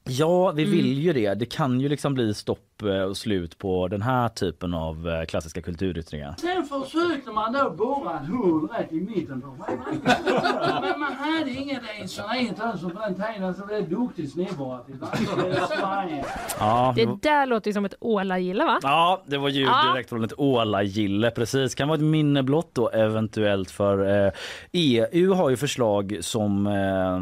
Ja, 0.08 0.50
vi 0.50 0.62
Mm. 0.62 0.74
vill 0.76 0.98
ju 0.98 1.12
det. 1.12 1.34
Det 1.34 1.46
kan 1.46 1.80
ju 1.80 1.88
liksom 1.88 2.14
bli 2.14 2.34
stopp 2.34 2.82
eh, 2.82 3.00
och 3.02 3.16
slut 3.16 3.58
på 3.58 3.88
den 3.88 4.02
här 4.02 4.28
typen 4.28 4.74
av 4.74 5.08
eh, 5.08 5.24
klassiska 5.24 5.62
kulturyttringar. 5.62 6.34
Sen 6.38 6.64
försökte 6.64 7.30
man 7.30 7.52
då 7.52 7.70
borra 7.70 8.20
ett 8.20 8.28
hål 8.28 8.68
rätt 8.68 8.92
i 8.92 9.00
mitten 9.00 9.40
på 9.40 9.48
Men 10.82 11.00
man 11.00 11.12
hade 11.12 11.50
ingen 11.50 11.80
instrument 12.02 12.60
alltså 12.60 12.90
på 12.90 13.00
den 13.00 13.14
tiden 13.14 13.54
så 13.54 13.66
det 13.66 13.76
är 13.76 13.82
duktigt 13.82 14.32
snedborrat. 14.32 14.86
Ja, 16.58 16.92
Det 16.96 17.08
där 17.22 17.46
låter 17.46 17.68
ju 17.70 17.74
som 17.74 17.84
ett 17.84 17.94
ålagille 18.00 18.64
va? 18.64 18.78
Ja, 18.82 19.22
det 19.26 19.38
var 19.38 19.48
Ja. 19.48 19.92
direkt 19.94 20.08
från 20.08 20.24
ett 20.24 20.32
ålagille. 20.38 21.30
Precis, 21.30 21.74
kan 21.74 21.88
vara 21.88 21.96
ett 21.98 22.04
minne 22.04 22.42
blott 22.42 22.70
då 22.72 22.88
eventuellt 22.90 23.70
för 23.70 24.26
eh, 24.26 24.32
EU 24.72 25.34
har 25.34 25.50
ju 25.50 25.56
förslag 25.56 26.16
som 26.20 26.66
eh, 26.66 27.20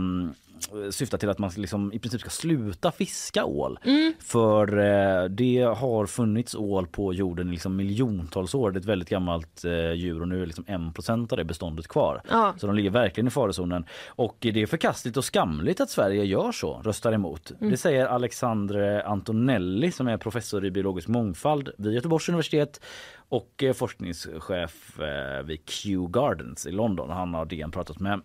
syftar 0.91 1.19
till 1.19 1.29
att 1.29 1.39
man 1.39 1.51
liksom 1.57 1.93
i 1.93 1.99
princip 1.99 2.21
ska 2.21 2.31
sluta 2.31 2.93
fiska 2.93 3.45
ål. 3.45 3.79
För 4.19 4.79
eh, 4.79 5.25
det 5.25 5.63
har 5.63 6.07
funnits 6.07 6.55
ål 6.55 6.87
på 6.87 7.15
jorden 7.15 7.49
i 7.49 7.51
liksom 7.51 7.77
miljontals 7.77 8.55
år. 8.55 8.71
Det 8.71 8.77
är 8.77 8.81
ett 8.81 8.87
väldigt 8.87 9.09
gammalt 9.09 9.65
eh, 9.65 9.93
djur 9.93 10.21
och 10.21 10.29
nu 10.29 10.43
är 10.43 10.47
liksom 10.47 10.65
1% 10.65 11.33
av 11.33 11.37
det 11.37 11.45
beståndet 11.45 11.89
kvar. 11.89 12.23
Ja. 12.31 12.55
Så 12.59 12.67
de 12.67 12.77
ligger 12.77 12.91
verkligen 12.91 13.27
i 13.27 13.31
farozonen. 13.31 13.85
Och 14.07 14.37
det 14.41 14.63
är 14.63 14.67
förkastligt 14.67 15.17
och 15.17 15.25
skamligt 15.25 15.81
att 15.81 15.91
Sverige 15.91 16.25
gör 16.25 16.53
så, 16.53 16.81
röstar 16.85 17.13
emot. 17.13 17.53
Det 17.59 17.77
säger 17.77 18.07
Alexandre 18.07 19.03
Antonelli 19.03 19.93
som 19.93 20.09
är 20.09 20.17
professor 20.17 20.65
i 20.65 20.71
biologisk 20.71 21.09
mångfald 21.09 21.71
vid 21.79 21.93
Göteborgs 21.93 22.29
universitet 22.29 22.81
och 23.29 23.63
eh, 23.63 23.73
forskningschef 23.73 25.01
eh, 25.01 25.43
vid 25.43 25.71
Kew 25.71 26.13
Gardens 26.13 26.67
i 26.67 26.71
London. 26.71 27.11
Han 27.11 27.35
har 27.35 27.45
DN 27.45 27.71
pratat 27.71 28.01
med. 28.01 28.21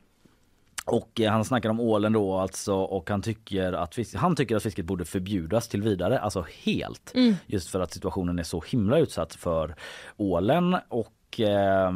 Och 0.87 1.21
eh, 1.21 1.31
han 1.31 1.45
snackar 1.45 1.69
om 1.69 1.79
ålen 1.79 2.13
då 2.13 2.33
alltså 2.33 2.75
och 2.75 3.09
han 3.09 3.21
tycker 3.21 3.73
att, 3.73 3.95
fisk, 3.95 4.15
han 4.15 4.35
tycker 4.35 4.55
att 4.55 4.63
fisket 4.63 4.85
borde 4.85 5.05
förbjudas 5.05 5.67
till 5.67 5.81
vidare, 5.81 6.19
alltså 6.19 6.45
helt. 6.63 7.13
Just 7.45 7.69
för 7.69 7.79
att 7.79 7.93
situationen 7.93 8.39
är 8.39 8.43
så 8.43 8.63
himla 8.71 8.99
utsatt 8.99 9.35
för 9.35 9.75
ålen 10.17 10.77
och 10.89 11.39
eh, 11.39 11.91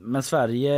men 0.00 0.22
Sverige 0.22 0.74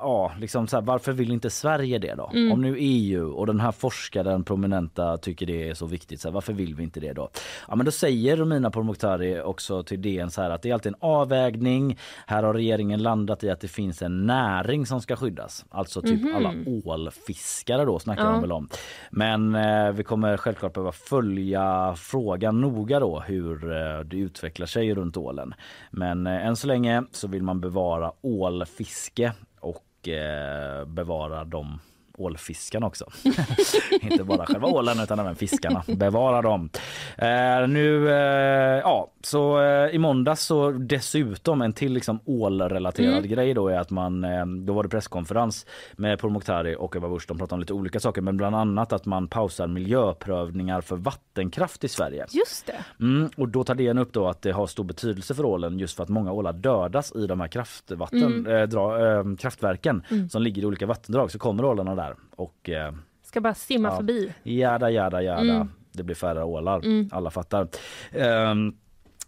Ja, 0.00 0.32
liksom 0.38 0.66
så 0.68 0.76
här, 0.76 0.82
varför 0.82 1.12
vill 1.12 1.32
inte 1.32 1.50
Sverige 1.50 1.98
det 1.98 2.14
då? 2.14 2.22
Om 2.52 2.62
nu 2.62 2.76
EU 2.78 3.30
och 3.30 3.46
den 3.46 3.60
här 3.60 3.72
forskaren 3.72 4.44
prominenta 4.44 5.16
tycker 5.16 5.46
det 5.46 5.68
är 5.68 5.74
så 5.74 5.86
viktigt, 5.86 6.20
så 6.20 6.28
här, 6.28 6.32
varför 6.32 6.52
vill 6.52 6.74
vi 6.74 6.82
inte 6.82 7.00
det 7.00 7.12
då? 7.12 7.28
Ja, 7.68 7.76
men 7.76 7.84
då 7.86 7.92
säger 7.92 8.36
Romina 8.36 8.70
Pourmokhtari 8.70 9.40
också 9.40 9.82
till 9.82 10.02
DN 10.02 10.30
så 10.30 10.42
här 10.42 10.50
att 10.50 10.62
det 10.62 10.70
är 10.70 10.74
alltid 10.74 10.92
en 10.92 10.98
avvägning. 11.00 11.98
Här 12.26 12.42
har 12.42 12.54
regeringen 12.54 13.02
landat 13.02 13.44
i 13.44 13.50
att 13.50 13.60
det 13.60 13.68
finns 13.68 14.02
en 14.02 14.26
näring 14.26 14.86
som 14.86 15.00
ska 15.00 15.16
skyddas, 15.16 15.64
alltså 15.70 16.02
typ 16.02 16.34
alla 16.36 16.54
ålfiskare 16.84 17.84
då 17.84 17.98
snackar 17.98 18.24
Ja. 18.24 18.30
de 18.30 18.40
väl 18.40 18.52
om. 18.52 18.68
Men 19.10 19.54
eh, 19.54 19.92
vi 19.92 20.04
kommer 20.04 20.36
självklart 20.36 20.72
behöva 20.72 20.92
följa 20.92 21.94
frågan 21.96 22.60
noga 22.60 23.00
då 23.00 23.20
hur 23.20 23.72
eh, 23.72 24.00
det 24.00 24.16
utvecklar 24.16 24.66
sig 24.66 24.94
runt 24.94 25.16
ålen. 25.16 25.54
Men 25.90 26.26
eh, 26.26 26.46
än 26.46 26.56
så 26.56 26.66
länge 26.66 27.02
så 27.12 27.28
vill 27.28 27.42
man 27.42 27.60
bevara 27.60 28.12
ålfiske 28.22 29.32
Eh, 30.10 30.84
bevara 30.86 31.44
de 31.44 31.56
ålfiskarna 32.20 32.86
också. 32.86 33.04
Inte 34.00 34.24
bara 34.24 34.46
själva 34.46 34.68
ålen 34.68 35.00
utan 35.00 35.18
även 35.18 35.36
fiskarna. 35.36 35.84
Bevara 35.86 36.42
dem. 36.42 36.70
Eh, 37.18 37.68
nu, 37.68 38.10
eh, 38.10 38.80
ja, 38.84 39.10
så 39.22 39.60
eh, 39.60 39.94
i 39.94 39.98
måndags 39.98 40.42
så 40.42 40.70
dessutom 40.70 41.62
en 41.62 41.72
till 41.72 41.92
liksom 41.92 42.20
ålrelaterad 42.24 43.28
grej 43.28 43.54
då 43.54 43.68
är 43.68 43.78
att 43.78 43.90
man, 43.90 44.24
eh, 44.24 44.46
då 44.46 44.72
var 44.72 44.82
det 44.82 44.88
presskonferens 44.88 45.66
med 45.96 46.18
Pourmokhtari 46.18 46.76
och 46.78 46.96
Ebba 46.96 47.08
Busch. 47.08 47.24
De 47.28 47.38
pratade 47.38 47.54
om 47.54 47.60
lite 47.60 47.72
olika 47.72 48.00
saker 48.00 48.22
men 48.22 48.36
bland 48.36 48.56
annat 48.56 48.92
att 48.92 49.06
man 49.06 49.28
pausar 49.28 49.66
miljöprövningar 49.66 50.80
för 50.80 50.96
vattenkraft 50.96 51.84
i 51.84 51.88
Sverige. 51.88 52.26
Just 52.30 52.66
det. 52.66 52.84
Mm, 53.00 53.30
och 53.36 53.48
då 53.48 53.64
tar 53.64 53.74
DN 53.74 53.98
upp 53.98 54.12
då 54.12 54.28
att 54.28 54.42
det 54.42 54.50
har 54.50 54.66
stor 54.66 54.84
betydelse 54.84 55.34
för 55.34 55.44
ålen 55.44 55.78
just 55.78 55.96
för 55.96 56.02
att 56.02 56.08
många 56.08 56.32
ålar 56.32 56.52
dödas 56.52 57.12
i 57.16 57.26
de 57.26 57.40
här 57.40 57.48
kraftvatten, 57.48 58.46
eh, 58.46 58.62
dra, 58.62 59.06
eh, 59.06 59.24
kraftverken 59.38 60.02
som 60.30 60.42
ligger 60.42 60.62
i 60.62 60.66
olika 60.66 60.86
vattendrag. 60.86 61.30
Så 61.30 61.38
kommer 61.38 61.64
ålarna 61.64 61.94
där 61.94 62.07
och 62.36 62.68
eh, 62.68 62.92
Ska 63.22 63.40
bara 63.40 63.54
simma 63.54 63.88
Ja. 63.88 63.96
förbi. 63.96 64.32
jada 64.42 64.90
jada 64.90 65.22
jada. 65.22 65.68
det 65.92 66.02
blir 66.02 66.14
färre 66.14 66.44
ålar. 66.44 66.78
Mm. 66.78 67.08
Alla 67.12 67.30
fattar. 67.30 67.68
Ehm, 68.12 68.72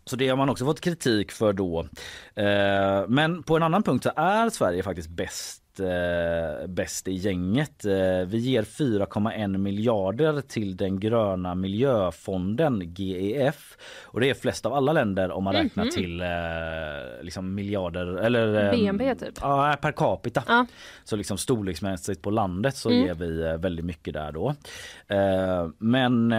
så 0.04 0.16
det 0.16 0.28
har 0.28 0.36
man 0.36 0.48
också 0.48 0.64
fått 0.64 0.80
kritik 0.80 1.32
för 1.32 1.52
då. 1.52 1.80
Eh, 2.34 3.08
men 3.08 3.42
på 3.42 3.56
en 3.56 3.62
annan 3.62 3.82
punkt 3.82 4.02
så 4.04 4.10
är 4.16 4.50
Sverige 4.50 4.82
faktiskt 4.82 5.08
bäst 5.10 5.62
eh, 5.80 6.66
bäst 6.66 7.08
i 7.08 7.12
gänget. 7.12 7.84
Eh, 7.84 7.92
vi 8.26 8.38
ger 8.38 8.62
4,1 8.62 9.58
miljarder 9.58 10.40
till 10.40 10.76
den 10.76 11.00
gröna 11.00 11.54
miljöfonden 11.54 12.94
GEF 12.96 13.76
och 14.04 14.20
det 14.20 14.30
är 14.30 14.34
flest 14.34 14.66
av 14.66 14.74
alla 14.74 14.92
länder 14.92 15.30
om 15.30 15.44
man 15.44 15.54
mm 15.54 15.66
-hmm. 15.66 15.68
räknar 15.68 15.84
mhm. 15.84 15.90
till 15.90 16.20
eh, 16.20 17.24
liksom 17.24 17.54
miljarder 17.54 18.06
eller 18.06 18.64
eh, 18.64 18.70
BNP 18.70 19.14
typ. 19.14 19.34
Ja, 19.40 19.76
per 19.80 19.92
capita. 19.92 20.42
Ah. 20.46 20.66
Så 21.04 21.16
liksom 21.16 21.38
storleksmässigt 21.38 22.22
på 22.22 22.30
landet 22.30 22.76
så 22.76 22.90
mm. 22.90 23.06
ger 23.06 23.14
vi 23.14 23.42
eh, 23.42 23.56
väldigt 23.56 23.84
mycket 23.84 24.14
där 24.14 24.32
då. 24.32 24.54
Eh, 25.06 25.68
men 25.78 26.34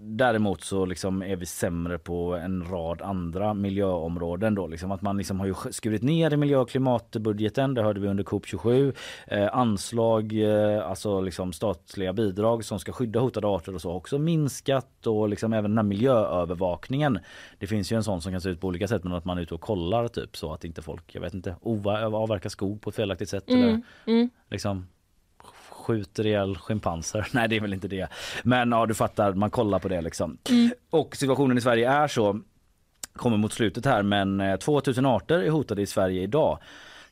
däremot 0.00 0.64
så 0.64 0.86
liksom 0.86 1.22
är 1.22 1.36
vi 1.36 1.46
sämre 1.46 1.98
på 1.98 2.34
en 2.34 2.64
rad 2.64 3.02
andra 3.02 3.54
miljöområden 3.54 4.54
då 4.54 4.66
liksom 4.66 4.92
att 4.92 5.02
man 5.02 5.16
liksom 5.16 5.40
har 5.40 5.46
ju 5.46 5.54
skurit 5.70 6.02
ner 6.02 6.32
i 6.32 6.36
miljö 6.36 6.56
och 6.56 6.70
klimatbudgeten. 6.70 7.74
Det 7.74 7.82
hörde 7.82 8.00
vi 8.00 8.08
under 8.08 8.24
COP27 8.24 8.69
2007. 8.70 8.92
Eh, 9.26 9.48
anslag, 9.52 10.32
eh, 10.32 10.88
alltså 10.88 11.20
liksom 11.20 11.52
statliga 11.52 12.12
bidrag 12.12 12.64
som 12.64 12.80
ska 12.80 12.92
skydda 12.92 13.20
hotade 13.20 13.46
arter 13.46 13.74
och 13.74 13.80
så 13.80 13.88
har 13.88 13.96
också 13.96 14.18
minskat 14.18 15.06
och 15.06 15.28
liksom 15.28 15.52
även 15.52 15.70
den 15.70 15.78
här 15.78 15.84
miljöövervakningen. 15.84 17.18
Det 17.58 17.66
finns 17.66 17.92
ju 17.92 17.96
en 17.96 18.04
sån 18.04 18.22
som 18.22 18.32
kan 18.32 18.40
se 18.40 18.48
ut 18.48 18.60
på 18.60 18.66
olika 18.66 18.88
sätt 18.88 19.04
men 19.04 19.12
att 19.12 19.24
man 19.24 19.38
är 19.38 19.42
ute 19.42 19.54
och 19.54 19.60
kollar 19.60 20.08
typ 20.08 20.36
så 20.36 20.52
att 20.52 20.64
inte 20.64 20.82
folk, 20.82 21.14
jag 21.14 21.20
vet 21.20 21.34
inte, 21.34 21.56
avverkar 21.62 22.48
skog 22.48 22.80
på 22.80 22.90
ett 22.90 22.96
felaktigt 22.96 23.28
sätt 23.28 23.50
mm. 23.50 23.62
eller 23.62 23.82
mm. 24.06 24.30
liksom 24.50 24.86
skjuter 25.70 26.26
ihjäl 26.26 26.56
schimpanser. 26.56 27.28
Nej 27.32 27.48
det 27.48 27.56
är 27.56 27.60
väl 27.60 27.74
inte 27.74 27.88
det. 27.88 28.08
Men 28.42 28.70
ja 28.70 28.86
du 28.86 28.94
fattar, 28.94 29.32
man 29.32 29.50
kollar 29.50 29.78
på 29.78 29.88
det 29.88 30.00
liksom. 30.00 30.38
Mm. 30.50 30.70
Och 30.90 31.16
situationen 31.16 31.58
i 31.58 31.60
Sverige 31.60 31.90
är 31.90 32.08
så 32.08 32.40
kommer 33.12 33.36
mot 33.36 33.52
slutet 33.52 33.84
här 33.84 34.02
men 34.02 34.40
eh, 34.40 34.56
2000 34.56 35.06
arter 35.06 35.38
är 35.38 35.50
hotade 35.50 35.82
i 35.82 35.86
Sverige 35.86 36.22
idag. 36.22 36.58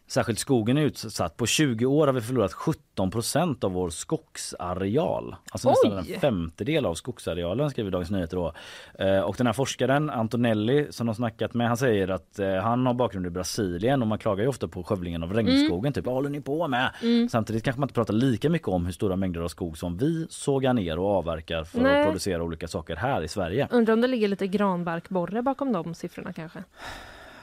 Särskilt 0.08 0.38
skogen 0.38 0.78
är 0.78 0.82
utsatt. 0.82 1.36
På 1.36 1.46
20 1.46 1.86
år 1.86 2.06
har 2.06 2.14
vi 2.14 2.20
förlorat 2.20 2.52
17 2.52 3.10
procent 3.10 3.64
av 3.64 3.72
vår 3.72 3.90
skogsareal. 3.90 5.36
Alltså 5.52 5.68
nästan 5.68 5.92
Oj! 5.98 6.12
en 6.14 6.20
femtedel 6.20 6.86
av 6.86 6.94
skogsarealen 6.94 7.70
skriver 7.70 7.90
Dagens 7.90 8.10
Nyheter 8.10 8.36
då. 8.36 8.52
Eh, 9.04 9.20
Och 9.20 9.34
den 9.38 9.46
här 9.46 9.52
forskaren 9.54 10.10
Antonelli 10.10 10.86
som 10.90 11.06
de 11.06 11.14
snackat 11.14 11.54
med 11.54 11.68
han 11.68 11.76
säger 11.76 12.08
att 12.08 12.38
eh, 12.38 12.54
han 12.54 12.86
har 12.86 12.94
bakgrund 12.94 13.26
i 13.26 13.30
Brasilien 13.30 14.02
och 14.02 14.08
man 14.08 14.18
klagar 14.18 14.42
ju 14.42 14.48
ofta 14.48 14.68
på 14.68 14.82
skövlingen 14.82 15.22
av 15.22 15.32
regnskogen. 15.34 15.92
Typ 15.92 16.04
vad 16.04 16.14
håller 16.14 16.30
ni 16.30 16.40
på 16.40 16.68
med? 16.68 16.90
Mm. 17.02 17.28
Samtidigt 17.28 17.64
kanske 17.64 17.80
man 17.80 17.84
inte 17.86 17.94
pratar 17.94 18.14
lika 18.14 18.50
mycket 18.50 18.68
om 18.68 18.84
hur 18.86 18.92
stora 18.92 19.16
mängder 19.16 19.40
av 19.40 19.48
skog 19.48 19.78
som 19.78 19.96
vi 19.96 20.26
sågar 20.30 20.72
ner 20.74 20.98
och 20.98 21.10
avverkar 21.10 21.64
för 21.64 21.80
Nej. 21.80 22.00
att 22.00 22.06
producera 22.06 22.42
olika 22.42 22.68
saker 22.68 22.96
här 22.96 23.22
i 23.22 23.28
Sverige. 23.28 23.68
Undrar 23.70 23.94
om 23.94 24.00
det 24.00 24.08
ligger 24.08 24.28
lite 24.28 24.46
granbarkborre 24.46 25.42
bakom 25.42 25.72
de 25.72 25.94
siffrorna 25.94 26.32
kanske? 26.32 26.64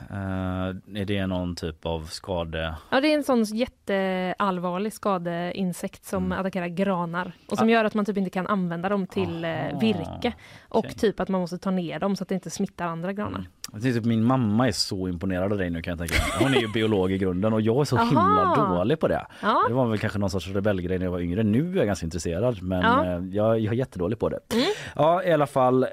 Eh, 0.09 1.01
är 1.01 1.05
det 1.05 1.27
någon 1.27 1.55
typ 1.55 1.85
av 1.85 2.05
skade? 2.05 2.75
Ja, 2.89 3.01
det 3.01 3.07
är 3.13 3.17
en 3.17 3.23
sån 3.23 3.43
jätteallvarlig 3.43 4.93
skadeinsekt 4.93 6.05
som 6.05 6.25
Mm. 6.25 6.39
attackerar 6.39 6.67
granar 6.67 7.31
och 7.51 7.57
som 7.57 7.67
Ah. 7.67 7.71
gör 7.71 7.85
att 7.85 7.93
man 7.93 8.05
typ 8.05 8.17
inte 8.17 8.29
kan 8.29 8.47
använda 8.47 8.89
dem 8.89 9.07
till 9.07 9.45
eh, 9.45 9.51
Aha, 9.51 9.79
virke 9.79 10.33
och 10.69 10.79
okej. 10.79 10.93
typ 10.93 11.19
att 11.19 11.29
man 11.29 11.41
måste 11.41 11.57
ta 11.57 11.71
ner 11.71 11.99
dem 11.99 12.15
så 12.15 12.23
att 12.23 12.29
det 12.29 12.35
inte 12.35 12.49
smittar 12.49 12.85
andra 12.87 13.13
granar. 13.13 13.45
Jag 13.73 13.81
tänkte 13.81 13.99
att 13.99 14.05
min 14.05 14.23
mamma 14.23 14.67
är 14.67 14.71
så 14.71 15.07
imponerad 15.07 15.51
av 15.51 15.57
dig 15.57 15.69
nu 15.69 15.81
kan 15.81 15.91
jag 15.91 15.99
tänka. 15.99 16.15
Hon 16.39 16.53
är 16.53 16.59
ju 16.61 16.67
biolog 16.67 17.11
i 17.11 17.17
grunden 17.17 17.53
och 17.53 17.61
jag 17.61 17.77
är 17.81 17.83
så 17.83 17.97
himla 17.97 18.21
Aha. 18.21 18.75
dålig 18.77 18.99
på 18.99 19.07
det. 19.07 19.25
Ja. 19.41 19.65
Det 19.67 19.73
var 19.73 19.87
väl 19.87 19.99
kanske 19.99 20.19
någon 20.19 20.29
sorts 20.29 20.47
rebellgrej 20.47 20.97
när 20.97 21.05
jag 21.05 21.11
var 21.11 21.19
yngre. 21.19 21.43
Nu 21.43 21.71
är 21.73 21.77
jag 21.77 21.85
ganska 21.85 22.05
intresserad 22.05 22.63
men 22.63 22.81
Ja. 22.81 23.05
eh, 23.05 23.11
jag, 23.35 23.59
jag 23.59 23.73
är 23.73 23.77
jättedålig 23.77 24.19
på 24.19 24.29
det. 24.29 24.39
Mm. 24.53 24.65
Ja 24.95 25.23
i 25.23 25.31
alla 25.33 25.47
fall 25.47 25.83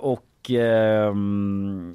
och 0.00 0.24
eh, 0.50 1.14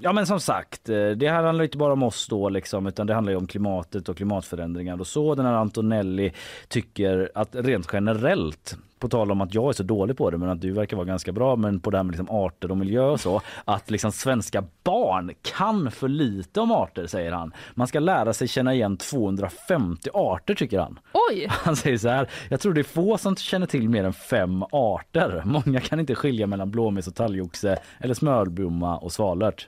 ja 0.01 0.13
men 0.13 0.25
som 0.25 0.39
sagt, 0.39 0.89
eh, 0.89 1.09
det 1.09 1.29
här 1.29 1.43
handlar 1.43 1.63
inte 1.63 1.77
bara 1.77 1.93
om 1.93 2.03
oss 2.03 2.27
då 2.27 2.49
liksom 2.49 2.87
utan 2.87 3.07
det 3.07 3.13
handlar 3.13 3.31
ju 3.31 3.37
om 3.37 3.47
klimatet 3.47 4.09
och 4.09 4.17
klimatförändringar 4.17 4.99
och 4.99 5.07
så. 5.07 5.35
Den 5.35 5.45
här 5.45 5.53
Antonelli 5.53 6.33
tycker 6.67 7.31
att 7.35 7.49
rent 7.51 7.89
generellt 7.93 8.77
på 8.99 9.09
tal 9.09 9.31
om 9.31 9.41
att 9.41 9.53
jag 9.53 9.69
är 9.69 9.73
så 9.73 9.83
dålig 9.83 10.17
på 10.17 10.29
det 10.29 10.37
men 10.37 10.49
att 10.49 10.61
du 10.61 10.71
verkar 10.71 10.97
vara 10.97 11.07
ganska 11.07 11.31
bra 11.31 11.55
men 11.55 11.79
på 11.79 11.89
det 11.89 11.97
här 11.97 12.03
med 12.03 12.11
liksom 12.11 12.29
arter 12.29 12.71
och 12.71 12.77
miljö 12.77 13.03
och 13.03 13.19
så 13.19 13.41
att 13.65 13.89
liksom 13.89 14.11
svenska 14.11 14.63
barn 14.83 15.31
kan 15.41 15.91
för 15.91 16.07
lite 16.07 16.61
om 16.61 16.71
arter 16.71 17.07
säger 17.07 17.31
han. 17.31 17.53
Man 17.73 17.87
ska 17.87 17.99
lära 17.99 18.33
sig 18.33 18.47
känna 18.47 18.73
igen 18.73 18.97
250 18.97 20.09
arter 20.13 20.55
tycker 20.55 20.79
han. 20.79 20.99
Oj! 21.31 21.47
Han 21.49 21.75
säger 21.75 21.97
så 21.97 22.09
här. 22.09 22.29
Jag 22.49 22.59
tror 22.59 22.73
det 22.73 22.81
är 22.81 22.83
få 22.83 23.17
som 23.17 23.35
känner 23.35 23.67
till 23.67 23.89
mer 23.89 24.03
än 24.03 24.13
fem 24.13 24.63
arter. 24.71 25.41
Många 25.45 25.79
kan 25.79 25.99
inte 25.99 26.15
skilja 26.15 26.47
mellan 26.47 26.71
blåmes 26.71 27.07
och 27.07 27.15
talgoxe 27.15 27.77
eller 27.99 28.13
smörblomma 28.13 28.97
och 28.97 29.11
svalört. 29.11 29.67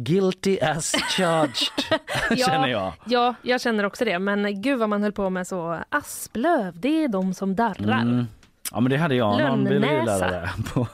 Guilty 0.00 0.58
as 0.60 0.92
charged 0.92 2.38
känner 2.46 2.68
jag. 2.68 2.92
Ja, 3.06 3.34
jag 3.42 3.60
känner 3.60 3.84
också 3.86 4.04
det. 4.04 4.18
Men 4.18 4.62
gud 4.62 4.78
vad 4.78 4.88
man 4.88 5.02
höll 5.02 5.12
på 5.12 5.30
med 5.30 5.46
så 5.46 5.78
asplöv, 5.88 6.80
det 6.80 7.04
är 7.04 7.08
de 7.08 7.34
som 7.34 7.54
darrar. 7.56 8.00
Mm. 8.02 8.24
Ja 8.72 8.80
men 8.80 8.90
det 8.90 8.96
hade 8.96 9.14
jag 9.14 9.38
någon 9.48 9.64
Lönnäsa. 9.64 9.80
biologilärare 9.80 10.50
på, 10.74 10.86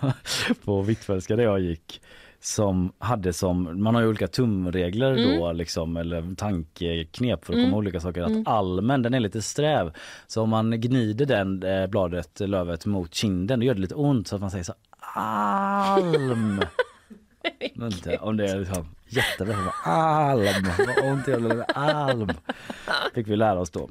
på 0.64 0.82
Hvitfeldtska 0.82 1.36
där 1.36 1.42
jag 1.44 1.60
gick 1.60 2.00
som 2.40 2.92
hade 2.98 3.32
som, 3.32 3.82
man 3.82 3.94
har 3.94 4.02
ju 4.02 4.08
olika 4.08 4.26
tumregler 4.28 5.38
då 5.38 5.52
liksom 5.52 5.96
eller 5.96 6.34
tankeknep 6.34 7.44
för 7.44 7.52
att 7.52 7.56
Mm. 7.56 7.64
komma 7.66 7.70
ihåg 7.76 7.78
olika 7.78 8.00
saker. 8.00 8.22
Att 8.22 8.28
Mm. 8.30 8.42
almen 8.46 9.02
den 9.02 9.14
är 9.14 9.20
lite 9.20 9.42
sträv. 9.42 9.92
Så 10.26 10.42
om 10.42 10.50
man 10.50 10.80
gnider 10.80 11.26
den 11.26 11.62
eh, 11.62 11.86
bladet, 11.86 12.40
lövet 12.40 12.86
mot 12.86 13.14
kinden 13.14 13.60
då 13.60 13.66
gör 13.66 13.74
det 13.74 13.80
lite 13.80 13.94
ont 13.94 14.28
så 14.28 14.34
att 14.34 14.40
man 14.40 14.50
säger 14.50 14.64
så 14.64 14.74
alm. 15.16 16.60
Inte, 17.74 18.16
om 18.16 18.36
det 18.36 18.44
är 18.50 18.58
liksom 18.58 18.86
jättebra. 19.08 19.56
Alm, 19.84 20.44
vad 20.78 21.12
ont 21.12 21.28
gör 21.28 21.38
med 21.38 21.64
alm. 21.74 22.28
Fick 23.14 23.28
vi 23.28 23.36
lära 23.36 23.60
oss 23.60 23.70
då. 23.70 23.88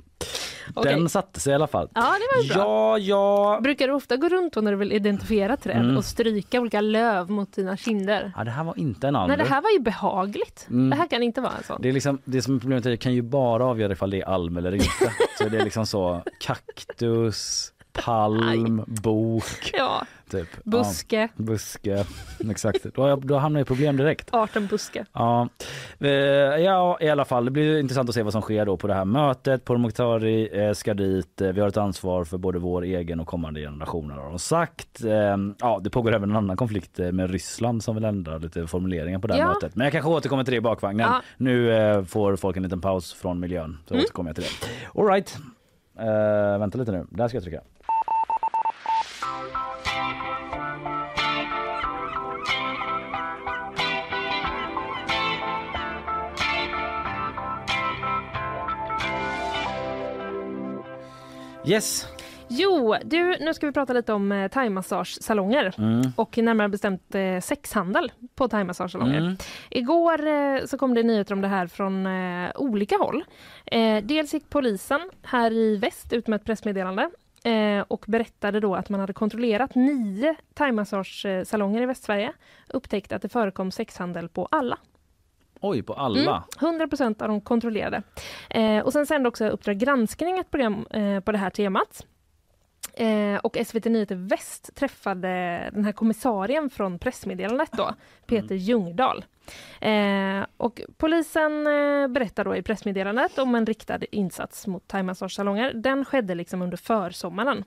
Den 0.83 1.09
satte 1.09 1.39
sig 1.39 1.51
i 1.51 1.55
alla 1.55 1.67
fall. 1.67 1.89
Ja, 1.93 2.01
det 2.01 2.51
var 2.51 2.55
bra. 2.55 2.63
Ja, 2.63 2.97
ja. 2.97 3.59
Brukar 3.63 3.87
du 3.87 3.93
ofta 3.93 4.17
gå 4.17 4.29
runt 4.29 4.55
när 4.55 4.71
du 4.71 4.77
vill 4.77 4.91
identifiera 4.91 5.57
träd 5.57 5.77
Mm. 5.83 5.97
och 5.97 6.05
stryka 6.05 6.59
olika 6.61 6.81
löv 6.81 7.29
mot 7.29 7.53
dina 7.55 7.77
kinder? 7.77 8.33
ja, 8.37 8.43
det 8.43 8.51
här 8.51 8.63
var 8.63 8.79
inte 8.79 9.07
en 9.07 9.15
alm. 9.15 9.37
Det 9.37 9.43
här 9.43 9.61
var 9.61 9.69
ju 9.69 9.79
behagligt. 9.79 10.65
Mm. 10.69 10.89
Det 10.89 10.95
här 10.95 11.07
kan 11.07 11.23
inte 11.23 11.41
vara 11.41 11.51
en 11.57 11.63
sån. 11.63 11.81
Det 11.81 11.89
är 11.89 11.93
liksom 11.93 12.19
det 12.25 12.41
som 12.41 12.55
är 12.55 12.59
problemet 12.59 12.85
är 12.85 12.89
att 12.89 12.91
jag 12.91 12.99
kan 12.99 13.13
ju 13.13 13.21
bara 13.21 13.65
avgöra 13.65 13.91
ifall 13.91 14.09
det 14.09 14.21
är 14.21 14.25
alm 14.25 14.57
eller 14.57 14.75
inte. 14.75 14.87
Så 15.37 15.49
det 15.49 15.57
är 15.57 15.63
liksom 15.63 15.85
så 15.85 16.23
kaktus, 16.39 17.72
palm, 17.93 18.83
bok, 18.87 19.43
Ja, 19.73 20.05
typ. 20.31 20.63
buske, 20.63 21.21
Ja, 21.21 21.27
buske, 21.43 22.05
exakt. 22.49 22.83
Då, 22.95 23.07
jag- 23.07 23.27
då 23.27 23.37
hamnar 23.37 23.59
jag 23.59 23.65
i 23.65 23.67
problem 23.67 23.97
direkt. 23.97 24.33
arten 24.33 24.67
buske. 24.67 25.05
Ja. 25.13 25.49
Eh, 25.99 26.09
ja, 26.09 26.97
i 27.01 27.09
alla 27.09 27.25
fall. 27.25 27.45
Det 27.45 27.51
blir 27.51 27.79
intressant 27.79 28.09
att 28.09 28.15
se 28.15 28.23
vad 28.23 28.31
som 28.33 28.41
sker 28.41 28.65
då 28.65 28.77
på 28.77 28.87
det 28.87 28.93
här 28.93 29.05
mötet. 29.05 29.65
Pourmokhtari 29.65 30.65
eh, 30.67 30.73
ska 30.73 30.93
dit. 30.93 31.41
Eh, 31.41 31.49
Vi 31.51 31.61
har 31.61 31.67
ett 31.67 31.77
ansvar 31.77 32.23
för 32.23 32.37
både 32.37 32.59
vår 32.59 32.81
egen 32.83 33.19
och 33.19 33.27
kommande 33.27 33.61
generationer 33.61 34.15
har 34.15 34.29
de 34.29 34.39
sagt. 34.39 35.01
Ja, 35.59 35.79
det 35.83 35.89
pågår 35.89 36.13
även 36.13 36.29
en 36.29 36.35
annan 36.35 36.57
konflikt 36.57 36.97
med 36.97 37.29
Ryssland 37.31 37.83
som 37.83 37.95
vill 37.95 38.03
ändra 38.05 38.37
lite 38.37 38.67
formuleringar 38.67 39.19
på 39.19 39.27
det 39.27 39.33
här 39.33 39.41
Ja. 39.41 39.47
mötet. 39.47 39.75
Men 39.75 39.85
jag 39.85 39.91
kanske 39.91 40.09
återkommer 40.11 40.43
till 40.43 40.51
det 40.51 40.57
i 40.57 40.61
bakvagnen. 40.61 41.07
Ja. 41.11 41.21
Nu 41.37 42.05
får 42.07 42.35
folk 42.35 42.57
en 42.57 42.63
liten 42.63 42.81
paus 42.81 43.13
från 43.13 43.39
miljön. 43.39 43.77
Så 43.87 43.93
Mm. 43.93 44.03
återkommer 44.03 44.29
jag 44.29 44.35
till 44.35 44.43
det. 44.45 44.99
All 45.01 45.07
right. 45.07 45.37
Eh, 45.99 46.59
vänta 46.59 46.77
lite 46.77 46.91
nu. 46.91 47.05
Där 47.09 47.27
ska 47.27 47.37
jag 47.37 47.43
trycka. 47.43 47.61
Yes. 61.65 62.07
Jo, 62.47 62.95
du, 63.03 63.35
nu 63.39 63.53
ska 63.53 63.65
vi 63.65 63.71
prata 63.73 63.93
lite 63.93 64.13
om 64.13 64.31
eh, 64.31 64.47
thaimassagesalonger 64.47 65.73
Mm. 65.77 66.01
och 66.15 66.37
närmare 66.37 66.69
bestämt 66.69 67.15
eh, 67.15 67.39
sexhandel 67.39 68.11
på 68.35 68.47
thaimassagesalonger. 68.47 69.17
Mm. 69.17 69.35
Igår 69.69 70.27
eh, 70.27 70.65
så 70.65 70.77
kom 70.77 70.93
det 70.93 71.03
nyheter 71.03 71.33
om 71.33 71.41
det 71.41 71.47
här 71.47 71.67
från 71.67 72.05
eh, 72.05 72.51
olika 72.55 72.97
håll. 72.97 73.23
Eh, 73.65 74.03
dels 74.03 74.33
gick 74.33 74.49
polisen 74.49 75.09
här 75.23 75.51
i 75.51 75.77
väst 75.77 76.13
ut 76.13 76.27
med 76.27 76.35
ett 76.37 76.45
pressmeddelande 76.45 77.09
eh, 77.43 77.85
och 77.87 78.05
berättade 78.07 78.59
då 78.59 78.75
att 78.75 78.89
man 78.89 78.99
hade 78.99 79.13
kontrollerat 79.13 79.75
nio 79.75 80.35
thaimassagesalonger 80.53 81.81
i 81.81 81.85
Västsverige. 81.85 82.33
Upptäckt 82.69 83.11
att 83.11 83.21
det 83.21 83.29
förekom 83.29 83.71
sexhandel 83.71 84.29
på 84.29 84.47
alla. 84.51 84.77
Oj, 85.63 85.83
på 85.83 85.93
alla. 85.93 86.19
Mm, 86.19 86.43
100 86.59 86.87
procent 86.87 87.21
av 87.21 87.27
de 87.27 87.41
kontrollerade. 87.41 88.03
Eh, 88.49 88.79
och 88.79 88.93
sen 88.93 89.05
sände 89.05 89.29
också 89.29 89.47
Uppdrag 89.47 89.77
granskning 89.77 90.39
ett 90.39 90.51
program 90.51 90.87
eh, 90.89 91.19
på 91.19 91.31
det 91.31 91.37
här 91.37 91.49
temat. 91.49 92.05
Eh, 92.93 93.35
och 93.43 93.57
SVT 93.65 93.85
Nyheter 93.85 94.15
Väst 94.15 94.75
träffade 94.75 95.29
den 95.73 95.85
här 95.85 95.91
kommissarien 95.91 96.69
från 96.69 96.99
pressmeddelandet 96.99 97.69
då, 97.71 97.95
Peter 98.25 98.55
Ljungdahl. 98.55 99.25
Eh, 99.81 100.45
och 100.57 100.81
polisen 100.97 101.67
eh, 101.67 102.07
berättar 102.07 102.45
då 102.45 102.55
i 102.55 102.61
pressmeddelandet 102.61 103.37
om 103.37 103.55
en 103.55 103.65
riktad 103.65 103.99
insats 104.11 104.67
mot 104.67 104.87
thaimassagesalonger. 104.87 105.73
Den 105.73 106.05
skedde 106.05 106.35
liksom 106.35 106.61
under 106.61 106.77
försommaren. 106.77 107.63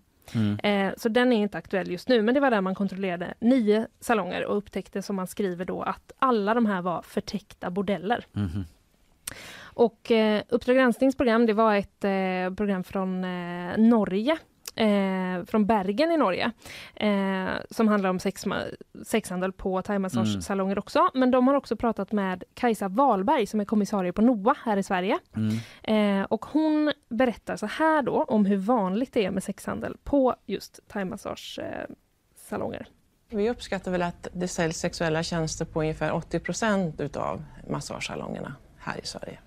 Eh, 0.63 0.93
så 0.97 1.09
den 1.09 1.33
är 1.33 1.43
inte 1.43 1.59
aktuell 1.59 1.91
just 1.91 2.09
nu, 2.09 2.23
men 2.23 2.35
det 2.35 2.41
var 2.41 2.51
där 2.51 2.61
man 2.61 2.75
kontrollerade 2.75 3.35
nio 3.41 3.87
salonger 4.01 4.45
och 4.45 4.57
upptäckte, 4.57 5.03
som 5.03 5.17
man 5.17 5.27
skriver 5.27 5.65
då, 5.65 5.83
att 5.83 6.13
alla 6.19 6.55
de 6.55 6.67
här 6.67 6.83
var 6.83 7.03
förtäckta 7.03 7.71
bordeller. 7.71 8.27
Mhm. 8.33 8.65
Och 9.59 10.11
eh, 10.11 10.43
Uppdrag 10.49 10.77
gransknings 10.77 11.17
program, 11.17 11.47
det 11.47 11.53
var 11.53 11.75
ett 11.75 12.05
eh, 12.05 12.57
program 12.57 12.85
från 12.85 13.25
eh, 13.25 13.79
Norge 13.79 14.39
eh, 14.77 15.45
från 15.47 15.67
Bergen 15.67 16.13
i 16.13 16.17
Norge 16.17 16.53
eh, 16.95 17.49
som 17.71 17.89
handlar 17.89 18.11
om 18.11 18.19
sex, 18.19 18.45
sexhandel 19.05 19.53
på 19.53 19.83
thaimassagesalonger 19.83 20.73
mm. 20.73 20.79
också. 20.79 21.11
Men 21.15 21.31
de 21.31 21.49
har 21.49 21.55
också 21.55 21.77
pratat 21.77 22.13
med 22.13 22.45
Kajsa 22.55 22.89
Wahlberg 22.89 23.47
som 23.47 23.61
är 23.61 23.65
kommissarie 23.65 24.13
på 24.13 24.23
NOA 24.23 24.57
här 24.65 24.77
i 24.77 24.83
Sverige. 24.83 25.19
Mm. 25.37 25.57
Eh, 25.83 26.25
och 26.25 26.47
hon 26.47 26.93
berättar 27.09 27.57
så 27.57 27.67
här 27.67 28.03
då 28.03 28.23
om 28.23 28.47
hur 28.47 28.57
vanligt 28.57 29.13
det 29.13 29.25
är 29.25 29.31
med 29.31 29.43
sexhandel 29.43 29.97
på 30.05 30.37
just 30.47 30.81
thaimassagesalonger. 30.89 32.89
Vi 33.31 33.51
uppskattar 33.51 33.91
väl 33.91 34.03
att 34.03 34.29
det 34.33 34.49
säljs 34.49 34.77
sexuella 34.77 35.23
tjänster 35.23 35.65
på 35.65 35.81
ungefär 35.81 36.13
80 36.13 36.41
procent 36.41 37.01
utav 37.01 37.45
massagesalongerna 37.69 38.55
här 38.79 39.01
i 39.03 39.07
Sverige. 39.07 39.39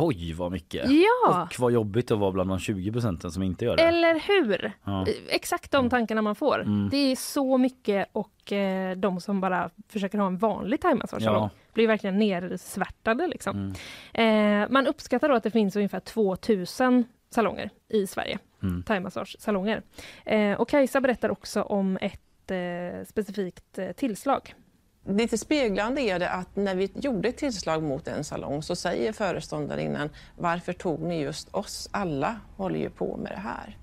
Oj 0.00 0.32
vad 0.32 0.52
mycket! 0.52 0.90
Ja. 0.90 1.42
Och 1.42 1.60
vad 1.60 1.72
jobbigt 1.72 2.10
att 2.10 2.18
vara 2.18 2.32
bland 2.32 2.50
de 2.50 2.58
20 2.58 2.92
procenten 2.92 3.30
som 3.30 3.42
inte 3.42 3.64
gör 3.64 3.76
det. 3.76 3.82
Eller 3.82 4.14
hur! 4.14 4.72
Ja. 4.84 5.06
Exakt 5.28 5.70
de 5.70 5.90
tankarna 5.90 6.22
man 6.22 6.34
får. 6.34 6.60
Mm. 6.60 6.88
Det 6.90 6.96
är 6.96 7.16
så 7.16 7.58
mycket 7.58 8.08
och 8.12 8.52
eh, 8.52 8.96
de 8.96 9.20
som 9.20 9.40
bara 9.40 9.70
försöker 9.88 10.18
ha 10.18 10.26
en 10.26 10.38
vanlig 10.38 10.80
thaimassagesalong 10.80 11.42
ja. 11.42 11.50
blir 11.72 11.86
verkligen 11.86 12.18
nersvärtade. 12.18 13.26
Liksom. 13.26 13.74
Mm. 14.14 14.62
Eh, 14.62 14.68
man 14.70 14.86
uppskattar 14.86 15.30
att 15.30 15.42
det 15.42 15.50
finns 15.50 15.76
ungefär 15.76 16.00
2000 16.00 17.04
salonger 17.30 17.70
i 17.88 18.06
Sverige. 18.06 18.38
Mm. 18.62 18.82
Thaimassagesalonger. 18.82 19.82
Eh, 20.24 20.60
och 20.60 20.68
Kajsa 20.68 21.00
berättar 21.00 21.30
också 21.30 21.62
om 21.62 21.98
ett 22.00 22.50
eh, 22.50 23.04
specifikt 23.06 23.78
eh, 23.78 23.92
tillslag 23.92 24.54
Lite 25.08 25.38
speglande 25.38 26.00
är 26.00 26.18
det 26.18 26.30
att 26.30 26.56
när 26.56 26.74
vi 26.74 26.90
gjorde 26.94 27.28
ett 27.28 27.36
tillslag 27.36 27.82
mot 27.82 28.08
en 28.08 28.24
salong 28.24 28.62
så 28.62 28.76
säger 28.76 29.12
föreståndarinnan 29.12 30.10
varför 30.36 30.72
tog 30.72 31.00
ni 31.00 31.20
just 31.20 31.54
oss? 31.54 31.88
Alla 31.92 32.40
håller 32.56 32.78
ju 32.78 32.90
på 32.90 33.16
med 33.16 33.32
det 33.32 33.40
här. 33.40 33.76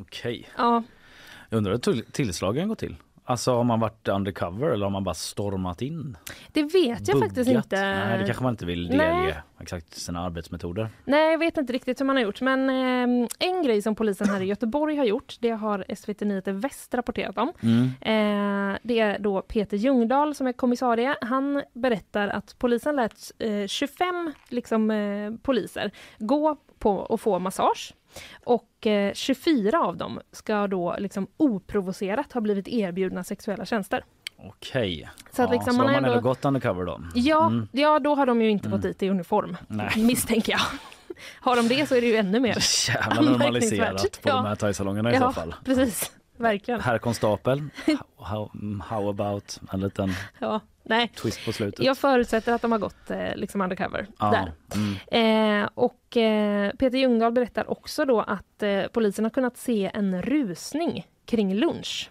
Okej. 0.00 0.48
Ja. 0.56 0.82
Jag 1.48 1.56
undrar 1.56 1.72
hur 1.72 2.02
tillslagen 2.12 2.68
går 2.68 2.74
till? 2.74 2.96
Alltså 3.28 3.54
har 3.54 3.64
man 3.64 3.80
varit 3.80 4.08
undercover 4.08 4.68
eller 4.68 4.86
har 4.86 4.90
man 4.90 5.04
bara 5.04 5.14
stormat 5.14 5.82
in? 5.82 6.16
Det 6.52 6.62
vet 6.62 6.74
jag 6.74 7.16
Buggat? 7.16 7.28
faktiskt 7.28 7.50
inte. 7.50 7.76
Nej, 7.76 8.18
det 8.18 8.24
kanske 8.24 8.42
man 8.42 8.52
inte 8.52 8.66
vill 8.66 8.88
delge 8.88 9.42
exakt 9.60 9.94
sina 9.94 10.20
arbetsmetoder. 10.20 10.88
Nej, 11.04 11.30
jag 11.30 11.38
vet 11.38 11.56
inte 11.56 11.72
riktigt 11.72 12.00
hur 12.00 12.04
man 12.04 12.16
har 12.16 12.22
gjort. 12.22 12.40
Men 12.40 12.70
eh, 12.70 13.28
en 13.38 13.62
grej 13.62 13.82
som 13.82 13.94
polisen 13.94 14.28
här 14.28 14.40
i 14.40 14.44
Göteborg 14.44 14.96
har 14.96 15.04
gjort, 15.04 15.36
det 15.40 15.50
har 15.50 15.84
SVT 15.96 16.20
Nyheter 16.20 16.52
Väst 16.52 16.94
rapporterat 16.94 17.38
om. 17.38 17.52
Mm. 17.62 17.84
Eh, 18.00 18.78
det 18.82 19.00
är 19.00 19.18
då 19.18 19.42
Peter 19.42 19.76
Ljungdahl 19.76 20.34
som 20.34 20.46
är 20.46 20.52
kommissarie. 20.52 21.16
Han 21.20 21.62
berättar 21.72 22.28
att 22.28 22.54
polisen 22.58 22.96
lät 22.96 23.32
eh, 23.38 23.66
25 23.66 24.32
liksom, 24.48 24.90
eh, 24.90 25.32
poliser 25.42 25.90
gå 26.18 26.56
på 26.78 26.96
och 26.96 27.20
få 27.20 27.38
massage 27.38 27.94
och 28.44 28.86
eh, 28.86 29.12
24 29.14 29.80
av 29.80 29.96
dem 29.96 30.20
ska 30.32 30.66
då 30.66 30.96
liksom 30.98 31.26
oprovocerat 31.36 32.32
ha 32.32 32.40
blivit 32.40 32.68
erbjudna 32.68 33.24
sexuella 33.24 33.64
tjänster. 33.64 34.04
Okej. 34.38 35.10
Så, 35.32 35.42
att 35.42 35.50
liksom 35.50 35.72
så 35.72 35.78
man 35.78 35.86
har 35.86 36.00
man 36.00 36.10
ändå... 36.10 36.20
gått 36.20 36.44
undercover 36.44 36.84
då? 36.84 37.02
Ja, 37.14 37.46
mm. 37.46 37.68
ja, 37.72 37.98
då 37.98 38.14
har 38.14 38.26
de 38.26 38.42
ju 38.42 38.50
inte 38.50 38.66
mm. 38.66 38.78
gått 38.78 38.82
dit 38.82 39.02
i 39.02 39.08
uniform, 39.08 39.56
Nej. 39.68 39.90
misstänker 39.96 40.52
jag. 40.52 40.60
Har 41.40 41.56
de 41.56 41.68
det 41.68 41.88
så 41.88 41.94
är 41.94 42.00
det 42.00 42.06
ju 42.06 42.16
ännu 42.16 42.40
mer 42.40 42.56
Jävla 42.88 43.20
normaliserat 43.20 44.22
på 44.22 44.28
ja. 44.28 44.34
de 44.34 44.44
här 44.44 44.54
thaisalongerna 44.54 45.10
i 45.10 45.14
ja, 45.14 45.20
så 45.20 45.32
fall. 45.32 45.54
precis. 45.64 46.12
Verkligen. 46.36 46.80
Herr 46.80 46.98
konstapel, 46.98 47.62
how, 48.18 48.50
how 48.84 49.10
about 49.10 49.60
en 49.72 49.80
liten 49.80 50.12
ja, 50.38 50.60
nej. 50.82 51.08
twist 51.08 51.44
på 51.44 51.52
slutet? 51.52 51.84
Jag 51.84 51.98
förutsätter 51.98 52.52
att 52.52 52.62
de 52.62 52.72
har 52.72 52.78
gått 52.78 53.10
eh, 53.10 53.34
liksom 53.36 53.60
undercover 53.60 54.06
ja, 54.18 54.30
där. 54.30 54.52
Mm. 54.74 55.62
Eh, 55.62 55.68
och 55.74 56.16
eh, 56.16 56.70
Peter 56.70 56.98
Ljungdahl 56.98 57.32
berättar 57.32 57.70
också 57.70 58.04
då 58.04 58.20
att 58.20 58.62
eh, 58.62 58.82
polisen 58.92 59.24
har 59.24 59.30
kunnat 59.30 59.56
se 59.56 59.90
en 59.94 60.22
rusning 60.22 61.06
kring 61.24 61.54
lunch 61.54 62.10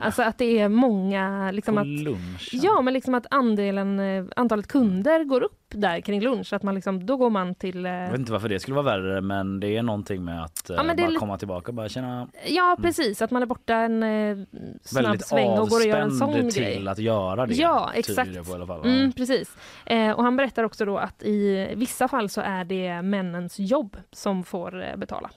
Alltså 0.00 0.22
att 0.22 0.38
det 0.38 0.58
är 0.58 0.68
många... 0.68 1.50
Liksom 1.50 1.74
på 1.74 1.80
att, 1.80 1.86
lunchen? 1.86 2.36
Ja, 2.52 2.80
men 2.82 2.94
liksom 2.94 3.14
att 3.14 3.26
andelen, 3.30 4.00
eh, 4.00 4.24
antalet 4.36 4.66
kunder 4.68 5.24
går 5.24 5.42
upp 5.42 5.52
där 5.68 6.00
kring 6.00 6.20
lunch. 6.20 6.52
Att 6.52 6.62
man 6.62 6.74
liksom, 6.74 7.06
då 7.06 7.16
går 7.16 7.30
man 7.30 7.54
till... 7.54 7.86
Eh, 7.86 7.92
Jag 7.92 8.10
vet 8.10 8.20
inte 8.20 8.32
varför 8.32 8.48
det 8.48 8.60
skulle 8.60 8.74
vara 8.74 8.84
värre 8.98 9.20
men 9.20 9.60
det 9.60 9.76
är 9.76 9.82
någonting 9.82 10.24
med 10.24 10.42
att 10.44 10.66
ja, 10.68 10.84
bara 10.96 11.08
li- 11.08 11.16
komma 11.16 11.38
tillbaka 11.38 11.68
och 11.70 11.74
bara 11.74 11.88
känna... 11.88 12.28
Ja 12.46 12.72
mm. 12.72 12.82
precis, 12.82 13.22
att 13.22 13.30
man 13.30 13.42
är 13.42 13.46
borta 13.46 13.74
en 13.74 14.02
eh, 14.02 14.36
snabb 14.82 15.04
Väldigt 15.04 15.26
sväng 15.26 15.50
och 15.50 15.68
går 15.68 15.80
och 15.80 15.86
gör 15.86 16.00
en 16.00 16.10
sån 16.10 16.50
till 16.50 16.62
grej. 16.62 16.88
att 16.88 16.98
göra 16.98 17.46
det. 17.46 17.54
Ja, 17.54 17.90
exakt. 17.94 18.44
På, 18.46 18.50
i 18.52 18.54
alla 18.54 18.66
fall. 18.66 18.84
Mm, 18.84 19.12
precis. 19.12 19.56
Eh, 19.86 20.10
och 20.10 20.24
han 20.24 20.36
berättar 20.36 20.64
också 20.64 20.84
då 20.84 20.98
att 20.98 21.22
i 21.22 21.68
vissa 21.76 22.08
fall 22.08 22.28
så 22.28 22.40
är 22.40 22.64
det 22.64 23.02
männens 23.02 23.58
jobb 23.58 23.96
som 24.12 24.44
får 24.44 24.82
eh, 24.84 24.96
betala. 24.96 25.30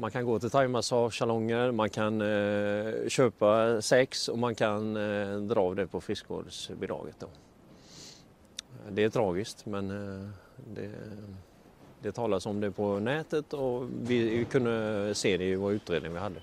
Man 0.00 0.10
kan 0.10 0.24
gå 0.24 0.38
till 0.38 0.50
thaimassagesalonger, 0.50 1.72
man 1.72 1.90
kan 1.90 2.20
eh, 2.20 3.08
köpa 3.08 3.82
sex 3.82 4.28
och 4.28 4.38
man 4.38 4.54
kan 4.54 4.96
eh, 4.96 5.36
dra 5.36 5.60
av 5.60 5.76
det 5.76 5.86
på 5.86 6.00
friskvårdsbidraget. 6.00 7.16
Då. 7.20 7.26
Det 8.90 9.04
är 9.04 9.10
tragiskt 9.10 9.66
men 9.66 9.90
eh, 9.90 10.28
det, 10.74 10.90
det 12.02 12.12
talas 12.12 12.46
om 12.46 12.60
det 12.60 12.70
på 12.70 12.98
nätet 12.98 13.52
och 13.52 13.88
vi 14.02 14.46
kunde 14.50 15.14
se 15.14 15.36
det 15.36 15.44
i 15.44 15.54
vår 15.54 15.72
utredning 15.72 16.12
vi 16.12 16.18
hade. 16.18 16.42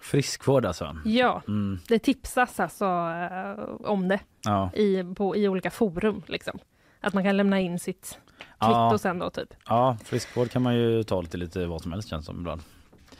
Friskvård 0.00 0.64
alltså? 0.64 0.96
Ja, 1.04 1.42
mm. 1.48 1.78
det 1.88 1.98
tipsas 1.98 2.60
alltså 2.60 2.84
eh, 2.84 3.90
om 3.90 4.08
det 4.08 4.20
ja. 4.44 4.70
i, 4.74 5.14
på, 5.14 5.36
i 5.36 5.48
olika 5.48 5.70
forum. 5.70 6.22
Liksom. 6.26 6.58
Att 7.00 7.14
man 7.14 7.24
kan 7.24 7.36
lämna 7.36 7.60
in 7.60 7.78
sitt 7.78 8.18
kvitto 8.60 8.90
ja. 8.90 8.98
sen 8.98 9.18
då 9.18 9.30
typ. 9.30 9.48
Ja, 9.66 9.96
friskvård 10.04 10.50
kan 10.50 10.62
man 10.62 10.74
ju 10.74 11.02
ta 11.02 11.20
lite, 11.20 11.36
lite 11.36 11.66
vad 11.66 11.82
som 11.82 11.92
helst 11.92 12.08
känns 12.08 12.26
som 12.26 12.38
ibland. 12.38 12.62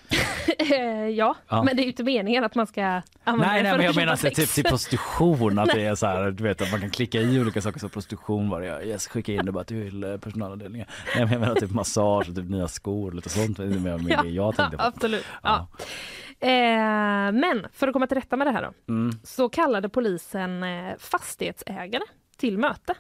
ja, 1.17 1.35
ja, 1.49 1.63
men 1.63 1.77
det 1.77 1.83
är 1.83 1.85
ju 1.85 1.91
inte 1.91 2.05
meningen 2.05 2.45
att 2.45 2.55
man 2.55 2.67
ska 2.67 2.83
använda 3.25 3.53
Nej, 3.53 3.63
nej 3.63 3.77
men 3.77 3.87
jag 3.87 3.97
menar 3.97 4.13
alltså, 4.13 4.31
typ 4.31 4.49
till 4.49 4.65
prostitution 4.65 5.59
att 5.59 5.69
det 5.69 5.85
är 5.85 5.95
så 5.95 6.07
här, 6.07 6.31
du 6.31 6.43
vet 6.45 6.63
att 6.63 6.71
man 6.71 6.81
kan 6.81 6.91
klicka 6.91 7.21
i 7.21 7.41
olika 7.41 7.63
saker 7.63 7.81
som 7.81 7.91
prostitution 7.91 8.49
var 8.49 8.61
det 8.61 8.85
yes, 8.85 9.09
skicka 9.09 9.33
in 9.33 9.45
det 9.45 9.53
bara 9.53 9.65
till 9.65 10.05
eh, 10.05 10.17
personalavdelningen. 10.17 10.87
Nej, 11.17 11.25
men 11.25 11.33
jag 11.33 11.41
menar 11.41 11.55
typ 11.55 11.71
massage 11.71 12.29
och 12.29 12.35
typ 12.35 12.49
nya 12.49 12.69
skor 12.69 13.09
och 13.09 13.15
lite 13.15 13.29
sånt. 13.29 13.57
Det 13.57 13.65
är 13.65 13.69
mer 13.69 14.11
ja, 14.11 14.23
det 14.23 14.29
jag 14.29 14.57
tänkte 14.57 14.77
på. 14.77 14.83
Absolut. 14.83 15.25
Ja. 15.43 15.69
ja. 15.79 15.87
Eh, 16.41 17.33
men 17.33 17.67
för 17.73 17.89
att 17.89 17.93
komma 17.93 18.07
till 18.07 18.17
rätta 18.17 18.37
med 18.37 18.47
det 18.47 18.51
här 18.51 18.63
då, 18.63 18.93
mm. 18.93 19.13
så 19.25 19.49
kallade 19.49 19.89
polisen 19.89 20.63
eh, 20.63 20.97
fastighetsägare 20.99 22.05
till 22.37 22.59
möte. 22.59 22.95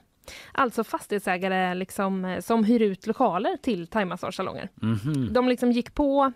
Alltså 0.52 0.84
fastighetsägare 0.84 1.74
liksom, 1.74 2.24
eh, 2.24 2.40
som 2.40 2.64
hyr 2.64 2.82
ut 2.82 3.06
lokaler 3.06 3.56
till 3.56 3.86
thaimassagesalonger. 3.86 4.68
Mm 4.82 4.96
-hmm. 4.96 5.30
De 5.30 5.48
liksom 5.48 5.72
gick 5.72 5.94
på 5.94 6.32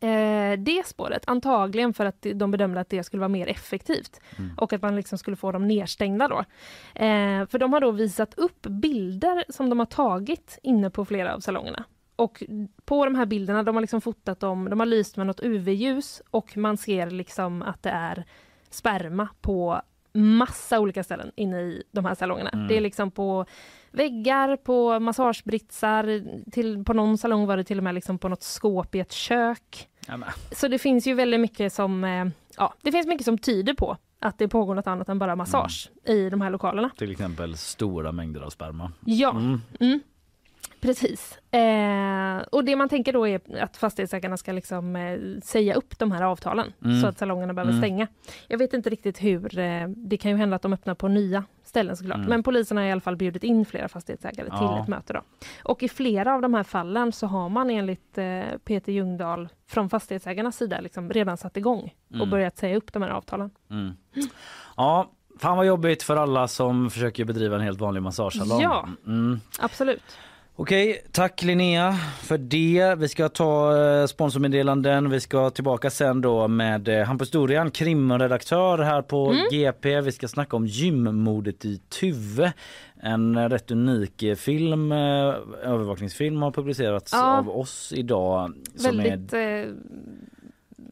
eh, 0.00 0.58
det 0.58 0.86
spåret, 0.86 1.22
antagligen 1.26 1.94
för 1.94 2.06
att 2.06 2.26
de 2.34 2.50
bedömde 2.50 2.80
att 2.80 2.90
det 2.90 3.04
skulle 3.04 3.20
vara 3.20 3.28
mer 3.28 3.48
effektivt 3.48 4.20
mm. 4.38 4.50
och 4.56 4.72
att 4.72 4.82
man 4.82 4.96
liksom 4.96 5.18
skulle 5.18 5.36
få 5.36 5.52
dem 5.52 5.68
nedstängda 5.68 6.28
då. 6.28 6.38
Eh, 7.04 7.46
för 7.46 7.58
de 7.58 7.72
har 7.72 7.80
då 7.80 7.90
visat 7.90 8.34
upp 8.34 8.62
bilder 8.62 9.44
som 9.48 9.70
de 9.70 9.78
har 9.78 9.86
tagit 9.86 10.58
inne 10.62 10.90
på 10.90 11.04
flera 11.04 11.34
av 11.34 11.40
salongerna. 11.40 11.84
Och 12.16 12.42
på 12.84 13.04
de 13.04 13.14
här 13.14 13.26
bilderna, 13.26 13.62
de 13.62 13.74
har 13.76 13.80
liksom 13.80 14.00
fotat 14.00 14.40
dem, 14.40 14.70
de 14.70 14.80
har 14.80 14.86
lyst 14.86 15.16
med 15.16 15.26
något 15.26 15.40
UV-ljus 15.40 16.22
och 16.30 16.56
man 16.56 16.76
ser 16.76 17.10
liksom 17.10 17.62
att 17.62 17.82
det 17.82 17.90
är 17.90 18.24
sperma 18.70 19.28
på 19.40 19.82
massa 20.12 20.80
olika 20.80 21.04
ställen 21.04 21.32
inne 21.36 21.60
i 21.60 21.82
de 21.92 22.04
här 22.04 22.14
salongerna. 22.14 22.50
Mm. 22.50 22.68
Det 22.68 22.76
är 22.76 22.80
liksom 22.80 23.10
på 23.10 23.46
väggar, 23.90 24.56
på 24.56 25.00
massagebritsar, 25.00 26.24
till, 26.50 26.84
på 26.84 26.92
någon 26.92 27.18
salong 27.18 27.46
var 27.46 27.56
det 27.56 27.64
till 27.64 27.78
och 27.78 27.84
med 27.84 27.94
liksom 27.94 28.18
på 28.18 28.28
något 28.28 28.42
skåp 28.42 28.94
i 28.94 29.00
ett 29.00 29.12
kök. 29.12 29.88
Jamen. 30.06 30.28
Så 30.52 30.68
det 30.68 30.78
finns 30.78 31.06
ju 31.06 31.14
väldigt 31.14 31.40
mycket 31.40 31.72
som, 31.72 32.04
eh, 32.04 32.26
ja, 32.56 32.74
det 32.82 32.92
finns 32.92 33.06
mycket 33.06 33.24
som 33.24 33.38
tyder 33.38 33.74
på 33.74 33.96
att 34.20 34.38
det 34.38 34.48
pågår 34.48 34.74
något 34.74 34.86
annat 34.86 35.08
än 35.08 35.18
bara 35.18 35.36
massage 35.36 35.90
mm. 36.04 36.18
i 36.18 36.30
de 36.30 36.40
här 36.40 36.50
lokalerna. 36.50 36.90
Till 36.96 37.10
exempel 37.10 37.56
stora 37.56 38.12
mängder 38.12 38.40
av 38.40 38.50
sperma. 38.50 38.92
Ja. 39.04 39.30
Mm. 39.80 40.00
Precis. 40.80 41.38
Eh, 41.50 42.42
och 42.52 42.64
det 42.64 42.76
man 42.76 42.88
tänker 42.88 43.12
då 43.12 43.28
är 43.28 43.62
att 43.62 43.76
fastighetsägarna 43.76 44.36
ska 44.36 44.52
liksom, 44.52 44.96
eh, 44.96 45.18
säga 45.42 45.74
upp 45.74 45.98
de 45.98 46.12
här 46.12 46.22
avtalen 46.22 46.72
mm. 46.84 47.00
så 47.00 47.06
att 47.06 47.18
salongerna 47.18 47.54
behöver 47.54 47.72
mm. 47.72 47.82
stänga. 47.82 48.06
Jag 48.48 48.58
vet 48.58 48.74
inte 48.74 48.90
riktigt 48.90 49.22
hur, 49.22 49.58
eh, 49.58 49.88
det 49.88 50.16
kan 50.16 50.30
ju 50.30 50.36
hända 50.36 50.56
att 50.56 50.62
de 50.62 50.72
öppnar 50.72 50.94
på 50.94 51.08
nya 51.08 51.44
ställen 51.64 51.96
såklart. 51.96 52.16
Mm. 52.16 52.28
Men 52.28 52.42
polisen 52.42 52.76
har 52.76 52.84
i 52.84 52.92
alla 52.92 53.00
fall 53.00 53.16
bjudit 53.16 53.44
in 53.44 53.64
flera 53.64 53.88
fastighetsägare 53.88 54.48
ja. 54.50 54.58
till 54.58 54.82
ett 54.82 54.88
möte. 54.88 55.12
Då. 55.12 55.22
Och 55.62 55.82
i 55.82 55.88
flera 55.88 56.34
av 56.34 56.42
de 56.42 56.54
här 56.54 56.64
fallen 56.64 57.12
så 57.12 57.26
har 57.26 57.48
man 57.48 57.70
enligt 57.70 58.18
eh, 58.18 58.42
Peter 58.64 58.92
Ljungdahl 58.92 59.48
från 59.68 59.90
fastighetsägarnas 59.90 60.56
sida 60.56 60.80
liksom 60.80 61.10
redan 61.10 61.36
satt 61.36 61.56
igång 61.56 61.94
och 62.08 62.14
mm. 62.14 62.30
börjat 62.30 62.58
säga 62.58 62.76
upp 62.76 62.92
de 62.92 63.02
här 63.02 63.10
avtalen. 63.10 63.50
Mm. 63.70 63.92
Ja, 64.76 65.10
Fan 65.40 65.56
vad 65.56 65.66
jobbigt 65.66 66.02
för 66.02 66.16
alla 66.16 66.48
som 66.48 66.90
försöker 66.90 67.24
bedriva 67.24 67.56
en 67.56 67.62
helt 67.62 67.80
vanlig 67.80 68.02
massagesalong. 68.02 68.62
Ja, 68.62 68.88
mm. 69.06 69.40
absolut. 69.58 70.02
Okej, 70.62 71.02
tack 71.12 71.42
Linnea 71.42 71.92
för 72.22 72.38
det. 72.38 72.94
Vi 72.98 73.08
ska 73.08 73.28
ta 73.28 73.78
eh, 73.82 74.06
sponsormeddelanden. 74.06 75.10
Vi 75.10 75.20
ska 75.20 75.50
tillbaka 75.50 75.90
sen 75.90 76.20
då 76.20 76.48
med 76.48 76.88
eh, 76.88 77.06
Hampus 77.06 77.30
Dorian, 77.30 77.70
krimredaktör 77.70 78.78
här 78.78 79.02
på 79.02 79.30
Mm. 79.30 79.44
GP. 79.50 80.00
Vi 80.00 80.12
ska 80.12 80.28
snacka 80.28 80.56
om 80.56 80.66
gymmordet 80.66 81.64
i 81.64 81.78
Tuve. 82.00 82.52
En 83.02 83.36
eh, 83.36 83.48
rätt 83.48 83.70
unik 83.70 84.24
film, 84.36 84.92
övervakningsfilm 84.92 86.42
har 86.42 86.50
publicerats 86.50 87.12
Ja. 87.12 87.38
av 87.38 87.50
oss 87.50 87.92
idag. 87.96 88.52
Som 88.76 88.96
Väldigt 88.96 89.32
är, 89.32 89.74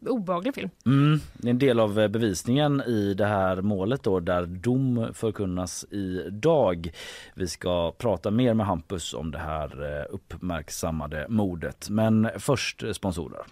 obehaglig 0.01 0.55
film. 0.55 0.71
mm, 0.87 1.21
det 1.33 1.49
är 1.49 1.51
en 1.51 1.59
del 1.59 1.81
av 1.81 2.01
eh, 2.01 2.09
bevisningen 2.09 2.81
i 2.81 3.15
det 3.15 3.27
här 3.27 3.63
målet 3.63 4.03
då 4.03 4.21
där 4.21 4.47
dom 4.47 5.09
förkunnas 5.15 5.85
idag. 5.91 6.91
Vi 7.35 7.49
ska 7.49 7.93
prata 7.93 8.31
mer 8.31 8.55
med 8.55 8.67
Hampus 8.67 9.15
om 9.15 9.31
det 9.31 9.39
här 9.39 9.99
eh, 10.01 10.15
uppmärksammade 10.15 11.27
mordet. 11.29 11.91
Men 11.91 12.29
först 12.39 12.83
eh, 12.83 12.93
sponsorer. 12.93 13.43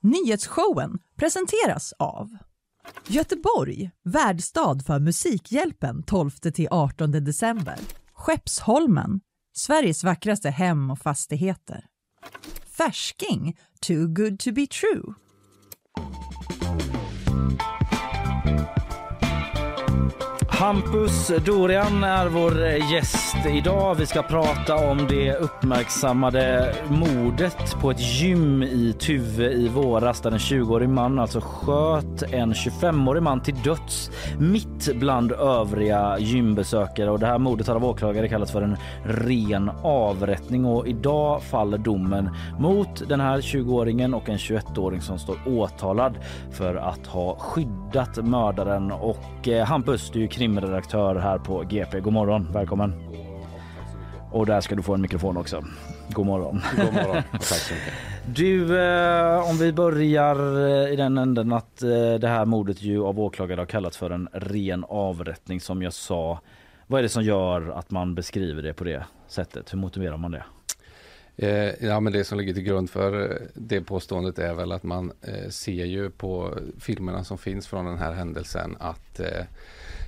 Nyhetsshowen 0.00 0.98
presenteras 1.16 1.92
av 1.98 2.36
Göteborg, 3.06 3.90
värdstad 4.04 4.78
för 4.86 4.98
Musikhjälpen 4.98 6.02
12-18 6.02 7.20
december. 7.20 7.76
Skeppsholmen, 8.12 9.20
Sveriges 9.56 10.04
vackraste 10.04 10.50
hem 10.50 10.90
och 10.90 10.98
fastigheter. 10.98 11.84
Färsking, 12.76 13.54
too 13.80 14.08
good 14.08 14.38
to 14.40 14.50
be 14.50 14.66
true. 14.66 15.14
Hampus 20.54 21.32
Dorian 21.44 22.04
är 22.04 22.28
vår 22.28 22.62
gäst 22.66 23.36
idag. 23.46 23.94
Vi 23.94 24.06
ska 24.06 24.22
prata 24.22 24.90
om 24.90 25.06
det 25.08 25.34
uppmärksammade 25.34 26.74
mordet 26.88 27.76
på 27.80 27.90
ett 27.90 28.20
gym 28.20 28.62
i 28.62 28.92
Tuve 28.98 29.52
i 29.52 29.68
våras 29.68 30.20
där 30.20 30.30
en 30.30 30.38
20-årig 30.38 30.88
man 30.88 31.18
alltså 31.18 31.40
sköt 31.40 32.22
en 32.22 32.52
25-årig 32.52 33.22
man 33.22 33.40
till 33.40 33.54
döds 33.54 34.10
mitt 34.38 34.94
bland 34.94 35.32
övriga 35.32 36.18
gymbesökare. 36.18 37.10
Och 37.10 37.18
det 37.18 37.26
här 37.26 37.38
mordet 37.38 37.66
har 37.66 37.74
av 37.74 37.84
åklagare 37.84 38.28
kallats 38.28 38.52
för 38.52 38.62
en 38.62 38.76
ren 39.04 39.70
avrättning 39.82 40.64
och 40.64 40.88
idag 40.88 41.42
faller 41.42 41.78
domen 41.78 42.30
mot 42.58 43.08
den 43.08 43.20
här 43.20 43.40
20-åringen 43.40 44.14
och 44.14 44.28
en 44.28 44.36
21-åring 44.36 45.00
som 45.00 45.18
står 45.18 45.36
åtalad 45.46 46.18
för 46.52 46.74
att 46.74 47.06
ha 47.06 47.38
skyddat 47.38 48.24
mördaren. 48.24 48.92
Och 48.92 49.48
eh, 49.48 49.66
Hampus, 49.66 50.10
du 50.10 50.22
är 50.22 50.26
krimredaktör 50.44 51.16
här 51.16 51.38
på 51.38 51.62
GP. 51.62 52.00
God 52.00 52.12
morgon, 52.12 52.52
välkommen. 52.52 52.92
Och 54.30 54.46
där 54.46 54.60
ska 54.60 54.74
du 54.74 54.82
få 54.82 54.94
en 54.94 55.00
mikrofon 55.00 55.36
också. 55.36 55.64
God 56.10 56.26
morgon. 56.26 56.60
God 56.76 56.94
morgon. 56.94 57.22
Tack 57.32 57.42
så 57.42 57.74
mycket. 57.74 57.92
Du, 58.26 58.80
eh, 58.80 59.50
om 59.50 59.58
vi 59.58 59.72
börjar 59.72 60.66
eh, 60.66 60.92
i 60.92 60.96
den 60.96 61.18
änden 61.18 61.52
att 61.52 61.82
eh, 61.82 62.14
det 62.14 62.28
här 62.28 62.44
mordet 62.44 62.82
ju 62.82 63.04
av 63.04 63.20
åklagare 63.20 63.60
har 63.60 63.66
kallats 63.66 63.96
för 63.96 64.10
en 64.10 64.28
ren 64.32 64.84
avrättning 64.88 65.60
som 65.60 65.82
jag 65.82 65.92
sa. 65.92 66.40
Vad 66.86 66.98
är 66.98 67.02
det 67.02 67.08
som 67.08 67.22
gör 67.22 67.68
att 67.68 67.90
man 67.90 68.14
beskriver 68.14 68.62
det 68.62 68.72
på 68.72 68.84
det 68.84 69.04
sättet? 69.28 69.72
Hur 69.72 69.78
motiverar 69.78 70.16
man 70.16 70.30
det? 70.30 70.44
Eh, 71.36 71.86
ja, 71.86 72.00
men 72.00 72.12
det 72.12 72.24
som 72.24 72.38
ligger 72.38 72.54
till 72.54 72.62
grund 72.62 72.90
för 72.90 73.30
eh, 73.30 73.36
det 73.54 73.80
påståendet 73.80 74.38
är 74.38 74.54
väl 74.54 74.72
att 74.72 74.82
man 74.82 75.12
eh, 75.22 75.48
ser 75.50 75.84
ju 75.84 76.10
på 76.10 76.58
filmerna 76.80 77.24
som 77.24 77.38
finns 77.38 77.66
från 77.66 77.84
den 77.84 77.98
här 77.98 78.12
händelsen 78.12 78.76
att 78.80 79.20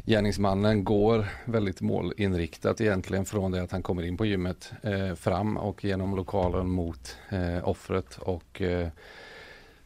gärningsmannen 0.07 0.85
går 0.85 1.27
väldigt 1.45 1.81
målinriktat 1.81 2.81
egentligen 2.81 3.25
från 3.25 3.53
det 3.53 3.63
att 3.63 3.73
han 3.73 3.83
kommer 3.83 4.03
in 4.03 4.17
på 4.17 4.27
gymmet 4.27 4.73
eh, 4.83 5.15
fram 5.15 5.57
och 5.57 5.85
genom 5.85 6.17
lokalen 6.17 6.71
mot 6.71 7.17
eh, 7.29 7.69
offret 7.69 8.19
och 8.19 8.63
eh, 8.63 8.89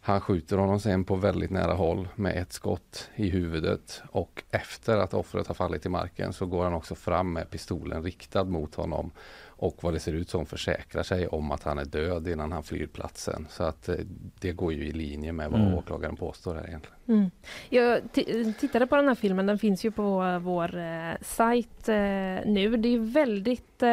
han 0.00 0.20
skjuter 0.20 0.56
honom 0.56 0.80
sen 0.80 1.04
på 1.04 1.16
väldigt 1.16 1.50
nära 1.50 1.72
håll 1.72 2.08
med 2.14 2.36
ett 2.36 2.52
skott 2.52 3.08
i 3.16 3.30
huvudet 3.30 4.02
och 4.10 4.42
efter 4.50 4.96
att 4.96 5.14
offret 5.14 5.46
har 5.46 5.54
fallit 5.54 5.86
i 5.86 5.88
marken 5.88 6.32
så 6.32 6.46
går 6.46 6.64
han 6.64 6.74
också 6.74 6.94
fram 6.94 7.32
med 7.32 7.50
pistolen 7.50 8.02
riktad 8.02 8.44
mot 8.44 8.74
honom 8.74 9.10
och 9.62 9.76
vad 9.80 9.92
det 9.92 9.98
ser 10.00 10.12
ut 10.12 10.30
som 10.30 10.46
försäkrar 10.46 11.02
sig 11.02 11.28
om 11.28 11.50
att 11.50 11.62
han 11.62 11.78
är 11.78 11.84
död 11.84 12.28
innan 12.28 12.52
han 12.52 12.62
flyr 12.62 12.86
platsen. 12.86 13.46
Så 13.50 13.64
att 13.64 13.88
eh, 13.88 13.94
det 14.40 14.52
går 14.52 14.72
ju 14.72 14.84
i 14.86 14.92
linje 14.92 15.32
med 15.32 15.50
vad 15.50 15.60
Mm. 15.60 15.74
åklagaren 15.74 16.16
påstår 16.16 16.54
här 16.54 16.66
egentligen. 16.68 16.96
Mm. 17.08 17.30
Jag 17.68 17.98
ti- 18.14 18.52
tittade 18.60 18.86
på 18.86 18.96
den 18.96 19.08
här 19.08 19.14
filmen, 19.14 19.46
den 19.46 19.58
finns 19.58 19.84
ju 19.84 19.90
på 19.90 20.38
vår 20.42 20.76
eh, 20.78 21.12
sajt 21.22 21.88
eh, 21.88 21.94
nu. 22.46 22.76
Det 22.76 22.88
är 22.88 23.12
väldigt, 23.12 23.82
eh, 23.82 23.88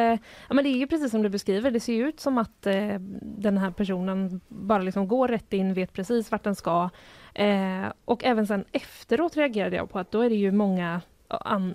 ja 0.48 0.54
men 0.54 0.64
det 0.64 0.70
är 0.70 0.78
ju 0.78 0.86
precis 0.86 1.10
som 1.10 1.22
du 1.22 1.28
beskriver, 1.28 1.70
det 1.70 1.80
ser 1.80 1.92
ju 1.94 2.08
ut 2.08 2.20
som 2.20 2.38
att 2.38 2.66
eh, 2.66 2.94
den 3.20 3.58
här 3.58 3.70
personen 3.70 4.40
bara 4.48 4.82
liksom 4.82 5.08
går 5.08 5.28
rätt 5.28 5.52
in, 5.52 5.74
vet 5.74 5.92
precis 5.92 6.30
vart 6.30 6.44
den 6.44 6.54
ska. 6.54 6.90
Eh, 7.34 7.86
och 8.04 8.24
även 8.24 8.46
sen 8.46 8.64
efteråt 8.72 9.36
reagerade 9.36 9.76
jag 9.76 9.90
på 9.90 9.98
att 9.98 10.10
då 10.10 10.20
är 10.20 10.28
det 10.30 10.36
ju 10.36 10.52
många 10.52 11.00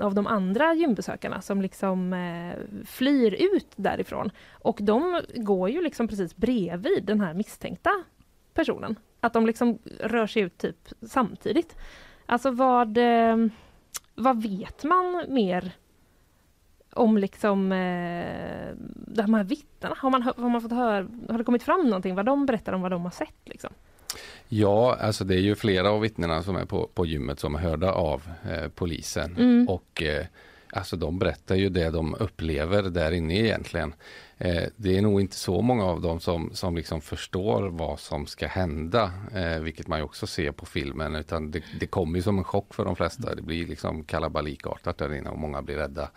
av 0.01 0.13
de 0.13 0.27
andra 0.27 0.73
gymbesökarna 0.73 1.41
som 1.41 1.61
liksom 1.61 2.13
eh, 2.13 2.83
flyr 2.85 3.33
ut 3.33 3.67
därifrån. 3.75 4.31
Och 4.51 4.77
de 4.81 5.21
går 5.35 5.69
ju 5.69 5.81
liksom 5.81 6.07
precis 6.07 6.35
bredvid 6.35 7.03
den 7.03 7.21
här 7.21 7.33
misstänkta 7.33 7.91
personen. 8.53 8.95
Att 9.19 9.33
de 9.33 9.45
liksom 9.45 9.79
rör 9.99 10.27
sig 10.27 10.41
ut 10.41 10.57
typ 10.57 10.89
samtidigt. 11.01 11.75
Alltså 12.25 12.51
vad, 12.51 12.97
eh, 12.97 13.37
vad 14.15 14.43
vet 14.43 14.83
man 14.83 15.25
mer 15.27 15.71
om 16.93 17.17
liksom 17.17 17.71
eh, 17.71 18.73
de 19.07 19.33
här 19.33 19.43
vittnena? 19.43 19.95
Har 19.97 20.09
man, 20.09 20.21
har 20.21 20.49
man 20.49 20.61
fått 20.61 20.71
höra, 20.71 21.07
har 21.29 21.37
det 21.37 21.43
kommit 21.43 21.63
fram 21.63 21.85
någonting 21.85 22.15
vad 22.15 22.25
de 22.25 22.45
berättar 22.45 22.73
om 22.73 22.81
vad 22.81 22.91
de 22.91 23.01
har 23.03 23.11
sett? 23.11 23.39
Liksom? 23.45 23.73
Ja, 24.55 24.95
alltså 24.95 25.23
det 25.23 25.35
är 25.35 25.39
ju 25.39 25.55
flera 25.55 25.91
av 25.91 26.01
vittnena 26.01 26.43
som 26.43 26.55
är 26.55 26.65
på, 26.65 26.89
på 26.93 27.05
gymmet 27.05 27.39
som 27.39 27.55
är 27.55 27.59
hörda 27.59 27.91
av 27.91 28.21
eh, 28.51 28.69
polisen. 28.69 29.35
Mm. 29.37 29.69
Och 29.69 30.03
eh, 30.03 30.25
alltså 30.69 30.97
de 30.97 31.19
berättar 31.19 31.55
ju 31.55 31.69
det 31.69 31.89
de 31.89 32.15
upplever 32.15 32.83
där 32.83 33.11
inne 33.11 33.39
egentligen. 33.39 33.93
Eh, 34.37 34.63
det 34.75 34.97
är 34.97 35.01
nog 35.01 35.21
inte 35.21 35.35
så 35.35 35.61
många 35.61 35.85
av 35.85 36.01
dem 36.01 36.19
som, 36.19 36.49
som 36.53 36.75
liksom 36.75 37.01
förstår 37.01 37.69
vad 37.69 37.99
som 37.99 38.25
ska 38.25 38.47
hända, 38.47 39.11
eh, 39.35 39.59
vilket 39.59 39.87
man 39.87 39.99
ju 39.99 40.05
också 40.05 40.27
ser 40.27 40.51
på 40.51 40.65
filmen, 40.65 41.15
utan 41.15 41.51
det, 41.51 41.63
det 41.79 41.87
kommer 41.87 42.21
som 42.21 42.37
en 42.37 42.43
chock 42.43 42.73
för 42.73 42.85
de 42.85 42.95
flesta. 42.95 43.35
Det 43.35 43.41
blir 43.41 43.67
liksom 43.67 44.03
kalabalikartat 44.03 44.97
där 44.97 45.13
inne 45.13 45.29
och 45.29 45.39
många 45.39 45.61
blir 45.61 45.75
rädda. 45.75 46.09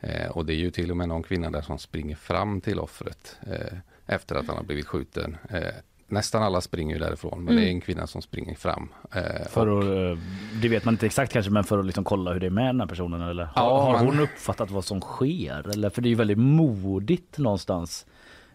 Eh, 0.00 0.30
och 0.30 0.46
det 0.46 0.52
är 0.52 0.58
ju 0.58 0.70
till 0.70 0.90
och 0.90 0.96
med 0.96 1.08
någon 1.08 1.22
kvinna 1.22 1.50
där 1.50 1.62
som 1.62 1.78
springer 1.78 2.16
fram 2.16 2.60
till 2.60 2.80
offret 2.80 3.36
eh, 3.46 3.78
efter 4.06 4.36
att 4.36 4.46
han 4.46 4.56
har 4.56 4.64
blivit 4.64 4.86
skjuten. 4.86 5.36
Nästan 6.10 6.42
alla 6.42 6.60
springer 6.60 6.94
ju 6.94 7.00
därifrån, 7.00 7.44
men 7.44 7.48
Mm. 7.54 7.56
det 7.64 7.68
är 7.70 7.72
en 7.72 7.80
kvinna 7.80 8.06
som 8.06 8.22
springer 8.22 8.54
fram. 8.54 8.88
Eh, 9.14 9.22
För 9.50 9.78
att, 9.78 9.84
eh, 10.18 10.22
det 10.62 10.68
vet 10.68 10.84
man 10.84 10.94
inte 10.94 11.06
exakt 11.06 11.32
kanske 11.32 11.50
men 11.52 11.64
för 11.64 11.78
att 11.78 11.86
liksom 11.86 12.04
kolla 12.04 12.32
hur 12.32 12.40
det 12.40 12.46
är 12.46 12.50
med 12.50 12.66
den 12.66 12.80
här 12.80 12.86
personen 12.88 13.22
eller 13.22 13.44
har, 13.44 13.52
Ja, 13.56 13.80
har 13.82 13.92
man- 13.92 14.06
hon 14.06 14.20
uppfattat 14.20 14.70
vad 14.70 14.84
som 14.84 15.00
sker? 15.00 15.70
Eller 15.70 15.90
för 15.90 16.02
det 16.02 16.06
är 16.08 16.10
ju 16.10 16.14
väldigt 16.16 16.38
modigt 16.38 17.38
någonstans 17.38 18.06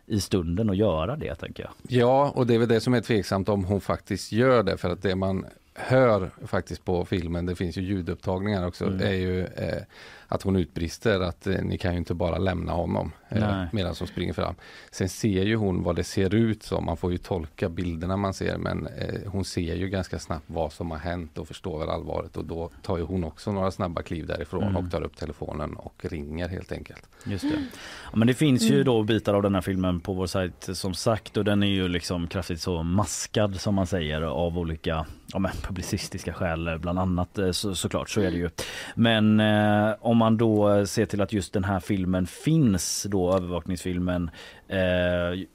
i 0.06 0.22
stunden 0.22 0.70
att 0.70 0.78
göra 0.78 1.16
det 1.16 1.36
tänker 1.36 1.64
jag. 1.64 1.72
Ja, 2.01 2.32
och 2.36 2.47
det 2.47 2.56
är 2.56 2.60
väl 2.60 2.68
det 2.68 2.80
som 2.82 2.93
är 2.93 3.01
tveksamt 3.01 3.49
om 3.49 3.66
hon 3.66 3.82
faktiskt 3.82 4.32
gör 4.32 4.64
det. 4.64 4.78
För 4.78 4.89
att 4.89 5.01
det 5.01 5.16
man 5.16 5.45
hör 5.74 6.30
faktiskt 6.47 6.86
på 6.86 7.06
filmen, 7.06 7.45
det 7.45 7.56
finns 7.56 7.78
ju 7.78 7.82
ljudupptagningar 7.82 8.68
också, 8.68 8.86
Mm. 8.86 9.01
är 9.08 9.12
ju 9.14 9.41
eh, 9.45 9.82
att 10.28 10.41
hon 10.41 10.55
utbrister 10.55 11.19
att 11.19 11.47
eh, 11.47 11.55
ni 11.63 11.78
kan 11.78 11.91
ju 11.91 11.97
inte 11.97 12.13
bara 12.13 12.38
lämna 12.38 12.71
honom 12.71 13.11
eh, 13.30 13.63
medan 13.71 13.95
hon 13.99 14.07
springer 14.07 14.34
fram. 14.34 14.55
Sen 14.91 15.09
ser 15.09 15.43
ju 15.43 15.55
hon 15.55 15.84
vad 15.84 15.95
det 15.95 16.03
ser 16.03 16.36
ut 16.36 16.63
som, 16.63 16.86
man 16.86 16.97
får 16.97 17.11
ju 17.11 17.17
tolka 17.17 17.69
bilderna 17.69 18.17
man 18.17 18.34
ser 18.34 18.57
men 18.57 18.88
eh, 18.88 19.19
hon 19.32 19.45
ser 19.45 19.76
ju 19.76 19.89
ganska 19.89 20.19
snabbt 20.19 20.45
vad 20.47 20.73
som 20.73 20.91
har 20.91 20.97
hänt 20.97 21.38
och 21.38 21.47
förstår 21.47 21.80
väl 21.80 21.89
allvaret 21.89 22.38
och 22.38 22.45
då 22.45 22.69
tar 22.82 22.97
ju 22.97 23.03
hon 23.03 23.23
också 23.23 23.51
några 23.51 23.71
snabba 23.71 24.01
kliv 24.01 24.26
därifrån 24.28 24.63
Mm. 24.63 24.76
och 24.86 24.91
tar 24.91 25.01
upp 25.01 25.17
telefonen 25.17 25.73
och 25.76 26.05
ringer 26.09 26.47
helt 26.49 26.71
enkelt. 26.71 27.09
Just 27.26 27.43
det. 27.43 27.63
Ja, 28.11 28.17
men 28.17 28.28
det 28.28 28.34
finns 28.34 28.61
ju 28.63 28.73
Mm. 28.73 28.86
då 28.86 29.03
bitar 29.03 29.34
av 29.34 29.41
den 29.41 29.55
här 29.55 29.61
filmen 29.61 29.99
på 29.99 30.13
vår 30.13 30.28
sajt 30.28 30.69
som 30.73 30.93
sagt 30.93 31.38
och 31.38 31.45
den 31.45 31.63
är 31.63 31.67
ju 31.67 31.88
liksom 31.88 32.28
kraftigt 32.28 32.61
så 32.61 32.84
maskad 32.84 33.59
som 33.59 33.76
man 33.76 33.88
säger 33.88 34.21
av 34.21 34.57
olika 34.59 35.05
ja, 35.34 35.39
men 35.39 35.51
publicistiska 35.61 36.34
skäl 36.34 36.80
bland 36.80 36.99
annat 36.99 37.38
eh, 37.38 37.51
så, 37.51 37.76
såklart 37.76 38.09
så 38.09 38.21
är 38.21 38.32
det 38.32 38.38
ju. 38.38 38.49
Men 38.95 39.39
eh, 39.39 39.93
om 39.99 40.17
man 40.17 40.24
då 40.30 40.69
eh, 40.69 40.84
ser 40.84 41.05
till 41.05 41.21
att 41.21 41.34
just 41.34 41.53
den 41.53 41.63
här 41.63 41.80
filmen 41.80 42.28
finns 42.28 43.03
då 43.09 43.34
övervakningsfilmen 43.34 44.30
eh, 44.67 45.47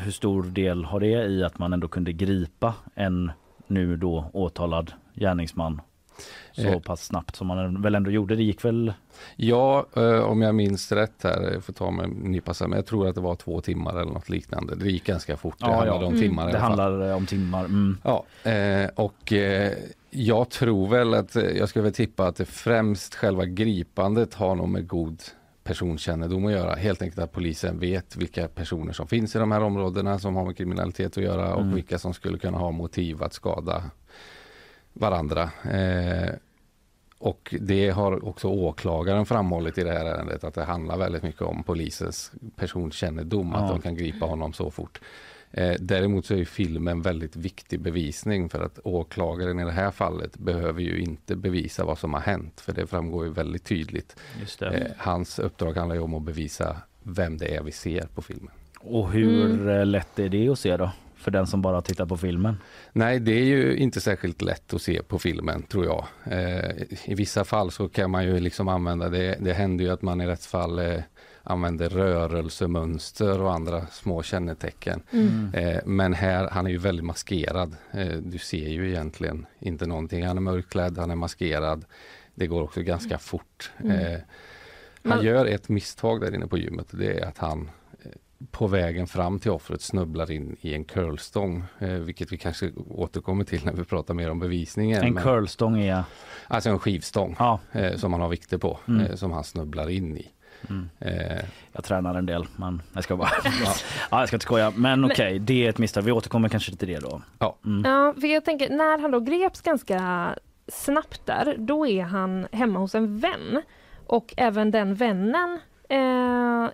hur 0.00 0.10
stor 0.10 0.42
del 0.42 0.84
har 0.84 1.00
det 1.00 1.26
i 1.26 1.44
att 1.44 1.58
man 1.58 1.72
ändå 1.72 1.88
kunde 1.88 2.12
gripa 2.12 2.74
en 2.94 3.32
nu 3.66 3.96
då 3.96 4.30
åtalad 4.32 4.92
gärningsman? 5.14 5.80
Så 6.52 6.62
Eh. 6.62 6.78
pass 6.80 7.04
snabbt 7.06 7.36
som 7.36 7.46
man 7.46 7.82
väl 7.82 7.94
ändå 7.94 8.10
gjorde. 8.10 8.36
Det 8.36 8.42
gick 8.42 8.64
väl 8.64 8.92
Ja, 9.36 9.86
eh, 9.96 10.18
om 10.20 10.42
jag 10.42 10.54
minns 10.54 10.92
rätt 10.92 11.22
här, 11.22 11.50
jag 11.52 11.64
får 11.64 11.72
ta 11.72 11.90
med 11.90 12.04
en 12.04 12.10
nypa 12.10 12.54
men 12.60 12.72
jag 12.72 12.86
tror 12.86 13.08
att 13.08 13.14
det 13.14 13.20
var 13.20 13.34
två 13.34 13.60
timmar 13.60 14.00
eller 14.00 14.12
något 14.12 14.28
liknande. 14.28 14.74
Det 14.74 14.90
gick 14.90 15.04
ganska 15.04 15.36
fort, 15.36 15.58
det 15.58 15.66
handlade 15.66 16.06
om 16.06 16.18
timmar 16.20 16.48
i 16.48 16.52
Det 16.52 16.58
handlar 16.58 17.14
om 17.14 17.26
timmar. 17.26 17.64
Mm. 17.64 17.98
Ja, 18.04 18.24
eh, 18.50 18.90
och 18.94 19.32
jag 20.10 20.50
tror 20.50 20.88
väl 20.88 21.14
att, 21.14 21.34
jag 21.34 21.68
skulle 21.68 21.82
väl 21.82 21.92
tippa 21.92 22.26
att 22.26 22.36
det 22.36 22.44
främst 22.44 23.14
själva 23.14 23.44
gripandet 23.44 24.34
har 24.34 24.54
nog 24.54 24.68
med 24.68 24.88
god 24.88 25.22
personkännedom 25.64 26.46
att 26.46 26.52
göra. 26.52 26.74
Helt 26.74 27.02
enkelt 27.02 27.18
att 27.22 27.32
polisen 27.32 27.78
vet 27.78 28.16
vilka 28.16 28.48
personer 28.48 28.92
som 28.92 29.06
finns 29.08 29.36
i 29.36 29.38
de 29.38 29.52
här 29.52 29.60
områdena 29.60 30.18
som 30.18 30.36
har 30.36 30.44
med 30.44 30.56
kriminalitet 30.56 31.18
att 31.18 31.24
göra 31.24 31.54
och 31.54 31.62
Mm. 31.62 31.74
vilka 31.74 31.98
som 31.98 32.14
skulle 32.14 32.38
kunna 32.38 32.58
ha 32.58 32.70
motiv 32.70 33.22
att 33.22 33.32
skada 33.32 33.82
varandra. 35.00 35.50
Eh, 35.72 36.30
och 37.18 37.54
det 37.60 37.90
har 37.90 38.24
också 38.28 38.48
åklagaren 38.48 39.26
framhållit 39.26 39.78
i 39.78 39.84
det 39.84 39.92
här 39.92 40.04
ärendet 40.04 40.44
att 40.44 40.54
det 40.54 40.64
handlar 40.64 40.96
väldigt 40.98 41.22
mycket 41.22 41.42
om 41.42 41.62
polisens 41.62 42.32
personkännedom, 42.56 43.50
Ja. 43.54 43.58
att 43.58 43.68
de 43.70 43.80
kan 43.80 43.94
gripa 43.96 44.26
honom 44.26 44.52
så 44.52 44.70
fort. 44.70 45.00
Eh, 45.50 45.74
däremot 45.80 46.26
så 46.26 46.34
är 46.34 46.38
ju 46.38 46.44
filmen 46.44 47.02
väldigt 47.02 47.36
viktig 47.36 47.80
bevisning 47.80 48.48
för 48.48 48.62
att 48.62 48.78
åklagaren 48.84 49.60
i 49.60 49.64
det 49.64 49.70
här 49.72 49.90
fallet 49.90 50.38
behöver 50.38 50.80
ju 50.80 50.98
inte 51.00 51.36
bevisa 51.36 51.84
vad 51.84 51.98
som 51.98 52.14
har 52.14 52.20
hänt 52.20 52.60
för 52.60 52.72
det 52.72 52.86
framgår 52.86 53.24
ju 53.24 53.32
väldigt 53.32 53.64
tydligt. 53.64 54.16
Just 54.40 54.58
det. 54.60 54.66
Eh, 54.68 54.92
hans 54.98 55.38
uppdrag 55.38 55.76
handlar 55.76 55.94
ju 55.96 56.02
om 56.02 56.14
att 56.14 56.22
bevisa 56.22 56.76
vem 57.02 57.38
det 57.38 57.54
är 57.56 57.62
vi 57.62 57.72
ser 57.72 58.06
på 58.14 58.22
filmen. 58.22 58.50
Och 58.80 59.10
hur 59.10 59.44
Mm. 59.50 59.68
eh, 59.68 59.86
lätt 59.86 60.18
är 60.18 60.28
det 60.28 60.48
att 60.48 60.58
se 60.58 60.76
då? 60.76 60.90
För 61.26 61.30
den 61.30 61.46
som 61.46 61.62
bara 61.62 61.82
tittar 61.82 62.06
på 62.06 62.16
filmen. 62.16 62.56
Nej, 62.92 63.20
det 63.20 63.32
är 63.32 63.44
ju 63.44 63.76
inte 63.76 64.00
särskilt 64.00 64.42
lätt 64.42 64.74
att 64.74 64.82
se 64.82 65.02
på 65.02 65.18
filmen 65.18 65.62
tror 65.62 65.84
jag. 65.84 66.06
Eh, 66.24 66.70
I 67.04 67.14
vissa 67.14 67.44
fall 67.44 67.70
så 67.70 67.88
kan 67.88 68.10
man 68.10 68.24
ju 68.24 68.40
liksom 68.40 68.68
använda 68.68 69.08
det. 69.08 69.36
Det 69.40 69.52
händer 69.52 69.84
ju 69.84 69.90
att 69.90 70.02
man 70.02 70.20
i 70.20 70.26
rättsfall 70.26 70.78
eh, 70.78 71.00
använder 71.42 71.88
rörelsemönster 71.88 73.40
och 73.40 73.52
andra 73.52 73.86
små 73.86 74.22
kännetecken. 74.22 75.02
Mm. 75.10 75.54
Eh, 75.54 75.80
men 75.84 76.14
här, 76.14 76.48
han 76.52 76.66
är 76.66 76.70
ju 76.70 76.78
väldigt 76.78 77.04
maskerad. 77.04 77.76
Eh, 77.92 78.16
du 78.16 78.38
ser 78.38 78.68
ju 78.68 78.88
egentligen 78.88 79.46
inte 79.58 79.86
någonting. 79.86 80.26
Han 80.26 80.36
är 80.36 80.40
mörkklädd, 80.40 80.98
han 80.98 81.10
är 81.10 81.16
maskerad. 81.16 81.84
Det 82.34 82.46
går 82.46 82.62
också 82.62 82.82
ganska 82.82 83.18
fort. 83.18 83.70
Mm. 83.78 84.14
Eh, 84.14 84.20
han 85.02 85.24
gör 85.24 85.46
ett 85.46 85.68
misstag 85.68 86.20
där 86.20 86.34
inne 86.34 86.46
på 86.46 86.58
gymmet. 86.58 86.86
Det 86.90 87.20
är 87.20 87.26
att 87.26 87.38
han 87.38 87.70
på 88.50 88.66
vägen 88.66 89.06
fram 89.06 89.38
till 89.38 89.50
offret 89.50 89.82
snubblar 89.82 90.30
in 90.30 90.56
i 90.60 90.74
en 90.74 90.84
curlstång. 90.84 91.64
Eh, 91.78 91.88
vilket 91.88 92.32
vi 92.32 92.38
kanske 92.38 92.70
återkommer 92.90 93.44
till 93.44 93.64
när 93.64 93.72
vi 93.72 93.84
pratar 93.84 94.14
mer 94.14 94.30
om 94.30 94.38
bevisningen. 94.38 95.02
En 95.04 95.14
Men- 95.14 95.22
curlstång 95.22 95.78
är... 95.80 96.04
Alltså 96.48 96.70
en 96.70 96.78
skivstång 96.78 97.36
Ja. 97.38 97.60
eh, 97.72 97.96
som 97.96 98.12
han 98.12 98.22
har 98.22 98.28
vikter 98.28 98.58
på. 98.58 98.78
Mm. 98.88 99.06
Eh, 99.06 99.14
som 99.14 99.32
han 99.32 99.44
snubblar 99.44 99.88
in 99.90 100.16
i. 100.16 100.26
Mm. 100.70 100.88
Eh, 100.98 101.44
Jag 101.72 101.84
tränar 101.84 102.14
en 102.14 102.26
del 102.26 102.44
men 102.56 102.82
jag 102.94 103.04
ska 103.04 103.16
bara... 103.16 103.30
ja, 104.10 104.18
jag 104.20 104.28
ska 104.28 104.36
inte 104.36 104.44
skoja. 104.44 104.72
Men 104.76 105.04
okej, 105.04 105.38
det 105.38 105.64
är 105.66 105.70
ett 105.70 105.78
misstag. 105.78 106.02
Vi 106.02 106.12
återkommer 106.12 106.48
kanske 106.48 106.76
till 106.76 106.88
det 106.88 106.98
då. 106.98 107.22
Ja. 107.38 107.56
Mm. 107.64 107.90
Ja, 107.92 108.14
för 108.20 108.26
jag 108.26 108.44
tänker 108.44 108.70
när 108.70 108.98
han 108.98 109.10
då 109.10 109.20
greps 109.20 109.60
ganska 109.60 110.28
snabbt 110.68 111.26
där, 111.26 111.54
då 111.58 111.86
är 111.86 112.02
han 112.02 112.46
hemma 112.52 112.78
hos 112.78 112.94
en 112.94 113.18
vän. 113.18 113.62
Och 114.06 114.34
även 114.36 114.70
den 114.70 114.94
vännen 114.94 115.58
eh, 115.88 115.98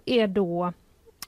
är 0.05 0.27
då, 0.27 0.73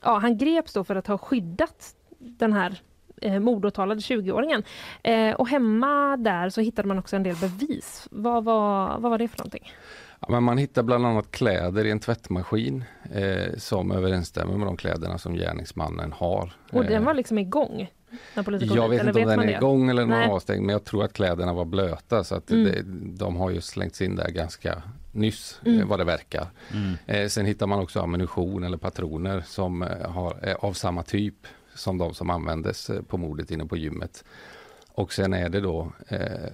ja 0.04 0.18
han 0.18 0.38
greps 0.38 0.72
då 0.72 0.84
för 0.84 0.96
att 0.96 1.06
ha 1.06 1.18
skyddat 1.18 1.94
den 2.18 2.52
här 2.52 2.80
eh, 3.22 3.40
mordåtalade 3.40 4.00
20-åringen. 4.00 4.62
Eh, 5.02 5.34
och 5.34 5.48
hemma 5.48 6.16
där 6.16 6.48
så 6.50 6.60
hittade 6.60 6.88
man 6.88 6.98
också 6.98 7.16
en 7.16 7.22
del 7.22 7.36
bevis. 7.36 8.08
Vad 8.10 8.44
var, 8.44 8.98
vad 8.98 9.10
var 9.10 9.18
det 9.18 9.28
för 9.28 9.38
någonting? 9.38 9.72
Ja, 10.20 10.26
men 10.30 10.42
man 10.42 10.58
hittar 10.58 10.82
bland 10.82 11.06
annat 11.06 11.30
kläder 11.30 11.84
i 11.84 11.90
en 11.90 12.00
tvättmaskin 12.00 12.84
eh, 13.12 13.56
som 13.58 13.92
överensstämmer 13.92 14.56
med 14.56 14.66
de 14.66 14.76
kläderna 14.76 15.18
som 15.18 15.34
gärningsmannen 15.34 16.12
har. 16.12 16.52
Och 16.72 16.84
Eh, 16.84 16.88
den 16.90 17.04
var 17.04 17.14
liksom 17.14 17.38
igång? 17.38 17.90
Jag 18.34 18.88
vet 18.88 19.00
eller 19.00 19.08
inte 19.08 19.10
om 19.10 19.14
den 19.14 19.36
man 19.36 19.38
är 19.40 19.46
det? 19.46 19.52
igång 19.52 19.90
eller 19.90 20.02
den 20.02 20.12
är 20.12 20.28
avstängd 20.28 20.62
men 20.66 20.72
jag 20.72 20.84
tror 20.84 21.04
att 21.04 21.12
kläderna 21.12 21.52
var 21.52 21.64
blöta 21.64 22.24
så 22.24 22.34
att 22.34 22.50
Mm. 22.50 22.64
det, 22.64 22.82
de 23.18 23.36
har 23.36 23.50
ju 23.50 23.60
slängts 23.60 24.00
in 24.02 24.16
där 24.16 24.28
ganska 24.28 24.82
nyss 25.14 25.60
Mm. 25.66 25.80
eh, 25.80 25.86
vad 25.86 25.98
det 26.00 26.04
verkar. 26.04 26.46
Mm. 26.72 26.92
Eh, 27.06 27.28
sen 27.28 27.46
hittar 27.46 27.66
man 27.66 27.78
också 27.80 28.00
ammunition 28.00 28.64
eller 28.64 28.76
patroner 28.76 29.40
som 29.46 29.82
eh, 29.82 30.10
har, 30.10 30.36
är 30.42 30.54
av 30.64 30.72
samma 30.72 31.02
typ 31.02 31.46
som 31.74 31.98
de 31.98 32.14
som 32.14 32.30
användes 32.30 32.90
på 33.08 33.16
mordet 33.16 33.50
inne 33.50 33.66
på 33.66 33.76
gymmet. 33.76 34.24
Och 34.88 35.12
sen 35.12 35.32
är 35.34 35.48
det 35.48 35.60
då 35.60 35.92
eh, 36.08 36.52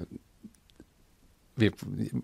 vi, 1.54 1.70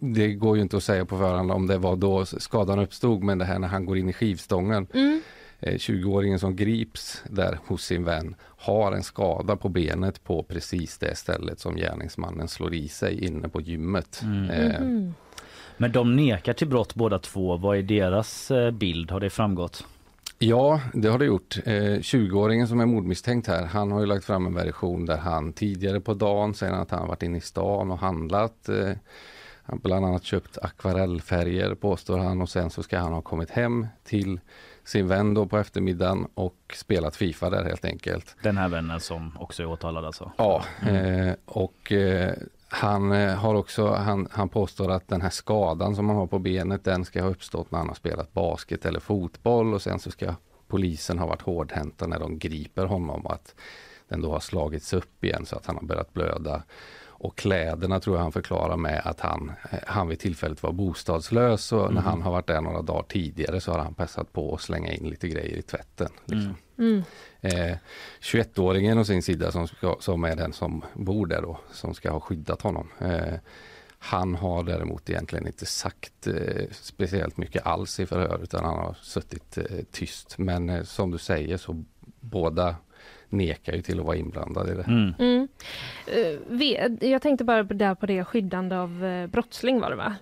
det 0.01 0.35
går 0.35 0.57
ju 0.57 0.63
inte 0.63 0.77
att 0.77 0.83
säga 0.85 1.05
på 1.05 1.19
förhand 1.19 1.51
om 1.53 1.67
det 1.67 1.79
var 1.79 1.97
då 1.97 2.25
skadan 2.27 2.79
uppstod 2.79 3.23
men 3.23 3.39
det 3.39 3.45
här 3.45 3.59
när 3.59 3.69
han 3.69 3.85
går 3.87 3.99
in 3.99 4.09
i 4.09 4.13
skivstången 4.13 4.87
Mm. 4.95 5.21
Eh, 5.61 5.75
20-åringen 5.75 6.39
som 6.39 6.57
grips 6.57 7.23
där 7.31 7.59
hos 7.67 7.85
sin 7.85 8.05
vän 8.05 8.35
har 8.41 8.93
en 8.93 9.03
skada 9.03 9.57
på 9.57 9.69
benet 9.69 10.25
på 10.25 10.43
precis 10.43 10.99
det 10.99 11.15
stället 11.15 11.61
som 11.61 11.77
gärningsmannen 11.77 12.49
slår 12.49 12.75
i 12.75 12.89
sig 12.89 13.25
inne 13.25 13.49
på 13.49 13.61
gymmet. 13.61 14.21
Mm. 14.23 14.51
Eh, 14.51 14.81
Mhm. 14.81 15.15
Men 15.77 15.93
de 15.93 16.17
nekar 16.17 16.53
till 16.53 16.69
brott 16.69 16.95
båda 16.95 17.19
två. 17.19 17.57
Vad 17.57 17.79
är 17.79 17.83
deras 17.83 18.51
eh, 18.51 18.71
bild? 18.71 19.11
Har 19.11 19.21
det 19.21 19.31
framgått? 19.31 19.85
Ja, 20.39 20.81
det 20.95 21.09
har 21.09 21.19
det 21.19 21.25
gjort. 21.25 21.57
Eh, 21.65 21.73
20-åringen 21.73 22.67
som 22.67 22.81
är 22.81 22.87
mordmisstänkt 22.87 23.49
här, 23.49 23.65
han 23.65 23.93
har 23.93 24.01
ju 24.01 24.07
lagt 24.07 24.25
fram 24.25 24.47
en 24.47 24.55
version 24.55 25.07
där 25.07 25.17
han 25.17 25.53
tidigare 25.53 26.01
på 26.01 26.15
dagen 26.15 26.55
säger 26.55 26.73
att 26.73 26.91
han 26.91 27.01
har 27.01 27.09
varit 27.09 27.23
inne 27.23 27.39
i 27.39 27.41
stan 27.41 27.91
och 27.91 27.99
handlat. 27.99 28.69
Eh, 28.69 28.91
han 29.63 29.79
bland 29.79 30.07
annat 30.07 30.25
köpt 30.25 30.59
akvarellfärger 30.63 31.75
påstår 31.75 32.19
han 32.19 32.43
och 32.43 32.49
sen 32.49 32.71
så 32.71 32.83
ska 32.83 32.99
han 32.99 33.13
ha 33.13 33.23
kommit 33.23 33.51
hem 33.51 33.87
till 34.05 34.41
sin 34.85 35.09
vän 35.09 35.35
då 35.35 35.47
på 35.47 35.59
eftermiddagen 35.59 36.27
och 36.35 36.75
spelat 36.75 37.17
Fifa 37.17 37.51
där 37.51 37.65
helt 37.65 37.85
enkelt. 37.85 38.37
Den 38.43 38.57
här 38.57 38.69
vännen 38.69 39.01
som 39.01 39.37
också 39.39 39.63
är 39.63 39.67
åtalad 39.67 40.05
alltså? 40.05 40.33
Ja, 40.37 40.65
eh, 40.89 41.33
och 41.45 41.93
eh, 41.93 42.35
han 42.69 43.13
eh, 43.13 43.35
har 43.35 43.55
också, 43.55 43.87
han, 43.87 44.29
han 44.31 44.49
påstår 44.49 44.91
att 44.91 45.09
den 45.09 45.21
här 45.21 45.31
skadan 45.31 45.97
som 45.97 46.09
han 46.09 46.19
har 46.19 46.27
på 46.27 46.39
benet, 46.39 46.85
den 46.85 47.05
ska 47.05 47.23
ha 47.23 47.31
uppstått 47.31 47.71
när 47.71 47.79
han 47.79 47.89
har 47.89 47.95
spelat 47.95 48.33
basket 48.33 48.87
eller 48.87 49.01
fotboll 49.01 49.75
och 49.75 49.83
sen 49.83 49.99
så 49.99 50.11
ska 50.11 50.35
polisen 50.69 51.19
ha 51.19 51.27
varit 51.27 51.43
hårdhänta 51.43 52.07
när 52.07 52.19
de 52.19 52.39
griper 52.39 52.85
honom 52.87 53.27
och 53.27 53.35
att 53.35 53.55
den 54.09 54.21
då 54.21 54.33
har 54.33 54.41
slagits 54.41 54.93
upp 54.93 55.25
igen 55.25 55.47
så 55.47 55.57
att 55.57 55.67
han 55.67 55.77
har 55.77 55.83
börjat 55.83 56.15
blöda. 56.15 56.63
Och 57.19 57.37
kläderna 57.39 58.01
tror 58.01 58.17
jag 58.17 58.23
han 58.23 58.33
förklarar 58.33 58.77
med 58.77 59.03
att 59.05 59.21
han, 59.21 59.53
eh, 59.71 59.79
han 59.87 60.09
vid 60.09 60.19
tillfället 60.19 60.63
var 60.63 60.73
bostadslös 60.73 61.73
och 61.73 61.95
när 61.95 62.01
Mhm. 62.01 62.05
han 62.11 62.23
har 62.23 62.33
varit 62.33 62.47
där 62.47 62.61
några 62.61 62.83
dagar 62.83 63.03
tidigare 63.09 63.61
så 63.61 63.73
har 63.73 63.79
han 63.79 63.95
passat 63.95 64.33
på 64.33 64.55
att 64.55 64.61
slänga 64.61 64.93
in 64.93 65.09
lite 65.09 65.29
grejer 65.29 65.57
i 65.57 65.63
tvätten. 65.63 66.09
Liksom. 66.25 66.57
Mm. 66.79 67.03
Eh, 67.41 67.77
21-åringen 68.21 68.99
å 68.99 69.05
sin 69.05 69.23
sida 69.23 69.53
som, 69.53 69.69
ska, 69.69 69.97
som 70.01 70.25
är 70.25 70.37
den 70.37 70.53
som 70.53 70.85
bor 70.95 71.27
där 71.27 71.43
då, 71.43 71.59
som 71.73 71.95
ska 71.95 72.11
ha 72.11 72.21
skyddat 72.21 72.63
honom. 72.63 72.89
Eh, 73.01 73.35
han 73.99 74.35
har 74.35 74.63
däremot 74.65 75.11
egentligen 75.11 75.47
inte 75.47 75.67
sagt 75.67 76.27
eh, 76.27 76.65
speciellt 76.73 77.37
mycket 77.37 77.67
alls 77.67 78.01
i 78.01 78.07
förhör 78.07 78.41
utan 78.43 78.65
han 78.65 78.77
har 78.79 78.95
suttit 79.03 79.59
eh, 79.59 79.65
tyst. 79.93 80.39
Men 80.39 80.71
eh, 80.71 80.83
som 80.83 81.11
du 81.11 81.19
säger 81.19 81.57
så 81.57 81.85
båda 82.21 82.77
nekar 83.29 83.73
ju 83.73 83.83
till 83.83 84.01
att 84.01 84.07
vara 84.07 84.17
inblandade 84.17 84.73
i 84.73 84.75
det. 84.75 84.83
Mm. 84.83 85.15
Mm. 85.19 85.49
Eh, 86.07 87.09
Jag 87.11 87.23
tänkte 87.23 87.45
bara 87.45 87.65
på- 87.65 87.75
där 87.75 87.95
på 87.95 88.07
det 88.07 88.25
skyddande 88.25 88.77
av 88.77 89.05
eh, 89.05 89.27
brottsling 89.27 89.81
var 89.81 89.91
det 89.91 89.97
va? 89.97 90.15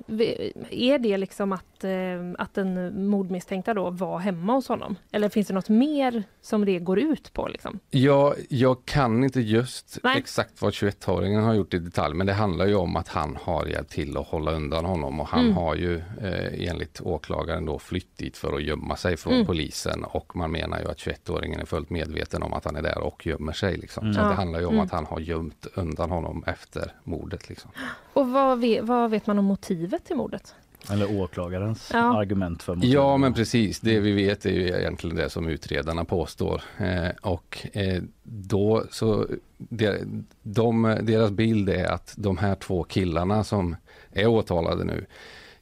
Är 0.71 0.99
det 0.99 1.17
liksom 1.17 1.53
att, 1.53 1.85
eh, 1.85 1.91
att 2.39 2.55
den 2.55 3.07
mordmisstänkta 3.07 3.75
då 3.75 3.91
var 3.91 4.19
hemma 4.19 4.53
hos 4.55 4.69
honom? 4.69 4.97
Eller 5.13 5.29
finns 5.29 5.49
det 5.49 5.55
något 5.55 5.69
mer 5.69 6.23
som 6.43 6.65
det 6.65 6.79
går 6.79 6.99
ut 6.99 7.33
på? 7.33 7.49
Liksom? 7.49 7.79
Ja, 7.91 8.35
jag 8.49 8.85
kan 8.85 9.25
inte 9.25 9.41
just 9.41 9.99
Nej. 10.03 10.19
exakt 10.19 10.63
vad 10.63 10.73
21-åringen 10.73 11.43
har 11.45 11.55
gjort 11.55 11.75
i 11.75 11.79
detalj 11.79 12.15
men 12.15 12.27
det 12.27 12.33
handlar 12.33 12.67
ju 12.67 12.75
om 12.75 12.97
att 12.97 13.09
han 13.09 13.39
har 13.43 13.67
hjälpt 13.67 13.91
till 13.93 14.17
att 14.17 14.27
hålla 14.27 14.53
undan 14.53 14.85
honom 14.85 15.21
och 15.21 15.29
han 15.29 15.45
Mm. 15.45 15.57
har 15.57 15.75
ju 15.75 15.97
eh, 15.97 16.69
enligt 16.71 17.01
åklagaren 17.01 17.65
då 17.67 17.79
flytt 17.79 18.17
dit 18.19 18.37
för 18.37 18.53
att 18.57 18.63
gömma 18.63 18.97
sig 18.97 19.17
från 19.17 19.33
Mm. 19.35 19.47
polisen 19.47 20.05
och 20.05 20.37
man 20.37 20.51
menar 20.53 20.81
ju 20.81 20.91
att 20.91 20.99
21-åringen 20.99 21.61
är 21.61 21.65
fullt 21.65 21.91
medveten 21.91 22.43
om 22.43 22.53
att 22.53 22.65
han 22.65 22.77
är 22.77 22.83
där 22.83 22.94
och 23.01 23.27
gömmer 23.27 23.53
sig. 23.53 23.77
Liksom. 23.77 24.03
Mm. 24.05 24.15
Så 24.15 24.21
det 24.21 24.35
handlar 24.35 24.61
ju 24.61 24.67
om 24.67 24.73
Mm. 24.75 24.85
att 24.85 24.93
han 24.93 25.07
har 25.07 25.21
gömt 25.21 25.67
undan 25.75 26.11
honom 26.11 26.45
efter 26.47 26.93
mordet. 27.05 27.49
Liksom. 27.49 27.71
Och 28.13 28.29
vad 28.29 28.59
vet, 28.61 28.85
vad 28.85 29.11
vet 29.11 29.27
man 29.27 29.39
om 29.39 29.45
motivet 29.45 30.05
till 30.05 30.17
mordet? 30.17 30.55
Eller 30.91 31.21
åklagarens 31.21 31.91
Ja. 31.95 32.19
argument 32.19 32.63
för 32.63 32.75
motiv. 32.75 32.91
Ja 32.93 33.17
men 33.17 33.35
precis, 33.35 33.81
det 33.81 34.01
vi 34.01 34.13
vet 34.13 34.47
är 34.47 34.51
ju 34.51 34.69
egentligen 34.69 35.17
det 35.17 35.31
som 35.31 35.49
utredarna 35.49 36.05
påstår. 36.05 36.63
Eh, 36.79 37.09
och 37.23 37.67
eh, 37.73 38.03
då 38.23 38.85
så, 38.91 39.27
de, 39.59 39.99
de, 40.43 40.99
deras 41.03 41.31
bild 41.31 41.69
är 41.69 41.85
att 41.93 42.15
de 42.17 42.39
här 42.39 42.55
två 42.55 42.83
killarna 42.85 43.45
som 43.45 43.77
är 44.13 44.27
åtalade 44.27 44.85
nu 44.85 45.07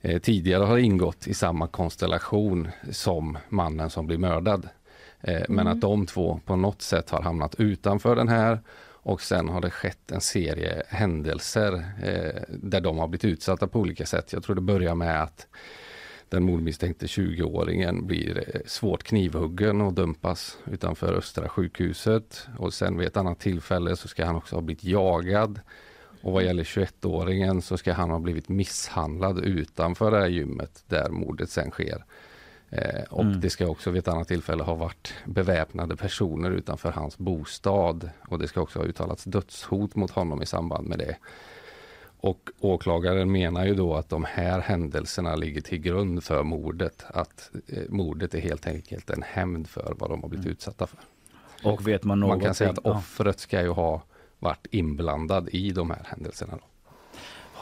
eh, 0.01 0.19
tidigare 0.21 0.65
har 0.65 0.79
ingått 0.79 1.27
i 1.27 1.35
samma 1.35 1.67
konstellation 1.67 2.69
som 2.91 3.39
mannen 3.49 3.91
som 3.91 4.07
blir 4.07 4.19
mördad. 4.19 4.69
Eh, 5.23 5.43
Men 5.49 5.59
Mm. 5.59 5.73
att 5.73 5.81
de 5.81 6.07
två 6.07 6.41
på 6.47 6.57
något 6.57 6.83
sätt 6.83 7.11
har 7.11 7.23
hamnat 7.23 7.55
utanför 7.55 8.17
den 8.17 8.29
här 8.29 8.61
och 9.05 9.21
sen 9.23 9.49
har 9.49 9.61
det 9.61 9.71
skett 9.71 10.11
en 10.13 10.21
serie 10.21 10.83
händelser 10.89 11.73
eh, 12.03 12.43
där 12.49 12.81
de 12.81 12.99
har 12.99 13.09
blivit 13.09 13.25
utsatta 13.25 13.67
på 13.67 13.81
olika 13.81 14.07
sätt. 14.07 14.33
Jag 14.33 14.43
tror 14.43 14.55
det 14.57 14.63
börjar 14.63 14.95
med 14.95 15.23
att 15.23 15.47
den 16.29 16.43
mordmisstänkte 16.43 17.07
20-åringen 17.07 18.07
blir 18.07 18.45
eh, 18.55 18.61
svårt 18.67 19.03
knivhuggen 19.03 19.81
och 19.81 19.93
dumpas 19.93 20.59
utanför 20.73 21.13
Östra 21.15 21.49
sjukhuset. 21.49 22.47
Och 22.59 22.75
sen 22.75 22.99
vid 22.99 23.07
ett 23.09 23.17
annat 23.17 23.41
tillfälle 23.41 23.97
så 23.97 24.09
ska 24.09 24.25
han 24.25 24.37
också 24.37 24.57
ha 24.57 24.63
blivit 24.63 24.85
jagad. 24.85 25.61
Och 26.23 26.33
vad 26.33 26.45
gäller 26.45 26.65
21-åringen 26.65 27.61
så 27.61 27.77
ska 27.79 27.93
han 27.93 28.11
ha 28.11 28.19
blivit 28.19 28.49
misshandlad 28.49 29.39
utanför 29.45 30.11
det 30.11 30.19
här 30.19 30.27
gymmet 30.29 30.85
där 30.87 31.09
mordet 31.11 31.51
sen 31.51 31.71
sker. 31.71 32.05
Eh, 32.73 33.03
och 33.11 33.23
Mm. 33.25 33.41
det 33.41 33.51
ska 33.51 33.67
också 33.67 33.91
vid 33.91 33.99
ett 33.99 34.09
annat 34.09 34.29
tillfälle 34.29 34.63
ha 34.63 34.75
varit 34.75 35.15
beväpnade 35.25 35.97
personer 35.97 36.51
utanför 36.51 36.91
hans 36.91 37.19
bostad. 37.19 38.11
Och 38.29 38.39
det 38.39 38.49
ska 38.49 38.61
också 38.61 38.79
ha 38.79 38.87
uttalats 38.87 39.25
dödshot 39.25 39.95
mot 39.95 40.11
honom 40.11 40.43
i 40.43 40.47
samband 40.47 40.89
med 40.89 40.99
det. 40.99 41.17
Och 42.21 42.51
åklagaren 42.61 43.33
menar 43.33 43.65
ju 43.67 43.75
då 43.75 43.95
att 43.95 44.09
de 44.09 44.25
här 44.25 44.61
händelserna 44.61 45.35
ligger 45.37 45.61
till 45.61 45.79
grund 45.79 46.25
för 46.25 46.43
mordet. 46.43 47.05
Att 47.09 47.51
eh, 47.69 47.83
mordet 47.89 48.35
är 48.35 48.41
helt 48.41 48.67
enkelt 48.67 49.11
en 49.11 49.23
hämnd 49.23 49.69
för 49.69 49.95
vad 49.99 50.11
de 50.11 50.23
har 50.23 50.29
blivit 50.29 50.47
utsatta 50.47 50.87
för. 50.87 50.99
Och 51.65 51.89
vet 51.89 52.05
man 52.05 52.19
Man 52.19 52.29
någonting? 52.29 52.47
kan 52.47 52.55
säga 52.55 52.71
att 52.71 52.79
offret 52.79 53.39
ska 53.41 53.61
ju 53.63 53.69
ha 53.69 54.03
varit 54.39 54.67
inblandad 54.71 55.49
i 55.53 55.71
de 55.71 55.91
här 55.91 56.03
händelserna. 56.05 56.53
Då. 56.53 56.65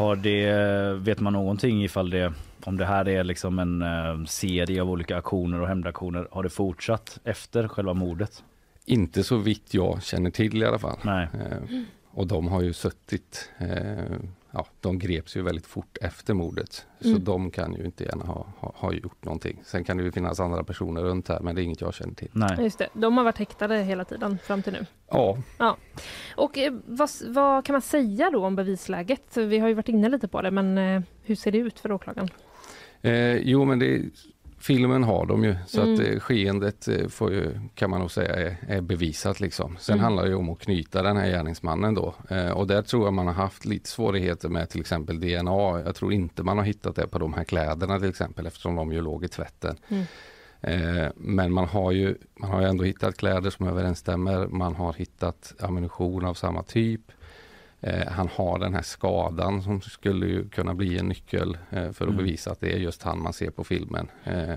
Har 0.01 0.17
det, 0.17 0.95
vet 0.95 1.21
man 1.21 1.33
någonting 1.33 1.85
ifall 1.85 2.11
det, 2.11 2.33
om 2.65 2.77
det 2.77 2.85
här 2.85 3.09
är 3.09 3.25
liksom 3.25 3.59
en 3.59 3.83
eh, 3.83 4.25
serie 4.25 4.83
av 4.83 4.91
olika 4.91 5.17
aktioner 5.17 5.61
och 5.61 5.69
hämndaktioner, 5.69 6.29
har 6.31 6.43
det 6.43 6.51
fortsatt 6.51 7.19
efter 7.25 7.69
själva 7.69 7.95
mordet? 7.95 8.45
Inte 8.85 9.25
så 9.25 9.37
vitt 9.37 9.75
jag 9.75 10.03
känner 10.03 10.31
till 10.31 10.63
i 10.63 10.67
alla 10.67 10.79
fall. 10.79 10.99
Nej. 11.03 11.29
Eh, 11.35 11.83
och 12.11 12.27
de 12.27 12.49
har 12.49 12.63
ju 12.63 12.73
suttit, 12.73 13.51
eh, 13.59 14.17
ja, 14.51 14.67
de 14.81 14.99
greps 14.99 15.37
ju 15.37 15.43
väldigt 15.43 15.67
fort 15.67 15.99
efter 16.01 16.35
mordet. 16.35 16.87
Mm. 17.05 17.15
Så 17.15 17.23
de 17.23 17.51
kan 17.51 17.75
ju 17.75 17.85
inte 17.85 18.05
gärna 18.05 18.25
ha, 18.25 18.47
ha, 18.59 18.73
ha 18.77 18.93
gjort 18.93 19.25
någonting. 19.25 19.63
Sen 19.65 19.85
kan 19.85 19.97
det 19.97 20.03
ju 20.03 20.13
finnas 20.13 20.41
andra 20.41 20.65
personer 20.65 21.03
runt 21.03 21.29
här 21.29 21.41
men 21.41 21.55
det 21.55 21.63
är 21.63 21.65
inget 21.65 21.81
jag 21.81 21.95
känner 21.95 22.15
till. 22.15 22.29
Nej. 22.33 22.57
Just 22.61 22.79
det. 22.79 22.89
De 22.93 23.17
har 23.17 23.25
varit 23.25 23.39
häktade 23.39 23.83
hela 23.83 24.05
tiden 24.05 24.39
fram 24.45 24.63
till 24.63 24.73
nu. 24.73 24.87
Ja, 25.11 25.39
Ja. 25.59 25.77
Och 26.37 26.59
eh, 26.59 26.73
vad, 26.87 27.11
vad 27.27 27.65
kan 27.65 27.73
man 27.73 27.83
säga 27.83 28.31
då 28.31 28.47
om 28.47 28.57
bevisläget? 28.57 29.37
Vi 29.37 29.59
har 29.59 29.69
ju 29.69 29.75
varit 29.75 29.89
inne 29.89 30.09
lite 30.09 30.29
på 30.29 30.43
det, 30.43 30.51
men 30.51 30.79
eh, 30.79 31.03
hur 31.23 31.35
ser 31.35 31.53
det 31.53 31.59
ut 31.59 31.81
för 31.81 31.93
åklagaren? 31.93 32.29
Eh, 33.03 33.37
jo 33.37 33.65
men 33.65 33.79
det, 33.79 34.03
filmen 34.61 35.03
har 35.03 35.27
de 35.27 35.45
ju 35.45 35.57
så 35.67 35.81
Mm. 35.83 35.95
att 35.95 36.01
eh, 36.01 36.19
skeendet 36.21 36.89
eh, 36.89 37.09
får 37.09 37.33
ju, 37.33 37.61
kan 37.75 37.91
man 37.91 38.01
nog 38.01 38.11
säga 38.11 38.35
är, 38.37 38.57
är 38.69 38.81
bevisat 38.81 39.41
liksom. 39.41 39.77
Sen 39.81 39.93
Mm. 39.95 40.05
handlar 40.05 40.27
det 40.27 40.35
om 40.35 40.49
att 40.51 40.59
knyta 40.59 41.03
den 41.03 41.17
här 41.17 41.29
gärningsmannen 41.29 41.95
då 41.95 42.15
eh, 42.31 42.51
och 42.51 42.67
där 42.67 42.83
tror 42.83 43.05
jag 43.05 43.15
man 43.15 43.27
har 43.27 43.35
haft 43.35 43.65
lite 43.65 43.89
svårigheter 43.89 44.49
med 44.49 44.69
till 44.71 44.81
exempel 44.81 45.21
DNA. 45.21 45.81
Jag 45.85 45.95
tror 45.95 46.13
inte 46.13 46.43
man 46.43 46.59
har 46.59 46.65
hittat 46.65 46.97
det 46.97 47.07
på 47.09 47.19
de 47.19 47.35
här 47.35 47.45
kläderna 47.45 47.99
till 48.01 48.09
exempel 48.09 48.47
eftersom 48.47 48.75
de 48.77 48.93
ju 48.93 49.01
låg 49.01 49.25
i 49.25 49.29
tvätten. 49.29 49.77
Mm. 49.89 50.05
Eh, 50.63 51.09
men 51.17 51.53
man 51.53 51.69
har 51.69 51.93
ju 51.93 52.17
man 52.35 52.51
har 52.51 52.61
ju 52.61 52.67
ändå 52.67 52.85
hittat 52.85 53.17
kläder 53.17 53.51
som 53.51 53.67
överensstämmer. 53.69 54.47
Man 54.47 54.75
har 54.75 54.93
hittat 54.93 55.55
ammunition 55.61 56.25
av 56.25 56.35
samma 56.35 56.63
typ. 56.63 57.01
Eh, 57.83 58.07
han 58.13 58.29
har 58.35 58.59
den 58.59 58.75
här 58.75 58.83
skadan 58.83 59.63
som 59.63 59.81
skulle 59.81 60.27
ju 60.27 60.49
kunna 60.49 60.75
bli 60.75 60.99
en 60.99 61.09
nyckel 61.09 61.59
eh, 61.71 61.83
för 61.83 61.89
att 61.89 62.01
Mm. 62.01 62.17
bevisa 62.17 62.51
att 62.51 62.61
det 62.61 62.73
är 62.73 62.79
just 62.79 63.03
han 63.03 63.23
man 63.23 63.33
ser 63.33 63.51
på 63.51 63.65
filmen. 63.65 64.09
Eh, 64.25 64.55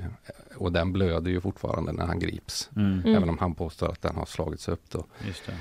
och 0.58 0.72
den 0.72 0.94
blöder 0.94 1.32
ju 1.32 1.42
fortfarande 1.42 1.92
när 1.92 2.06
han 2.06 2.20
grips. 2.20 2.70
Mm. 2.76 3.00
Mm. 3.00 3.16
Även 3.16 3.30
om 3.30 3.38
han 3.38 3.56
påstår 3.56 3.90
att 3.92 4.02
den 4.02 4.16
har 4.16 4.26
slagits 4.26 4.68
upp 4.68 4.84
då. 4.90 5.06
Just 5.28 5.44
det. 5.46 5.54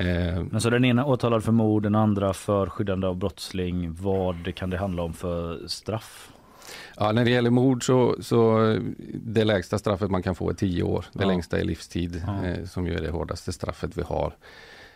Eh, 0.00 0.44
Men 0.50 0.60
så 0.60 0.70
den 0.70 0.84
ena 0.84 1.06
åtalad 1.06 1.44
för 1.44 1.52
mord, 1.52 1.82
den 1.82 1.94
andra 1.94 2.32
för 2.32 2.66
skyddande 2.66 3.06
av 3.06 3.16
brottsling. 3.16 3.94
Vad 3.94 4.54
kan 4.54 4.70
det 4.70 4.78
handla 4.78 5.02
om 5.02 5.12
för 5.14 5.66
straff? 5.68 6.32
ja, 6.96 7.12
när 7.12 7.24
det 7.24 7.30
gäller 7.30 7.50
mord 7.50 7.86
så, 7.86 8.16
så 8.20 8.58
det 9.14 9.44
lägsta 9.44 9.78
straffet 9.78 10.10
man 10.10 10.22
kan 10.22 10.34
få 10.34 10.50
är 10.50 10.54
10 10.54 10.82
år. 10.82 11.04
Det 11.12 11.22
Ja. 11.22 11.28
längsta 11.28 11.58
är 11.60 11.64
livstid 11.64 12.22
Ja. 12.26 12.44
eh, 12.46 12.64
som 12.64 12.86
ju 12.86 12.94
är 12.94 13.02
det 13.02 13.10
hårdaste 13.10 13.52
straffet 13.52 13.96
vi 13.98 14.02
har. 14.02 14.32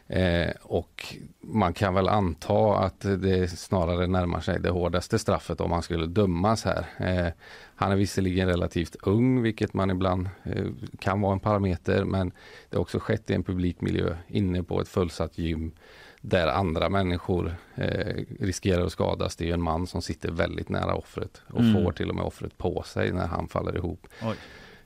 Eh, 0.06 0.50
och 0.62 1.06
man 1.40 1.74
kan 1.74 1.94
väl 1.94 2.08
anta 2.08 2.76
att 2.78 3.00
det 3.00 3.50
snarare 3.58 4.06
närmar 4.06 4.40
sig 4.40 4.60
det 4.60 4.70
hårdaste 4.70 5.18
straffet 5.18 5.60
om 5.60 5.72
han 5.72 5.82
skulle 5.82 6.06
dömas 6.06 6.64
här. 6.64 6.86
Eh, 6.98 7.32
han 7.76 7.92
är 7.92 7.96
visserligen 7.96 8.48
relativt 8.48 8.96
ung, 9.02 9.42
vilket 9.42 9.74
man 9.74 9.90
ibland 9.90 10.28
eh, 10.44 10.64
kan 10.98 11.20
vara 11.20 11.32
en 11.32 11.40
parameter, 11.40 12.04
men 12.04 12.32
det 12.70 12.76
har 12.76 12.82
också 12.82 12.98
skett 12.98 13.30
i 13.30 13.34
en 13.34 13.42
publik 13.44 13.80
miljö 13.80 14.16
inne 14.28 14.62
på 14.62 14.80
ett 14.80 14.88
fullsatt 14.88 15.38
gym 15.38 15.72
där 16.20 16.46
andra 16.48 16.88
människor 16.88 17.54
eh, 17.74 18.24
riskerar 18.40 18.86
att 18.86 18.92
skadas. 18.92 19.36
Det 19.36 19.50
är 19.50 19.54
en 19.54 19.62
man 19.62 19.86
som 19.86 20.02
sitter 20.02 20.30
väldigt 20.30 20.68
nära 20.68 20.94
offret 20.94 21.42
och 21.50 21.60
Mm. 21.60 21.84
får 21.84 21.92
till 21.92 22.08
och 22.10 22.14
med 22.16 22.24
offret 22.24 22.58
på 22.58 22.82
sig 22.82 23.12
när 23.12 23.26
han 23.26 23.48
faller 23.48 23.76
ihop. 23.76 24.06
Oj. 24.22 24.36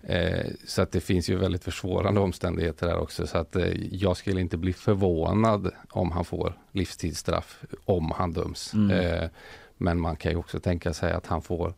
Eh, 0.02 0.46
så 0.66 0.82
att 0.82 0.92
det 0.92 1.00
finns 1.00 1.30
ju 1.30 1.36
väldigt 1.36 1.64
försvårande 1.64 2.20
omständigheter 2.20 2.86
där 2.86 2.98
också. 2.98 3.26
Så 3.26 3.38
att 3.38 3.56
eh, 3.56 3.94
jag 3.94 4.16
skulle 4.16 4.40
inte 4.40 4.56
bli 4.56 4.72
förvånad 4.72 5.70
om 5.90 6.12
han 6.12 6.24
får 6.24 6.52
livstidsstraff 6.72 7.64
om 7.84 8.12
han 8.16 8.32
döms. 8.32 8.74
Mm. 8.74 8.90
Eh, 8.90 9.28
men 9.76 10.00
man 10.00 10.16
kan 10.16 10.32
ju 10.32 10.38
också 10.38 10.60
tänka 10.60 10.92
sig 10.92 11.12
att 11.12 11.26
han 11.26 11.42
får 11.42 11.74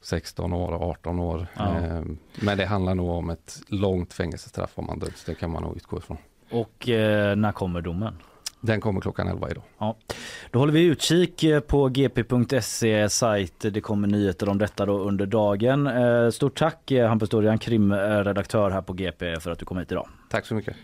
16 0.00 0.52
år 0.52 0.72
och 0.72 0.82
18 0.82 1.18
år. 1.20 1.46
Ja. 1.56 1.78
Eh, 1.78 2.02
men 2.34 2.58
det 2.58 2.66
handlar 2.66 2.94
nog 2.94 3.10
om 3.10 3.30
ett 3.30 3.60
långt 3.68 4.12
fängelsestraff 4.12 4.78
om 4.78 4.88
han 4.88 4.98
döms. 4.98 5.24
Det 5.24 5.34
kan 5.34 5.50
man 5.50 5.62
nog 5.62 5.76
utgå 5.76 5.98
ifrån. 5.98 6.16
Och 6.50 6.88
eh, 6.88 7.36
när 7.36 7.52
kommer 7.52 7.80
domen? 7.80 8.14
Den 8.64 8.80
kommer 8.80 9.00
klockan 9.00 9.28
11 9.28 9.50
idag. 9.50 9.62
Ja. 9.78 9.96
Då 10.50 10.58
håller 10.58 10.72
vi 10.72 10.84
utkik 10.84 11.44
eh, 11.44 11.60
på 11.60 11.88
gp.se 11.88 13.08
sajt. 13.08 13.60
Det 13.60 13.80
kommer 13.80 14.08
nyheter 14.08 14.48
om 14.48 14.58
detta 14.58 14.86
då 14.86 14.98
under 14.98 15.26
dagen. 15.26 15.86
Eh, 15.86 16.30
Stort 16.30 16.58
tack 16.58 16.90
eh, 16.90 17.08
Hampus 17.08 17.28
Dorian, 17.28 17.58
krimredaktör 17.58 18.70
här 18.70 18.82
på 18.82 18.92
GP 18.92 19.40
för 19.40 19.50
att 19.50 19.58
du 19.58 19.64
kom 19.64 19.78
hit 19.78 19.92
idag. 19.92 20.08
Tack 20.30 20.46
så 20.46 20.54
mycket. 20.54 20.76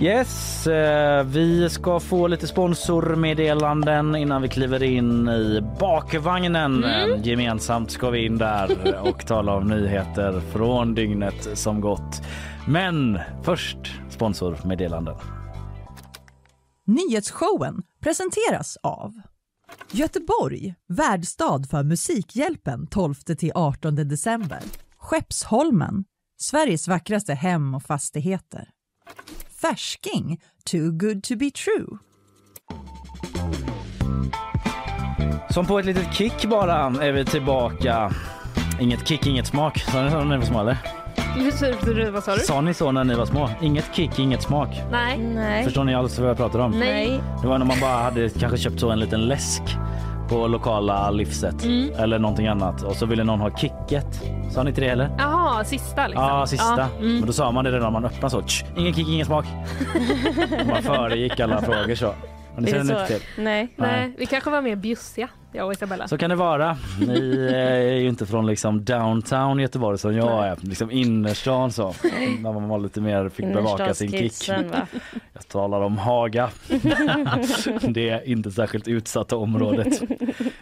Yes, 0.00 0.66
eh, 0.66 1.24
vi 1.24 1.70
ska 1.70 2.00
få 2.00 2.26
lite 2.26 2.46
sponsormeddelanden 2.46 4.16
innan 4.16 4.42
vi 4.42 4.48
kliver 4.48 4.82
in 4.82 5.28
i 5.28 5.60
bakvagnen. 5.80 6.84
Eh, 6.84 7.22
Gemensamt 7.22 7.90
ska 7.90 8.10
vi 8.10 8.24
in 8.24 8.38
där 8.38 9.00
och 9.02 9.26
tala 9.26 9.54
om 9.54 9.66
nyheter 9.66 10.40
från 10.40 10.94
dygnet 10.94 11.58
som 11.58 11.80
gått. 11.80 12.22
Men 12.68 13.18
först 13.42 13.78
sponsormeddelanden. 14.10 15.14
Nyhetsshowen 16.86 17.82
presenteras 18.02 18.76
av 18.82 19.12
Göteborg, 19.92 20.74
värdstad 20.88 21.62
för 21.70 21.82
Musikhjälpen 21.82 22.86
12-18 22.86 23.90
december. 24.04 24.60
Skeppsholmen, 24.96 26.04
Sveriges 26.38 26.88
vackraste 26.88 27.34
hem 27.34 27.74
och 27.74 27.82
fastigheter. 27.82 28.68
Färsking, 29.60 30.40
too 30.64 30.90
good 30.92 31.22
to 31.22 31.36
be 31.36 31.50
true. 31.50 31.98
Som 35.50 35.66
på 35.66 35.78
ett 35.78 35.86
litet 35.86 36.14
kick 36.14 36.44
bara 36.44 36.76
är 36.76 37.12
vi 37.12 37.24
tillbaka. 37.24 38.12
Inget 38.80 39.08
kick, 39.08 39.26
inget 39.26 39.46
smak. 39.46 39.78
Sa 39.78 40.02
ni 40.02 40.10
så 40.10 40.16
när 40.16 40.24
ni 40.24 40.36
var 40.36 40.44
små 40.44 40.60
eller? 40.60 40.78
Vad 42.10 42.24
sa 42.24 42.36
du? 42.36 42.40
Sa 42.40 42.60
ni 42.60 42.74
så 42.74 42.92
när 42.92 43.04
ni 43.04 43.14
var 43.14 43.26
små? 43.26 43.50
Inget 43.62 43.94
kick, 43.94 44.18
inget 44.18 44.42
smak. 44.42 44.68
Nej. 44.90 45.18
Nej. 45.18 45.64
Förstår 45.64 45.84
ni 45.84 45.94
alls 45.94 46.18
vad 46.18 46.30
jag 46.30 46.36
pratar 46.36 46.58
om? 46.58 46.70
Nej. 46.78 47.20
Det 47.42 47.48
var 47.48 47.58
när 47.58 47.66
man 47.66 47.80
bara 47.80 48.02
hade 48.02 48.28
kanske 48.30 48.58
köpt 48.58 48.80
så 48.80 48.90
en 48.90 49.00
liten 49.00 49.20
läsk 49.20 49.62
på 50.30 50.46
lokala 50.48 51.10
livset 51.10 51.64
Mm. 51.64 51.90
eller 51.98 52.18
någonting 52.18 52.46
annat 52.46 52.82
och 52.82 52.96
så 52.96 53.06
ville 53.06 53.24
någon 53.24 53.40
ha 53.40 53.56
kicket. 53.56 54.06
Sa 54.50 54.62
ni 54.62 54.68
inte 54.70 54.80
det 54.80 54.88
heller? 54.88 55.10
Jaha, 55.18 55.64
sista 55.64 56.06
liksom. 56.06 56.24
Ja, 56.26 56.46
sista. 56.46 56.74
Ja, 56.78 56.88
mm. 56.98 57.14
Men 57.18 57.26
då 57.26 57.32
sa 57.32 57.52
man 57.52 57.64
det 57.64 57.70
redan 57.70 57.82
när 57.92 58.00
man 58.00 58.04
öppnade 58.04 58.30
så. 58.30 58.42
Tsch, 58.42 58.64
ingen 58.76 58.94
kick, 58.94 59.08
ingen 59.08 59.26
smak. 59.26 59.44
man 60.68 60.82
föregick 60.82 61.40
alla 61.40 61.60
frågor 61.62 61.94
så. 61.94 62.06
Har 62.06 62.14
ni 62.60 62.70
inte 62.70 62.84
så? 62.86 63.06
till? 63.06 63.20
Nej. 63.38 63.74
Nej, 63.76 64.14
vi 64.18 64.26
kanske 64.26 64.50
var 64.50 64.62
mer 64.62 64.76
bjussiga, 64.76 65.28
jag 65.52 65.66
och 65.66 65.72
Isabella. 65.72 66.08
Så 66.08 66.18
kan 66.18 66.30
det 66.30 66.36
vara. 66.36 66.76
Ni 67.00 67.48
eh, 67.52 67.94
är 67.94 67.96
ju 67.96 68.08
inte 68.08 68.26
från 68.26 68.46
liksom 68.46 68.84
downtown 68.84 69.58
Göteborg 69.58 69.98
som 69.98 70.16
jag 70.16 70.46
är. 70.46 70.56
Liksom 70.60 70.90
innerstan 70.90 71.72
så. 71.72 71.94
När 72.40 72.52
man 72.52 72.68
var 72.68 72.78
lite 72.78 73.00
mer 73.00 73.28
fick 73.28 73.46
bevaka 73.46 73.94
sin 73.94 74.10
kick. 74.10 74.48
Va? 74.48 74.86
Jag 75.32 75.48
talar 75.48 75.80
om 75.80 75.98
Haga. 75.98 76.50
det 77.88 78.08
är 78.08 78.28
inte 78.28 78.50
särskilt 78.50 78.88
utsatta 78.88 79.36
området. 79.36 80.02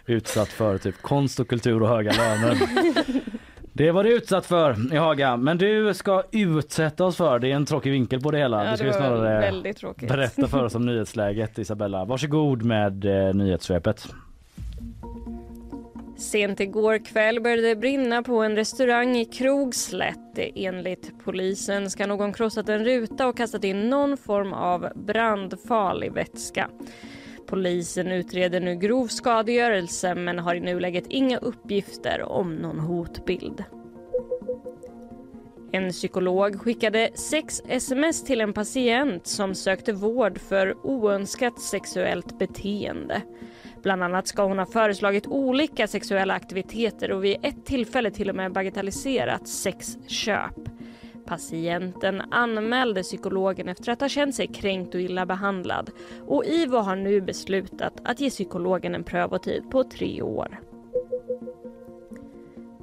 Utsatt 0.05 0.49
för 0.49 0.77
typ 0.77 1.01
konst 1.01 1.39
och 1.39 1.47
kultur 1.47 1.83
och 1.83 1.89
höga 1.89 2.11
löner. 2.11 2.57
Det 3.73 3.91
var 3.91 4.03
det 4.03 4.09
utsatt 4.09 4.45
för 4.45 4.93
i 4.93 4.97
Haga. 4.97 5.37
Men 5.37 5.57
du 5.57 5.93
ska 5.93 6.23
utsätta 6.31 7.05
oss 7.05 7.17
för, 7.17 7.39
det 7.39 7.51
är 7.51 7.55
en 7.55 7.65
tråkig 7.65 7.91
vinkel 7.91 8.21
på 8.21 8.31
det 8.31 8.37
hela. 8.37 8.65
Ja, 8.65 8.71
du 8.71 8.77
ska 8.77 8.85
det 8.85 8.91
ju 8.91 8.99
var 8.99 9.07
snarare 9.07 10.07
berätta 10.07 10.47
för 10.47 10.63
oss 10.63 10.75
om 10.75 10.85
nyhetsläget 10.85 11.59
Isabella. 11.59 12.05
Varsågod 12.05 12.63
med 12.63 13.05
eh, 13.05 13.33
nyhetssvepet. 13.33 14.07
Sent 16.19 16.59
igår 16.59 17.05
kväll 17.05 17.41
började 17.41 17.61
det 17.61 17.75
brinna 17.75 18.23
på 18.23 18.41
en 18.41 18.55
restaurang 18.55 19.17
i 19.17 19.25
Krogslätt. 19.25 20.39
Enligt 20.55 21.11
polisen 21.23 21.89
ska 21.89 22.07
någon 22.07 22.33
krossat 22.33 22.69
en 22.69 22.85
ruta 22.85 23.27
och 23.27 23.37
kastat 23.37 23.63
in 23.63 23.89
någon 23.89 24.17
form 24.17 24.53
av 24.53 24.89
brandfarlig 24.95 26.11
vätska. 26.11 26.69
Polisen 27.47 28.07
utreder 28.07 28.59
nu 28.59 28.75
grov 28.75 29.07
skadegörelse 29.07 30.15
men 30.15 30.39
har 30.39 30.55
i 30.55 30.59
nuläget 30.59 31.07
inga 31.07 31.37
uppgifter 31.37 32.21
om 32.21 32.55
någon 32.55 32.79
hotbild. 32.79 33.63
En 35.71 35.91
psykolog 35.91 36.61
skickade 36.61 37.09
sex 37.15 37.61
sms 37.67 38.23
till 38.23 38.41
en 38.41 38.53
patient 38.53 39.27
som 39.27 39.55
sökte 39.55 39.93
vård 39.93 40.39
för 40.39 40.85
oönskat 40.85 41.61
sexuellt 41.61 42.39
beteende. 42.39 43.21
Bland 43.83 44.03
annat 44.03 44.27
ska 44.27 44.43
hon 44.43 44.59
ha 44.59 44.65
föreslagit 44.65 45.27
olika 45.27 45.87
sexuella 45.87 46.33
aktiviteter 46.33 47.11
och 47.11 47.23
vid 47.23 47.37
ett 47.43 47.65
tillfälle 47.65 48.11
till 48.11 48.29
och 48.29 48.35
med 48.35 48.53
bagatelliserat 48.53 49.47
sexköp. 49.47 50.53
Patienten 51.25 52.21
anmälde 52.31 53.03
psykologen 53.03 53.69
efter 53.69 53.91
att 53.91 54.01
ha 54.01 54.09
känt 54.09 54.35
sig 54.35 54.47
kränkt 54.47 54.95
och 54.95 55.01
illa 55.01 55.25
behandlad 55.25 55.91
och 56.27 56.45
IVO 56.45 56.77
har 56.77 56.95
nu 56.95 57.21
beslutat 57.21 57.93
att 58.03 58.19
ge 58.19 58.29
psykologen 58.29 58.95
en 58.95 59.03
prövotid 59.03 59.63
på 59.71 59.83
tre 59.83 60.21
år. 60.21 60.59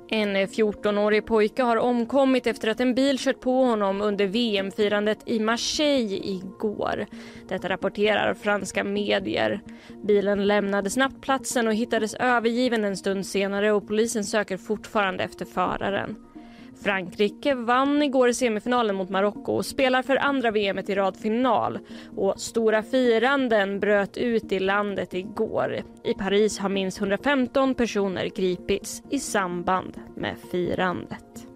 En 0.08 0.36
14-årig 0.36 1.26
pojke 1.26 1.62
har 1.62 1.76
omkommit 1.76 2.46
efter 2.46 2.68
att 2.68 2.80
en 2.80 2.94
bil 2.94 3.18
kört 3.18 3.40
på 3.40 3.64
honom 3.64 4.00
under 4.00 4.26
VM-firandet 4.26 5.18
i 5.26 5.40
Marseille 5.40 6.16
igår. 6.16 7.06
Detta 7.48 7.68
rapporterar 7.68 8.34
franska 8.34 8.84
medier. 8.84 9.60
Bilen 10.04 10.46
lämnade 10.46 10.90
snabbt 10.90 11.20
platsen 11.20 11.66
och 11.66 11.74
hittades 11.74 12.14
övergiven 12.14 12.84
en 12.84 12.96
stund 12.96 13.26
senare 13.26 13.72
och 13.72 13.88
polisen 13.88 14.24
söker 14.24 14.56
fortfarande 14.56 15.24
efter 15.24 15.44
föraren. 15.44 16.16
Frankrike 16.82 17.54
vann 17.54 18.02
igår 18.02 18.32
semifinalen 18.32 18.96
mot 18.96 19.10
Marocko 19.10 19.52
och 19.52 19.66
spelar 19.66 20.02
för 20.02 20.16
andra 20.16 20.50
VM 20.50 20.78
i 20.78 20.94
rad 20.94 21.16
final. 21.16 21.78
Och 22.16 22.34
stora 22.40 22.82
firanden 22.82 23.80
bröt 23.80 24.16
ut 24.16 24.52
i 24.52 24.58
landet 24.58 25.14
igår. 25.14 25.82
I 26.04 26.14
Paris 26.14 26.58
har 26.58 26.68
minst 26.68 26.98
115 26.98 27.74
personer 27.74 28.30
gripits 28.36 29.02
i 29.10 29.18
samband 29.18 29.96
med 30.16 30.34
firandet. 30.52 31.46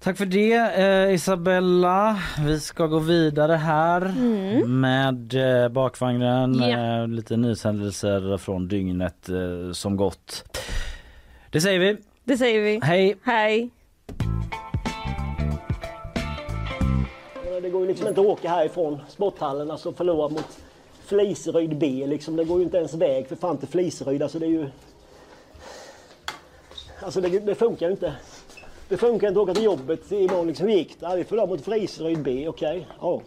Tack 0.00 0.16
för 0.16 0.26
det 0.26 0.54
eh, 0.54 1.14
Isabella. 1.14 2.18
Vi 2.46 2.60
ska 2.60 2.86
gå 2.86 2.98
vidare 2.98 3.52
här 3.52 4.02
Mm. 4.06 4.80
med 4.80 5.34
eh, 5.62 5.68
bakvagnen. 5.68 6.54
Ja. 6.54 7.02
Eh, 7.02 7.08
lite 7.08 7.36
nyhändelser 7.36 8.36
från 8.36 8.68
dygnet 8.68 9.28
eh, 9.28 9.72
som 9.72 9.96
gått. 9.96 10.44
Det 11.50 11.60
säger 11.60 11.78
vi. 11.78 11.96
Det 12.24 12.38
säger 12.38 12.60
vi. 12.60 12.80
Hej! 12.82 13.16
Hej! 13.22 13.70
Det 17.62 17.70
går 17.70 17.80
ju 17.80 17.88
liksom 17.88 18.08
inte 18.08 18.20
att 18.20 18.26
åka 18.26 18.48
härifrån 18.48 18.98
sporthallen 19.08 19.70
alltså 19.70 19.92
förlora 19.92 20.28
mot 20.28 20.58
Fliseryd 21.06 21.78
B 21.78 22.04
liksom. 22.06 22.36
Det 22.36 22.44
går 22.44 22.58
ju 22.58 22.64
inte 22.64 22.76
ens 22.76 22.94
väg 22.94 23.28
för 23.28 23.36
fan 23.36 23.58
till 23.58 23.68
Fliseryd. 23.68 24.22
Alltså 24.22 24.38
det 24.38 24.46
är 24.46 24.50
ju... 24.50 24.66
Alltså 27.00 27.20
det, 27.20 27.38
det 27.38 27.54
funkar 27.54 27.86
ju 27.86 27.92
inte. 27.92 28.14
Det 28.88 28.96
funkar 28.96 29.28
inte 29.28 29.40
att 29.40 29.44
åka 29.48 29.54
till 29.54 29.64
jobbet 29.64 30.12
imorgon 30.12 30.46
liksom. 30.46 30.66
Hur 30.66 30.74
gick 30.74 31.00
det? 31.00 31.16
Vi 31.16 31.24
förlorade 31.24 31.52
mot 31.52 31.64
Fliseryd 31.64 32.22
B, 32.22 32.48
okej. 32.48 32.86
Ja. 33.00 33.20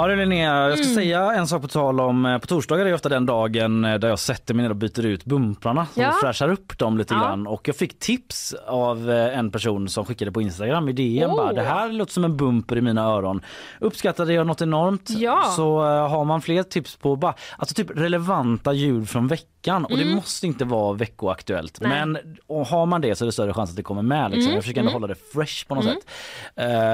Ja 0.00 0.06
du 0.06 0.16
Linnea, 0.16 0.68
jag 0.68 0.78
ska 0.78 0.84
Mm. 0.84 0.94
säga 0.94 1.32
en 1.32 1.46
sak 1.46 1.62
på 1.62 1.68
tal 1.68 2.00
om 2.00 2.26
eh, 2.26 2.38
på 2.38 2.46
torsdagar 2.46 2.86
är 2.86 2.94
ofta 2.94 3.08
den 3.08 3.26
dagen 3.26 3.84
eh, 3.84 3.94
där 3.98 4.08
jag 4.08 4.18
sätter 4.18 4.54
mig 4.54 4.62
ner 4.62 4.70
och 4.70 4.76
byter 4.76 5.06
ut 5.06 5.24
bumprarna 5.24 5.80
och 5.94 5.98
Ja. 6.02 6.12
fräschar 6.22 6.48
upp 6.52 6.78
dem 6.78 6.98
lite 6.98 7.14
Ja. 7.14 7.20
grann 7.20 7.46
och 7.46 7.68
jag 7.68 7.76
fick 7.76 7.98
tips 7.98 8.54
av 8.66 9.10
eh, 9.10 9.38
en 9.38 9.50
person 9.50 9.88
som 9.88 10.04
skickade 10.04 10.32
på 10.32 10.42
Instagram 10.42 10.88
i 10.88 10.92
DM 10.92 11.30
Oh. 11.30 11.36
bara, 11.36 11.52
det 11.52 11.62
här 11.62 11.92
låter 11.92 12.12
som 12.12 12.24
en 12.24 12.36
bumper 12.36 12.76
i 12.76 12.80
mina 12.80 13.02
öron. 13.04 13.40
Uppskattade 13.80 14.32
jag 14.32 14.46
något 14.46 14.60
enormt 14.62 15.10
Ja. 15.18 15.42
så 15.56 15.80
har 16.08 16.24
man 16.24 16.40
fler 16.42 16.62
tips 16.62 16.96
på 16.96 17.16
bara, 17.16 17.34
alltså 17.58 17.74
typ 17.74 17.90
relevanta 17.98 18.72
ljud 18.72 19.08
från 19.08 19.26
veckan 19.28 19.84
och 19.84 19.96
det 19.96 20.02
Mm. 20.02 20.14
måste 20.14 20.46
inte 20.46 20.64
vara 20.64 20.92
veckoaktuellt 20.92 21.78
Nej. 21.80 21.90
men 21.90 22.18
har 22.66 22.86
man 22.86 23.00
det 23.00 23.14
så 23.16 23.24
är 23.24 23.26
det 23.26 23.32
större 23.32 23.54
chans 23.54 23.70
att 23.70 23.76
det 23.76 23.82
kommer 23.82 24.02
med 24.02 24.30
liksom. 24.30 24.42
Mm. 24.44 24.54
Jag 24.54 24.62
försöker 24.64 24.80
ändå 24.80 24.90
Mm. 24.90 25.02
hålla 25.02 25.14
det 25.14 25.20
fresh 25.32 25.66
på 25.68 25.74
något 25.74 25.84
Mm. 25.84 25.96
sätt. 25.96 26.06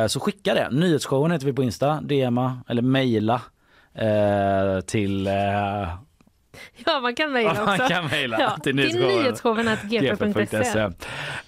Eh, 0.03 0.07
så 0.07 0.21
skicka 0.21 0.55
det. 0.55 0.69
Nyhetsshowen 0.71 1.31
heter 1.33 1.47
vi 1.47 1.53
på 1.53 1.63
Insta, 1.63 2.01
DMa 2.01 2.59
eller 2.69 2.83
mejla 2.95 3.43
eh, 3.95 4.81
till 4.81 5.27
eh, 5.27 5.33
Ja, 6.87 7.01
man 7.03 7.15
kan 7.15 7.33
mejla 7.33 7.51
också. 7.63 7.65
man 7.65 7.79
kan 7.89 8.07
mejla 8.07 8.41
ja, 8.41 8.57
till 8.63 8.77
nyhetsshowen.gp.se. 8.77 10.81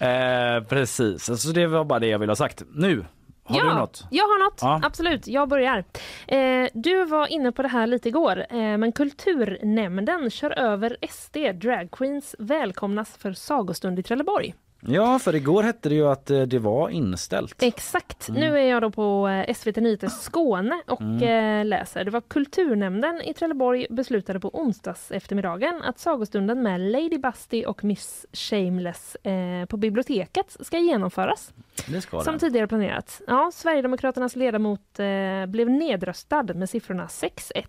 Eh, 0.05 0.63
precis, 0.63 1.41
så 1.41 1.51
det 1.51 1.67
var 1.67 1.85
bara 1.85 1.99
det 1.99 2.07
jag 2.07 2.19
ville 2.19 2.31
ha 2.31 2.35
sagt. 2.35 2.63
Nu, 2.73 3.05
har 3.43 3.57
ja, 3.57 3.63
du 3.63 3.73
något? 3.73 4.03
Jag 4.11 4.23
har 4.23 4.43
något, 4.43 4.59
Ja. 4.61 4.79
absolut. 4.83 5.27
Jag 5.27 5.49
börjar. 5.49 5.83
Eh, 6.27 6.67
du 6.73 7.05
var 7.05 7.27
inne 7.27 7.51
på 7.51 7.61
det 7.61 7.67
här 7.67 7.87
lite 7.87 8.09
igår, 8.09 8.45
eh, 8.49 8.57
men 8.77 8.91
Kulturnämnden 8.91 10.29
kör 10.29 10.51
över 10.51 10.97
SD. 11.09 11.37
Drag 11.53 11.91
Queens 11.91 12.35
välkomnas 12.39 13.17
för 13.17 13.33
sagostund 13.33 13.99
i 13.99 14.03
Trelleborg. 14.03 14.53
Ja, 14.89 15.19
för 15.19 15.35
igår 15.35 15.63
hette 15.63 15.89
det 15.89 15.95
ju 15.95 16.07
att 16.07 16.29
eh, 16.31 16.41
det 16.41 16.59
var 16.59 16.89
inställt. 16.89 17.63
Exakt. 17.63 18.29
Mm. 18.29 18.41
Nu 18.41 18.59
är 18.59 18.63
jag 18.63 18.81
då 18.81 18.91
på 18.91 19.27
eh, 19.27 19.53
SVT 19.53 19.75
Nyheter 19.75 20.07
Skåne 20.07 20.81
och 20.87 21.01
Mm. 21.01 21.59
eh, 21.59 21.65
läser. 21.65 22.03
Det 22.03 22.11
var 22.11 22.21
Kulturnämnden 22.21 23.21
i 23.21 23.33
Trelleborg 23.33 23.87
beslutade 23.89 24.39
på 24.39 24.49
onsdags 24.59 25.11
eftermiddagen 25.11 25.81
att 25.83 25.99
sagostunden 25.99 26.63
med 26.63 26.81
Lady 26.81 27.17
Busty 27.17 27.65
och 27.65 27.83
Miss 27.83 28.25
Shameless 28.33 29.15
eh, 29.15 29.65
på 29.69 29.77
biblioteket 29.77 30.57
ska 30.59 30.77
genomföras. 30.77 31.53
Det 31.87 32.01
ska 32.01 32.21
Som 32.21 32.33
det. 32.33 32.39
tidigare 32.39 32.67
planerat. 32.67 33.21
Ja, 33.27 33.51
Sverigedemokraternas 33.53 34.35
ledamot 34.35 34.99
eh, 34.99 35.45
blev 35.47 35.69
nedröstad 35.69 36.43
med 36.55 36.69
siffrorna 36.69 37.05
6-1 37.07 37.63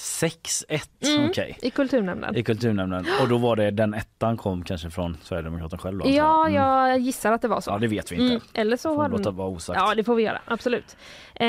6-1, 0.00 0.80
Mm, 1.16 1.30
okej. 1.30 1.58
i 1.62 1.70
Kulturnämnden. 1.70 2.36
I 2.36 2.42
kulturnämnden. 2.42 3.06
Och 3.22 3.28
då 3.28 3.38
var 3.38 3.56
det 3.56 3.70
den 3.70 3.94
ettan 3.94 4.36
kom 4.36 4.64
kanske 4.64 4.90
från 4.90 5.16
Sverigedemokraterna 5.22 5.78
själv 5.78 5.98
då? 5.98 6.08
Ja, 6.08 6.40
Mm. 6.46 6.54
jag 6.54 6.98
gissar 6.98 7.32
att 7.32 7.42
det 7.42 7.48
var 7.48 7.60
så. 7.60 7.70
Ja, 7.70 7.78
det 7.78 7.86
vet 7.86 8.12
vi 8.12 8.16
inte. 8.16 8.26
Mm, 8.34 8.40
eller 8.54 8.76
så 8.76 8.94
Får 8.94 9.02
har 9.02 9.08
låta 9.08 9.22
den... 9.22 9.36
vara 9.36 9.48
osagt. 9.48 9.80
Ja, 9.80 9.94
det 9.94 10.04
får 10.04 10.14
vi 10.14 10.22
göra. 10.22 10.38
Absolut. 10.44 10.96
Eh, 11.34 11.46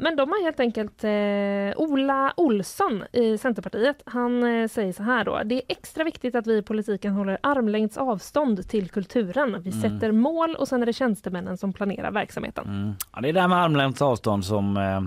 men 0.00 0.16
de 0.16 0.28
har 0.30 0.44
helt 0.44 0.60
enkelt... 0.60 1.04
Eh, 1.04 1.80
Ola 1.82 2.32
Olsson 2.36 3.02
i 3.12 3.38
Centerpartiet, 3.38 4.02
han 4.06 4.44
eh, 4.62 4.68
säger 4.68 4.92
så 4.92 5.02
här 5.02 5.24
då. 5.24 5.40
Det 5.44 5.54
är 5.54 5.62
extra 5.68 6.04
viktigt 6.04 6.34
att 6.34 6.46
vi 6.46 6.56
i 6.56 6.62
politiken 6.62 7.12
håller 7.12 7.38
armlängds 7.42 7.96
avstånd 7.98 8.68
till 8.68 8.88
kulturen. 8.90 9.62
Vi 9.62 9.70
Mm. 9.70 9.82
sätter 9.82 10.12
mål 10.12 10.54
och 10.54 10.68
sen 10.68 10.82
är 10.82 10.86
det 10.86 10.92
tjänstemännen 10.92 11.56
som 11.58 11.72
planerar 11.72 12.10
verksamheten. 12.10 12.64
Mm. 12.68 12.92
Ja, 13.14 13.20
det 13.20 13.28
är 13.28 13.32
det 13.32 13.40
här 13.40 13.48
med 13.48 13.58
armlängds 13.58 14.02
avstånd 14.02 14.44
som 14.44 14.76
eh, 14.76 15.00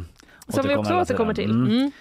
Som 0.48 0.68
vi 0.68 0.76
också 0.76 0.94
återkommer 1.00 1.34
till. 1.34 1.92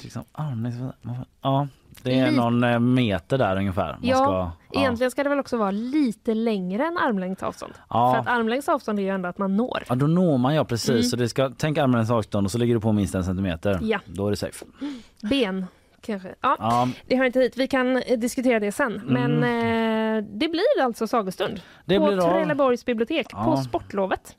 Mm. 0.00 0.04
Liksom, 0.04 0.24
armlängds- 0.32 1.24
ja, 1.42 1.68
det 2.02 2.18
är 2.18 2.30
Lite- 2.30 2.42
någon 2.42 2.64
eh, 2.64 2.78
meter 2.78 3.38
där 3.38 3.56
ungefär. 3.56 3.86
Man 3.92 3.98
Ja, 4.02 4.16
ska, 4.16 4.52
ja. 4.72 4.80
egentligen 4.80 5.10
ska 5.10 5.22
det 5.22 5.28
väl 5.30 5.38
också 5.38 5.56
vara 5.56 5.70
lite 5.70 6.34
längre 6.34 6.86
än 6.86 6.98
armlängds 6.98 7.42
avstånd. 7.42 7.72
Ja. 7.90 8.12
För 8.12 8.20
att 8.20 8.38
armlängds 8.38 8.68
avstånd 8.68 8.98
är 8.98 9.02
ju 9.02 9.08
ändå 9.08 9.28
att 9.28 9.38
man 9.38 9.56
når. 9.56 9.82
Ja, 9.88 9.94
då 9.94 10.06
når 10.06 10.38
man 10.38 10.54
ja 10.54 10.64
precis. 10.64 10.90
Mm. 10.90 11.02
Så 11.02 11.16
det 11.16 11.28
ska, 11.28 11.50
tänk 11.56 11.78
armlängds 11.78 12.10
avstånd 12.10 12.46
och 12.46 12.50
så 12.50 12.58
ligger 12.58 12.74
du 12.74 12.80
på 12.80 12.92
minst 12.92 13.14
en 13.14 13.24
centimeter. 13.24 13.78
Ja. 13.82 13.98
Då 14.06 14.26
är 14.26 14.30
det 14.30 14.36
safe. 14.36 14.64
Ben 15.30 15.66
kanske. 16.00 16.34
Ja, 16.40 16.56
Ja, 16.58 16.88
Det 17.06 17.16
hör 17.16 17.24
inte 17.24 17.40
hit. 17.40 17.52
Vi 17.56 17.66
kan 17.68 17.96
eh, 17.96 18.18
diskutera 18.18 18.60
det 18.60 18.72
sen. 18.72 19.00
Men 19.04 19.32
eh, 19.44 20.24
det 20.30 20.48
blir 20.48 20.82
alltså 20.82 21.06
sagostund 21.06 21.60
Det 21.84 21.98
på. 21.98 22.06
Trelleborgs 22.06 22.84
bibliotek 22.84 23.28
på 23.30 23.38
Ja. 23.38 23.56
sportlovet. 23.62 24.36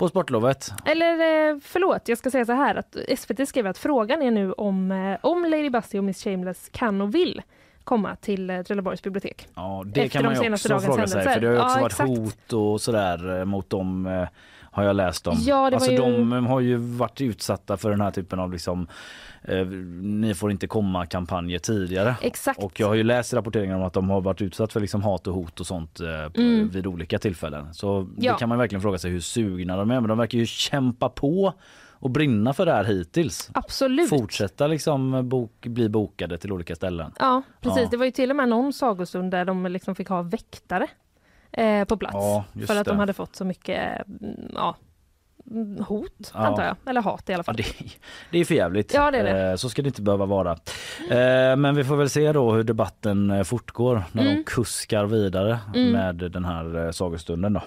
På 0.00 0.08
sportlovet. 0.08 0.72
Eller 0.84 1.12
eh, 1.50 1.56
förlåt, 1.62 2.08
jag 2.08 2.18
ska 2.18 2.30
säga 2.30 2.44
så 2.44 2.52
här 2.52 2.74
att 2.74 2.96
SVT 3.18 3.48
skriver 3.48 3.70
att 3.70 3.78
frågan 3.78 4.22
är 4.22 4.30
nu 4.30 4.52
om, 4.52 4.92
eh, 4.92 5.18
om 5.22 5.44
Lady 5.44 5.70
Busty 5.70 5.98
och 5.98 6.04
Miss 6.04 6.24
Shameless 6.24 6.68
kan 6.72 7.00
och 7.00 7.14
vill 7.14 7.42
komma 7.84 8.16
till 8.16 8.50
eh, 8.50 8.62
Trelleborgs 8.62 9.02
bibliotek. 9.02 9.48
Ja, 9.54 9.82
det 9.86 10.00
Efter 10.00 10.18
kan 10.18 10.24
man 10.24 10.34
de 10.34 10.44
ju 10.44 10.52
också 10.52 10.80
fråga 10.80 11.06
sig. 11.06 11.22
För 11.22 11.40
det 11.40 11.46
har 11.46 11.54
ju 11.54 11.60
också 11.60 11.76
Ja, 11.76 11.80
varit 11.82 11.92
exakt. 11.92 12.08
hot 12.08 12.52
och 12.52 12.80
sådär 12.80 13.44
mot 13.44 13.70
dem. 13.70 14.26
Har 14.72 14.84
jag 14.84 14.96
läst 14.96 15.26
om. 15.26 15.36
Ja, 15.40 15.54
det 15.56 15.60
var 15.60 15.70
alltså 15.72 15.90
ju- 15.90 15.96
de 15.96 16.46
har 16.46 16.60
ju 16.60 16.76
varit 16.76 17.20
utsatta 17.20 17.76
för 17.76 17.90
den 17.90 18.00
här 18.00 18.10
typen 18.10 18.38
av 18.40 18.52
liksom 18.52 18.86
eh, 19.42 19.66
ni 20.02 20.34
får 20.34 20.50
inte 20.50 20.66
komma 20.66 21.06
kampanjer 21.06 21.58
tidigare. 21.58 22.14
Exakt. 22.22 22.62
Och 22.62 22.80
jag 22.80 22.86
har 22.86 22.94
ju 22.94 23.02
läst 23.02 23.34
rapporteringar 23.34 23.76
om 23.76 23.82
att 23.82 23.92
de 23.92 24.10
har 24.10 24.20
varit 24.20 24.42
utsatt 24.42 24.72
för 24.72 24.80
liksom 24.80 25.02
hat 25.02 25.26
och 25.26 25.34
hot 25.34 25.60
och 25.60 25.66
sånt 25.66 26.00
eh, 26.00 26.06
Mm. 26.42 26.68
vid 26.68 26.86
olika 26.86 27.18
tillfällen. 27.18 27.74
Så 27.74 28.08
Ja. 28.18 28.32
det 28.32 28.38
kan 28.38 28.48
man 28.48 28.58
verkligen 28.58 28.82
fråga 28.82 28.98
sig 28.98 29.10
hur 29.10 29.20
sugna 29.20 29.76
de 29.76 29.90
är. 29.90 30.00
Men 30.00 30.08
de 30.08 30.18
verkar 30.18 30.38
ju 30.38 30.46
kämpa 30.46 31.08
på 31.08 31.52
och 31.90 32.10
brinna 32.10 32.52
för 32.52 32.66
det 32.66 32.72
här 32.72 32.84
hittills. 32.84 33.50
Absolut. 33.54 34.08
Fortsätta 34.08 34.66
liksom 34.66 35.28
bok, 35.28 35.66
bli 35.66 35.88
bokade 35.88 36.38
till 36.38 36.52
olika 36.52 36.76
ställen. 36.76 37.12
Ja, 37.18 37.42
precis. 37.60 37.82
Ja. 37.82 37.88
Det 37.90 37.96
var 37.96 38.04
ju 38.04 38.10
till 38.10 38.30
och 38.30 38.36
med 38.36 38.48
någon 38.48 38.72
sagostund 38.72 39.30
där 39.30 39.44
de 39.44 39.66
liksom 39.66 39.94
fick 39.94 40.08
ha 40.08 40.22
väktare 40.22 40.86
eh, 41.52 41.84
på 41.84 41.96
plats. 41.96 42.14
Ja, 42.14 42.44
för 42.66 42.76
att 42.76 42.84
det. 42.84 42.90
de 42.90 42.98
hade 42.98 43.12
fått 43.12 43.36
så 43.36 43.44
mycket 43.44 44.06
mm, 44.08 44.50
ja, 44.54 44.76
mm, 45.50 45.84
hot, 45.84 46.30
Ja. 46.34 46.40
antar 46.46 46.64
jag. 46.64 46.76
Eller 46.86 47.02
hat 47.02 47.30
i 47.30 47.34
alla 47.34 47.42
fall. 47.42 47.56
Det, 47.56 47.64
det 48.30 48.38
är 48.38 48.44
för 48.44 48.54
jävligt. 48.54 48.94
Ja, 48.94 49.10
det 49.10 49.18
är 49.18 49.24
det. 49.24 49.50
Eh, 49.50 49.56
Så 49.56 49.68
ska 49.70 49.82
det 49.82 49.88
inte 49.88 50.02
behöva 50.02 50.26
vara. 50.26 50.52
Eh, 51.10 51.56
Men 51.56 51.74
vi 51.74 51.84
får 51.84 51.96
väl 51.96 52.10
se 52.10 52.32
då 52.32 52.52
hur 52.52 52.62
debatten 52.64 53.30
eh, 53.30 53.42
fortgår 53.42 54.02
när 54.12 54.22
Mm. 54.22 54.36
de 54.36 54.44
kuskar 54.44 55.04
vidare 55.06 55.58
Mm. 55.74 55.92
med 55.92 56.14
den 56.32 56.44
här 56.44 56.92
sagostunden 56.92 57.52
då. 57.52 57.62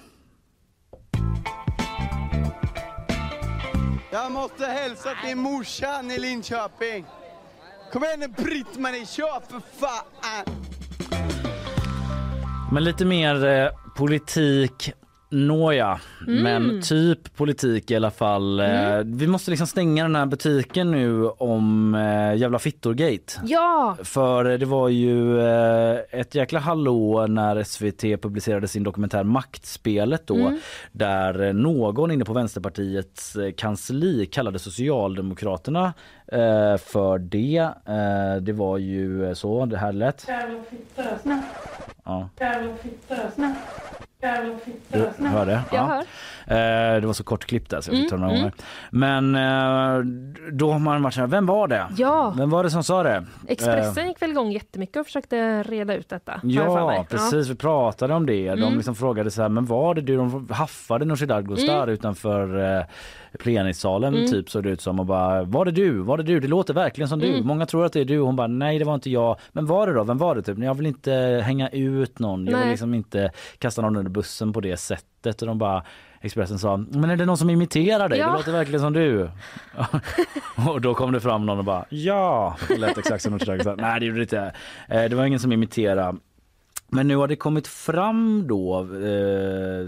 Jag 4.12 4.32
måste 4.32 4.66
hälsa 4.66 5.08
till 5.26 5.36
morsan 5.36 6.10
i 6.10 6.18
Linköping. 6.18 7.04
Kom 7.92 8.04
igen 8.04 8.20
nu 8.20 8.28
Britt-Marie, 8.28 9.06
kör 9.06 9.40
för 9.50 9.60
fan! 9.60 10.54
Men 12.72 12.84
lite 12.84 13.04
mer 13.04 13.44
eh, 13.46 13.68
politik 13.96 14.92
Nåja, 15.30 16.00
Mm. 16.28 16.42
men 16.42 16.82
typ 16.82 17.36
politik 17.36 17.90
i 17.90 17.96
alla 17.96 18.10
fall. 18.10 18.60
Eh, 18.60 18.98
Vi 19.04 19.26
måste 19.26 19.50
liksom 19.50 19.66
stänga 19.66 20.02
den 20.02 20.16
här 20.16 20.26
butiken 20.26 20.90
nu 20.90 21.26
om 21.28 21.94
eh, 21.94 22.34
jävla 22.40 22.58
fittorgate. 22.58 23.32
Ja! 23.44 23.96
För 24.02 24.44
det 24.58 24.66
var 24.66 24.88
ju 24.88 25.40
eh, 25.40 25.98
ett 26.10 26.34
jäkla 26.34 26.58
hallå 26.60 27.26
när 27.28 27.62
SVT 27.62 28.00
publicerade 28.22 28.68
sin 28.68 28.82
dokumentär 28.82 29.24
Maktspelet 29.24 30.26
då 30.26 30.34
Mm. 30.36 30.58
där 30.92 31.52
någon 31.52 32.10
inne 32.10 32.24
på 32.24 32.32
Vänsterpartiets 32.32 33.36
eh, 33.36 33.52
kansli 33.52 34.26
kallade 34.26 34.58
Socialdemokraterna 34.58 35.92
eh, 36.32 36.76
för 36.76 37.18
det. 37.18 37.68
Eh, 37.86 38.42
det 38.42 38.52
var 38.52 38.78
ju 38.78 39.26
eh, 39.28 39.34
så 39.34 39.66
det 39.66 39.78
här 39.78 39.92
lät. 39.92 40.26
Ja. 42.04 42.28
Du 45.18 45.26
hörde? 45.28 45.52
Jag 45.52 45.62
Ja. 45.72 45.84
hör. 46.46 46.94
Eh, 46.94 47.00
det 47.00 47.06
var 47.06 47.12
så 47.12 47.24
kort 47.24 47.44
klipp 47.44 47.68
där 47.70 47.80
så 47.80 47.90
jag 47.92 47.98
fick 48.00 48.08
ta 48.10 48.16
Mm, 48.16 48.26
några 48.28 48.36
gånger. 48.40 48.52
Men 48.90 49.34
eh, 49.34 50.04
då 50.52 50.72
har 50.72 50.78
man 50.78 51.02
varit 51.02 51.14
så 51.14 51.20
här, 51.20 51.26
vem 51.26 51.46
var 51.46 51.68
det? 51.68 51.86
Ja. 51.96 52.34
Vem 52.36 52.50
var 52.50 52.62
det 52.64 52.70
som 52.70 52.84
sa 52.84 53.02
det? 53.02 53.14
Eh, 53.16 53.22
Expressen 53.48 54.06
gick 54.08 54.22
väl 54.22 54.30
igång 54.30 54.50
jättemycket 54.52 54.96
och 55.00 55.06
försökte 55.06 55.62
reda 55.62 55.94
ut 55.94 56.08
detta. 56.08 56.40
Ja, 56.42 57.04
precis. 57.10 57.48
Vi 57.48 57.54
pratade 57.54 58.14
om 58.14 58.26
det. 58.26 58.48
De 58.54 58.62
Mm. 58.62 58.74
liksom 58.76 58.94
frågade 58.94 59.30
så 59.30 59.42
här, 59.42 59.48
men 59.48 59.66
var 59.66 59.94
det 59.94 60.00
du? 60.00 60.16
De 60.16 60.48
haffade 60.50 61.04
Nooshi 61.04 61.26
Dadgostar 61.26 61.74
Mm. 61.82 61.88
utanför 61.88 62.76
eh, 62.78 62.84
plenissalen 63.38 64.14
Mm. 64.14 64.30
typ 64.30 64.50
såg 64.50 64.62
det 64.62 64.70
ut 64.70 64.80
som 64.80 65.00
och 65.00 65.06
bara, 65.06 65.42
var 65.44 65.64
det 65.64 65.70
du? 65.70 65.98
Var 65.98 66.16
det 66.16 66.22
du? 66.22 66.40
Det 66.40 66.48
låter 66.48 66.74
verkligen 66.74 67.08
som 67.08 67.18
du. 67.18 67.28
Mm. 67.34 67.46
Många 67.46 67.66
tror 67.66 67.84
att 67.84 67.92
det 67.92 68.00
är 68.00 68.04
du. 68.04 68.18
Hon 68.18 68.36
bara, 68.36 68.46
nej 68.46 68.78
det 68.78 68.84
var 68.84 68.94
inte 68.94 69.10
jag. 69.10 69.36
Men 69.52 69.66
var 69.66 69.86
det 69.86 69.92
då? 69.92 70.04
Vem 70.04 70.18
var 70.18 70.34
det 70.34 70.42
typ? 70.42 70.58
Jag 70.58 70.74
vill 70.74 70.86
inte 70.86 71.12
hänga 71.44 71.68
ut 71.68 72.18
någon. 72.18 72.46
Jag 72.46 72.58
vill 72.58 72.68
liksom 72.68 72.94
inte 72.94 73.30
kasta 73.58 73.82
någon 73.82 73.96
under 73.96 74.10
bussen 74.10 74.52
på 74.52 74.60
det 74.60 74.76
sättet. 74.76 75.42
Och 75.42 75.48
de 75.48 75.58
bara, 75.58 75.82
Expressen 76.20 76.58
sa, 76.58 76.76
men 76.76 77.10
är 77.10 77.16
det 77.16 77.26
någon 77.26 77.36
som 77.36 77.50
imiterar 77.50 78.08
dig? 78.08 78.18
Ja. 78.18 78.26
Det 78.26 78.32
låter 78.32 78.52
verkligen 78.52 78.80
som 78.80 78.92
du. 78.92 79.30
och 80.72 80.80
då 80.80 80.94
kom 80.94 81.12
det 81.12 81.20
fram 81.20 81.46
någon 81.46 81.58
och 81.58 81.64
bara, 81.64 81.84
ja. 81.88 82.56
Det 82.68 82.76
lät 82.78 82.98
exakt 82.98 83.22
som 83.22 83.38
Dadgostar. 83.38 83.76
Nej 83.76 84.00
det 84.00 84.06
gjorde 84.06 84.18
det 84.18 84.22
inte. 84.22 84.52
Eh, 84.88 85.04
Det 85.10 85.16
var 85.16 85.24
ingen 85.24 85.40
som 85.40 85.52
imiterade. 85.52 86.16
Men 86.94 87.08
nu 87.08 87.16
har 87.16 87.28
det 87.28 87.36
kommit 87.36 87.66
fram 87.66 88.46
då 88.46 88.80
eh, 88.80 89.80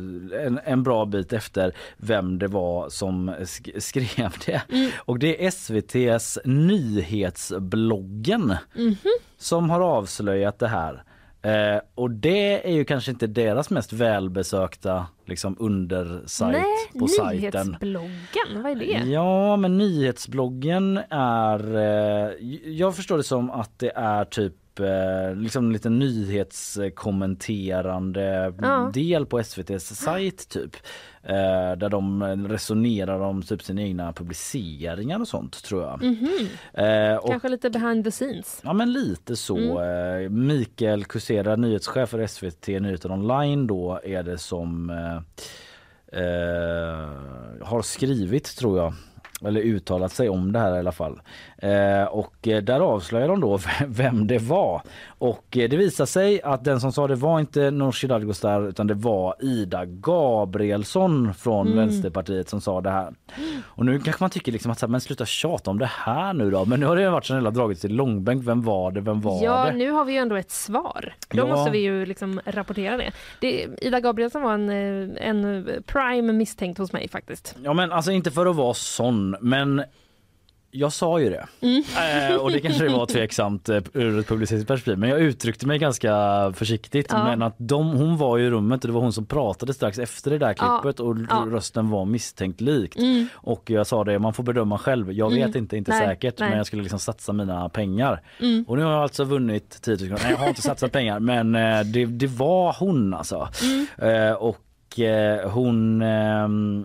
en, 0.46 0.60
en 0.64 0.82
bra 0.82 1.04
bit 1.06 1.32
efter 1.32 1.72
vem 1.96 2.38
det 2.38 2.46
var 2.48 2.88
som 2.88 3.30
sk- 3.30 3.80
skrev 3.80 4.32
det. 4.46 4.62
Mm. 4.72 4.90
Och 4.98 5.18
det 5.18 5.44
är 5.44 5.48
SVTs 5.48 6.38
nyhetsbloggen 6.44 8.54
Mhm. 8.74 8.96
som 9.38 9.70
har 9.70 9.80
avslöjat 9.80 10.58
det 10.58 10.68
här. 10.68 11.02
Eh, 11.42 11.80
och 11.94 12.10
det 12.10 12.68
är 12.68 12.72
ju 12.72 12.84
kanske 12.84 13.10
inte 13.10 13.26
deras 13.26 13.70
mest 13.70 13.92
välbesökta 13.92 15.06
liksom 15.26 15.56
undersajt 15.60 16.56
Nej, 16.92 17.00
på 17.00 17.08
sajten. 17.08 17.66
nyhetsbloggen, 17.66 18.62
vad 18.62 18.72
är 18.72 18.76
det? 18.76 19.10
Ja, 19.10 19.56
men 19.56 19.78
nyhetsbloggen 19.78 21.00
är... 21.10 21.76
Eh, 21.76 22.30
jag 22.72 22.96
förstår 22.96 23.16
det 23.16 23.22
som 23.24 23.50
att 23.50 23.78
det 23.78 23.92
är 23.96 24.24
typ 24.24 24.52
eh, 24.80 25.34
liksom 25.36 25.72
lite 25.72 25.90
nyhetskommenterande 25.90 28.54
Ja. 28.62 28.90
del 28.94 29.26
på 29.26 29.38
SVTs 29.38 29.96
sajt 29.96 30.48
typ. 30.48 30.76
Eh, 31.22 31.72
där 31.76 31.88
de 31.88 32.22
resonerar 32.48 33.20
om 33.20 33.42
typ 33.42 33.62
sina 33.62 33.82
egna 33.82 34.12
publiceringar 34.12 35.20
och 35.20 35.28
sånt 35.28 35.62
tror 35.64 35.82
jag. 35.82 36.02
Mhm. 36.02 36.28
Eh, 36.74 37.16
och 37.16 37.30
Kanske 37.30 37.48
lite 37.48 37.70
behind 37.70 38.04
the 38.04 38.10
scenes. 38.10 38.60
Ja 38.64 38.72
men 38.72 38.92
lite 38.92 39.36
så. 39.36 39.78
Mm. 39.78 40.24
Eh, 40.24 40.28
Mikael 40.30 41.04
Kusera, 41.04 41.56
nyhetschef 41.56 42.08
för 42.08 42.26
SVT 42.26 42.68
Nyheter 42.80 43.12
Online 43.12 43.66
då 43.66 44.00
är 44.04 44.22
det 44.22 44.38
som 44.38 44.90
eh, 44.90 45.16
eh, 46.22 47.08
har 47.62 47.82
skrivit 47.82 48.56
tror 48.56 48.78
jag. 48.78 48.94
Eller 49.44 49.60
uttalat 49.60 50.12
sig 50.12 50.28
om 50.28 50.52
det 50.52 50.58
här 50.58 50.76
i 50.76 50.78
alla 50.78 50.92
fall. 50.92 51.20
Eh, 51.58 52.04
och 52.04 52.48
eh, 52.48 52.62
där 52.62 52.80
avslöjar 52.80 53.28
de 53.28 53.40
då 53.40 53.58
vem 53.86 54.26
det 54.26 54.38
var. 54.38 54.82
Och 55.18 55.56
eh, 55.56 55.68
det 55.68 55.76
visar 55.76 56.06
sig 56.06 56.42
att 56.42 56.64
den 56.64 56.80
som 56.80 56.92
sa 56.92 57.06
det 57.06 57.14
var 57.14 57.40
inte 57.40 57.70
Nooshi 57.70 58.06
Dadgostar 58.06 58.68
utan 58.68 58.86
det 58.86 58.94
var 58.94 59.34
Ida 59.40 59.84
Gabrielsson 59.84 61.34
från 61.34 61.66
Mm. 61.66 61.78
Vänsterpartiet 61.78 62.48
som 62.48 62.60
sa 62.60 62.80
det 62.80 62.90
här. 62.90 63.14
Och 63.64 63.86
nu 63.86 63.98
kanske 64.00 64.22
man 64.22 64.30
tycker 64.30 64.52
liksom 64.52 64.70
att 64.72 64.78
så 64.78 64.86
här, 64.86 64.90
men 64.90 65.00
sluta 65.00 65.26
tjata 65.26 65.70
om 65.70 65.78
det 65.78 65.90
här 65.92 66.32
nu 66.32 66.50
då. 66.50 66.64
Men 66.64 66.80
nu 66.80 66.86
har 66.86 66.96
det 66.96 67.10
varit 67.10 67.24
så 67.24 67.34
jävla 67.34 67.50
dragit 67.50 67.80
till 67.80 67.94
långbänk. 67.94 68.46
Vem 68.46 68.62
var 68.62 68.90
det? 68.92 69.00
Vem 69.00 69.20
var 69.20 69.44
Ja, 69.44 69.64
det? 69.64 69.72
nu 69.72 69.90
har 69.90 70.04
vi 70.04 70.12
ju 70.12 70.18
ändå 70.18 70.36
ett 70.36 70.50
svar. 70.50 71.14
Då 71.28 71.38
Ja. 71.38 71.46
måste 71.46 71.70
vi 71.70 71.78
ju 71.78 72.06
liksom 72.06 72.40
rapportera 72.44 72.96
det. 72.96 73.10
det. 73.40 73.66
Ida 73.82 74.00
Gabrielsson 74.00 74.42
var 74.42 74.54
en, 74.54 74.70
en 75.16 75.66
prime 75.86 76.32
misstänkt 76.32 76.78
hos 76.78 76.92
mig 76.92 77.08
faktiskt. 77.08 77.56
Ja 77.64 77.72
men 77.72 77.92
alltså 77.92 78.10
inte 78.12 78.30
för 78.30 78.46
att 78.46 78.56
vara 78.56 78.74
sån 78.74 79.36
men 79.40 79.82
jag 80.78 80.92
sa 80.92 81.20
ju 81.20 81.30
det. 81.30 81.46
Mm. 81.60 81.82
Eh, 82.30 82.36
och 82.36 82.50
det 82.50 82.60
kanske 82.60 82.88
var 82.88 83.06
tveksamt 83.06 83.68
eh, 83.68 83.76
ur 83.92 84.18
ett 84.18 84.28
publicistiskt 84.28 84.68
perspektiv 84.68 84.98
men 84.98 85.08
jag 85.10 85.20
uttryckte 85.20 85.66
mig 85.66 85.78
ganska 85.78 86.12
försiktigt. 86.56 87.06
Ja. 87.10 87.24
Men 87.24 87.42
att 87.42 87.54
de, 87.58 87.90
hon 87.90 88.16
var 88.16 88.38
i 88.38 88.50
rummet 88.50 88.84
och 88.84 88.88
det 88.88 88.94
var 88.94 89.00
hon 89.00 89.12
som 89.12 89.26
pratade 89.26 89.74
strax 89.74 89.98
efter 89.98 90.30
det 90.30 90.38
där 90.38 90.54
Ja. 90.58 90.80
klippet 90.82 91.00
och 91.00 91.16
Ja. 91.30 91.46
rösten 91.50 91.90
var 91.90 92.04
misstänkt 92.04 92.60
likt. 92.60 92.98
Mm. 92.98 93.28
Och 93.34 93.70
jag 93.70 93.86
sa 93.86 94.04
det, 94.04 94.18
man 94.18 94.32
får 94.32 94.42
bedöma 94.42 94.78
själv. 94.78 95.12
Jag 95.12 95.30
vet 95.30 95.38
Mm. 95.46 95.58
inte, 95.58 95.76
inte 95.76 95.90
Nej, 95.90 96.06
säkert 96.06 96.38
nej. 96.38 96.48
men 96.48 96.58
jag 96.58 96.66
skulle 96.66 96.82
liksom 96.82 96.98
satsa 96.98 97.32
mina 97.32 97.68
pengar. 97.68 98.22
Mm. 98.40 98.64
Och 98.68 98.76
nu 98.76 98.84
har 98.84 98.92
jag 98.92 99.02
alltså 99.02 99.24
vunnit 99.24 99.78
10 99.82 99.90
000 99.90 99.98
kronor. 99.98 100.20
Nej 100.22 100.30
jag 100.30 100.38
har 100.38 100.48
inte 100.48 100.62
satsat 100.62 100.92
pengar 100.92 101.20
men 101.20 101.54
eh, 101.54 101.80
det, 101.80 102.04
det 102.06 102.26
var 102.26 102.76
hon 102.80 103.14
alltså. 103.14 103.48
Mm. 103.62 103.86
Eh, 104.98 105.34
och 105.34 105.44
eh, 105.44 105.50
hon, 105.50 106.02
ehm, 106.02 106.84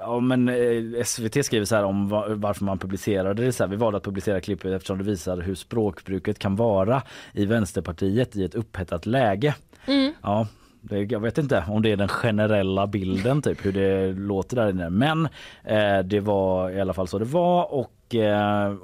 ja 0.00 0.20
men 0.20 0.48
eh, 0.48 1.04
SVT 1.04 1.44
skriver 1.44 1.64
så 1.64 1.76
här 1.76 1.84
om 1.84 2.08
va- 2.08 2.24
varför 2.28 2.64
man 2.64 2.78
publicerade 2.78 3.44
det 3.44 3.52
så 3.52 3.64
här. 3.64 3.70
Vi 3.70 3.76
valde 3.76 3.96
att 3.96 4.04
publicera 4.04 4.40
klippet 4.40 4.72
eftersom 4.72 4.98
det 4.98 5.04
visar 5.04 5.40
hur 5.40 5.54
språkbruket 5.54 6.38
kan 6.38 6.56
vara 6.56 7.02
i 7.32 7.46
Vänsterpartiet 7.46 8.36
i 8.36 8.44
ett 8.44 8.54
upphettat 8.54 9.06
läge. 9.06 9.54
Mm. 9.86 10.12
Ja, 10.22 10.46
det, 10.80 10.98
jag 11.02 11.20
vet 11.20 11.38
inte 11.38 11.64
om 11.68 11.82
det 11.82 11.92
är 11.92 11.96
den 11.96 12.08
generella 12.08 12.86
bilden 12.86 13.42
typ 13.42 13.64
hur 13.66 13.72
det 13.72 14.12
låter 14.12 14.56
där 14.56 14.70
inne. 14.70 14.90
Men 14.90 15.28
eh, 15.64 15.98
det 16.04 16.20
var 16.20 16.70
i 16.70 16.80
alla 16.80 16.92
fall 16.94 17.08
så 17.08 17.18
det 17.18 17.24
var 17.24 17.74
och 17.74 18.14
eh, 18.14 18.74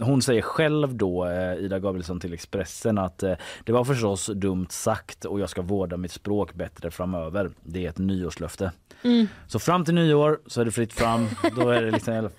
hon 0.00 0.22
säger 0.22 0.42
själv 0.42 0.94
då, 0.94 1.26
eh, 1.26 1.54
Ida 1.54 1.78
Gabrielsson 1.78 2.20
till 2.20 2.34
Expressen, 2.34 2.98
att 2.98 3.22
eh, 3.22 3.34
det 3.64 3.72
var 3.72 3.84
förstås 3.84 4.26
dumt 4.26 4.66
sagt 4.70 5.24
och 5.24 5.40
jag 5.40 5.50
ska 5.50 5.62
vårda 5.62 5.96
mitt 5.96 6.12
språk 6.12 6.54
bättre 6.54 6.90
framöver. 6.90 7.50
Det 7.62 7.84
är 7.84 7.88
ett 7.88 7.98
nyårslöfte. 7.98 8.72
Mm. 9.02 9.26
Så 9.46 9.58
fram 9.58 9.84
till 9.84 9.94
nyår 9.94 10.40
så 10.46 10.60
är 10.60 10.64
det 10.64 10.70
fritt 10.70 10.92
fram. 10.92 11.26
Då 11.56 11.68
är 11.70 11.82
det 11.82 11.90
liksom 11.90 12.30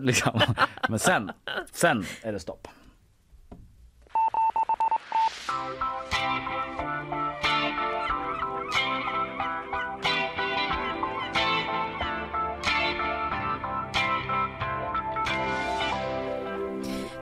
liksom. 0.00 0.40
Men 0.88 0.98
sen, 0.98 1.30
sen 1.72 2.04
är 2.22 2.32
det 2.32 2.40
stopp. 2.40 2.68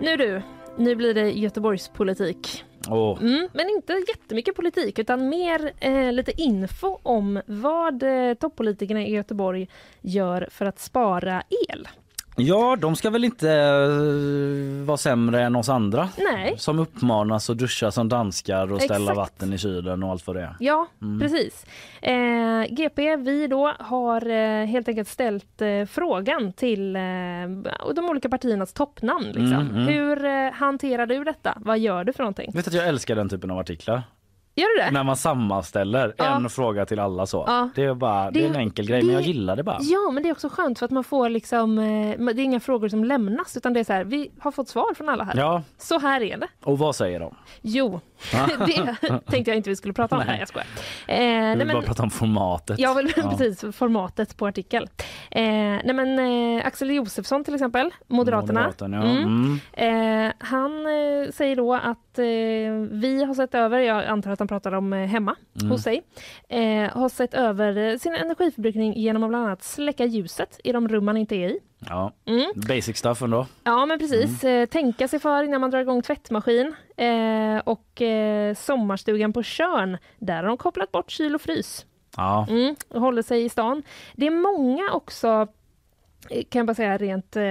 Nu 0.00 0.16
du, 0.16 0.42
nu 0.76 0.94
blir 0.94 1.14
det 1.14 1.30
Göteborgspolitik. 1.30 2.64
Åh. 2.88 3.22
Mm, 3.22 3.48
men 3.52 3.68
inte 3.68 3.92
jättemycket 4.08 4.56
politik 4.56 4.98
utan 4.98 5.28
mer 5.28 5.72
eh, 5.80 6.12
lite 6.12 6.42
info 6.42 6.98
om 7.02 7.40
vad 7.46 8.02
eh, 8.02 8.34
toppolitikerna 8.34 9.02
i 9.02 9.14
Göteborg 9.14 9.68
gör 10.00 10.48
för 10.50 10.66
att 10.66 10.78
spara 10.78 11.42
el. 11.68 11.88
Ja, 12.36 12.76
de 12.76 12.96
ska 12.96 13.10
väl 13.10 13.24
inte 13.24 13.50
eh, 13.50 14.86
vara 14.86 14.96
sämre 14.96 15.42
än 15.42 15.56
oss 15.56 15.68
andra 15.68 16.08
Nej. 16.32 16.54
som 16.58 16.78
uppmanas 16.78 17.50
att 17.50 17.58
duscha 17.58 17.90
som 17.90 18.08
danskar 18.08 18.72
och 18.72 18.82
ställa 18.82 18.96
Exakt. 19.12 19.16
vatten 19.16 19.52
i 19.52 19.58
kylen 19.58 20.02
och 20.02 20.10
allt 20.10 20.26
vad 20.26 20.36
det 20.36 20.42
är. 20.42 20.56
Ja, 20.60 20.86
Mm. 21.02 21.20
precis. 21.20 21.66
Eh, 22.02 22.64
GP, 22.74 23.16
vi 23.16 23.46
då, 23.46 23.72
har 23.78 24.26
eh, 24.30 24.66
helt 24.66 24.88
enkelt 24.88 25.08
ställt 25.08 25.60
eh, 25.62 25.84
frågan 25.84 26.52
till 26.52 26.96
eh, 26.96 27.02
de 27.94 28.04
olika 28.10 28.28
partiernas 28.28 28.72
toppnamn. 28.72 29.24
Liksom. 29.26 29.52
Mm, 29.52 29.70
mm. 29.70 29.86
Hur 29.86 30.24
eh, 30.24 30.52
hanterar 30.52 31.06
du 31.06 31.24
detta? 31.24 31.58
Vad 31.60 31.78
gör 31.78 32.04
du 32.04 32.12
för 32.12 32.22
någonting? 32.22 32.50
Vet 32.54 32.68
att 32.68 32.74
jag 32.74 32.88
älskar 32.88 33.16
den 33.16 33.28
typen 33.28 33.50
av 33.50 33.58
artiklar. 33.58 34.02
Gör 34.56 34.78
du 34.78 34.84
det? 34.84 34.90
När 34.90 35.02
man 35.04 35.16
sammanställer 35.16 36.14
Ja. 36.16 36.36
en 36.36 36.50
fråga 36.50 36.86
till 36.86 36.98
alla 36.98 37.26
så. 37.26 37.44
Ja. 37.46 37.68
Det, 37.74 37.84
är 37.84 37.94
bara, 37.94 38.30
det, 38.30 38.42
är 38.42 38.46
en 38.46 38.52
Det- 38.52 38.58
enkel 38.58 38.86
grej, 38.86 39.00
det- 39.00 39.06
men 39.06 39.14
jag 39.14 39.22
gillar 39.22 39.56
det 39.56 39.62
bara. 39.62 39.78
Ja, 39.80 40.10
men 40.12 40.22
det 40.22 40.28
är 40.28 40.32
också 40.32 40.48
skönt 40.48 40.78
för 40.78 40.84
att 40.86 40.90
man 40.92 41.04
får 41.04 41.28
liksom, 41.28 41.78
eh, 41.78 42.18
det 42.34 42.42
är 42.42 42.44
inga 42.44 42.60
frågor 42.60 42.88
som 42.88 43.04
lämnas 43.04 43.56
utan 43.56 43.72
det 43.72 43.80
är 43.80 43.84
så 43.84 43.92
här, 43.92 44.04
vi 44.04 44.30
har 44.38 44.50
fått 44.52 44.68
svar 44.68 44.94
från 44.94 45.08
alla 45.08 45.24
här. 45.24 45.36
Ja, 45.36 45.62
Så 45.78 45.98
här 45.98 46.20
är 46.20 46.36
det. 46.36 46.46
och 46.64 46.78
vad 46.78 46.96
säger 46.96 47.20
de? 47.20 47.34
Jo. 47.62 48.00
det 48.66 49.20
tänkte 49.30 49.50
jag 49.50 49.56
inte 49.56 49.70
vi 49.70 49.76
skulle 49.76 49.94
prata 49.94 50.14
om. 50.16 50.18
Nej. 50.18 50.28
Nej, 50.28 50.38
jag 50.38 50.48
skojar. 50.48 50.66
Eh, 51.06 51.16
nej, 51.18 51.56
vill 51.56 51.66
men, 51.66 51.74
bara 51.76 51.82
prata 51.82 52.02
om 52.02 52.10
formatet. 52.10 52.78
Ja, 52.78 52.94
väl, 52.94 53.12
Ja. 53.16 53.30
precis. 53.30 53.76
Formatet 53.76 54.36
på 54.36 54.46
artikel. 54.46 54.88
Eh, 55.30 55.42
nej, 55.44 55.92
men, 55.94 56.18
eh, 56.58 56.66
Axel 56.66 56.90
Josefsson 56.90 57.44
till 57.44 57.54
exempel, 57.54 57.90
Moderaterna. 58.08 58.60
Moderaterna, 58.60 58.96
ja. 58.96 59.02
Mm. 59.10 59.58
Mm. 59.76 60.26
Eh, 60.26 60.32
han 60.38 60.86
eh, 60.86 61.30
säger 61.32 61.56
då 61.56 61.74
att 61.74 62.18
eh, 62.18 62.24
vi 62.90 63.24
har 63.26 63.34
sett 63.34 63.54
över, 63.54 63.78
jag 63.78 64.04
antar 64.06 64.30
att 64.30 64.38
han 64.38 64.48
pratar 64.48 64.72
om 64.72 64.92
eh, 64.92 65.06
hemma 65.06 65.36
Mm. 65.60 65.70
hos 65.70 65.82
sig, 65.82 66.02
har 66.92 67.08
sett 67.08 67.34
över 67.34 67.98
sin 67.98 68.14
energiförbrukning 68.14 68.92
genom 68.96 69.22
att 69.22 69.28
bland 69.28 69.46
annat 69.46 69.62
släcka 69.62 70.04
ljuset 70.04 70.60
i 70.64 70.72
de 70.72 70.88
rum 70.88 71.04
man 71.04 71.16
inte 71.16 71.36
är 71.36 71.48
i. 71.48 71.58
Ja. 71.88 72.12
Mm. 72.24 72.52
Basic 72.54 72.96
stuff 72.96 73.22
ändå. 73.22 73.46
Ja, 73.64 73.86
men 73.86 73.98
precis. 73.98 74.44
Mm. 74.44 74.62
Eh, 74.62 74.66
tänka 74.68 75.08
sig 75.08 75.18
för 75.18 75.42
innan 75.42 75.60
man 75.60 75.70
drar 75.70 75.80
igång 75.80 76.02
tvättmaskin. 76.02 76.74
Eh, 76.96 77.58
och 77.64 78.02
eh, 78.02 78.54
sommarstugan 78.54 79.32
på 79.32 79.42
Tjörn, 79.42 79.98
där 80.18 80.36
har 80.36 80.48
de 80.48 80.56
kopplat 80.56 80.92
bort 80.92 81.10
kyl 81.10 81.34
och 81.34 81.40
frys. 81.40 81.86
Ja. 82.16 82.46
Mm, 82.50 82.76
och 82.88 83.00
håller 83.00 83.22
sig 83.22 83.44
i 83.44 83.48
stan. 83.48 83.82
Det 84.14 84.26
är 84.26 84.30
många 84.30 84.90
också 84.92 85.48
kan 86.28 86.58
jag 86.60 86.66
bara 86.66 86.74
säga 86.74 86.96
rent 86.98 87.36
eh, 87.36 87.44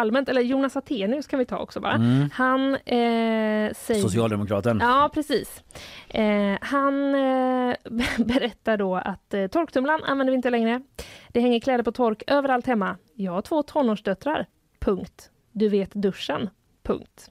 allmänt, 0.00 0.28
eller 0.28 0.40
Jonas 0.40 0.76
Attenius 0.76 1.26
kan 1.26 1.38
vi 1.38 1.44
ta 1.44 1.58
också 1.58 1.80
bara. 1.80 1.92
Mm. 1.94 2.30
Han 2.32 2.74
eh, 2.74 3.72
säger... 3.74 4.00
Socialdemokraten. 4.02 4.78
Ja, 4.82 5.10
precis. 5.14 5.62
Eh, 6.08 6.58
han 6.60 7.14
eh, 7.14 7.74
berättar 8.24 8.76
då 8.76 8.96
att 8.96 9.34
eh, 9.34 9.46
torktumlaren 9.46 10.04
använder 10.04 10.30
vi 10.30 10.36
inte 10.36 10.50
längre. 10.50 10.82
Det 11.28 11.40
hänger 11.40 11.60
kläder 11.60 11.84
på 11.84 11.92
tork 11.92 12.22
överallt 12.26 12.66
hemma. 12.66 12.96
Jag 13.14 13.32
har 13.32 13.42
två 13.42 13.62
tonårsdöttrar. 13.62 14.46
Punkt. 14.80 15.30
Du 15.52 15.68
vet 15.68 15.90
duschen. 15.94 16.50
Punkt. 16.82 17.30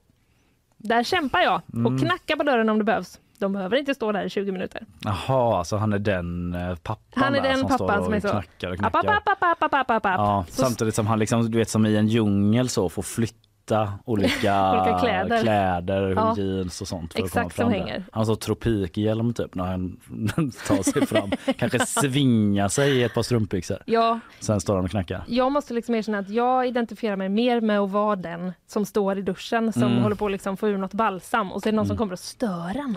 Där 0.76 1.02
kämpar 1.02 1.40
jag 1.40 1.60
och 1.68 1.74
Mm. 1.74 1.98
knackar 1.98 2.36
på 2.36 2.42
dörren 2.42 2.68
om 2.68 2.78
det 2.78 2.84
behövs. 2.84 3.20
De 3.40 3.52
behöver 3.52 3.76
inte 3.76 3.94
stå 3.94 4.12
där 4.12 4.24
i 4.24 4.30
20 4.30 4.52
minuter. 4.52 4.86
Jaha, 5.04 5.58
alltså 5.58 5.76
han 5.76 5.92
är 5.92 5.98
den 5.98 6.54
eh, 6.54 6.74
pappan 6.76 7.22
Han 7.22 7.34
är 7.34 7.42
den 7.42 7.58
som 7.58 7.68
pappan 7.68 7.88
står 7.88 7.98
och 7.98 8.04
som 8.04 8.14
är 8.14 8.20
så. 8.20 8.28
knackar 8.28 8.70
och 8.70 8.78
knackar. 8.78 8.98
app, 8.98 9.28
app, 9.28 9.42
app, 9.42 9.62
app, 9.62 9.74
app, 9.74 9.90
app, 9.90 10.06
app. 10.06 10.14
Ja, 10.18 10.44
Så- 10.48 10.62
samtidigt 10.64 10.94
som 10.94 11.06
han 11.06 11.18
liksom, 11.18 11.50
du 11.50 11.58
vet 11.58 11.68
som 11.70 11.86
i 11.86 11.96
en 11.96 12.08
djungel 12.08 12.68
så 12.68 12.88
får 12.88 13.02
flytta 13.02 13.36
olika, 14.04 14.72
Olika 14.82 14.98
kläder. 14.98 15.40
kläder 15.42 16.12
Ja. 16.16 16.34
jeans 16.36 16.80
och 16.80 16.88
sånt. 16.88 17.12
För 17.12 17.24
Exakt 17.24 17.36
att 17.36 17.42
komma 17.42 17.50
som 17.50 17.56
fram 17.62 17.70
där. 17.72 17.78
hänger. 17.78 18.04
Han 18.12 18.26
har 18.28 18.34
tropikhjälm 18.34 19.34
typ 19.34 19.54
när 19.54 19.64
han 19.64 19.96
tar 20.68 20.82
sig 20.92 21.06
fram. 21.06 21.30
Kanske 21.58 21.78
svingar 21.86 22.68
sig 22.68 22.96
i 22.96 23.02
ett 23.04 23.14
par 23.14 23.22
strumpbyxor. 23.22 23.78
Ja, 23.86 24.20
Sen 24.40 24.60
står 24.60 24.74
han 24.76 24.84
och 24.84 24.90
knackar. 24.90 25.24
jag 25.26 25.52
måste 25.52 25.74
liksom 25.74 25.94
erkänna 25.94 26.18
att 26.18 26.28
jag 26.30 26.66
identifierar 26.66 27.16
mig 27.16 27.28
mer 27.28 27.60
med 27.60 27.80
att 27.80 27.90
vara 27.90 28.16
den 28.16 28.52
som 28.66 28.84
står 28.86 29.18
i 29.18 29.22
duschen 29.22 29.72
som 29.72 29.82
Mm. 29.82 30.02
håller 30.02 30.16
på 30.16 30.26
att 30.26 30.32
liksom 30.32 30.56
få 30.56 30.68
ur 30.68 30.78
något 30.78 30.94
balsam 30.94 31.52
och 31.52 31.62
så 31.62 31.68
är 31.68 31.72
det 31.72 31.76
någon 31.76 31.86
som 31.86 31.96
kommer 31.96 32.12
och 32.12 32.18
stör 32.18 32.76
en. 32.78 32.96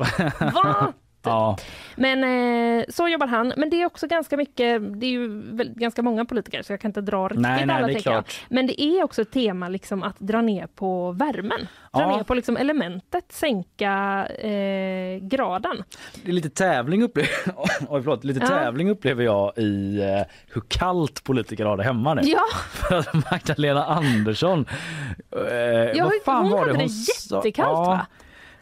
Va? 0.54 0.94
Ja, 1.26 1.58
Men 1.96 2.24
eh, 2.80 2.86
så 2.90 3.08
jobbar 3.08 3.28
han. 3.28 3.54
Men 3.58 3.70
det 3.70 3.82
är 3.82 3.86
också 3.86 4.08
ganska 4.08 4.38
mycket, 4.38 5.00
det 5.00 5.06
är 5.06 5.10
ju 5.12 5.28
väl, 5.56 5.70
ganska 5.76 6.02
många 6.02 6.26
politiker 6.26 6.62
så 6.64 6.74
jag 6.74 6.80
kan 6.82 6.90
inte 6.90 7.02
dra 7.02 7.26
riktigt 7.28 7.42
Nej, 7.42 7.66
nej, 7.66 7.76
alla 7.76 7.88
det 7.88 7.94
jag. 7.94 8.02
klart. 8.02 8.42
Men 8.50 8.68
det 8.68 8.82
är 8.82 9.04
också 9.04 9.22
ett 9.22 9.32
tema 9.32 9.70
liksom 9.70 10.04
att 10.04 10.20
dra 10.20 10.42
ner 10.42 10.68
på 10.68 11.12
värmen. 11.12 11.60
Dra 11.94 12.02
Ja. 12.02 12.16
ner 12.18 12.24
på 12.24 12.34
liksom 12.34 12.58
elementet, 12.58 13.26
sänka 13.32 14.26
eh, 14.40 15.18
graden. 15.22 15.84
det 16.24 16.32
är 16.32 16.34
lite 16.34 16.50
tävling 16.50 17.04
upplever, 17.04 17.30
Oj, 17.90 18.02
förlåt, 18.04 18.24
lite 18.24 18.40
Ja. 18.40 18.48
tävling 18.48 18.90
upplever 18.90 19.24
jag 19.24 19.58
i 19.58 20.00
eh, 20.02 20.26
hur 20.54 20.62
kallt 20.68 21.24
politiker 21.24 21.66
har 21.66 21.78
det 21.78 21.84
hemma 21.84 22.14
nu. 22.14 22.22
Ja, 22.26 22.44
För 22.72 23.32
Magdalena 23.32 23.86
Andersson, 23.86 24.66
eh, 25.50 25.54
Ja, 25.96 26.04
vad 26.04 26.14
fan 26.26 26.44
hon 26.44 26.52
var 26.52 26.60
hade 26.60 26.74
det 26.74 26.80
det 26.84 26.90
sa? 26.90 27.36
jättekallt, 27.36 27.88
va? 27.88 28.06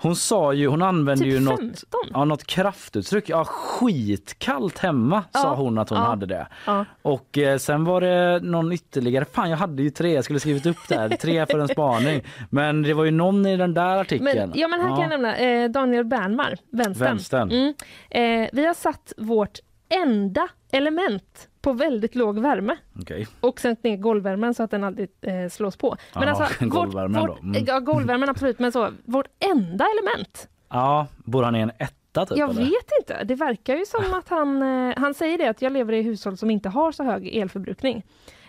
Hon 0.01 0.15
sa 0.15 0.53
ju, 0.53 0.67
hon 0.67 0.81
använde 0.81 1.23
Typ 1.23 1.33
ju 1.33 1.39
något, 1.39 1.59
15. 1.59 1.79
ja, 2.13 2.25
något 2.25 2.43
kraftuttryck. 2.43 3.29
Ja, 3.29 3.45
skitkallt 3.45 4.77
hemma 4.79 5.23
sa 5.31 5.39
Ja, 5.43 5.55
hon 5.55 5.77
att 5.77 5.89
hon 5.89 5.99
ja, 5.99 6.05
hade 6.05 6.25
det. 6.25 6.47
ja. 6.65 6.85
Och 7.01 7.37
eh, 7.37 7.57
sen 7.57 7.83
var 7.83 8.01
det 8.01 8.39
någon 8.43 8.71
ytterligare, 8.71 9.25
fan 9.25 9.49
jag 9.49 9.57
hade 9.57 9.83
ju 9.83 9.89
tre, 9.89 10.13
jag 10.13 10.23
skulle 10.23 10.39
skrivit 10.39 10.65
upp 10.65 10.87
där, 10.89 11.09
tre 11.21 11.45
för 11.45 11.59
en 11.59 11.67
spaning. 11.67 12.21
Men 12.49 12.81
det 12.81 12.93
var 12.93 13.03
ju 13.05 13.11
någon 13.11 13.45
i 13.45 13.57
den 13.57 13.73
där 13.73 13.97
artikeln. 13.97 14.49
Men, 14.49 14.51
ja, 14.59 14.67
men 14.67 14.81
här 14.81 14.89
kan 14.89 14.99
jag 15.01 15.09
nämna 15.09 15.37
eh, 15.37 15.69
Daniel 15.69 16.05
Bernmar, 16.05 16.57
vänstern. 16.71 17.07
Vänstern. 17.07 17.51
Mm. 17.51 17.73
Eh, 18.09 18.49
vi 18.53 18.65
har 18.65 18.73
satt 18.73 19.13
vårt 19.17 19.59
enda 19.89 20.47
element 20.71 21.47
på 21.61 21.73
väldigt 21.73 22.15
låg 22.15 22.39
värme 22.39 22.75
Okej. 23.01 23.27
och 23.39 23.59
sänt 23.59 23.83
ner 23.83 23.97
golvvärmen 23.97 24.53
så 24.53 24.63
att 24.63 24.71
den 24.71 24.83
aldrig 24.83 25.09
eh, 25.21 25.49
slås 25.49 25.77
på. 25.77 25.97
Jaha, 26.13 26.47
golvvärmen 26.59 27.25
då. 27.25 27.37
Mm. 27.43 27.63
Ja, 27.67 27.79
golvvärmen 27.79 28.29
absolut, 28.29 28.59
men 28.59 28.71
så 28.71 28.89
vårt 29.05 29.27
enda 29.51 29.85
element. 29.97 30.47
Ja, 30.69 31.07
bor 31.17 31.43
han 31.43 31.55
i 31.55 31.59
en 31.59 31.71
etta 31.79 32.25
typ? 32.25 32.37
Jag 32.37 32.49
eller? 32.49 32.61
vet 32.61 32.89
inte. 33.01 33.23
Det 33.23 33.35
verkar 33.35 33.75
ju 33.75 33.85
som 33.85 34.13
att 34.13 34.29
han, 34.29 34.61
eh, 34.61 34.93
han 34.97 35.13
säger 35.13 35.37
det 35.37 35.47
att 35.47 35.61
jag 35.61 35.71
lever 35.71 35.93
i 35.93 36.01
hushåll 36.01 36.37
som 36.37 36.51
inte 36.51 36.69
har 36.69 36.91
så 36.91 37.03
hög 37.03 37.35
elförbrukning. 37.35 38.03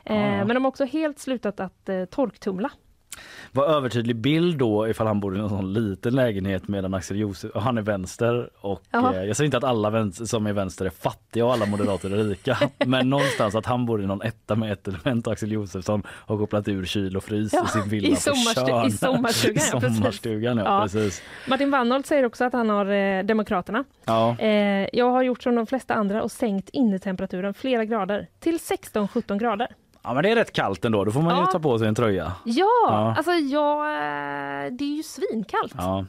Eh, 0.04 0.16
Ja, 0.16 0.22
ja. 0.36 0.44
Men 0.44 0.48
de 0.54 0.64
har 0.64 0.68
också 0.68 0.84
helt 0.84 1.18
slutat 1.18 1.60
att 1.60 1.88
eh, 1.88 2.04
torktumla. 2.04 2.70
Var 3.52 3.64
övertydlig 3.66 4.16
bild 4.16 4.58
då 4.58 4.88
ifall 4.88 5.06
han 5.06 5.20
bor 5.20 5.36
i 5.36 5.40
en 5.40 5.48
sån 5.48 5.72
liten 5.72 6.14
lägenhet 6.14 6.68
medan 6.68 6.94
Axel 6.94 7.16
Josef, 7.18 7.50
och 7.50 7.62
han 7.62 7.78
är 7.78 7.82
vänster 7.82 8.50
och 8.60 8.82
eh, 8.92 9.24
jag 9.24 9.36
säger 9.36 9.44
inte 9.44 9.56
att 9.56 9.64
alla 9.64 9.90
vänster, 9.90 10.24
som 10.24 10.46
är 10.46 10.52
vänster 10.52 10.84
är 10.86 10.90
fattiga 10.90 11.44
och 11.46 11.52
alla 11.52 11.66
moderater 11.66 12.10
är 12.10 12.24
rika 12.24 12.58
men 12.86 13.10
någonstans 13.10 13.54
att 13.54 13.66
han 13.66 13.86
bor 13.86 14.02
i 14.02 14.06
någon 14.06 14.22
etta 14.22 14.54
med 14.54 14.72
ett 14.72 14.88
element 14.88 15.26
och 15.26 15.32
Axel 15.32 15.52
Josefsson 15.52 16.02
har 16.08 16.38
kopplat 16.38 16.68
ur 16.68 16.84
kyl 16.84 17.16
och 17.16 17.24
frys 17.24 17.52
Ja, 17.52 17.64
i 17.64 17.68
sin 17.68 17.88
villa 17.88 18.08
i 18.08 18.14
sommarstu- 18.14 18.86
i 18.86 18.90
sommarstugan, 18.90 19.56
I 19.56 19.60
sommarstugan, 19.60 20.56
ja, 20.58 20.64
Ja. 20.64 20.82
precis. 20.82 21.22
Martin 21.48 21.70
Wannholt 21.70 22.06
säger 22.06 22.24
också 22.24 22.44
att 22.44 22.52
han 22.52 22.68
har 22.68 22.86
eh, 22.86 23.24
Demokraterna. 23.24 23.84
Ja. 24.04 24.36
Eh, 24.38 24.88
jag 24.92 25.10
har 25.10 25.22
gjort 25.22 25.42
som 25.42 25.54
de 25.54 25.66
flesta 25.66 25.94
andra 25.94 26.22
och 26.22 26.30
sänkt 26.32 26.68
innetemperaturen 26.72 27.54
flera 27.54 27.84
grader 27.84 28.26
till 28.40 28.58
16-17 28.58 29.38
grader. 29.38 29.68
Ja 30.02 30.14
men 30.14 30.22
det 30.22 30.30
är 30.30 30.34
rätt 30.36 30.52
kallt 30.52 30.84
ändå, 30.84 31.04
då 31.04 31.10
får 31.12 31.22
man 31.22 31.36
ju 31.36 31.40
Ja. 31.42 31.46
ta 31.46 31.58
på 31.58 31.78
sig 31.78 31.88
en 31.88 31.94
tröja. 31.94 32.32
Ja, 32.44 32.66
Ja. 32.88 33.14
alltså 33.16 33.32
jag, 33.32 33.76
eh, 33.86 34.72
det 34.72 34.84
är 34.84 34.96
ju 34.96 35.02
svinkallt. 35.02 35.74
Ja. 35.76 36.04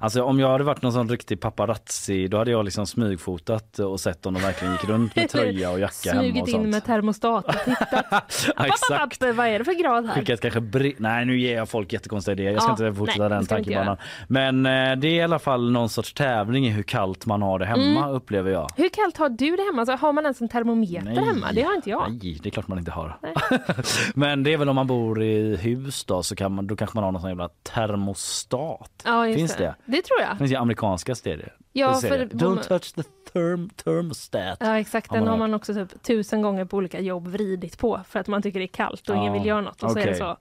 Alltså 0.00 0.22
om 0.22 0.38
jag 0.40 0.48
hade 0.48 0.64
varit 0.64 0.82
någon 0.82 0.92
sån 0.92 1.08
riktig 1.08 1.40
paparazzi 1.40 2.28
då 2.28 2.38
hade 2.38 2.50
jag 2.50 2.64
liksom 2.64 2.86
smygfotat 2.86 3.78
och 3.78 4.00
sett 4.00 4.26
om 4.26 4.34
de 4.34 4.42
verkligen 4.42 4.72
gick 4.74 4.84
runt 4.84 5.16
med 5.16 5.28
tröja 5.30 5.70
och 5.70 5.80
jacka 5.80 5.92
Smugit 5.92 6.42
och 6.42 6.48
in 6.48 6.54
sånt. 6.54 6.68
med 6.68 6.84
termostat 6.84 7.44
och 7.44 7.52
tittat. 7.64 8.46
Ja, 8.56 8.66
exakt. 8.66 9.22
vad 9.36 9.46
är 9.46 9.58
det 9.58 9.64
för 9.64 9.82
grad 9.82 10.06
här? 10.06 10.14
Skickat 10.14 10.40
kanske 10.40 10.60
Nej 10.98 11.24
nu 11.24 11.40
ger 11.40 11.56
jag 11.56 11.68
folk 11.68 11.92
jättekonstiga 11.92 12.32
idéer. 12.32 12.52
Jag 12.52 12.62
ska 12.62 12.74
Ja, 12.78 12.86
inte 12.86 12.98
fortsätta 12.98 13.28
nej, 13.28 13.38
den 13.38 13.46
tankebanan. 13.46 13.96
Men 14.28 14.66
eh, 14.66 14.96
det 14.96 15.08
är 15.08 15.14
i 15.14 15.22
alla 15.22 15.38
fall 15.38 15.70
någon 15.72 15.88
sorts 15.88 16.12
tävling 16.12 16.66
i 16.66 16.70
hur 16.70 16.82
kallt 16.82 17.26
man 17.26 17.42
har 17.42 17.58
det 17.58 17.66
hemma 17.66 17.84
Mm. 17.84 18.10
upplever 18.10 18.50
jag. 18.50 18.70
Hur 18.76 18.88
kallt 18.88 19.16
har 19.16 19.28
du 19.28 19.56
det 19.56 19.62
hemma? 19.62 19.80
Alltså, 19.82 19.96
har 20.06 20.12
man 20.12 20.24
ens 20.24 20.40
en 20.40 20.48
termometer 20.48 21.04
Nej. 21.04 21.24
hemma? 21.24 21.52
Det 21.52 21.62
har 21.62 21.74
inte 21.74 21.90
jag. 21.90 22.10
Nej, 22.10 22.38
det 22.42 22.48
är 22.48 22.50
klart 22.50 22.68
man 22.68 22.78
inte 22.78 22.90
har. 22.90 23.18
Men 24.14 24.42
det 24.42 24.52
är 24.52 24.56
väl 24.58 24.68
om 24.68 24.74
man 24.76 24.86
bor 24.86 25.22
i 25.22 25.56
hus 25.56 26.04
då 26.04 26.22
så 26.22 26.36
kan 26.36 26.52
man, 26.52 26.66
då 26.66 26.76
kanske 26.76 26.96
man 26.96 27.04
har 27.04 27.12
någon 27.12 27.20
sån 27.20 27.30
jävla 27.30 27.48
termostat. 27.62 29.02
Ja, 29.04 29.24
Finns 29.34 29.56
det? 29.56 29.63
Det 29.84 30.02
tror 30.02 30.20
jag. 30.20 30.30
Det 30.34 30.38
finns 30.38 30.50
ju 30.52 30.56
amerikanska 30.56 31.14
serier. 31.14 31.54
Ja, 31.72 31.94
serier. 31.94 32.28
för- 32.28 32.36
Don't 32.36 32.62
touch 32.68 32.94
the 32.94 33.02
therm 33.32 33.70
thermostat. 33.70 34.56
Ja 34.60 34.78
exakt, 34.78 35.10
Har 35.10 35.16
den 35.16 35.24
man 35.24 35.30
har 35.30 35.38
man 35.38 35.54
också 35.54 35.74
typ 35.74 36.02
tusen 36.02 36.42
gånger 36.42 36.64
på 36.64 36.76
olika 36.76 37.00
jobb 37.00 37.28
vridit 37.28 37.78
på 37.78 38.00
för 38.08 38.20
att 38.20 38.26
man 38.28 38.42
tycker 38.42 38.58
det 38.58 38.64
är 38.64 38.66
kallt 38.66 39.08
och 39.10 39.16
Ja, 39.16 39.20
ingen 39.20 39.32
vill 39.32 39.46
göra 39.46 39.60
något 39.60 39.82
och 39.82 39.90
så 39.90 39.98
är 39.98 40.06
det 40.06 40.14
så. 40.14 40.36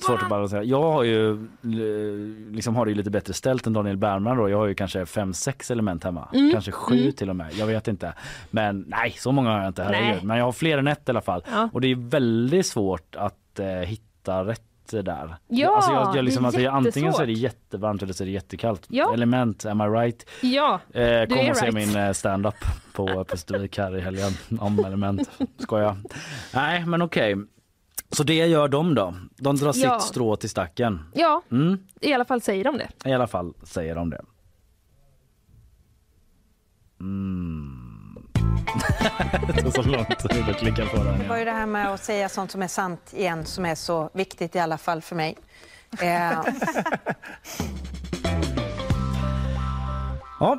Svårt 0.00 0.22
att 0.22 0.28
balansera. 0.28 0.64
Jag 0.64 0.82
har 0.82 1.02
ju 1.02 1.30
eh, 1.32 2.52
liksom 2.54 2.76
har 2.76 2.84
det 2.86 2.90
ju 2.90 2.94
lite 2.96 3.10
bättre 3.10 3.32
ställt 3.32 3.66
än 3.66 3.72
Daniel 3.72 3.96
Bernman 3.96 4.36
då. 4.36 4.48
Jag 4.48 4.58
har 4.58 4.66
ju 4.66 4.74
kanske 4.74 5.06
fem, 5.06 5.34
sex 5.34 5.70
element 5.70 6.04
hemma. 6.04 6.28
Mm, 6.34 6.52
Kanske 6.52 6.70
sju 6.72 7.00
mm. 7.00 7.12
till 7.12 7.30
och 7.30 7.36
med. 7.36 7.52
Jag 7.54 7.66
vet 7.66 7.88
inte. 7.88 8.14
Men 8.50 8.84
nej, 8.88 9.10
så 9.10 9.32
många 9.32 9.50
har 9.50 9.58
jag 9.58 9.66
inte. 9.68 9.82
herregud. 9.82 10.24
Men 10.24 10.36
jag 10.38 10.44
har 10.44 10.52
fler 10.52 10.78
än 10.78 10.88
ett 10.88 11.08
i 11.08 11.10
alla 11.10 11.20
fall. 11.20 11.44
Ja. 11.50 11.68
Och 11.72 11.80
det 11.80 11.88
är 11.90 11.94
väldigt 12.10 12.66
svårt 12.66 13.16
att 13.16 13.58
eh, 13.58 13.66
hitta 13.66 14.44
rätt 14.44 14.62
där. 14.90 15.36
Ja, 15.48 15.76
alltså 15.76 15.90
jag, 15.92 16.16
jag 16.16 16.24
liksom, 16.24 16.42
det 16.42 16.48
är 16.58 16.62
det, 16.62 16.66
antingen 16.70 17.12
så 17.12 17.22
är 17.22 17.26
det 17.26 17.32
jättevarmt 17.32 18.02
eller 18.02 18.12
så 18.12 18.24
är 18.24 18.26
det 18.26 18.32
jättekallt. 18.32 18.86
Ja. 18.88 19.14
Element, 19.14 19.66
am 19.66 19.80
I 19.80 19.84
right? 19.84 20.26
Ja, 20.42 20.80
Eh, 20.92 21.26
kom 21.28 21.50
och 21.50 21.56
se 21.56 21.66
right. 21.66 21.74
min 21.74 21.96
eh, 21.96 22.12
stand-up 22.12 22.54
på 22.92 23.24
Pustervik 23.24 23.78
här 23.78 23.96
i 23.96 24.00
helgen 24.00 24.32
om 24.60 24.78
element. 24.84 25.30
Skoja. 25.58 25.96
Nej 26.54 26.86
men 26.86 27.02
okej. 27.02 27.36
Så 28.10 28.22
det 28.22 28.34
gör 28.46 28.68
de 28.68 28.94
då? 28.94 29.14
De 29.36 29.56
drar 29.56 29.72
Ja. 29.76 29.98
sitt 30.00 30.08
strå 30.08 30.36
till 30.36 30.50
stacken. 30.50 31.02
Ja, 31.14 31.42
Mm, 31.50 31.78
i 32.00 32.12
alla 32.12 32.24
fall 32.24 32.40
säger 32.40 32.64
de 32.64 32.78
det. 32.78 33.10
I 33.10 33.12
alla 33.12 33.26
fall 33.26 33.54
säger 33.62 33.94
de 33.94 34.10
det. 34.10 34.20
Mm. 37.00 37.83
det 39.46 39.62
tog 39.62 39.72
så 39.72 39.82
lång 39.82 40.04
tid 40.04 40.48
att 40.50 40.56
klicka 40.56 40.86
på 40.86 40.96
den. 40.96 41.18
Det 41.18 41.28
var 41.28 41.38
ju 41.38 41.44
det 41.44 41.52
här 41.52 41.66
med 41.66 41.88
att 41.92 42.04
säga 42.04 42.28
sånt 42.28 42.50
som 42.50 42.62
är 42.62 42.68
sant 42.68 43.12
igen 43.16 43.44
som 43.44 43.64
är 43.64 43.74
så 43.74 44.10
viktigt 44.12 44.56
i 44.56 44.58
alla 44.58 44.78
fall 44.78 45.02
för 45.02 45.16
mig. 45.16 45.36
Eh, 46.00 46.40
Ja. 50.40 50.52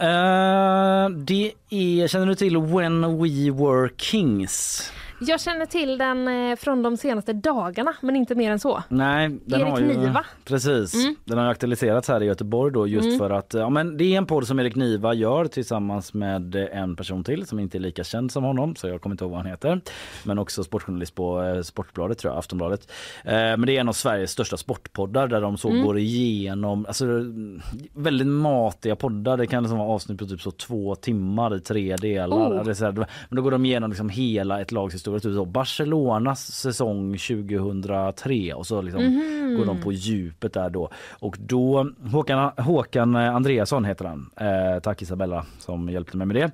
Eh, 0.00 1.10
det 1.10 1.52
är, 1.70 2.08
känner 2.08 2.26
du 2.26 2.34
till 2.34 2.56
When 2.56 3.18
We 3.22 3.50
Were 3.50 3.90
Kings? 3.96 4.92
Jag 5.20 5.40
känner 5.40 5.66
till 5.66 5.98
den 5.98 6.28
eh, 6.28 6.56
från 6.56 6.82
de 6.82 6.96
senaste 6.96 7.32
dagarna, 7.32 7.94
men 8.00 8.16
inte 8.16 8.34
mer 8.34 8.50
än 8.52 8.58
så. 8.58 8.82
Nej, 8.88 9.28
den 9.44 9.60
Erik 9.60 9.70
har 9.70 9.80
ju, 9.80 9.86
Niva. 9.86 10.24
Precis. 10.44 10.94
Mm. 10.94 11.16
Den 11.24 11.38
har 11.38 11.46
aktualiserats 11.46 12.08
här 12.08 12.22
i 12.22 12.26
Göteborg 12.26 12.72
då 12.72 12.86
just 12.86 13.06
Mm. 13.06 13.18
för 13.18 13.30
att 13.30 13.54
ja, 13.54 13.70
men 13.70 13.96
det 13.96 14.04
är 14.04 14.18
en 14.18 14.26
podd 14.26 14.46
som 14.46 14.60
Erik 14.60 14.74
Niva 14.74 15.14
gör 15.14 15.44
tillsammans 15.44 16.14
med 16.14 16.54
en 16.56 16.96
person 16.96 17.24
till 17.24 17.46
som 17.46 17.58
inte 17.58 17.78
är 17.78 17.80
lika 17.80 18.04
känd 18.04 18.32
som 18.32 18.44
honom 18.44 18.76
så 18.76 18.88
jag 18.88 19.00
kommer 19.00 19.14
inte 19.14 19.24
ihåg 19.24 19.30
vad 19.30 19.40
han 19.40 19.50
heter. 19.50 19.80
Men 20.24 20.38
också 20.38 20.64
sportjournalist 20.64 21.14
på 21.14 21.42
eh, 21.42 21.62
Sportbladet 21.62 22.18
tror 22.18 22.32
jag, 22.32 22.38
Aftonbladet. 22.38 22.90
Eh, 23.24 23.32
men 23.32 23.60
det 23.66 23.76
är 23.76 23.80
en 23.80 23.88
av 23.88 23.92
Sveriges 23.92 24.30
största 24.30 24.56
sportpoddar 24.56 25.26
där 25.28 25.40
de 25.40 25.56
så 25.58 25.68
Mm. 25.68 25.82
går 25.86 25.98
igenom 25.98 26.86
alltså 26.86 27.06
väldigt 27.94 28.26
matiga 28.26 28.96
poddar. 28.96 29.36
Det 29.36 29.46
kan 29.46 29.62
liksom 29.62 29.78
vara 29.78 29.88
avsnitt 29.88 30.18
på 30.18 30.26
typ 30.26 30.40
så 30.40 30.50
två 30.50 30.94
timmar 30.94 31.56
i 31.56 31.60
tre 31.60 31.96
delar. 31.96 32.36
Oh. 32.36 32.64
Det 32.64 32.70
är 32.70 32.74
så 32.74 32.84
här, 32.84 32.92
men 32.92 33.06
då 33.36 33.42
går 33.42 33.50
de 33.50 33.64
igenom 33.64 33.90
liksom 33.90 34.08
hela 34.08 34.60
ett 34.60 34.72
lags 34.72 34.94
historia. 34.94 35.07
Typ 35.14 35.34
så 35.34 35.44
Barcelonas 35.44 36.52
säsong 36.52 37.16
2003 37.18 38.54
och 38.54 38.66
så 38.66 38.82
liksom 38.82 39.02
Mhm. 39.04 39.56
går 39.58 39.64
de 39.66 39.80
på 39.80 39.92
djupet 39.92 40.52
där 40.52 40.70
då. 40.70 40.90
Och 41.20 41.36
då 41.40 41.90
Håkan, 42.12 42.50
Håkan 42.56 43.16
Andreasson 43.16 43.84
heter 43.84 44.04
han. 44.04 44.30
Eh, 44.36 44.80
tack 44.82 45.02
Isabella 45.02 45.44
som 45.58 45.88
hjälpte 45.88 46.16
mig 46.16 46.26
med 46.26 46.36
det. 46.36 46.50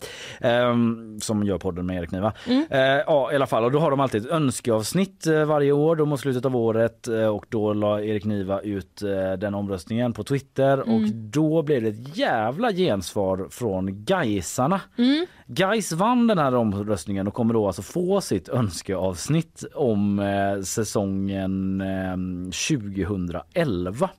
Eh, 0.49 0.75
som 1.21 1.45
gör 1.45 1.59
podden 1.59 1.87
med 1.87 1.97
Erik 1.97 2.11
Niva. 2.11 2.33
Mm. 2.47 2.65
Eh, 2.71 2.79
ja 3.07 3.33
i 3.33 3.37
alla 3.37 3.47
fall 3.47 3.65
och 3.65 3.73
då 3.73 3.79
har 3.79 3.91
de 3.91 4.01
alltid 4.01 4.25
ett 4.27 4.31
önskeavsnitt 4.33 5.27
eh, 5.27 5.45
varje 5.45 5.73
år 5.73 5.97
då 5.97 6.07
mot 6.07 6.21
slutet 6.21 6.45
av 6.45 6.57
året 6.57 7.09
eh, 7.09 7.27
och 7.27 7.45
då 7.49 7.73
la 7.73 8.01
Erik 8.03 8.25
Niva 8.25 8.61
ut 8.61 9.03
eh, 9.03 9.33
den 9.39 9.55
omröstningen 9.55 10.13
på 10.13 10.25
Twitter 10.25 10.81
och 10.81 10.87
Mm. 11.05 11.31
då 11.31 11.63
blev 11.63 11.83
det 11.83 11.89
ett 11.89 12.17
jävla 12.17 12.73
gensvar 12.73 13.47
från 13.51 14.05
Gaisarna. 14.05 14.81
Mm. 14.99 15.27
Gais 15.47 15.93
vann 15.93 16.27
den 16.27 16.39
här 16.39 16.55
omröstningen 16.55 17.27
och 17.29 17.35
kommer 17.35 17.55
då 17.55 17.67
alltså 17.67 17.83
få 17.83 18.21
sitt 18.21 18.44
önskeavsnitt 18.49 19.65
om 19.75 20.19
eh, 20.19 20.61
säsongen 20.63 21.81
eh, 21.81 22.17
2011. 23.13 24.11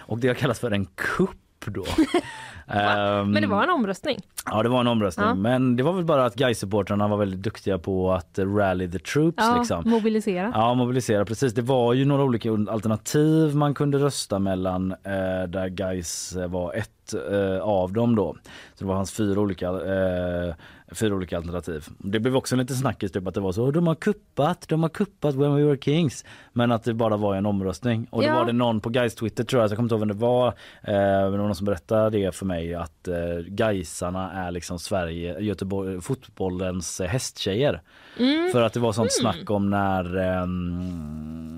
Och 0.00 0.18
det 0.18 0.28
har 0.28 0.34
kallats 0.34 0.60
för 0.60 0.70
en 0.70 0.86
kupp 0.86 1.30
då. 1.66 1.84
Ehm, 2.72 3.30
Men 3.30 3.42
det 3.42 3.48
var 3.48 3.62
en 3.62 3.70
omröstning. 3.70 4.18
Ja 4.46 4.62
det 4.62 4.68
var 4.68 4.80
en 4.80 4.86
omröstning 4.86 5.26
Ja. 5.26 5.34
men 5.34 5.76
det 5.76 5.82
var 5.82 5.92
väl 5.92 6.04
bara 6.04 6.24
att 6.24 6.34
Gais-supportrarna 6.36 7.08
var 7.08 7.16
väldigt 7.16 7.42
duktiga 7.42 7.78
på 7.78 8.12
att 8.12 8.38
eh, 8.38 8.54
rally 8.54 8.90
the 8.90 8.98
troops 8.98 9.36
Ja, 9.38 9.56
liksom. 9.58 9.90
mobilisera. 9.90 10.52
Ja, 10.54 10.74
mobilisera 10.74 11.24
precis. 11.24 11.54
Det 11.54 11.62
var 11.62 11.92
ju 11.94 12.04
några 12.04 12.22
olika 12.24 12.50
alternativ 12.52 13.56
man 13.56 13.74
kunde 13.74 13.98
rösta 13.98 14.38
mellan 14.38 14.92
eh, 14.92 15.48
där 15.48 15.68
Gais 15.68 16.36
var 16.48 16.74
ett 16.74 17.14
eh, 17.32 17.60
av 17.62 17.92
dem 17.92 18.16
då. 18.16 18.36
Så 18.74 18.84
det 18.84 18.84
var 18.84 18.94
hans 18.94 19.12
fyra 19.12 19.40
olika 19.40 19.66
eh, 19.68 20.54
fyra 20.92 21.14
olika 21.14 21.36
alternativ. 21.36 21.86
Det 21.98 22.20
blev 22.20 22.36
också 22.36 22.54
en 22.54 22.58
liten 22.58 22.76
snackis 22.76 23.12
typ 23.12 23.26
att 23.26 23.34
det 23.34 23.40
var 23.40 23.52
så 23.52 23.70
de 23.70 23.86
har 23.86 23.94
kuppat, 23.94 24.68
de 24.68 24.82
har 24.82 24.90
kuppat 24.90 25.34
when 25.34 25.54
we 25.54 25.64
were 25.64 25.76
kings. 25.76 26.24
Men 26.52 26.72
att 26.72 26.84
det 26.84 26.94
bara 26.94 27.16
var 27.16 27.34
en 27.36 27.46
omröstning 27.46 28.06
och 28.10 28.24
Ja. 28.24 28.28
det 28.28 28.34
var 28.38 28.44
det 28.44 28.52
någon 28.52 28.80
på 28.80 28.88
Gais 28.90 29.14
Twitter 29.14 29.44
tror 29.44 29.62
jag, 29.62 29.70
så 29.70 29.72
jag 29.72 29.76
kommer 29.76 29.84
inte 29.86 29.94
ihåg 29.94 30.00
vem 30.00 30.08
det 30.08 30.14
var. 30.26 30.46
Eh, 30.48 30.52
men 30.94 31.32
det 31.32 31.38
var 31.38 31.44
någon 31.46 31.54
som 31.54 31.64
berättade 31.64 32.18
det 32.18 32.34
för 32.34 32.46
mig 32.46 32.74
att 32.74 33.08
eh, 33.08 33.14
Gaisarna 33.48 34.32
är 34.32 34.50
liksom 34.50 34.78
Sverige, 34.78 35.40
Göteborg, 35.40 36.00
fotbollens 36.00 37.00
eh, 37.00 37.08
hästtjejer. 37.08 37.82
Mm. 38.18 38.50
För 38.52 38.62
att 38.62 38.72
det 38.72 38.80
var 38.80 38.92
sånt 38.92 39.10
Mm. 39.20 39.32
snack 39.32 39.50
om 39.50 39.70
när 39.70 40.04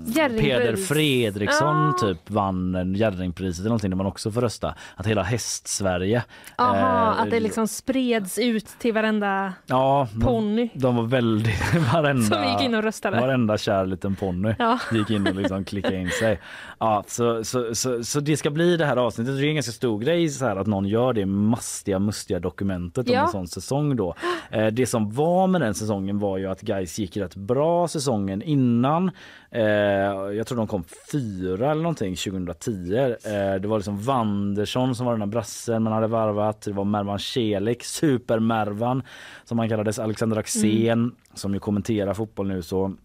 Jerringpris. 0.05 0.41
Peder 0.41 0.75
Fredriksson 0.75 1.89
Ah. 1.89 1.93
typ 2.01 2.29
vann 2.29 2.93
Jerringpriset 2.95 3.59
eller 3.59 3.69
någonting 3.69 3.89
där 3.89 3.97
man 3.97 4.05
också 4.05 4.31
får 4.31 4.41
rösta. 4.41 4.75
Att 4.95 5.05
hela 5.07 5.23
häst-Sverige. 5.23 6.23
Aha, 6.57 6.75
eh, 7.13 7.21
att 7.21 7.29
det 7.31 7.39
liksom 7.39 7.67
spreds 7.67 8.37
ut 8.39 8.65
till 8.79 8.93
varenda 8.93 9.22
Ja, 9.67 10.07
ponny. 10.21 10.69
de, 10.73 10.95
var 10.95 11.03
väldigt, 11.03 11.73
varenda, 11.93 12.23
Som 12.23 12.43
gick 12.51 12.61
in 12.61 12.75
och 12.75 12.83
röstade. 12.83 13.19
varenda 13.21 13.57
kär 13.57 13.85
liten 13.85 14.15
ponny 14.15 14.55
Ja. 14.59 14.79
gick 14.91 15.09
in 15.09 15.27
och 15.27 15.35
liksom 15.35 15.65
klickade 15.65 15.95
in 15.97 16.09
sig. 16.09 16.39
Ja, 16.79 17.03
så, 17.07 17.43
så, 17.43 17.75
så, 17.75 18.03
så 18.03 18.19
det 18.19 18.37
ska 18.37 18.49
bli 18.49 18.77
det 18.77 18.85
här 18.85 18.97
avsnittet. 18.97 19.35
Det 19.37 19.45
är 19.45 19.49
en 19.49 19.55
ganska 19.55 19.71
stor 19.71 19.99
grej 19.99 20.29
så 20.29 20.45
här 20.45 20.55
att 20.55 20.67
någon 20.67 20.85
gör 20.85 21.13
det 21.13 21.25
mastiga, 21.25 21.99
mustiga 21.99 22.39
dokumentet 22.39 23.07
om 23.07 23.13
Ja. 23.13 23.21
en 23.21 23.27
sån 23.27 23.47
säsong 23.47 23.95
då. 23.95 24.15
Eh, 24.51 24.67
det 24.67 24.85
som 24.85 25.11
var 25.11 25.47
med 25.47 25.61
den 25.61 25.73
säsongen 25.73 26.19
var 26.19 26.37
ju 26.37 26.47
att 26.47 26.61
Guys 26.61 26.99
gick 26.99 27.17
rätt 27.17 27.35
bra 27.35 27.87
säsongen 27.87 28.41
innan. 28.41 29.11
Eh, 29.55 30.35
jag 30.37 30.47
tror 30.47 30.57
de 30.57 30.67
kom 30.67 30.83
fyra 31.11 31.71
eller 31.71 31.81
någonting 31.81 32.15
2010. 32.15 32.95
Eh, 32.95 33.55
det 33.61 33.67
var 33.67 33.77
liksom 33.77 34.03
Wandersson 34.03 34.95
som 34.95 35.05
var 35.05 35.13
den 35.13 35.21
här 35.21 35.27
brassen 35.27 35.83
man 35.83 35.93
hade 35.93 36.07
varvat. 36.07 36.61
Det 36.61 36.71
var 36.71 36.83
Mervan 36.83 37.19
Celik, 37.19 37.83
Super-Mervan 37.83 39.03
som 39.43 39.59
han 39.59 39.69
kallades, 39.69 39.99
Alexander 39.99 40.37
Axén 40.37 41.15
som 41.33 41.53
ju 41.53 41.59
kommenterar 41.59 42.13
fotboll 42.13 42.47
nu 42.47 42.61
så 42.61 42.95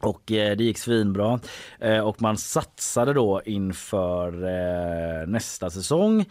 och 0.00 0.32
eh, 0.32 0.56
det 0.56 0.64
gick 0.64 0.78
svinbra. 0.78 1.40
Eh, 1.78 1.98
och 1.98 2.22
man 2.22 2.36
satsade 2.36 3.12
då 3.12 3.42
inför 3.44 4.44
eh, 4.44 5.28
nästa 5.28 5.70
säsong. 5.70 6.24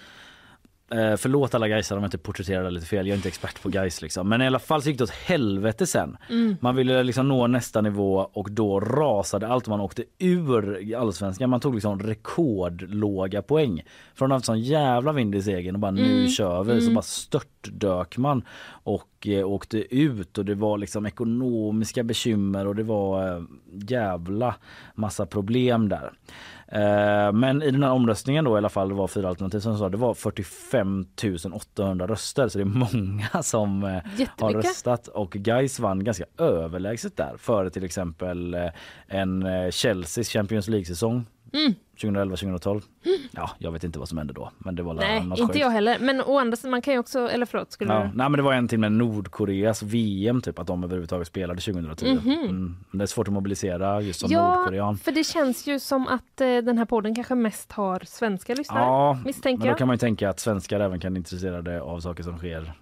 Eh, 0.91 1.15
förlåt 1.15 1.55
alla 1.55 1.67
Gaisare 1.67 1.97
om 1.97 2.03
jag 2.03 2.07
inte 2.07 2.17
porträtterade 2.17 2.71
lite 2.71 2.85
fel, 2.85 3.07
jag 3.07 3.13
är 3.13 3.17
inte 3.17 3.27
expert 3.27 3.61
på 3.61 3.69
Gais 3.69 4.01
liksom. 4.01 4.29
Men 4.29 4.41
i 4.41 4.47
alla 4.47 4.59
fall 4.59 4.81
så 4.81 4.89
gick 4.89 4.97
det 4.97 5.03
åt 5.03 5.09
helvete 5.09 5.87
sen. 5.87 6.17
Mm. 6.29 6.55
Man 6.61 6.75
ville 6.75 7.03
liksom 7.03 7.27
nå 7.27 7.47
nästa 7.47 7.81
nivå 7.81 8.29
och 8.33 8.51
då 8.51 8.79
rasade 8.79 9.47
allt. 9.47 9.67
Man 9.67 9.81
åkte 9.81 10.03
ur 10.19 10.95
allsvenskan. 10.97 11.49
Man 11.49 11.59
tog 11.59 11.73
liksom 11.73 11.99
rekordlåga 11.99 13.41
poäng. 13.41 13.81
Från 14.15 14.25
att 14.25 14.31
ha 14.31 14.35
haft 14.37 14.45
sån 14.45 14.61
jävla 14.61 15.11
vind 15.11 15.35
i 15.35 15.41
segern 15.41 15.75
och 15.75 15.79
bara 15.81 15.91
nu 15.91 16.15
Mm. 16.17 16.27
kör 16.29 16.63
vi. 16.63 16.73
Så 16.81 16.83
Mm. 16.85 16.93
bara 16.95 17.01
störtdök 17.01 18.17
man 18.17 18.41
och 18.69 19.27
eh, 19.27 19.45
åkte 19.47 19.95
ut 19.95 20.37
och 20.37 20.45
det 20.45 20.55
var 20.55 20.77
liksom 20.77 21.05
ekonomiska 21.05 22.03
bekymmer 22.03 22.67
och 22.67 22.75
det 22.75 22.83
var 22.83 23.35
eh, 23.37 23.43
jävla 23.89 24.55
massa 24.95 25.25
problem 25.25 25.89
där. 25.89 26.11
Eh, 26.71 27.31
men 27.31 27.63
i 27.63 27.71
den 27.71 27.83
här 27.83 27.91
omröstningen 27.91 28.45
då 28.45 28.55
i 28.55 28.57
alla 28.57 28.69
fall 28.69 28.89
det 28.89 28.95
var 28.95 29.07
fyra 29.07 29.29
alternativ 29.29 29.59
som 29.59 29.77
sa 29.77 29.89
det 29.89 29.97
var 29.97 30.13
45 30.13 31.05
800 31.53 32.07
röster. 32.07 32.47
Så 32.47 32.57
det 32.57 32.63
är 32.63 32.65
många 32.65 33.29
som 33.43 33.83
eh, 33.83 34.27
har 34.39 34.53
röstat. 34.53 35.07
Och 35.07 35.31
Gais 35.31 35.79
vann 35.79 36.03
ganska 36.03 36.25
överlägset 36.37 37.17
där. 37.17 37.37
Före 37.37 37.69
till 37.69 37.83
exempel 37.83 38.53
eh, 38.53 38.69
en 39.07 39.45
Chelseas 39.71 40.29
Champions 40.29 40.67
League-säsong 40.67 41.25
Mm. 41.53 41.73
2011-2012. 41.97 42.81
Ja, 43.31 43.49
jag 43.59 43.71
vet 43.71 43.83
inte 43.83 43.99
vad 43.99 44.09
som 44.09 44.17
hände 44.17 44.33
då 44.33 44.51
men 44.57 44.75
det 44.75 44.83
var 44.83 44.93
Nej, 44.93 45.17
inte 45.23 45.41
sjukt. 45.41 45.55
jag 45.59 45.69
heller. 45.69 45.97
Men 45.99 46.21
å 46.21 46.39
andra 46.39 46.55
sidan, 46.57 46.71
man 46.71 46.81
kan 46.81 46.93
ju 46.93 46.99
också, 46.99 47.19
eller 47.29 47.45
förlåt, 47.45 47.71
skulle 47.71 47.93
Ja, 47.93 47.99
du? 47.99 48.05
nej 48.05 48.29
men 48.29 48.31
det 48.31 48.41
var 48.41 48.53
en 48.53 48.67
till 48.67 48.79
med 48.79 48.91
Nordkoreas 48.91 49.83
VM 49.83 50.41
typ 50.41 50.59
att 50.59 50.67
de 50.67 50.83
överhuvudtaget 50.83 51.27
spelade 51.27 51.61
2010. 51.61 52.05
Mhm. 52.15 52.31
Mm. 52.31 52.75
Men 52.91 52.97
Det 52.97 53.03
är 53.03 53.07
svårt 53.07 53.27
att 53.27 53.33
mobilisera 53.33 54.01
just 54.01 54.19
som 54.19 54.31
Ja, 54.31 54.55
Nordkorean. 54.57 54.97
för 54.97 55.11
det 55.11 55.23
känns 55.23 55.67
ju 55.67 55.79
som 55.79 56.07
att 56.07 56.41
eh, 56.41 56.47
den 56.57 56.77
här 56.77 56.85
podden 56.85 57.15
kanske 57.15 57.35
mest 57.35 57.71
har 57.71 58.01
svenska 58.05 58.55
lyssnare, 58.55 58.83
Ja, 58.83 59.19
misstänker 59.25 59.63
men 59.65 59.73
då 59.73 59.77
kan 59.77 59.87
man 59.87 59.93
ju 59.93 59.99
tänka 59.99 60.29
att 60.29 60.39
svenskar 60.39 60.79
även 60.79 60.99
kan 60.99 61.13
vara 61.13 61.17
intresserade 61.17 61.81
av 61.81 61.99
saker 61.99 62.23
som 62.23 62.37
sker. 62.37 62.73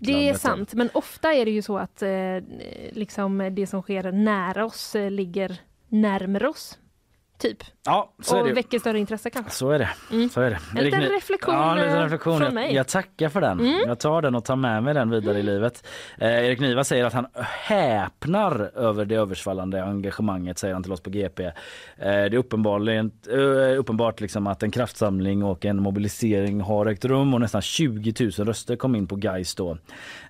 Det 0.00 0.28
är 0.28 0.34
sant, 0.34 0.74
men 0.74 0.88
ofta 0.94 1.32
är 1.34 1.44
det 1.44 1.50
ju 1.50 1.62
så 1.62 1.78
att 1.78 2.02
eh, 2.02 2.08
liksom 2.92 3.48
det 3.52 3.66
som 3.66 3.82
sker 3.82 4.12
nära 4.12 4.64
oss 4.64 4.94
eh, 4.94 5.10
ligger 5.10 5.56
närmare 5.88 6.48
oss. 6.48 6.78
Typ. 7.38 7.58
Ja, 7.84 8.12
så 8.22 8.36
är 8.36 8.40
och 8.40 8.46
det. 8.48 8.52
väcker 8.52 8.78
större 8.78 8.98
intresse 8.98 9.30
kanske. 9.30 9.50
Så 9.52 9.70
är 9.70 9.78
det. 9.78 9.88
Mm. 10.12 10.28
Så 10.28 10.40
är 10.40 10.50
det. 10.50 10.58
En 10.76 10.84
liten 10.84 11.00
reflektion, 11.00 11.54
ja, 11.54 11.70
en 11.72 11.76
liten 11.84 11.98
eh, 11.98 12.02
reflektion. 12.02 12.36
från 12.38 12.44
Jag, 12.44 12.54
mig. 12.54 12.74
jag 12.74 12.88
tackar 12.88 13.28
för 13.28 13.40
den. 13.40 13.60
Mm. 13.60 13.80
Jag 13.86 13.98
tar 14.00 14.22
den 14.22 14.34
och 14.34 14.44
tar 14.44 14.56
med 14.56 14.82
mig 14.82 14.94
den 14.94 15.10
vidare 15.10 15.38
i 15.38 15.42
livet. 15.42 15.86
Eh, 16.18 16.28
Erik 16.46 16.60
Niva 16.60 16.84
säger 16.84 17.04
att 17.04 17.12
han 17.12 17.26
häpnar 17.70 18.70
över 18.78 19.04
det 19.04 19.14
översvallande 19.14 19.84
engagemanget 19.84 20.58
säger 20.58 20.74
han 20.74 20.82
till 20.82 20.92
oss 20.92 21.00
på 21.00 21.10
GP. 21.10 21.44
Eh, 21.44 21.52
det 21.96 22.08
är 22.10 22.34
uppenbarligen, 22.34 23.10
eh, 23.30 23.78
uppenbart 23.78 24.20
liksom 24.20 24.46
att 24.46 24.62
en 24.62 24.70
kraftsamling 24.70 25.42
och 25.42 25.64
en 25.64 25.82
mobilisering 25.82 26.60
har 26.60 26.86
ägt 26.86 27.04
rum 27.04 27.34
och 27.34 27.40
nästan 27.40 27.62
20 27.62 28.14
000 28.38 28.46
röster 28.46 28.76
kom 28.76 28.94
in 28.96 29.06
på 29.06 29.16
Gais 29.16 29.54
då. 29.54 29.78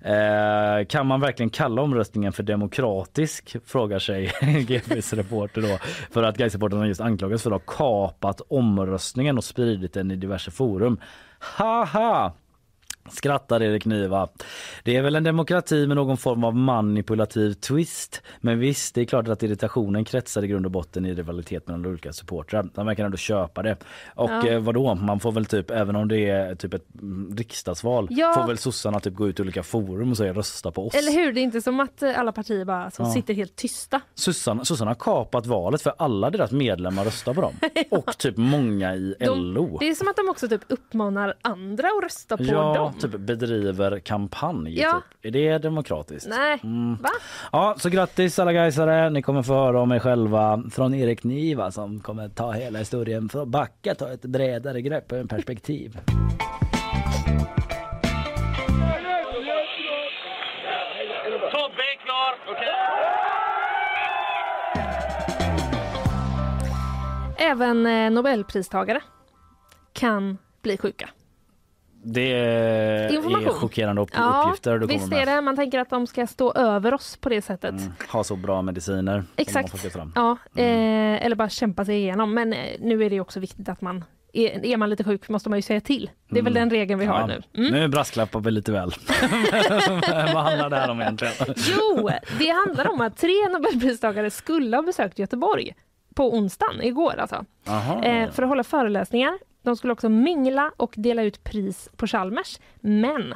Eh, 0.02 0.86
kan 0.88 1.06
man 1.06 1.20
verkligen 1.20 1.50
kalla 1.50 1.82
omröstningen 1.82 2.32
för 2.32 2.42
demokratisk? 2.42 3.56
Frågar 3.66 3.98
sig 3.98 4.32
GPs 4.68 5.12
reporter 5.12 5.60
då. 5.62 5.78
För 6.10 6.22
att 6.22 6.36
Gais-supportrarna 6.38 6.86
faktiskt 6.96 7.06
anklagas 7.06 7.42
för 7.42 7.50
att 7.50 7.62
ha 7.66 7.76
kapat 7.76 8.40
omröstningen 8.48 9.38
och 9.38 9.44
spridit 9.44 9.92
den 9.92 10.10
i 10.10 10.16
diverse 10.16 10.50
forum. 10.50 10.98
Haha! 11.38 12.32
Skrattar 13.10 13.62
Erik 13.62 13.84
Niva. 13.84 14.28
Det 14.84 14.96
är 14.96 15.02
väl 15.02 15.16
en 15.16 15.24
demokrati 15.24 15.86
med 15.86 15.96
någon 15.96 16.16
form 16.16 16.44
av 16.44 16.54
manipulativ 16.56 17.52
twist. 17.52 18.22
Men 18.40 18.58
visst, 18.58 18.94
det 18.94 19.00
är 19.00 19.04
klart 19.04 19.28
att 19.28 19.42
irritationen 19.42 20.04
kretsar 20.04 20.44
i 20.44 20.46
grund 20.46 20.66
och 20.66 20.72
botten 20.72 21.06
i 21.06 21.14
rivalitet 21.14 21.66
mellan 21.66 21.86
olika 21.86 22.12
supportrar. 22.12 22.68
Han 22.76 22.86
verkar 22.86 23.04
ändå 23.04 23.16
köpa 23.16 23.62
det. 23.62 23.76
Och 24.14 24.30
Ja. 24.30 24.46
eh, 24.48 24.58
vadå, 24.60 24.94
man 24.94 25.20
får 25.20 25.32
väl 25.32 25.46
typ, 25.46 25.70
även 25.70 25.96
om 25.96 26.08
det 26.08 26.28
är 26.30 26.54
typ 26.54 26.74
ett 26.74 26.86
mm, 27.02 27.36
riksdagsval, 27.36 28.06
Ja. 28.10 28.32
får 28.34 28.46
väl 28.46 28.58
sossarna 28.58 29.00
typ 29.00 29.14
gå 29.14 29.28
ut 29.28 29.38
i 29.38 29.42
olika 29.42 29.62
forum 29.62 30.10
och 30.10 30.16
säga 30.16 30.32
rösta 30.32 30.70
på 30.70 30.86
oss. 30.86 30.94
Eller 30.94 31.12
hur? 31.12 31.32
Det 31.32 31.40
är 31.40 31.42
inte 31.42 31.62
som 31.62 31.80
att 31.80 32.02
eh, 32.02 32.18
alla 32.18 32.32
partier 32.32 32.64
bara 32.64 32.90
så 32.90 33.02
Ja. 33.02 33.12
sitter 33.12 33.34
helt 33.34 33.56
tysta. 33.56 34.00
Sossarna, 34.14 34.64
sossarna 34.64 34.90
har 34.90 34.94
kapat 34.94 35.46
valet 35.46 35.82
för 35.82 35.92
alla 35.98 36.30
deras 36.30 36.50
medlemmar 36.52 37.04
röstar 37.04 37.34
på 37.34 37.40
dem. 37.40 37.52
Och 37.90 38.18
typ 38.18 38.36
många 38.36 38.94
i 38.94 39.14
De, 39.20 39.38
LO. 39.54 39.76
det 39.80 39.88
är 39.88 39.94
som 39.94 40.08
att 40.08 40.16
de 40.16 40.28
också 40.28 40.48
typ 40.48 40.60
uppmanar 40.68 41.34
andra 41.42 41.88
att 41.88 42.04
rösta 42.04 42.36
på 42.36 42.42
dem. 42.42 42.92
Typ 43.00 43.10
bedriver 43.20 43.98
kampanj. 44.00 44.80
Ja. 44.80 45.02
Typ. 45.22 45.26
Är 45.26 45.30
det 45.30 45.58
demokratiskt? 45.58 46.28
Nej, 46.28 46.60
Mm. 46.62 46.96
va? 47.02 47.08
Ja, 47.52 47.74
så 47.78 47.88
grattis 47.90 48.38
alla 48.38 48.52
gaisare. 48.52 49.10
Ni 49.10 49.22
kommer 49.22 49.42
få 49.42 49.54
höra 49.54 49.80
om 49.80 49.92
er 49.92 49.98
själva 49.98 50.62
från 50.72 50.94
Erik 50.94 51.24
Niva 51.24 51.70
som 51.70 52.00
kommer 52.00 52.28
ta 52.28 52.52
hela 52.52 52.78
historien 52.78 53.28
för 53.28 53.42
att 53.42 53.48
backa, 53.48 53.94
ta 53.94 54.12
ett 54.12 54.22
bredare 54.22 54.80
grepp 54.82 55.12
och 55.12 55.18
en 55.18 55.28
perspektiv. 55.28 55.98
Även 67.38 67.86
eh, 67.86 68.10
Nobelpristagare 68.10 69.00
kan 69.92 70.38
bli 70.62 70.76
sjuka. 70.78 71.08
Det 72.08 72.32
är 72.32 73.48
chockerande 73.52 74.02
upp- 74.02 74.10
Ja, 74.14 74.42
uppgifter 74.46 74.78
du 74.78 74.86
visst 74.86 75.12
är 75.12 75.26
det. 75.26 75.40
Man 75.40 75.56
tänker 75.56 75.78
att 75.78 75.90
de 75.90 76.06
ska 76.06 76.26
stå 76.26 76.52
över 76.52 76.94
oss 76.94 77.16
på 77.16 77.28
det 77.28 77.42
sättet. 77.42 77.74
Ha 78.12 78.24
så 78.24 78.36
bra 78.36 78.62
mediciner. 78.62 79.12
har 79.12 79.24
Exakt. 79.36 79.74
Ja, 80.14 80.36
eh, 80.56 81.24
eller 81.26 81.36
bara 81.36 81.48
kämpa 81.48 81.84
sig 81.84 81.96
igenom. 81.96 82.34
Men 82.34 82.52
eh, 82.52 82.58
nu 82.80 83.04
är 83.04 83.10
det 83.10 83.20
också 83.20 83.40
viktigt 83.40 83.68
att 83.68 83.80
man 83.80 84.04
är, 84.32 84.66
är 84.66 84.76
man 84.76 84.90
lite 84.90 85.04
sjuk 85.04 85.28
måste 85.28 85.48
man 85.50 85.58
ju 85.58 85.62
säga 85.62 85.80
till. 85.80 86.10
Det 86.30 86.38
är 86.38 86.42
väl 86.42 86.54
den 86.54 86.70
regeln 86.70 87.00
vi 87.00 87.06
har 87.06 87.20
Ja, 87.20 87.26
nu. 87.26 87.42
Mm. 87.66 87.72
Nu 87.72 87.88
brasklappar 87.88 88.40
vi 88.40 88.50
lite 88.50 88.72
väl. 88.72 88.90
Vad 90.34 90.42
handlar 90.44 90.70
det 90.70 90.76
här 90.76 90.90
om 90.90 91.00
egentligen? 91.00 91.34
Jo, 91.56 92.10
det 92.38 92.48
handlar 92.50 92.90
om 92.90 93.00
att 93.00 93.16
tre 93.16 93.48
Nobelpristagare 93.52 94.30
skulle 94.30 94.76
ha 94.76 94.82
besökt 94.82 95.18
Göteborg 95.18 95.74
på 96.14 96.34
onsdagen, 96.34 96.82
igår 96.82 97.14
alltså. 97.18 97.44
Eh, 98.04 98.30
för 98.30 98.42
att 98.42 98.48
hålla 98.48 98.64
föreläsningar. 98.64 99.38
De 99.66 99.76
skulle 99.76 99.92
också 99.92 100.08
mingla 100.08 100.72
och 100.76 100.94
dela 100.96 101.22
ut 101.22 101.44
pris 101.44 101.88
på 101.96 102.06
Chalmers. 102.06 102.58
Men 102.80 103.34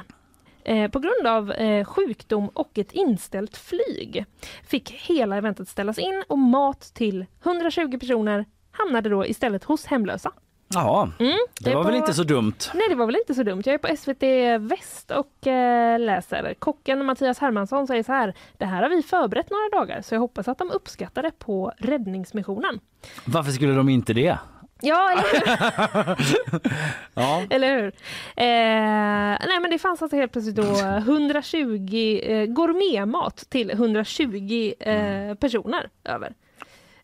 eh, 0.63 0.91
på 0.91 0.99
grund 0.99 1.27
av 1.27 1.51
eh, 1.51 1.85
sjukdom 1.85 2.47
och 2.53 2.77
ett 2.77 2.91
inställt 2.91 3.57
flyg 3.57 4.25
fick 4.67 4.91
hela 4.91 5.37
eventet 5.37 5.67
ställas 5.67 5.97
in 5.99 6.23
och 6.27 6.37
mat 6.39 6.81
till 6.81 7.25
120 7.45 7.97
personer 7.99 8.45
hamnade 8.71 9.09
då 9.09 9.25
istället 9.25 9.63
hos 9.63 9.85
hemlösa. 9.85 10.31
Jaha, 10.73 11.11
Mm, 11.19 11.37
det 11.59 11.75
var 11.75 11.83
väl 11.83 11.91
på- 11.91 11.97
inte 11.97 12.13
så 12.13 12.23
dumt. 12.23 12.53
Nej, 12.73 12.89
det 12.89 12.95
var 12.95 13.05
väl 13.05 13.15
inte 13.15 13.33
så 13.33 13.43
dumt. 13.43 13.61
Jag 13.65 13.73
är 13.73 13.77
på 13.77 13.87
SVT 13.97 14.23
Väst 14.71 15.11
och 15.11 15.47
eh, 15.47 15.99
läser. 15.99 16.53
Kocken 16.59 17.05
Mattias 17.05 17.39
Hermansson 17.39 17.87
säger 17.87 18.03
så 18.03 18.11
här. 18.11 18.33
Det 18.57 18.65
här 18.65 18.81
har 18.83 18.89
vi 18.89 19.01
förberett 19.03 19.49
några 19.49 19.69
dagar 19.85 20.01
så 20.01 20.15
jag 20.15 20.19
hoppas 20.19 20.47
att 20.47 20.57
de 20.57 20.71
uppskattar 20.71 21.23
det 21.23 21.31
på 21.39 21.71
räddningsmissionen. 21.77 22.79
Varför 23.25 23.51
skulle 23.51 23.73
de 23.73 23.89
inte 23.89 24.13
det? 24.13 24.37
Ja, 24.81 25.11
eller 25.11 25.23
hur? 25.31 26.71
Ja. 27.13 27.43
Eller 27.49 27.75
hur? 27.75 27.87
Eh, 28.35 29.47
nej, 29.47 29.59
men 29.61 29.71
det 29.71 29.79
fanns 29.79 30.01
alltså 30.01 30.17
helt 30.17 30.31
plötsligt 30.31 30.55
då 30.55 30.75
120 30.97 32.19
eh, 32.23 32.45
gourmetmat 32.45 33.45
till 33.49 33.71
120 33.71 34.73
eh, 34.79 35.35
personer 35.35 35.89
över. 36.03 36.33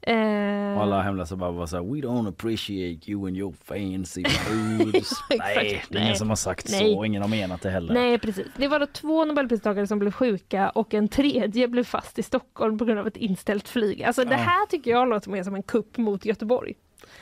Eh, 0.01 0.77
alla 0.81 1.01
hemlösa 1.01 1.35
bara 1.35 1.51
var 1.51 1.65
så 1.65 1.75
här, 1.75 1.83
We 1.83 2.07
don't 2.07 2.29
appreciate 2.29 3.11
you 3.11 3.27
and 3.27 3.37
your 3.37 3.53
fancy 3.63 4.23
foods. 4.25 5.11
Ja, 5.29 5.35
Nej, 5.39 5.83
det 5.89 5.97
är 5.97 6.01
ingen 6.03 6.15
som 6.15 6.29
har 6.29 6.35
sagt 6.35 6.71
Nej. 6.71 6.93
så. 6.93 7.05
Ingen 7.05 7.21
har 7.21 7.29
menat 7.29 7.61
det 7.61 7.69
heller. 7.69 7.93
Nej, 7.93 8.17
precis. 8.19 8.47
Det 8.57 8.67
var 8.67 8.79
då 8.79 8.85
två 8.85 9.25
Nobelpristagare 9.25 9.87
som 9.87 9.99
blev 9.99 10.11
sjuka 10.11 10.69
och 10.69 10.93
en 10.93 11.07
tredje 11.07 11.67
blev 11.67 11.83
fast 11.83 12.19
i 12.19 12.23
Stockholm 12.23 12.77
på 12.77 12.85
grund 12.85 12.99
av 12.99 13.07
ett 13.07 13.17
inställt 13.17 13.69
flyg. 13.69 14.03
Alltså 14.03 14.25
det 14.25 14.35
här 14.35 14.65
tycker 14.65 14.91
jag 14.91 15.09
låter 15.09 15.29
mer 15.29 15.43
som 15.43 15.55
en 15.55 15.63
kupp 15.63 15.97
mot 15.97 16.25
Göteborg. 16.25 16.73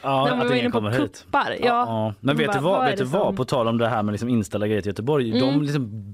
Ja, 0.05 0.25
När 0.25 0.31
man 0.31 0.41
att 0.41 0.49
var 0.49 0.55
inne 0.55 0.69
på 0.69 0.77
kommer 0.77 0.91
hit. 0.91 0.99
kuppar. 1.25 1.51
Ja. 1.59 1.65
Ja. 1.67 2.13
Men 2.19 2.37
vet 2.37 2.47
Bara, 2.47 2.57
du 2.57 2.63
vad, 2.63 2.77
vad 2.77 2.85
vet 2.85 2.97
du 2.97 3.03
vad? 3.03 3.21
som- 3.27 3.35
på 3.35 3.45
tal 3.45 3.67
om 3.67 3.77
det 3.77 3.87
här 3.87 4.03
med 4.03 4.11
liksom 4.13 4.29
inställda 4.29 4.67
grejer 4.67 4.81
till 4.81 4.89
Göteborg. 4.89 5.31
De 5.31 5.49
Mm. 5.49 5.61
liksom, 5.61 6.13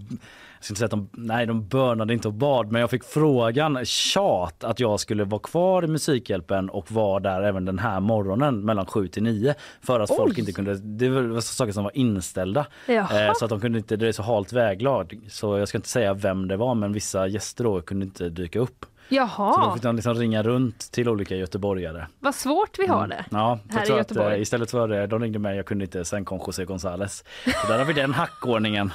jag 0.60 0.64
ska 0.66 0.72
inte 0.72 0.80
säga 0.80 0.86
att 0.86 0.92
de, 0.92 1.10
nej 1.12 1.46
de 1.46 1.68
bönade 1.68 2.14
inte 2.14 2.28
och 2.28 2.34
bad 2.34 2.72
men 2.72 2.82
jag 2.82 2.90
fick 2.90 3.04
frågan, 3.04 3.86
tjat 3.86 4.64
att 4.64 4.80
jag 4.80 5.00
skulle 5.00 5.24
vara 5.24 5.40
kvar 5.42 5.84
i 5.84 5.88
Musikhjälpen 5.88 6.70
och 6.70 6.92
vara 6.92 7.20
där 7.20 7.42
även 7.42 7.66
den 7.66 7.80
här 7.80 8.00
morgonen 8.00 8.66
mellan 8.66 8.86
7 8.86 9.08
till 9.08 9.24
9 9.24 9.54
för 9.82 10.00
att 10.00 10.16
folk 10.18 10.34
Oj. 10.34 10.40
inte 10.40 10.52
kunde, 10.52 10.76
det 10.76 11.10
var 11.10 11.42
saker 11.42 11.72
som 11.72 11.84
var 11.84 11.98
inställda. 11.98 12.66
Eh, 12.88 13.32
så 13.36 13.46
att 13.46 13.50
de 13.50 13.60
kunde 13.62 13.78
inte, 13.78 13.96
det 13.96 14.08
är 14.08 14.12
så 14.12 14.24
halt 14.24 14.54
väglag 14.54 15.20
så 15.30 15.58
jag 15.58 15.68
ska 15.68 15.78
inte 15.78 15.90
säga 15.90 16.14
vem 16.14 16.48
det 16.48 16.58
var 16.58 16.76
men 16.76 16.94
vissa 16.94 17.28
gäster 17.28 17.64
då 17.64 17.82
kunde 17.82 18.06
inte 18.06 18.30
dyka 18.30 18.60
upp. 18.60 18.86
Så 19.12 19.16
då 19.16 19.22
Jaha, 19.38 19.74
fick 19.74 19.84
de 19.84 19.96
liksom 19.96 20.14
ringa 20.16 20.44
runt 20.44 20.92
till 20.92 21.10
olika 21.10 21.36
göteborgare. 21.36 22.08
vad 22.20 22.36
svårt 22.36 22.80
vi 22.80 22.88
har 22.88 23.08
det. 23.08 23.26
Ja, 23.30 23.60
Här 23.70 23.80
i 23.80 23.92
att 23.92 23.98
Göteborg. 23.98 24.36
eh, 24.36 24.42
istället 24.42 24.72
för 24.72 24.88
det, 24.88 25.08
de 25.08 25.22
ringde 25.22 25.40
mig, 25.40 25.56
jag 25.58 25.66
kunde 25.66 25.84
inte, 25.86 26.06
sen 26.06 26.26
kom 26.26 26.40
José 26.48 26.66
González. 26.66 27.24
Så 27.62 27.68
där 27.72 27.78
har 27.78 27.86
vi 27.86 27.94
den 27.94 28.14
hackordningen, 28.14 28.94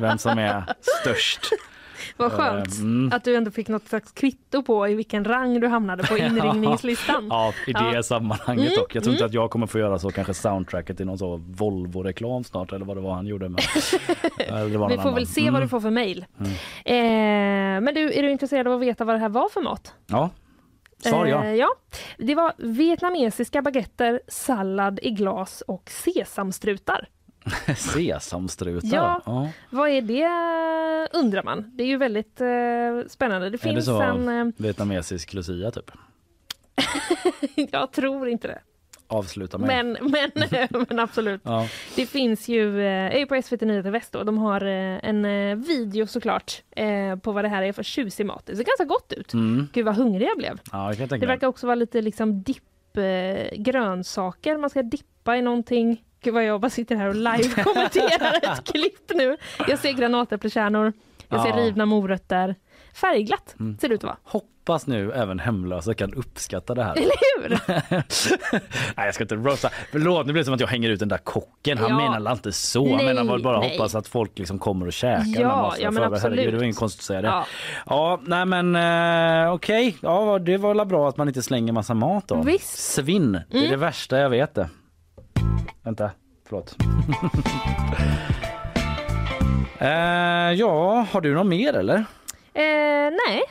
vem 0.00 0.18
som 0.18 0.38
är 0.38 0.62
störst. 1.02 1.40
Vad 2.18 2.32
skönt 2.32 2.78
Mm. 2.78 3.10
att 3.14 3.24
du 3.24 3.34
ändå 3.36 3.50
fick 3.50 3.68
något 3.68 3.88
slags 3.88 4.12
kvitto 4.12 4.62
på 4.62 4.88
i 4.88 4.94
vilken 4.94 5.24
rang 5.24 5.60
du 5.60 5.66
hamnade 5.68 6.02
på 6.06 6.18
inringningslistan. 6.18 7.26
Ja, 7.30 7.52
i 7.66 7.72
det 7.72 7.90
Ja. 7.94 8.02
sammanhanget 8.02 8.66
Mm, 8.66 8.76
dock. 8.78 8.94
Jag 8.94 9.02
tror 9.04 9.14
inte 9.14 9.24
mm. 9.24 9.26
att 9.30 9.34
jag 9.34 9.50
kommer 9.50 9.66
få 9.66 9.78
göra 9.78 9.98
så, 9.98 10.10
kanske 10.10 10.34
soundtracket 10.34 11.00
i 11.00 11.04
någon 11.04 11.18
så 11.18 11.36
Volvo-reklam 11.36 12.44
snart 12.44 12.72
eller 12.72 12.84
vad 12.86 12.96
det 12.96 13.00
var 13.00 13.14
han 13.14 13.26
gjorde. 13.26 13.48
Var 14.50 14.64
Vi 14.66 14.72
får 14.78 14.84
annan. 15.02 15.14
väl 15.14 15.26
se 15.26 15.40
vad 15.40 15.48
Mm. 15.48 15.60
du 15.60 15.68
får 15.68 15.80
för 15.80 15.90
mejl. 15.90 16.24
Mm. 16.40 16.50
Eh, 16.84 17.80
men 17.84 17.94
du, 17.94 18.12
är 18.12 18.22
du 18.22 18.30
intresserad 18.30 18.66
av 18.68 18.72
att 18.74 18.80
veta 18.80 19.04
vad 19.04 19.14
det 19.14 19.18
här 19.18 19.28
var 19.28 19.48
för 19.48 19.60
mat? 19.62 19.94
Ja, 20.06 20.30
svar 20.98 21.26
ja. 21.26 21.44
Eh, 21.44 21.54
ja. 21.54 21.68
Det 22.18 22.34
var 22.34 22.52
vietnamesiska 22.58 23.62
baguetter, 23.62 24.20
sallad 24.28 24.98
i 25.02 25.10
glas 25.10 25.60
och 25.66 25.90
sesamstrutar. 25.90 27.08
Sesamstrutar. 27.76 28.88
Ja. 28.96 29.22
ja. 29.26 29.50
Vad 29.70 29.88
är 29.90 30.02
det 30.02 30.28
undrar 31.12 31.42
man. 31.42 31.70
Det 31.74 31.82
är 31.82 31.86
ju 31.86 31.96
väldigt 31.96 32.40
eh, 32.40 32.46
spännande. 33.08 33.40
Det 33.40 33.46
Är 33.46 33.50
det 33.50 33.58
finns 33.58 33.84
så 33.84 34.00
en... 34.00 34.28
Eh, 34.28 34.54
vietnamesisk 34.56 35.34
lucia 35.34 35.70
typ? 35.70 35.90
jag 37.70 37.92
tror 37.92 38.28
inte 38.28 38.48
det. 38.48 38.58
Avsluta 39.10 39.58
mig. 39.58 39.84
Men, 39.84 39.98
men, 40.10 40.84
men 40.88 40.98
absolut. 40.98 41.40
Ja. 41.44 41.68
Det 41.96 42.06
finns 42.06 42.48
ju, 42.48 42.80
eh, 42.80 43.14
är 43.14 43.18
ju 43.18 43.26
på 43.26 43.42
SVT 43.42 43.60
Nyheter 43.60 43.90
Väst 43.90 44.12
då, 44.12 44.24
de 44.24 44.38
har 44.38 44.64
eh, 44.64 45.08
en 45.08 45.24
eh, 45.24 45.56
video 45.56 46.06
såklart 46.06 46.62
eh, 46.70 47.16
på 47.16 47.32
vad 47.32 47.44
det 47.44 47.48
här 47.48 47.62
är 47.62 47.72
för 47.72 47.82
tjusig 47.82 48.26
mat. 48.26 48.46
Det 48.46 48.56
ser 48.56 48.64
ganska 48.64 48.84
gott 48.84 49.12
ut. 49.12 49.32
Mm. 49.32 49.68
Gud 49.72 49.84
vad 49.84 49.94
hungrig 49.94 50.28
jag 50.28 50.38
blev. 50.38 50.60
Ja, 50.72 50.88
det 50.88 50.96
kan 50.96 51.08
jag 51.10 51.20
Det 51.20 51.26
verkar 51.26 51.46
också 51.46 51.66
vara 51.66 51.74
lite 51.74 52.02
liksom 52.02 52.42
dipp, 52.42 52.96
eh, 52.96 53.58
grönsaker. 53.58 54.56
Man 54.56 54.70
ska 54.70 54.82
dippa 54.82 55.36
i 55.36 55.42
någonting. 55.42 56.04
Gud 56.22 56.34
vad 56.34 56.44
jag 56.44 56.60
bara 56.60 56.70
sitter 56.70 56.96
här 56.96 57.08
och 57.08 57.14
live-kommenterar 57.14 58.34
ett 58.42 58.64
klipp 58.72 59.10
nu. 59.14 59.36
Jag 59.68 59.78
ser 59.78 59.92
granatäpplekärnor, 59.92 60.92
jag 61.28 61.42
ser 61.42 61.48
Ja. 61.50 61.56
rivna 61.56 61.86
morötter. 61.86 62.54
Färgglatt 62.94 63.54
Mm. 63.60 63.78
ser 63.78 63.88
det 63.88 63.94
ut 63.94 64.00
att 64.00 64.04
vara. 64.04 64.16
Hoppas 64.24 64.86
nu 64.86 65.12
även 65.12 65.38
hemlösa 65.38 65.94
kan 65.94 66.14
uppskatta 66.14 66.74
det 66.74 66.84
här. 66.84 66.96
Eller 66.96 67.12
hur? 67.48 67.58
Nej 68.96 69.06
jag 69.06 69.14
ska 69.14 69.24
inte 69.24 69.34
roasta. 69.34 69.70
Förlåt 69.92 70.26
nu 70.26 70.32
blir 70.32 70.40
det 70.40 70.44
som 70.44 70.54
att 70.54 70.60
jag 70.60 70.66
hänger 70.68 70.90
ut 70.90 71.00
den 71.00 71.08
där 71.08 71.18
kocken. 71.18 71.78
Han 71.78 71.90
Ja. 71.90 71.96
menar 71.96 72.20
väl 72.20 72.32
inte 72.32 72.52
så. 72.52 72.96
Han 72.96 73.04
menar 73.04 73.24
väl 73.24 73.42
bara 73.42 73.60
nej. 73.60 73.70
hoppas 73.70 73.94
att 73.94 74.08
folk 74.08 74.38
liksom 74.38 74.58
kommer 74.58 74.86
och 74.86 74.92
käkar 74.92 75.40
Ja, 75.40 75.74
ja, 75.78 75.90
men 75.90 75.94
framöver. 75.94 76.16
Herregud, 76.18 76.38
absolut. 76.38 76.50
det 76.52 76.56
var 76.56 76.64
inget 76.64 76.76
konstigt 76.76 77.00
att 77.00 77.04
säga 77.04 77.22
det. 77.22 77.28
Ja. 77.28 77.44
Ja, 77.86 78.20
nej 78.26 78.44
men 78.46 78.76
eh, 79.46 79.52
okej. 79.52 79.96
Ja, 80.02 80.38
det 80.38 80.56
var 80.56 80.74
väl 80.74 80.86
bra 80.86 81.08
att 81.08 81.16
man 81.16 81.28
inte 81.28 81.42
slänger 81.42 81.72
massa 81.72 81.94
mat 81.94 82.28
då. 82.28 82.42
Visst. 82.42 82.78
Svinn, 82.78 83.32
det 83.32 83.56
är 83.56 83.58
Mm. 83.58 83.70
det 83.70 83.76
värsta 83.76 84.18
jag 84.18 84.30
vet 84.30 84.54
det. 84.54 84.68
Vänta, 85.82 86.10
förlåt. 86.48 86.76
eh, 89.78 89.88
ja, 90.58 91.06
har 91.10 91.20
du 91.20 91.34
något 91.34 91.46
mer 91.46 91.76
eller? 91.76 91.96
Eh, 92.54 93.10
nej. 93.26 93.42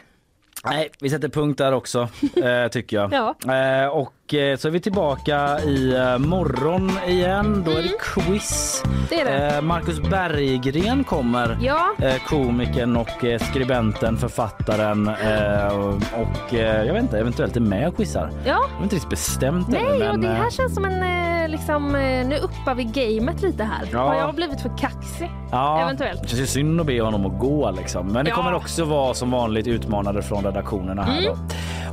Nej, 0.63 0.89
vi 1.01 1.09
sätter 1.09 1.29
punkt 1.29 1.57
där 1.57 1.71
också 1.71 2.09
eh, 2.43 2.67
tycker 2.67 2.97
jag. 2.97 3.11
Ja. 3.45 3.55
Eh, 3.55 3.87
och 3.87 4.13
så 4.31 4.67
är 4.67 4.69
vi 4.69 4.79
tillbaka 4.79 5.59
i 5.59 5.95
eh, 5.95 6.17
morgon 6.17 6.91
igen. 7.07 7.63
Då 7.65 7.71
är 7.71 7.81
det 7.83 7.97
quiz. 8.01 8.83
Mm. 8.85 8.97
Det 9.09 9.21
är 9.21 9.25
det. 9.25 9.55
Eh, 9.55 9.61
Marcus 9.61 9.99
Berggren 9.99 11.03
kommer. 11.03 11.57
Ja. 11.61 11.89
Eh, 12.01 12.15
komikern 12.27 12.97
och 12.97 13.23
eh, 13.25 13.39
skribenten, 13.39 14.17
författaren 14.17 15.07
eh, 15.07 15.77
och 16.21 16.53
eh, 16.53 16.83
jag 16.85 16.93
vet 16.93 17.03
inte, 17.03 17.19
eventuellt 17.19 17.55
är 17.55 17.59
med 17.61 17.87
och 17.87 17.95
quizar. 17.97 18.29
Ja. 18.45 18.51
Jag 18.51 18.55
har 18.77 18.83
inte 18.83 18.95
riktigt 18.95 19.09
bestämt 19.09 19.67
Nej, 19.67 19.81
och 19.93 19.99
men, 19.99 20.21
det 20.21 20.27
eh, 20.27 20.33
här 20.33 20.49
känns 20.49 20.73
som 20.75 20.85
en 20.85 21.03
eh, 21.43 21.49
liksom, 21.49 21.95
eh, 21.95 22.27
nu 22.27 22.37
uppar 22.37 22.75
vi 22.75 22.83
gamet 22.83 23.41
lite 23.41 23.63
här. 23.63 23.89
Ja. 23.91 23.99
Har 23.99 24.15
jag 24.15 24.35
blivit 24.35 24.61
för 24.61 24.77
kaxig? 24.77 25.31
Ja, 25.51 25.81
Eventuellt. 25.81 26.21
Det 26.21 26.27
känns 26.27 26.41
ju 26.41 26.47
synd 26.47 26.81
att 26.81 26.87
be 26.87 27.01
honom 27.01 27.25
att 27.25 27.39
gå 27.39 27.71
liksom. 27.71 28.07
Men 28.07 28.25
det 28.25 28.29
Ja. 28.29 28.35
kommer 28.35 28.53
också 28.53 28.85
vara 28.85 29.13
som 29.13 29.31
vanligt 29.31 29.67
utmanare 29.67 30.21
från 30.21 30.43
redaktionerna 30.43 31.03
här 31.03 31.21
Mm. 31.21 31.25
då. 31.25 31.37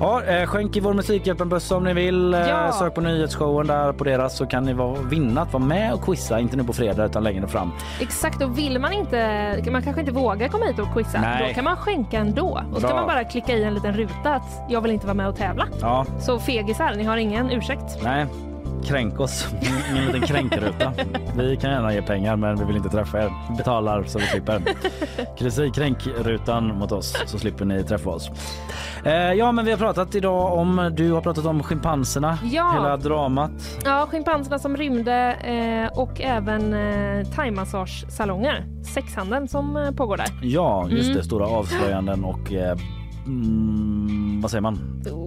Ja, 0.00 0.22
eh, 0.24 0.46
skänk 0.46 0.76
i 0.76 0.80
vår 0.80 0.92
Musikhjälpen-bössa 0.94 1.76
om 1.76 1.84
ni 1.84 1.92
vill. 1.94 2.23
Eh, 2.34 2.48
Ja. 2.48 2.72
Sök 2.72 2.94
på 2.94 3.00
nyhetsshowen 3.00 3.66
där 3.66 3.92
på 3.92 4.04
deras 4.04 4.36
så 4.36 4.46
kan 4.46 4.64
ni 4.64 4.72
vara, 4.72 4.98
vinna 5.00 5.42
att 5.42 5.52
vara 5.52 5.64
med 5.64 5.92
och 5.94 6.02
quizza. 6.04 6.40
Inte 6.40 6.56
nu 6.56 6.64
på 6.64 6.72
fredag 6.72 7.04
utan 7.04 7.24
längre 7.24 7.46
fram. 7.48 7.72
Exakt, 8.00 8.42
och 8.42 8.58
vill 8.58 8.78
man 8.78 8.92
inte, 8.92 9.70
man 9.72 9.82
kanske 9.82 10.00
inte 10.00 10.12
vågar 10.12 10.48
komma 10.48 10.64
hit 10.64 10.78
och 10.78 10.92
quizza, 10.94 11.20
Nej. 11.20 11.48
då 11.48 11.54
kan 11.54 11.64
man 11.64 11.76
skänka 11.76 12.18
ändå. 12.18 12.60
Och 12.74 12.80
så 12.80 12.86
kan 12.86 12.96
man 12.96 13.06
bara 13.06 13.24
klicka 13.24 13.52
i 13.52 13.64
en 13.64 13.74
liten 13.74 13.92
ruta 13.94 14.34
att 14.34 14.62
jag 14.68 14.80
vill 14.80 14.90
inte 14.92 15.06
vara 15.06 15.14
med 15.14 15.28
och 15.28 15.36
tävla. 15.36 15.66
Ja, 15.80 16.06
Så 16.20 16.38
fegisar, 16.38 16.94
ni 16.94 17.04
har 17.04 17.16
ingen 17.16 17.50
ursäkt. 17.50 17.98
nej. 18.02 18.26
Kränk 18.84 19.20
oss. 19.20 19.48
En 19.96 20.04
liten 20.06 20.20
kränkruta. 20.20 20.92
Vi 21.36 21.56
kan 21.56 21.70
gärna 21.70 21.94
ge 21.94 22.02
pengar 22.02 22.36
men 22.36 22.56
vi 22.58 22.64
vill 22.64 22.76
inte 22.76 22.88
träffa 22.88 23.22
er. 23.22 23.30
Betalar 23.56 24.04
så 24.04 24.18
vi 24.18 24.24
slipper. 24.26 24.62
Krisi 25.38 25.70
kränkrutan 25.74 26.78
mot 26.78 26.92
oss 26.92 27.16
så 27.26 27.38
slipper 27.38 27.64
ni 27.64 27.84
träffa 27.84 28.10
oss. 28.10 28.30
Eh, 29.04 29.12
ja 29.32 29.52
men 29.52 29.64
vi 29.64 29.70
har 29.70 29.78
pratat 29.78 30.14
idag 30.14 30.52
om, 30.58 30.90
du 30.96 31.12
har 31.12 31.20
pratat 31.20 31.46
om 31.46 31.62
schimpanserna, 31.62 32.38
Ja. 32.44 32.72
hela 32.74 32.96
dramat. 32.96 33.50
Ja, 33.84 34.06
schimpanserna 34.10 34.58
som 34.58 34.76
rymde 34.76 35.32
eh, 35.32 35.98
och 35.98 36.20
även 36.20 36.74
eh, 36.74 37.26
thaimassagesalonger. 37.26 38.64
Sexhandeln 38.94 39.48
som 39.48 39.76
eh, 39.76 39.90
pågår 39.90 40.16
där. 40.16 40.26
Ja 40.42 40.86
just 40.88 41.04
Mm. 41.04 41.16
det, 41.16 41.24
stora 41.24 41.46
avslöjanden 41.46 42.24
och 42.24 42.52
eh, 42.52 42.76
mm, 43.26 44.40
vad 44.42 44.50
säger 44.50 44.62
man? 44.62 44.78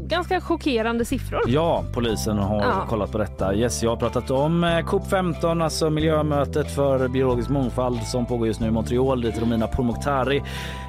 Ganska 0.07 0.41
chockerande 0.41 1.05
siffror. 1.05 1.41
Ja, 1.47 1.83
polisen 1.93 2.37
har 2.37 2.61
Ja. 2.61 2.85
kollat 2.89 3.11
på 3.11 3.17
detta. 3.17 3.55
Yes, 3.55 3.83
jag 3.83 3.89
har 3.89 3.97
pratat 3.97 4.31
om 4.31 4.63
eh, 4.63 4.67
COP15, 4.69 5.63
alltså 5.63 5.89
miljömötet 5.89 6.71
för 6.71 7.07
biologisk 7.07 7.49
mångfald 7.49 8.01
som 8.03 8.25
pågår 8.25 8.47
just 8.47 8.59
nu 8.59 8.67
i 8.67 8.71
Montreal 8.71 9.21
dit 9.21 9.41
Romina 9.41 9.67
Pourmokhtari 9.67 10.43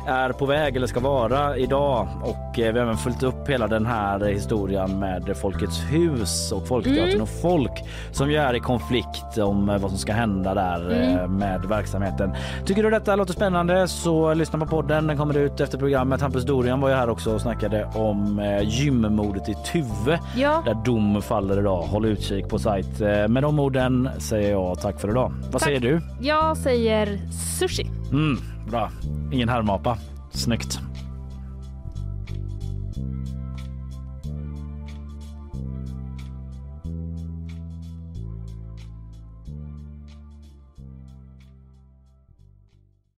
är 0.06 0.32
på 0.32 0.46
väg 0.46 0.76
eller 0.76 0.86
ska 0.86 1.00
vara 1.00 1.56
idag. 1.56 2.08
Och 2.22 2.58
eh, 2.58 2.72
vi 2.72 2.78
har 2.78 2.86
även 2.86 2.96
följt 2.96 3.22
upp 3.22 3.48
hela 3.48 3.66
den 3.66 3.86
här 3.86 4.20
historien 4.24 4.98
med 4.98 5.36
Folkets 5.36 5.80
hus 5.90 6.52
och 6.52 6.66
Folkteatern 6.68 7.08
Mm. 7.08 7.22
och 7.22 7.28
folk 7.42 7.84
som 8.12 8.30
ju 8.30 8.36
är 8.36 8.54
i 8.54 8.60
konflikt 8.60 9.38
om 9.38 9.68
eh, 9.68 9.78
vad 9.78 9.90
som 9.90 9.98
ska 9.98 10.12
hända 10.12 10.54
där 10.54 10.90
Mm. 10.90 11.36
med 11.36 11.64
verksamheten. 11.64 12.32
Tycker 12.66 12.82
du 12.82 12.90
detta 12.90 13.16
låter 13.16 13.32
spännande 13.32 13.88
så 13.88 14.34
lyssna 14.34 14.58
på 14.58 14.66
podden. 14.66 15.06
Den 15.06 15.16
kommer 15.16 15.36
ut 15.36 15.60
efter 15.60 15.78
programmet. 15.78 16.20
Hampus 16.20 16.44
Dorian 16.44 16.80
var 16.80 16.88
ju 16.88 16.94
här 16.98 17.10
också 17.10 17.34
och 17.34 17.40
snackade 17.40 17.84
om 17.94 18.38
eh, 18.38 18.62
gymmordet 18.68 19.48
i 19.48 19.54
Tuve 19.72 20.20
Ja. 20.36 20.62
där 20.64 20.74
dom 20.84 21.22
faller 21.22 21.58
idag. 21.60 21.82
Håll 21.82 22.04
utkik 22.04 22.48
på 22.48 22.58
sajt. 22.58 23.00
Eh, 23.00 23.28
Med 23.28 23.42
de 23.42 23.58
orden 23.58 24.08
säger 24.18 24.50
jag 24.50 24.80
tack 24.80 25.00
för 25.00 25.10
idag. 25.10 25.32
Vad 25.42 25.52
Tack. 25.52 25.62
säger 25.62 25.80
du? 25.80 26.00
Jag 26.20 26.56
säger 26.56 27.18
sushi. 27.58 27.90
Mm, 28.10 28.38
bra. 28.70 28.90
Ingen 29.32 29.48
härmapa. 29.48 29.98
Snyggt. 30.30 30.80